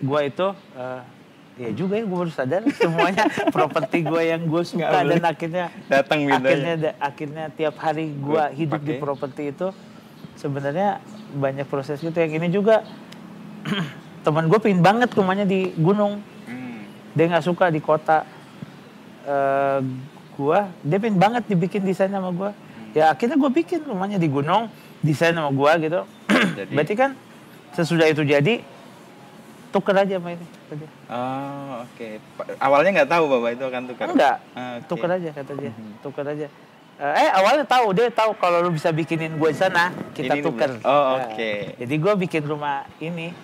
gua 0.00 0.20
itu 0.22 0.46
eh, 0.74 1.00
ya 1.54 1.70
juga 1.70 1.94
ya 1.94 2.04
gua 2.04 2.18
baru 2.20 2.32
sadar 2.32 2.62
semuanya 2.80 3.24
properti 3.48 4.02
gua 4.02 4.20
yang 4.20 4.42
gua 4.44 4.62
suka 4.62 4.84
Nggak 4.84 5.02
dan 5.06 5.24
akhirnya 5.24 5.64
Datang 5.86 6.18
gitu 6.20 6.34
akhirnya 6.34 6.74
da- 6.76 6.98
akhirnya 6.98 7.44
tiap 7.50 7.74
hari 7.78 8.10
gua 8.12 8.50
Gua 8.50 8.56
hidup 8.56 8.80
di 8.82 8.92
pakai. 8.92 9.02
properti 9.02 9.42
itu 9.50 9.66
sebenarnya 10.34 10.98
banyak 11.34 11.62
proses 11.64 11.98
gitu. 11.98 12.10
Yang 12.12 12.32
ini 12.36 12.48
juga 12.50 12.82
teman 14.26 14.46
gue 14.46 14.58
pingin 14.58 14.82
banget 14.82 15.10
rumahnya 15.10 15.46
di 15.46 15.70
gunung. 15.74 16.18
Hmm. 16.44 16.82
dia 17.14 17.30
nggak 17.30 17.44
suka 17.44 17.70
di 17.70 17.78
kota. 17.78 18.26
Eh 19.24 19.80
gua 20.34 20.66
dia 20.82 20.98
pengen 20.98 21.16
banget 21.16 21.46
dibikin 21.46 21.86
desain 21.86 22.10
sama 22.10 22.34
gua. 22.34 22.50
Ya 22.90 23.10
akhirnya 23.10 23.34
gue 23.34 23.50
bikin 23.52 23.86
rumahnya 23.86 24.18
di 24.18 24.26
gunung 24.26 24.66
desain 25.00 25.30
sama 25.30 25.50
gua 25.50 25.78
gitu. 25.78 26.02
Jadi- 26.58 26.74
berarti 26.74 26.94
kan 26.94 27.10
sesudah 27.72 28.06
itu 28.06 28.22
jadi 28.22 28.62
tuker 29.70 29.94
aja 29.96 30.18
sama 30.18 30.30
ini 30.30 30.46
kata 30.74 30.80
dia. 30.80 30.90
Oh, 31.08 31.70
oke. 31.82 32.08
Pa- 32.34 32.48
Awalnya 32.60 32.90
nggak 32.92 33.10
tahu 33.10 33.24
Bapak 33.28 33.50
itu 33.52 33.64
akan 33.64 33.82
tukar. 33.86 34.06
enggak 34.08 34.36
Ah, 34.52 34.76
oke. 34.76 34.86
tuker 34.86 35.10
aja 35.10 35.30
kata 35.30 35.52
dia 35.54 35.72
tuker 36.00 36.26
aja 36.26 36.48
Eh, 36.94 37.14
eh 37.20 37.30
awalnya 37.32 37.62
tahu 37.64 37.90
dia 37.90 38.06
tahu 38.08 38.34
kalau 38.34 38.58
lu 38.60 38.70
bisa 38.70 38.90
bikinin 38.90 39.34
gue 39.34 39.50
di 39.50 39.58
sana 39.58 39.90
kita 40.14 40.34
Ini 40.34 40.42
tuker 40.42 40.70
dulu. 40.72 40.82
Oh, 40.84 40.94
Nah, 41.18 41.26
oke. 41.26 41.52
jadi 41.74 41.94
gue 41.96 42.12
bikin 42.20 42.42
rumah 42.44 42.76
ini 42.98 43.34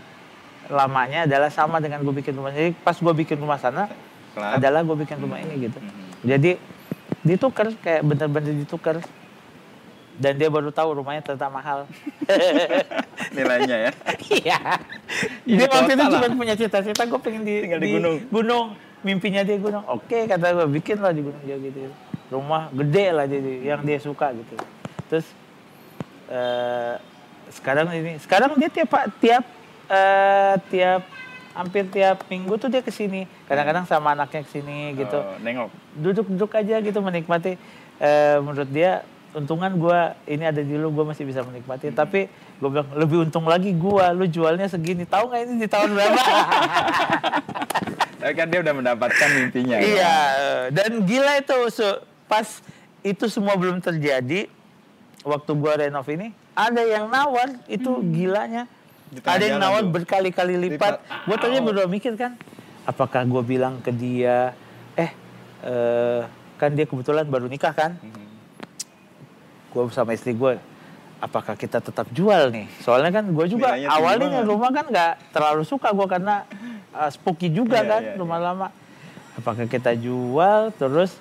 lamanya 0.67 1.27
adalah 1.27 1.51
sama 1.51 1.79
dengan 1.79 1.99
gue 2.01 2.15
bikin 2.15 2.31
rumah 2.33 2.51
jadi 2.51 2.71
pas 2.73 2.95
gue 2.95 3.11
bikin 3.17 3.35
rumah 3.37 3.59
sana 3.59 3.91
Kelar. 4.31 4.55
adalah 4.55 4.81
gue 4.83 4.95
bikin 4.97 5.19
rumah 5.19 5.39
ini 5.39 5.67
gitu. 5.67 5.79
Mhm. 5.79 6.07
Jadi 6.23 6.51
ditukar 7.21 7.75
kayak 7.77 8.03
bener-bener 8.03 8.55
ditukar. 8.57 9.03
Dan 10.21 10.37
dia 10.37 10.53
baru 10.53 10.69
tahu 10.69 11.01
rumahnya 11.01 11.25
ternyata 11.25 11.49
mahal. 11.49 11.89
Nilainya 13.37 13.77
ya. 13.89 13.91
Iya. 14.29 14.59
Dia 15.49 15.67
waktu 15.67 15.93
itu 15.97 16.05
cuma 16.07 16.29
punya 16.37 16.55
cita-cita 16.55 17.03
gue 17.03 17.21
pengen 17.21 17.43
di, 17.43 17.55
Tinggal 17.65 17.81
di 17.81 17.89
gunung. 17.97 18.17
gunung. 18.29 18.67
Mimpinya 19.01 19.41
dia 19.41 19.57
gunung. 19.57 19.81
Oke 19.89 20.29
kata 20.29 20.53
gue 20.53 20.69
bikin 20.77 21.01
lah 21.01 21.11
di 21.11 21.25
gunung 21.25 21.41
jauh 21.41 21.57
gitu. 21.59 21.89
Rumah 22.29 22.69
gede 22.71 23.07
lah 23.11 23.25
jadi 23.25 23.53
yang 23.65 23.81
dia 23.81 23.97
suka 23.97 24.37
gitu. 24.37 24.55
Terus 25.09 25.27
eh 26.29 26.95
sekarang 27.51 27.91
ini 27.91 28.21
sekarang 28.23 28.55
dia 28.55 28.71
tiap 28.71 28.93
tiap 29.19 29.45
eh, 29.91 30.55
tiap 30.71 31.03
hampir 31.51 31.83
tiap 31.91 32.23
minggu 32.31 32.55
tuh 32.55 32.71
dia 32.71 32.79
ke 32.79 32.95
sini 32.95 33.27
kadang-kadang 33.51 33.83
sama 33.83 34.15
anaknya 34.15 34.47
ke 34.47 34.51
sini 34.55 34.95
gitu 34.95 35.19
Oh, 35.19 35.35
nengok. 35.43 35.67
duduk-duduk 35.99 36.51
aja 36.55 36.79
gitu 36.79 36.99
menikmati 37.01 37.59
Eh, 38.01 38.41
menurut 38.41 38.65
dia 38.73 39.05
untungan 39.33 39.73
gua 39.75 39.99
ini 40.25 40.43
ada 40.43 40.59
di 40.59 40.75
lu 40.75 40.89
gua 40.89 41.07
masih 41.07 41.23
bisa 41.23 41.41
menikmati 41.41 41.91
tapi 41.91 42.27
gue 42.31 42.69
bilang 42.69 42.89
lebih 42.93 43.23
untung 43.23 43.45
lagi 43.45 43.71
gua 43.73 44.11
lu 44.11 44.27
jualnya 44.27 44.67
segini 44.67 45.05
tahu 45.05 45.29
nggak 45.29 45.41
ini 45.45 45.55
di 45.57 45.69
tahun 45.69 45.91
berapa 45.91 46.19
Tapi 48.19 48.35
kan 48.39 48.47
dia 48.47 48.61
udah 48.61 48.75
mendapatkan 48.75 49.29
mimpinya. 49.33 49.77
kan? 49.77 49.87
iya 49.87 50.15
dan 50.69 50.91
gila 51.03 51.33
itu 51.37 51.57
Su. 51.71 51.89
pas 52.27 52.47
itu 53.01 53.25
semua 53.27 53.55
belum 53.55 53.79
terjadi 53.79 54.51
waktu 55.23 55.51
gua 55.53 55.79
renov 55.79 56.07
ini 56.07 56.35
ada 56.53 56.83
yang 56.83 57.07
nawar 57.07 57.49
itu 57.67 57.89
gilanya 58.11 58.67
Di 59.09 59.19
tengah 59.19 59.33
ada 59.33 59.45
yang 59.45 59.59
nawar 59.59 59.83
berkali-kali 59.85 60.55
lipat 60.61 60.99
Lipat. 60.99 61.25
gue 61.25 61.37
tadi 61.39 61.57
berdua 61.59 61.87
mikir 61.87 62.15
kan 62.15 62.35
apakah 62.83 63.23
gue 63.23 63.43
bilang 63.43 63.79
ke 63.79 63.91
dia 63.91 64.53
eh 64.95 65.11
eh, 65.63 66.21
kan 66.57 66.71
dia 66.71 66.85
kebetulan 66.85 67.25
baru 67.25 67.47
nikah 67.47 67.71
kan 67.71 67.95
Mhm. 67.97 68.20
Gue 69.71 69.83
sama 69.89 70.13
istri 70.13 70.33
gue 70.33 70.59
apakah 71.19 71.53
kita 71.53 71.79
tetap 71.79 72.09
jual 72.11 72.49
nih 72.49 72.67
soalnya 72.81 73.13
kan 73.13 73.25
gue 73.25 73.47
juga 73.47 73.77
awalnya 73.87 74.41
rumah 74.43 74.71
kan 74.71 74.85
nggak 74.85 75.13
terlalu 75.31 75.63
suka 75.63 75.91
gue 75.91 76.07
karena 76.07 76.43
uh, 76.91 77.09
spooky 77.09 77.49
juga 77.49 77.79
Iya, 77.79 77.89
kan 77.89 78.03
iya, 78.03 78.15
rumah 78.17 78.39
lama 78.39 78.69
apakah 79.33 79.65
kita 79.65 79.93
jual 79.95 80.73
terus 80.75 81.15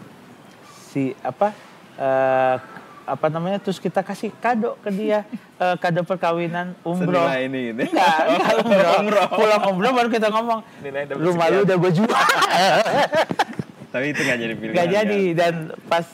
si 0.89 1.13
apa 1.21 1.53
eh, 1.95 2.57
apa 3.05 3.25
namanya 3.27 3.57
terus 3.57 3.77
kita 3.77 4.01
kasih 4.01 4.33
kado 4.35 4.73
ke 4.79 4.89
dia 4.89 5.21
eh, 5.55 5.75
kado 5.83 6.01
perkawinan 6.01 6.73
umroh 6.81 7.25
Senilai 7.27 7.45
ini 7.45 7.59
gitu. 7.69 7.79
enggak, 7.85 8.17
enggak 8.25 8.53
umroh. 8.63 8.93
Umroh. 8.97 9.27
pulang 9.29 9.61
umroh 9.67 9.91
baru 9.93 10.09
kita 10.09 10.27
ngomong 10.29 10.59
rumah 11.15 11.47
lu 11.49 11.59
udah 11.63 11.77
gue 11.77 11.91
jual 11.93 12.09
Tapi 13.89 14.13
itu 14.13 14.21
nggak 14.21 14.37
jadi 14.37 14.53
pilihan. 14.53 14.73
nggak 14.77 14.87
jadi 14.87 15.21
kan? 15.21 15.37
dan 15.37 15.53
pas 15.85 16.05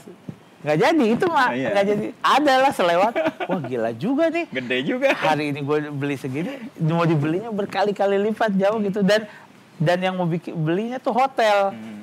nggak 0.65 0.77
jadi 0.79 1.05
itu 1.07 1.25
mah 1.27 1.49
Iya. 1.51 1.69
nggak 1.69 1.85
jadi 1.85 2.05
adalah 2.19 2.71
selewat 2.71 3.13
wah 3.49 3.61
gila 3.61 3.91
juga 3.93 4.25
nih 4.27 4.45
Gede 4.49 4.77
juga. 4.83 5.13
hari 5.13 5.53
ini 5.53 5.61
gue 5.61 5.77
beli 5.89 6.17
segini 6.17 6.57
mau 6.81 7.03
dibelinya 7.03 7.49
berkali-kali 7.49 8.17
lipat 8.19 8.51
jauh 8.51 8.81
gitu 8.81 8.99
dan 8.99 9.29
dan 9.77 9.97
yang 9.99 10.15
mau 10.15 10.25
bikin 10.25 10.57
belinya 10.57 10.97
tuh 10.97 11.13
hotel 11.13 11.69
Hmm. 11.69 12.01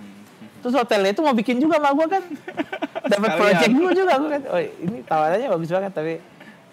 terus 0.62 0.72
hotelnya 0.72 1.10
itu 1.10 1.20
mau 1.20 1.32
bikin 1.32 1.58
juga 1.58 1.76
sama 1.76 1.90
gue 1.92 2.06
kan 2.08 2.22
dapat 3.10 3.30
project 3.34 3.72
gue 3.72 3.92
juga 3.92 4.12
gue 4.14 4.30
kan 4.30 4.42
oh 4.46 4.60
ini 4.60 4.96
tawarannya 5.02 5.48
bagus 5.50 5.68
banget 5.68 5.92
tapi 5.92 6.14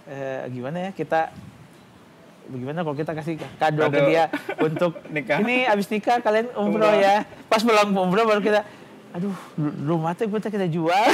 eh, 0.05 0.41
gimana 0.47 0.77
ya 0.79 0.91
kita 0.91 1.33
bagaimana 2.45 2.81
kalau 2.81 2.95
kita 2.95 3.11
kasih 3.13 3.33
kado, 3.55 3.81
ke 3.83 3.89
Kado. 3.91 3.99
dia 4.05 4.23
untuk 4.59 4.91
Nikah. 5.13 5.37
ini 5.39 5.65
abis 5.65 5.85
nikah 5.87 6.17
kalian 6.17 6.49
umroh, 6.53 6.85
Umroh. 6.85 6.93
ya 6.95 7.21
pas 7.45 7.61
pulang 7.61 7.89
umroh 7.91 8.25
baru 8.25 8.41
kita 8.41 8.61
aduh 9.11 9.33
ru- 9.55 9.77
rumah 9.87 10.13
tuh 10.13 10.27
kita 10.27 10.47
kita 10.47 10.67
jual. 10.67 10.93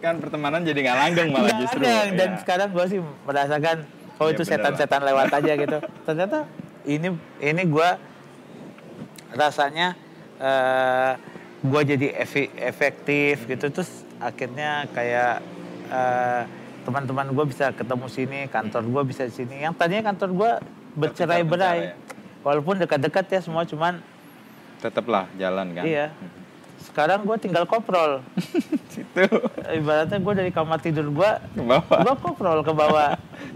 Kan 0.00 0.16
pertemanan 0.16 0.62
jadi 0.62 0.80
nggak 0.80 0.98
langgeng 0.98 1.28
malah 1.28 1.44
Nggak 1.46 1.60
justru. 1.60 1.82
ada. 1.82 1.92
dan 2.10 2.30
Iya. 2.30 2.38
sekarang 2.40 2.68
gue 2.70 2.84
sih 2.88 3.00
merasakan 3.20 3.76
oh 4.16 4.24
Iya, 4.24 4.32
itu 4.32 4.42
setan-setan 4.42 5.00
lewat 5.02 5.28
aja 5.30 5.52
gitu. 5.54 5.78
Ternyata 6.06 6.38
ini 6.84 7.08
ini 7.38 7.62
gue 7.62 7.88
rasanya 9.30 9.92
eh 10.38 11.12
gue 11.60 11.80
jadi 11.86 12.06
efi- 12.16 12.54
efektif 12.56 13.44
gitu. 13.44 13.68
Terus 13.68 13.90
akhirnya 14.16 14.88
kayak 14.88 15.44
eh, 15.86 16.42
teman-teman 16.80 17.28
gue 17.28 17.44
bisa 17.46 17.68
ketemu 17.70 18.06
sini 18.08 18.40
kantor 18.46 18.82
gue 18.82 19.02
bisa 19.06 19.22
di 19.22 19.34
sini. 19.34 19.60
Yang 19.60 19.74
tadinya 19.76 20.02
kantor 20.08 20.28
gue 20.32 20.50
bercerai-berai. 20.96 21.80
Berpencar-pencar 21.92 22.08
walaupun 22.40 22.74
dekat-dekat 22.78 23.24
ya 23.28 23.40
semua 23.42 23.62
cuman 23.62 24.00
Tetaplah 24.80 25.28
jalan 25.36 25.76
kan. 25.76 25.84
iya 25.84 26.08
sekarang 26.80 27.22
gue 27.22 27.36
tinggal 27.36 27.68
koprol 27.68 28.24
Situ 28.92 29.22
ibaratnya 29.68 30.16
gue 30.16 30.34
dari 30.34 30.50
kamar 30.50 30.80
tidur 30.80 31.12
gue 31.12 31.30
ke 31.54 31.60
bawah. 31.62 31.98
gue 32.02 32.14
koprol 32.18 32.58
ke 32.64 32.72
bawah 32.72 33.08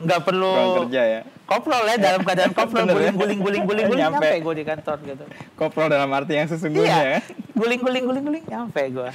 nggak 0.04 0.20
perlu 0.22 0.52
kerja 0.84 1.02
ya. 1.02 1.20
koprol 1.48 1.82
ya 1.88 1.96
dalam 1.96 2.20
keadaan 2.20 2.52
koprol 2.52 2.84
Bener 2.84 3.00
ya? 3.00 3.10
guling 3.10 3.16
guling 3.16 3.40
guling 3.40 3.64
guling 3.64 3.86
guling 3.88 4.04
Nyampe. 4.06 4.20
nyampe 4.20 4.44
gue 4.44 4.54
di 4.54 4.64
kantor 4.64 4.96
gitu 5.02 5.24
Koprol 5.56 5.88
dalam 5.88 6.12
arti 6.12 6.36
yang 6.36 6.46
sesungguhnya 6.46 6.84
iya 6.84 7.00
ya. 7.16 7.20
guling 7.56 7.80
guling 7.80 8.04
guling 8.04 8.24
guling 8.24 8.44
nyampe 8.44 8.82
gue 8.92 9.08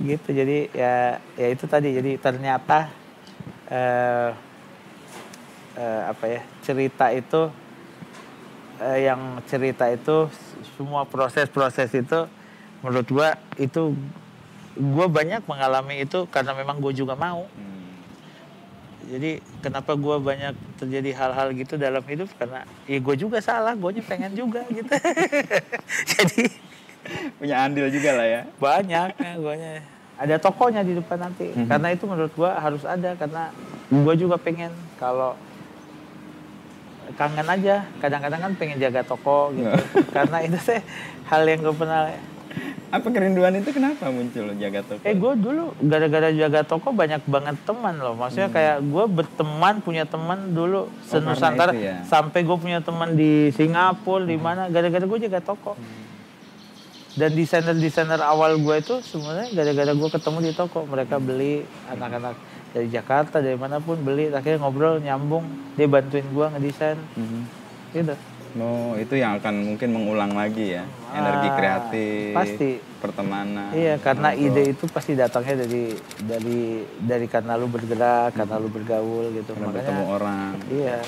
gitu 0.00 0.28
jadi 0.30 0.58
ya 0.70 0.94
ya 1.34 1.46
itu 1.50 1.64
tadi 1.66 1.88
jadi 1.94 2.12
ternyata 2.16 2.88
eh, 3.68 4.30
eh, 5.74 6.02
apa 6.08 6.24
ya 6.30 6.40
cerita 6.62 7.10
itu 7.10 7.50
eh, 8.84 9.00
yang 9.02 9.20
cerita 9.42 9.88
itu 9.88 10.28
semua 10.74 11.04
proses-proses 11.04 11.88
itu 11.90 12.20
menurut 12.80 13.08
gua 13.08 13.28
itu 13.56 13.96
gua 14.76 15.06
banyak 15.08 15.40
mengalami 15.44 16.02
itu 16.02 16.26
karena 16.28 16.52
memang 16.52 16.76
gue 16.78 16.92
juga 16.92 17.14
mau 17.14 17.46
Hmm. 17.46 17.94
jadi 19.06 19.30
kenapa 19.60 19.94
gua 19.94 20.18
banyak 20.18 20.52
terjadi 20.76 21.14
hal-hal 21.14 21.52
gitu 21.52 21.76
dalam 21.76 22.02
hidup 22.02 22.28
karena 22.34 22.64
ya 22.84 22.98
gue 22.98 23.14
juga 23.14 23.38
salah 23.38 23.72
gue 23.72 24.02
pengen 24.02 24.32
juga 24.32 24.60
gitu 24.76 24.92
jadi 26.06 26.44
Punya 27.36 27.60
andil 27.60 27.88
juga 27.88 28.16
lah 28.16 28.24
ya. 28.26 28.42
banyak 28.56 29.08
ya 29.14 29.32
guanya 29.36 29.72
ada 30.14 30.36
tokonya 30.38 30.80
di 30.80 30.94
depan 30.94 31.20
nanti 31.20 31.52
Mhm. 31.52 31.68
karena 31.68 31.88
itu 31.90 32.04
menurut 32.04 32.32
gua 32.32 32.56
harus 32.56 32.80
ada 32.82 33.12
karena 33.14 33.52
gua 33.90 34.14
juga 34.14 34.36
pengen 34.36 34.72
kalau 34.96 35.36
kangen 37.14 37.46
aja. 37.46 37.86
Kadang-kadang 37.98 38.40
kan 38.40 38.52
pengen 38.54 38.76
jaga 38.76 39.02
toko 39.02 39.50
gitu. 39.50 39.70
Karena 40.16 40.38
itu 40.40 40.56
teh 40.56 40.80
hal 41.24 41.42
yang 41.42 41.60
gue 41.60 41.74
pernah 41.74 42.12
Apa 42.88 43.10
kerinduan 43.10 43.50
itu 43.52 43.74
kenapa 43.74 44.06
muncul 44.06 44.54
jaga 44.54 44.78
toko? 44.80 45.02
eh 45.02 45.12
gue 45.12 45.32
dulu 45.34 45.74
gara-gara 45.82 46.30
jaga 46.30 46.62
toko 46.62 46.90
banyak 46.90 47.26
banget 47.26 47.58
teman 47.60 47.98
loh. 47.98 48.14
Maksudnya 48.14 48.46
kayak 48.48 48.78
gue 48.80 49.04
berteman 49.08 49.74
punya 49.78 50.04
teman 50.04 50.52
dulu 50.52 50.86
senusantara 51.02 51.74
Hmm. 51.74 51.74
Oh, 51.74 51.82
itu 51.82 51.90
ya. 51.90 51.96
sampai 52.06 52.40
gue 52.40 52.54
punya 52.54 52.78
teman 52.78 53.12
di 53.12 53.50
Singapura 53.50 54.22
di 54.22 54.38
mana 54.38 54.70
gara-gara 54.70 55.02
gue 55.02 55.18
jaga 55.20 55.42
toko. 55.42 55.74
Dan 57.14 57.30
desainer 57.32 57.74
desainer 57.74 58.18
awal 58.18 58.58
gue 58.58 58.74
itu 58.76 58.94
sebenarnya 59.00 59.50
gara-gara 59.52 59.92
gue 59.92 60.08
ketemu 60.12 60.38
di 60.40 60.52
toko. 60.52 60.82
Mereka 60.84 61.18
beli 61.18 61.62
anak-anak 61.88 62.34
dari 62.74 62.90
Jakarta 62.90 63.38
dari 63.38 63.54
mana 63.54 63.78
pun 63.78 63.96
beli 63.96 64.28
akhirnya 64.28 64.58
ngobrol 64.58 64.98
nyambung 64.98 65.46
dia 65.72 65.86
bantuin 65.86 66.26
gue 66.26 66.46
ngedesain 66.50 66.98
Mhm. 67.14 67.40
gitu 67.94 68.16
Oh, 68.54 68.94
itu 68.94 69.18
yang 69.18 69.34
akan 69.34 69.66
mungkin 69.66 69.90
mengulang 69.90 70.30
lagi 70.30 70.78
ya. 70.78 70.86
Energi 71.10 71.48
Ah, 71.50 71.54
kreatif. 71.58 72.30
pasti. 72.32 72.70
Pertemanan. 73.02 73.74
Iya, 73.74 73.98
karena 73.98 74.30
ngobrol. 74.30 74.46
ide 74.46 74.62
itu 74.70 74.84
pasti 74.86 75.12
datangnya 75.12 75.66
dari 75.66 75.90
dari 76.22 76.60
dari 76.96 77.26
karena 77.26 77.58
lu 77.58 77.66
bergerak, 77.66 78.30
karena 78.30 78.54
lu 78.54 78.70
bergaul 78.70 79.34
gitu. 79.34 79.58
Karena 79.58 79.74
bertemu 79.74 79.82
makanya 79.98 80.06
orang. 80.06 80.52
iya. 80.70 81.02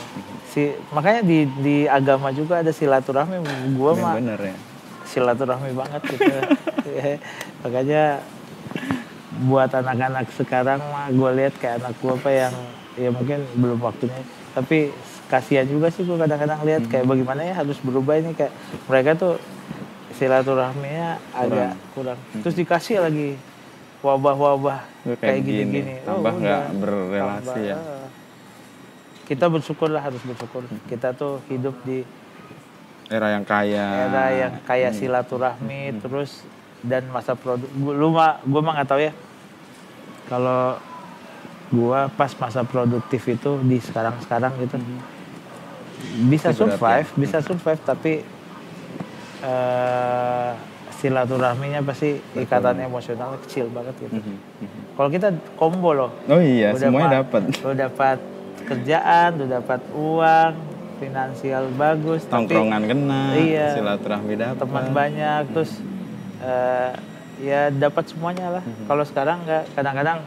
Si 0.44 0.74
makanya 0.90 1.22
di 1.22 1.38
di 1.56 1.76
agama 1.86 2.34
juga 2.34 2.66
ada 2.66 2.74
silaturahmi. 2.74 3.38
Gua 3.78 3.94
Yang 3.94 4.02
mah 4.02 4.14
bener 4.18 4.40
ya. 4.42 4.56
silaturahmi 5.06 5.70
banget 5.70 6.02
gitu. 6.02 6.26
Iya. 6.84 7.12
makanya 7.62 8.02
buat 9.38 9.68
anak-anak 9.70 10.32
sekarang 10.32 10.80
mah 10.80 11.08
gue 11.08 11.30
lihat 11.34 11.54
kayak 11.54 11.78
anak 11.78 11.94
gua 11.96 12.14
apa 12.14 12.30
yang 12.30 12.54
ya 12.94 13.10
mungkin 13.10 13.44
belum 13.52 13.78
waktunya 13.78 14.16
tapi 14.50 14.88
kasihan 15.26 15.64
juga 15.64 15.88
sih 15.88 16.02
gue 16.02 16.14
kadang-kadang 16.14 16.60
lihat 16.62 16.82
kayak 16.86 17.04
bagaimana 17.04 17.40
ya 17.42 17.54
harus 17.54 17.76
berubah 17.78 18.16
ini 18.16 18.32
kayak 18.32 18.54
mereka 18.86 19.10
tuh 19.14 19.34
silaturahminya 20.12 21.20
agak 21.30 21.76
kurang, 21.92 22.16
terus 22.38 22.54
dikasih 22.54 22.98
lagi 22.98 23.36
wabah-wabah 24.00 24.80
Kayak 25.04 25.18
kayak 25.20 25.40
gini, 25.40 25.56
gini-gini 25.62 25.94
tambah 26.00 26.32
nggak 26.32 26.62
udah. 26.62 26.78
berrelasi 26.78 27.44
Tambah, 27.44 27.56
ya. 27.60 27.76
eh. 27.76 28.06
kita 29.26 29.44
bersyukur 29.46 29.88
lah 29.88 30.00
harus 30.00 30.22
bersyukur 30.22 30.62
kita 30.86 31.12
tuh 31.12 31.42
hidup 31.46 31.76
di 31.82 32.00
Era 33.06 33.30
yang 33.30 33.44
kaya. 33.44 33.86
era 34.04 34.24
yang 34.32 34.52
kayak 34.62 34.90
Hmm. 34.90 34.98
silaturahmi 34.98 36.00
terus 36.00 36.42
dan 36.80 37.06
masa 37.06 37.34
produk 37.34 37.68
gua 37.72 37.92
lu 37.92 38.08
mah 38.10 38.42
gua 38.42 38.60
mah 38.60 38.72
nggak 38.74 38.88
tahu 38.88 39.00
ya 39.00 39.12
kalau 40.26 40.78
gua 41.68 42.06
pas 42.08 42.30
masa 42.32 42.62
produktif 42.62 43.26
itu 43.26 43.58
di 43.60 43.78
sekarang 43.78 44.14
sekarang 44.20 44.54
gitu 44.56 44.78
bisa 46.24 46.50
Itu 46.50 46.64
berat 46.64 46.78
survive 46.78 47.08
bisa 47.16 47.38
survive 47.40 47.80
tapi 47.82 48.12
eh 49.42 50.50
silaturahminya 50.96 51.84
pasti 51.84 52.16
ikatan 52.34 52.80
emosional 52.80 53.36
kecil 53.44 53.68
banget 53.68 53.94
gitu 54.00 54.16
Mhm, 54.16 54.34
mhm. 54.58 54.80
kalau 54.96 55.08
kita 55.12 55.28
combo 55.54 55.92
loh 55.92 56.10
Oh 56.24 56.40
iya, 56.40 56.72
Lu 56.72 56.80
semuanya 56.80 57.20
dapat- 57.20 57.52
lu 57.52 57.72
dapat 57.76 58.18
kerjaan 58.64 59.30
lu 59.36 59.44
dapat 59.44 59.80
uang 59.92 60.54
finansial 60.96 61.68
bagus 61.76 62.24
tapi 62.24 62.48
Tongkrongan 62.48 62.82
kena, 62.88 63.22
Iya. 63.36 63.76
silaturahmi 63.76 64.34
dapat. 64.34 64.56
teman 64.56 64.84
banyak 64.90 65.42
terus 65.52 65.72
eh, 66.38 66.90
ya 67.38 67.68
dapat 67.68 68.04
semuanya 68.06 68.48
lah 68.50 68.62
Mhm. 68.62 68.84
kalau 68.86 69.02
sekarang 69.02 69.44
nggak 69.44 69.64
kadang-kadang 69.72 70.18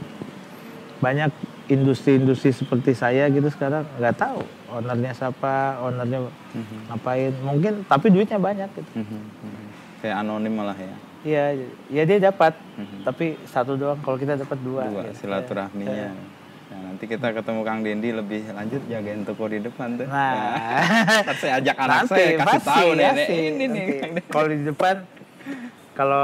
banyak 1.00 1.32
industri-industri 1.66 2.52
seperti 2.52 2.92
saya 2.92 3.26
gitu 3.28 3.48
sekarang 3.48 3.86
nggak 3.96 4.16
tahu 4.16 4.42
ownernya 4.70 5.12
siapa 5.12 5.54
ownernya 5.80 6.20
Mhm, 6.50 6.78
ngapain 6.88 7.34
mungkin 7.40 7.74
tapi 7.84 8.10
duitnya 8.10 8.38
banyak 8.38 8.70
gitu 8.72 8.92
mhm, 8.96 9.20
mhm. 9.40 9.66
Kayak 10.00 10.16
anonim 10.18 10.54
malah 10.54 10.76
ya. 10.76 10.96
iya 11.22 11.44
ya 11.88 12.04
dia 12.04 12.20
dapat 12.24 12.56
Mhm. 12.76 13.04
tapi 13.04 13.26
satu 13.46 13.76
doang 13.76 14.00
kalau 14.00 14.16
kita 14.16 14.34
dapat 14.36 14.58
dua, 14.60 14.84
Dua 14.86 15.04
gitu. 15.06 15.20
silaturahminya. 15.20 16.16
Nah, 16.70 16.80
nanti 16.86 17.04
kita 17.04 17.34
ketemu 17.34 17.62
Kang 17.66 17.82
Dendi 17.82 18.10
lebih 18.14 18.46
lanjut 18.48 18.82
jagain 18.86 19.26
toko 19.26 19.50
di 19.50 19.58
depan 19.58 19.98
tuh. 19.98 20.06
Nah. 20.06 20.54
Ntar 21.26 21.36
saya 21.36 21.54
ajak 21.58 21.76
anak 21.76 21.90
nanti 21.98 22.14
saya 22.14 22.30
kasih 22.30 22.46
pasti 22.46 22.70
tahu 22.70 22.90
nih, 22.94 23.26
ini 23.50 23.66
nih. 23.68 23.88
Kalau 24.30 24.48
di 24.48 24.58
depan 24.64 24.96
kalau 25.92 26.24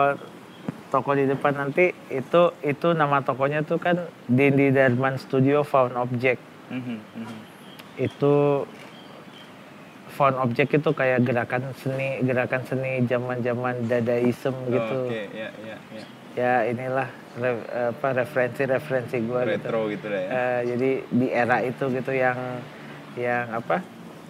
toko 0.95 1.11
di 1.11 1.27
depan 1.27 1.51
nanti 1.53 1.85
itu 2.07 2.41
itu 2.63 2.87
nama 2.91 3.19
tokonya 3.19 3.61
tuh 3.61 3.75
kan 3.77 3.99
Dindi 4.25 4.71
Darman 4.71 5.19
Studio 5.19 5.59
Found 5.65 5.91
Object 5.97 6.39
Mhm, 6.65 6.97
mhm. 7.13 7.37
itu 7.99 8.63
Found 10.15 10.39
Object 10.39 10.71
itu 10.73 10.89
kayak 10.91 11.19
gerakan 11.21 11.75
seni 11.75 12.23
gerakan 12.23 12.63
seni 12.63 13.03
zaman 13.03 13.43
zaman 13.43 13.83
dadaism 13.83 14.55
gitu 14.65 14.95
Oh, 14.95 15.05
Oke, 15.05 15.27
ya, 15.29 15.49
ya, 15.59 15.77
ya. 15.91 16.03
ya 16.33 16.53
inilah 16.65 17.09
re- 17.35 17.67
apa 17.91 18.07
referensi 18.15 18.63
referensi 18.63 19.19
gue 19.19 19.39
gitu 19.43 19.67
Retro 19.67 19.91
gitu 19.91 20.07
lah 20.07 20.21
ya. 20.21 20.29
Eh, 20.31 20.59
jadi 20.65 20.89
di 21.05 21.27
era 21.29 21.57
itu 21.61 21.83
gitu 21.91 22.11
yang 22.11 22.39
yang 23.15 23.45
apa 23.53 23.83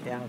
yang 0.04 0.22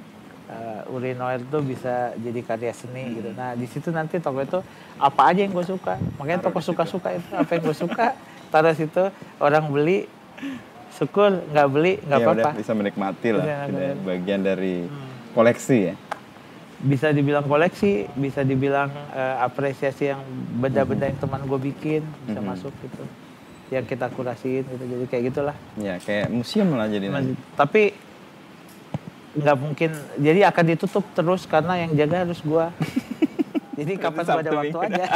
uh, 0.49 0.87
urinoir 0.89 1.41
tuh 1.45 1.61
bisa 1.61 1.95
jadi 2.17 2.41
karya 2.41 2.73
seni 2.73 3.15
gitu 3.15 3.31
nah 3.33 3.53
di 3.53 3.65
situ 3.65 3.89
nanti 3.89 4.17
toko 4.17 4.41
itu 4.41 4.59
apa 4.97 5.23
aja 5.27 5.41
yang 5.41 5.53
gue 5.53 5.67
suka 5.67 5.95
makanya 6.17 6.41
toko 6.43 6.59
suka-suka 6.61 7.09
itu 7.13 7.29
apa 7.33 7.51
yang 7.51 7.63
gue 7.63 7.77
suka 7.77 8.07
taruh 8.47 8.73
situ 8.73 9.05
orang 9.39 9.67
beli 9.67 10.07
syukur 10.93 11.29
nggak 11.47 11.69
beli 11.69 11.93
nggak 12.01 12.19
Ya 12.19 12.27
apa-apa 12.27 12.51
bisa 12.57 12.73
menikmati 12.73 13.29
lah. 13.31 13.45
Tidak 13.45 13.69
bener. 13.69 13.95
bagian 14.03 14.41
dari 14.41 14.77
koleksi 15.33 15.79
ya. 15.85 15.95
bisa 16.79 17.09
dibilang 17.09 17.41
koleksi 17.43 18.05
bisa 18.13 18.41
dibilang 18.43 18.93
eh, 19.11 19.37
apresiasi 19.41 20.09
yang 20.09 20.21
benda-benda 20.55 21.09
yang 21.09 21.17
teman 21.17 21.41
gue 21.43 21.61
bikin 21.65 22.05
bisa 22.23 22.37
Mhm. 22.37 22.47
masuk 22.47 22.73
gitu 22.79 23.05
yang 23.67 23.83
kita 23.83 24.07
kurasiin 24.09 24.63
gitu 24.63 24.85
jadi 24.87 25.05
kayak 25.07 25.23
gitulah 25.27 25.57
Ya 25.75 25.97
kayak 25.99 26.29
museum 26.29 26.71
lah 26.71 26.87
jadi. 26.87 27.09
Masjid. 27.09 27.35
Tapi 27.53 27.83
nggak 29.37 29.57
mungkin. 29.57 29.91
Jadi 30.17 30.41
akan 30.43 30.65
ditutup 30.67 31.05
terus 31.13 31.45
karena 31.45 31.79
yang 31.79 31.93
jaga 31.93 32.25
harus 32.25 32.41
gua. 32.41 32.73
Jadi 33.79 33.93
kapan 33.95 34.17
gua 34.19 34.35
ada 34.35 34.43
Sabtu 34.43 34.55
waktu 34.55 34.67
Minggu. 34.67 34.81
aja. 34.91 35.07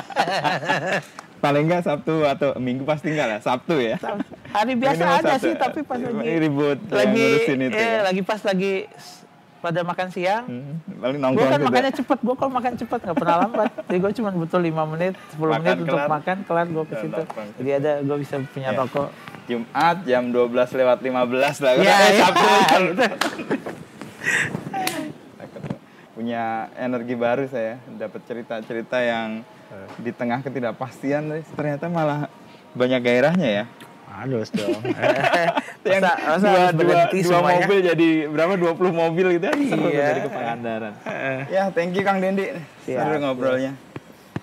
Paling 1.41 1.65
enggak 1.65 1.83
Sabtu 1.83 2.15
atau 2.23 2.49
Minggu 2.55 2.85
pasti 2.85 3.09
enggak 3.09 3.27
lah, 3.27 3.41
Sabtu 3.41 3.75
ya. 3.77 3.97
Hari 4.51 4.73
biasa 4.75 5.01
Minimal 5.01 5.17
ada 5.17 5.33
Sabtu. 5.33 5.43
sih, 5.43 5.53
tapi 5.57 5.81
pas 5.81 5.97
lagi 5.97 6.33
Ribut 6.39 6.79
ya, 6.83 6.95
lagi 6.95 7.27
itu 7.41 7.53
eh, 7.71 7.73
ya. 7.73 8.01
lagi 8.03 8.21
pas 8.21 8.41
lagi 8.43 8.73
pada 9.59 9.81
makan 9.83 10.09
siang 10.09 10.45
Hmm, 10.47 10.81
paling 10.99 11.17
gue 11.17 11.23
nongkrong 11.23 11.45
kan 11.47 11.53
juga. 11.55 11.69
makannya 11.69 11.93
cepet 11.95 12.19
gue 12.19 12.35
kalau 12.35 12.49
makan 12.51 12.73
cepet 12.75 12.99
nggak 12.99 13.13
pernah 13.15 13.37
lambat 13.39 13.69
jadi 13.85 13.99
gue 13.99 14.13
cuma 14.17 14.29
butuh 14.33 14.57
5 14.59 14.73
menit 14.89 15.15
10 15.31 15.37
Makan 15.37 15.53
menit 15.59 15.77
untuk 15.79 15.99
kelar. 15.99 16.09
makan 16.11 16.37
kelar 16.43 16.67
gue 16.67 16.85
ke 16.87 16.95
situ 16.97 17.23
jadi 17.57 17.71
ada 17.77 17.93
gue 18.01 18.17
bisa 18.19 18.35
punya 18.47 18.71
Ya. 18.71 18.79
toko 18.79 19.03
Jumat 19.47 19.97
jam 20.03 20.23
12 20.27 20.49
lewat 20.73 20.99
15 21.03 21.13
lah. 21.59 21.73
Iya, 21.75 21.93
Eh, 21.99 22.09
iya, 22.11 22.21
Sabtu. 22.23 22.49
Punya 26.11 26.43
energi 26.75 27.15
baru 27.15 27.47
saya, 27.47 27.81
dapat 27.91 28.21
cerita-cerita 28.25 28.99
yang 28.99 29.41
Eh. 29.71 29.87
di 30.01 30.11
tengah 30.11 30.43
ketidakpastian 30.43 31.31
ternyata 31.53 31.87
malah 31.87 32.27
banyak 32.73 32.99
gairahnya 32.99 33.49
ya. 33.49 33.65
Halus 34.11 34.51
dong. 34.51 34.83
Yang 35.87 36.03
masa, 36.03 36.19
masa 36.27 36.43
dua, 36.43 36.59
harus 36.61 36.75
dua, 36.75 36.95
dua 37.07 37.23
semuanya? 37.23 37.57
mobil 37.63 37.79
jadi 37.81 38.09
berapa 38.27 38.53
20 38.59 38.91
mobil 38.93 39.27
gitu 39.33 39.45
ya 39.47 39.55
seru 39.55 39.81
tuh 39.81 39.89
Iya. 39.89 40.07
jadi 40.11 40.21
ke 40.21 40.31
Pangandaran. 40.31 40.93
ya, 41.47 41.63
thank 41.71 41.95
you 41.95 42.03
Kang 42.03 42.19
Dendi. 42.19 42.51
Siap, 42.85 42.99
Seru 43.01 43.17
ngobrolnya. 43.17 43.73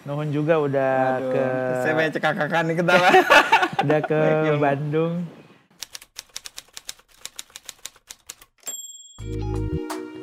Nuhun 0.01 0.31
juga 0.31 0.55
udah 0.57 0.95
Aduh, 1.19 1.29
ke 1.29 1.43
saya 1.83 1.93
banyak 1.93 2.13
cekakakan 2.15 2.63
nih 2.63 2.75
ketawa. 2.79 3.09
udah 3.83 3.99
ke. 4.01 4.19
Bandung. 4.57 5.13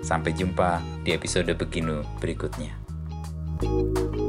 Sampai 0.04 0.36
jumpa 0.36 0.84
di 1.00 1.16
episode 1.16 1.48
Beginu 1.56 2.04
berikutnya. 2.20 2.76
thank 3.64 4.18
you 4.18 4.23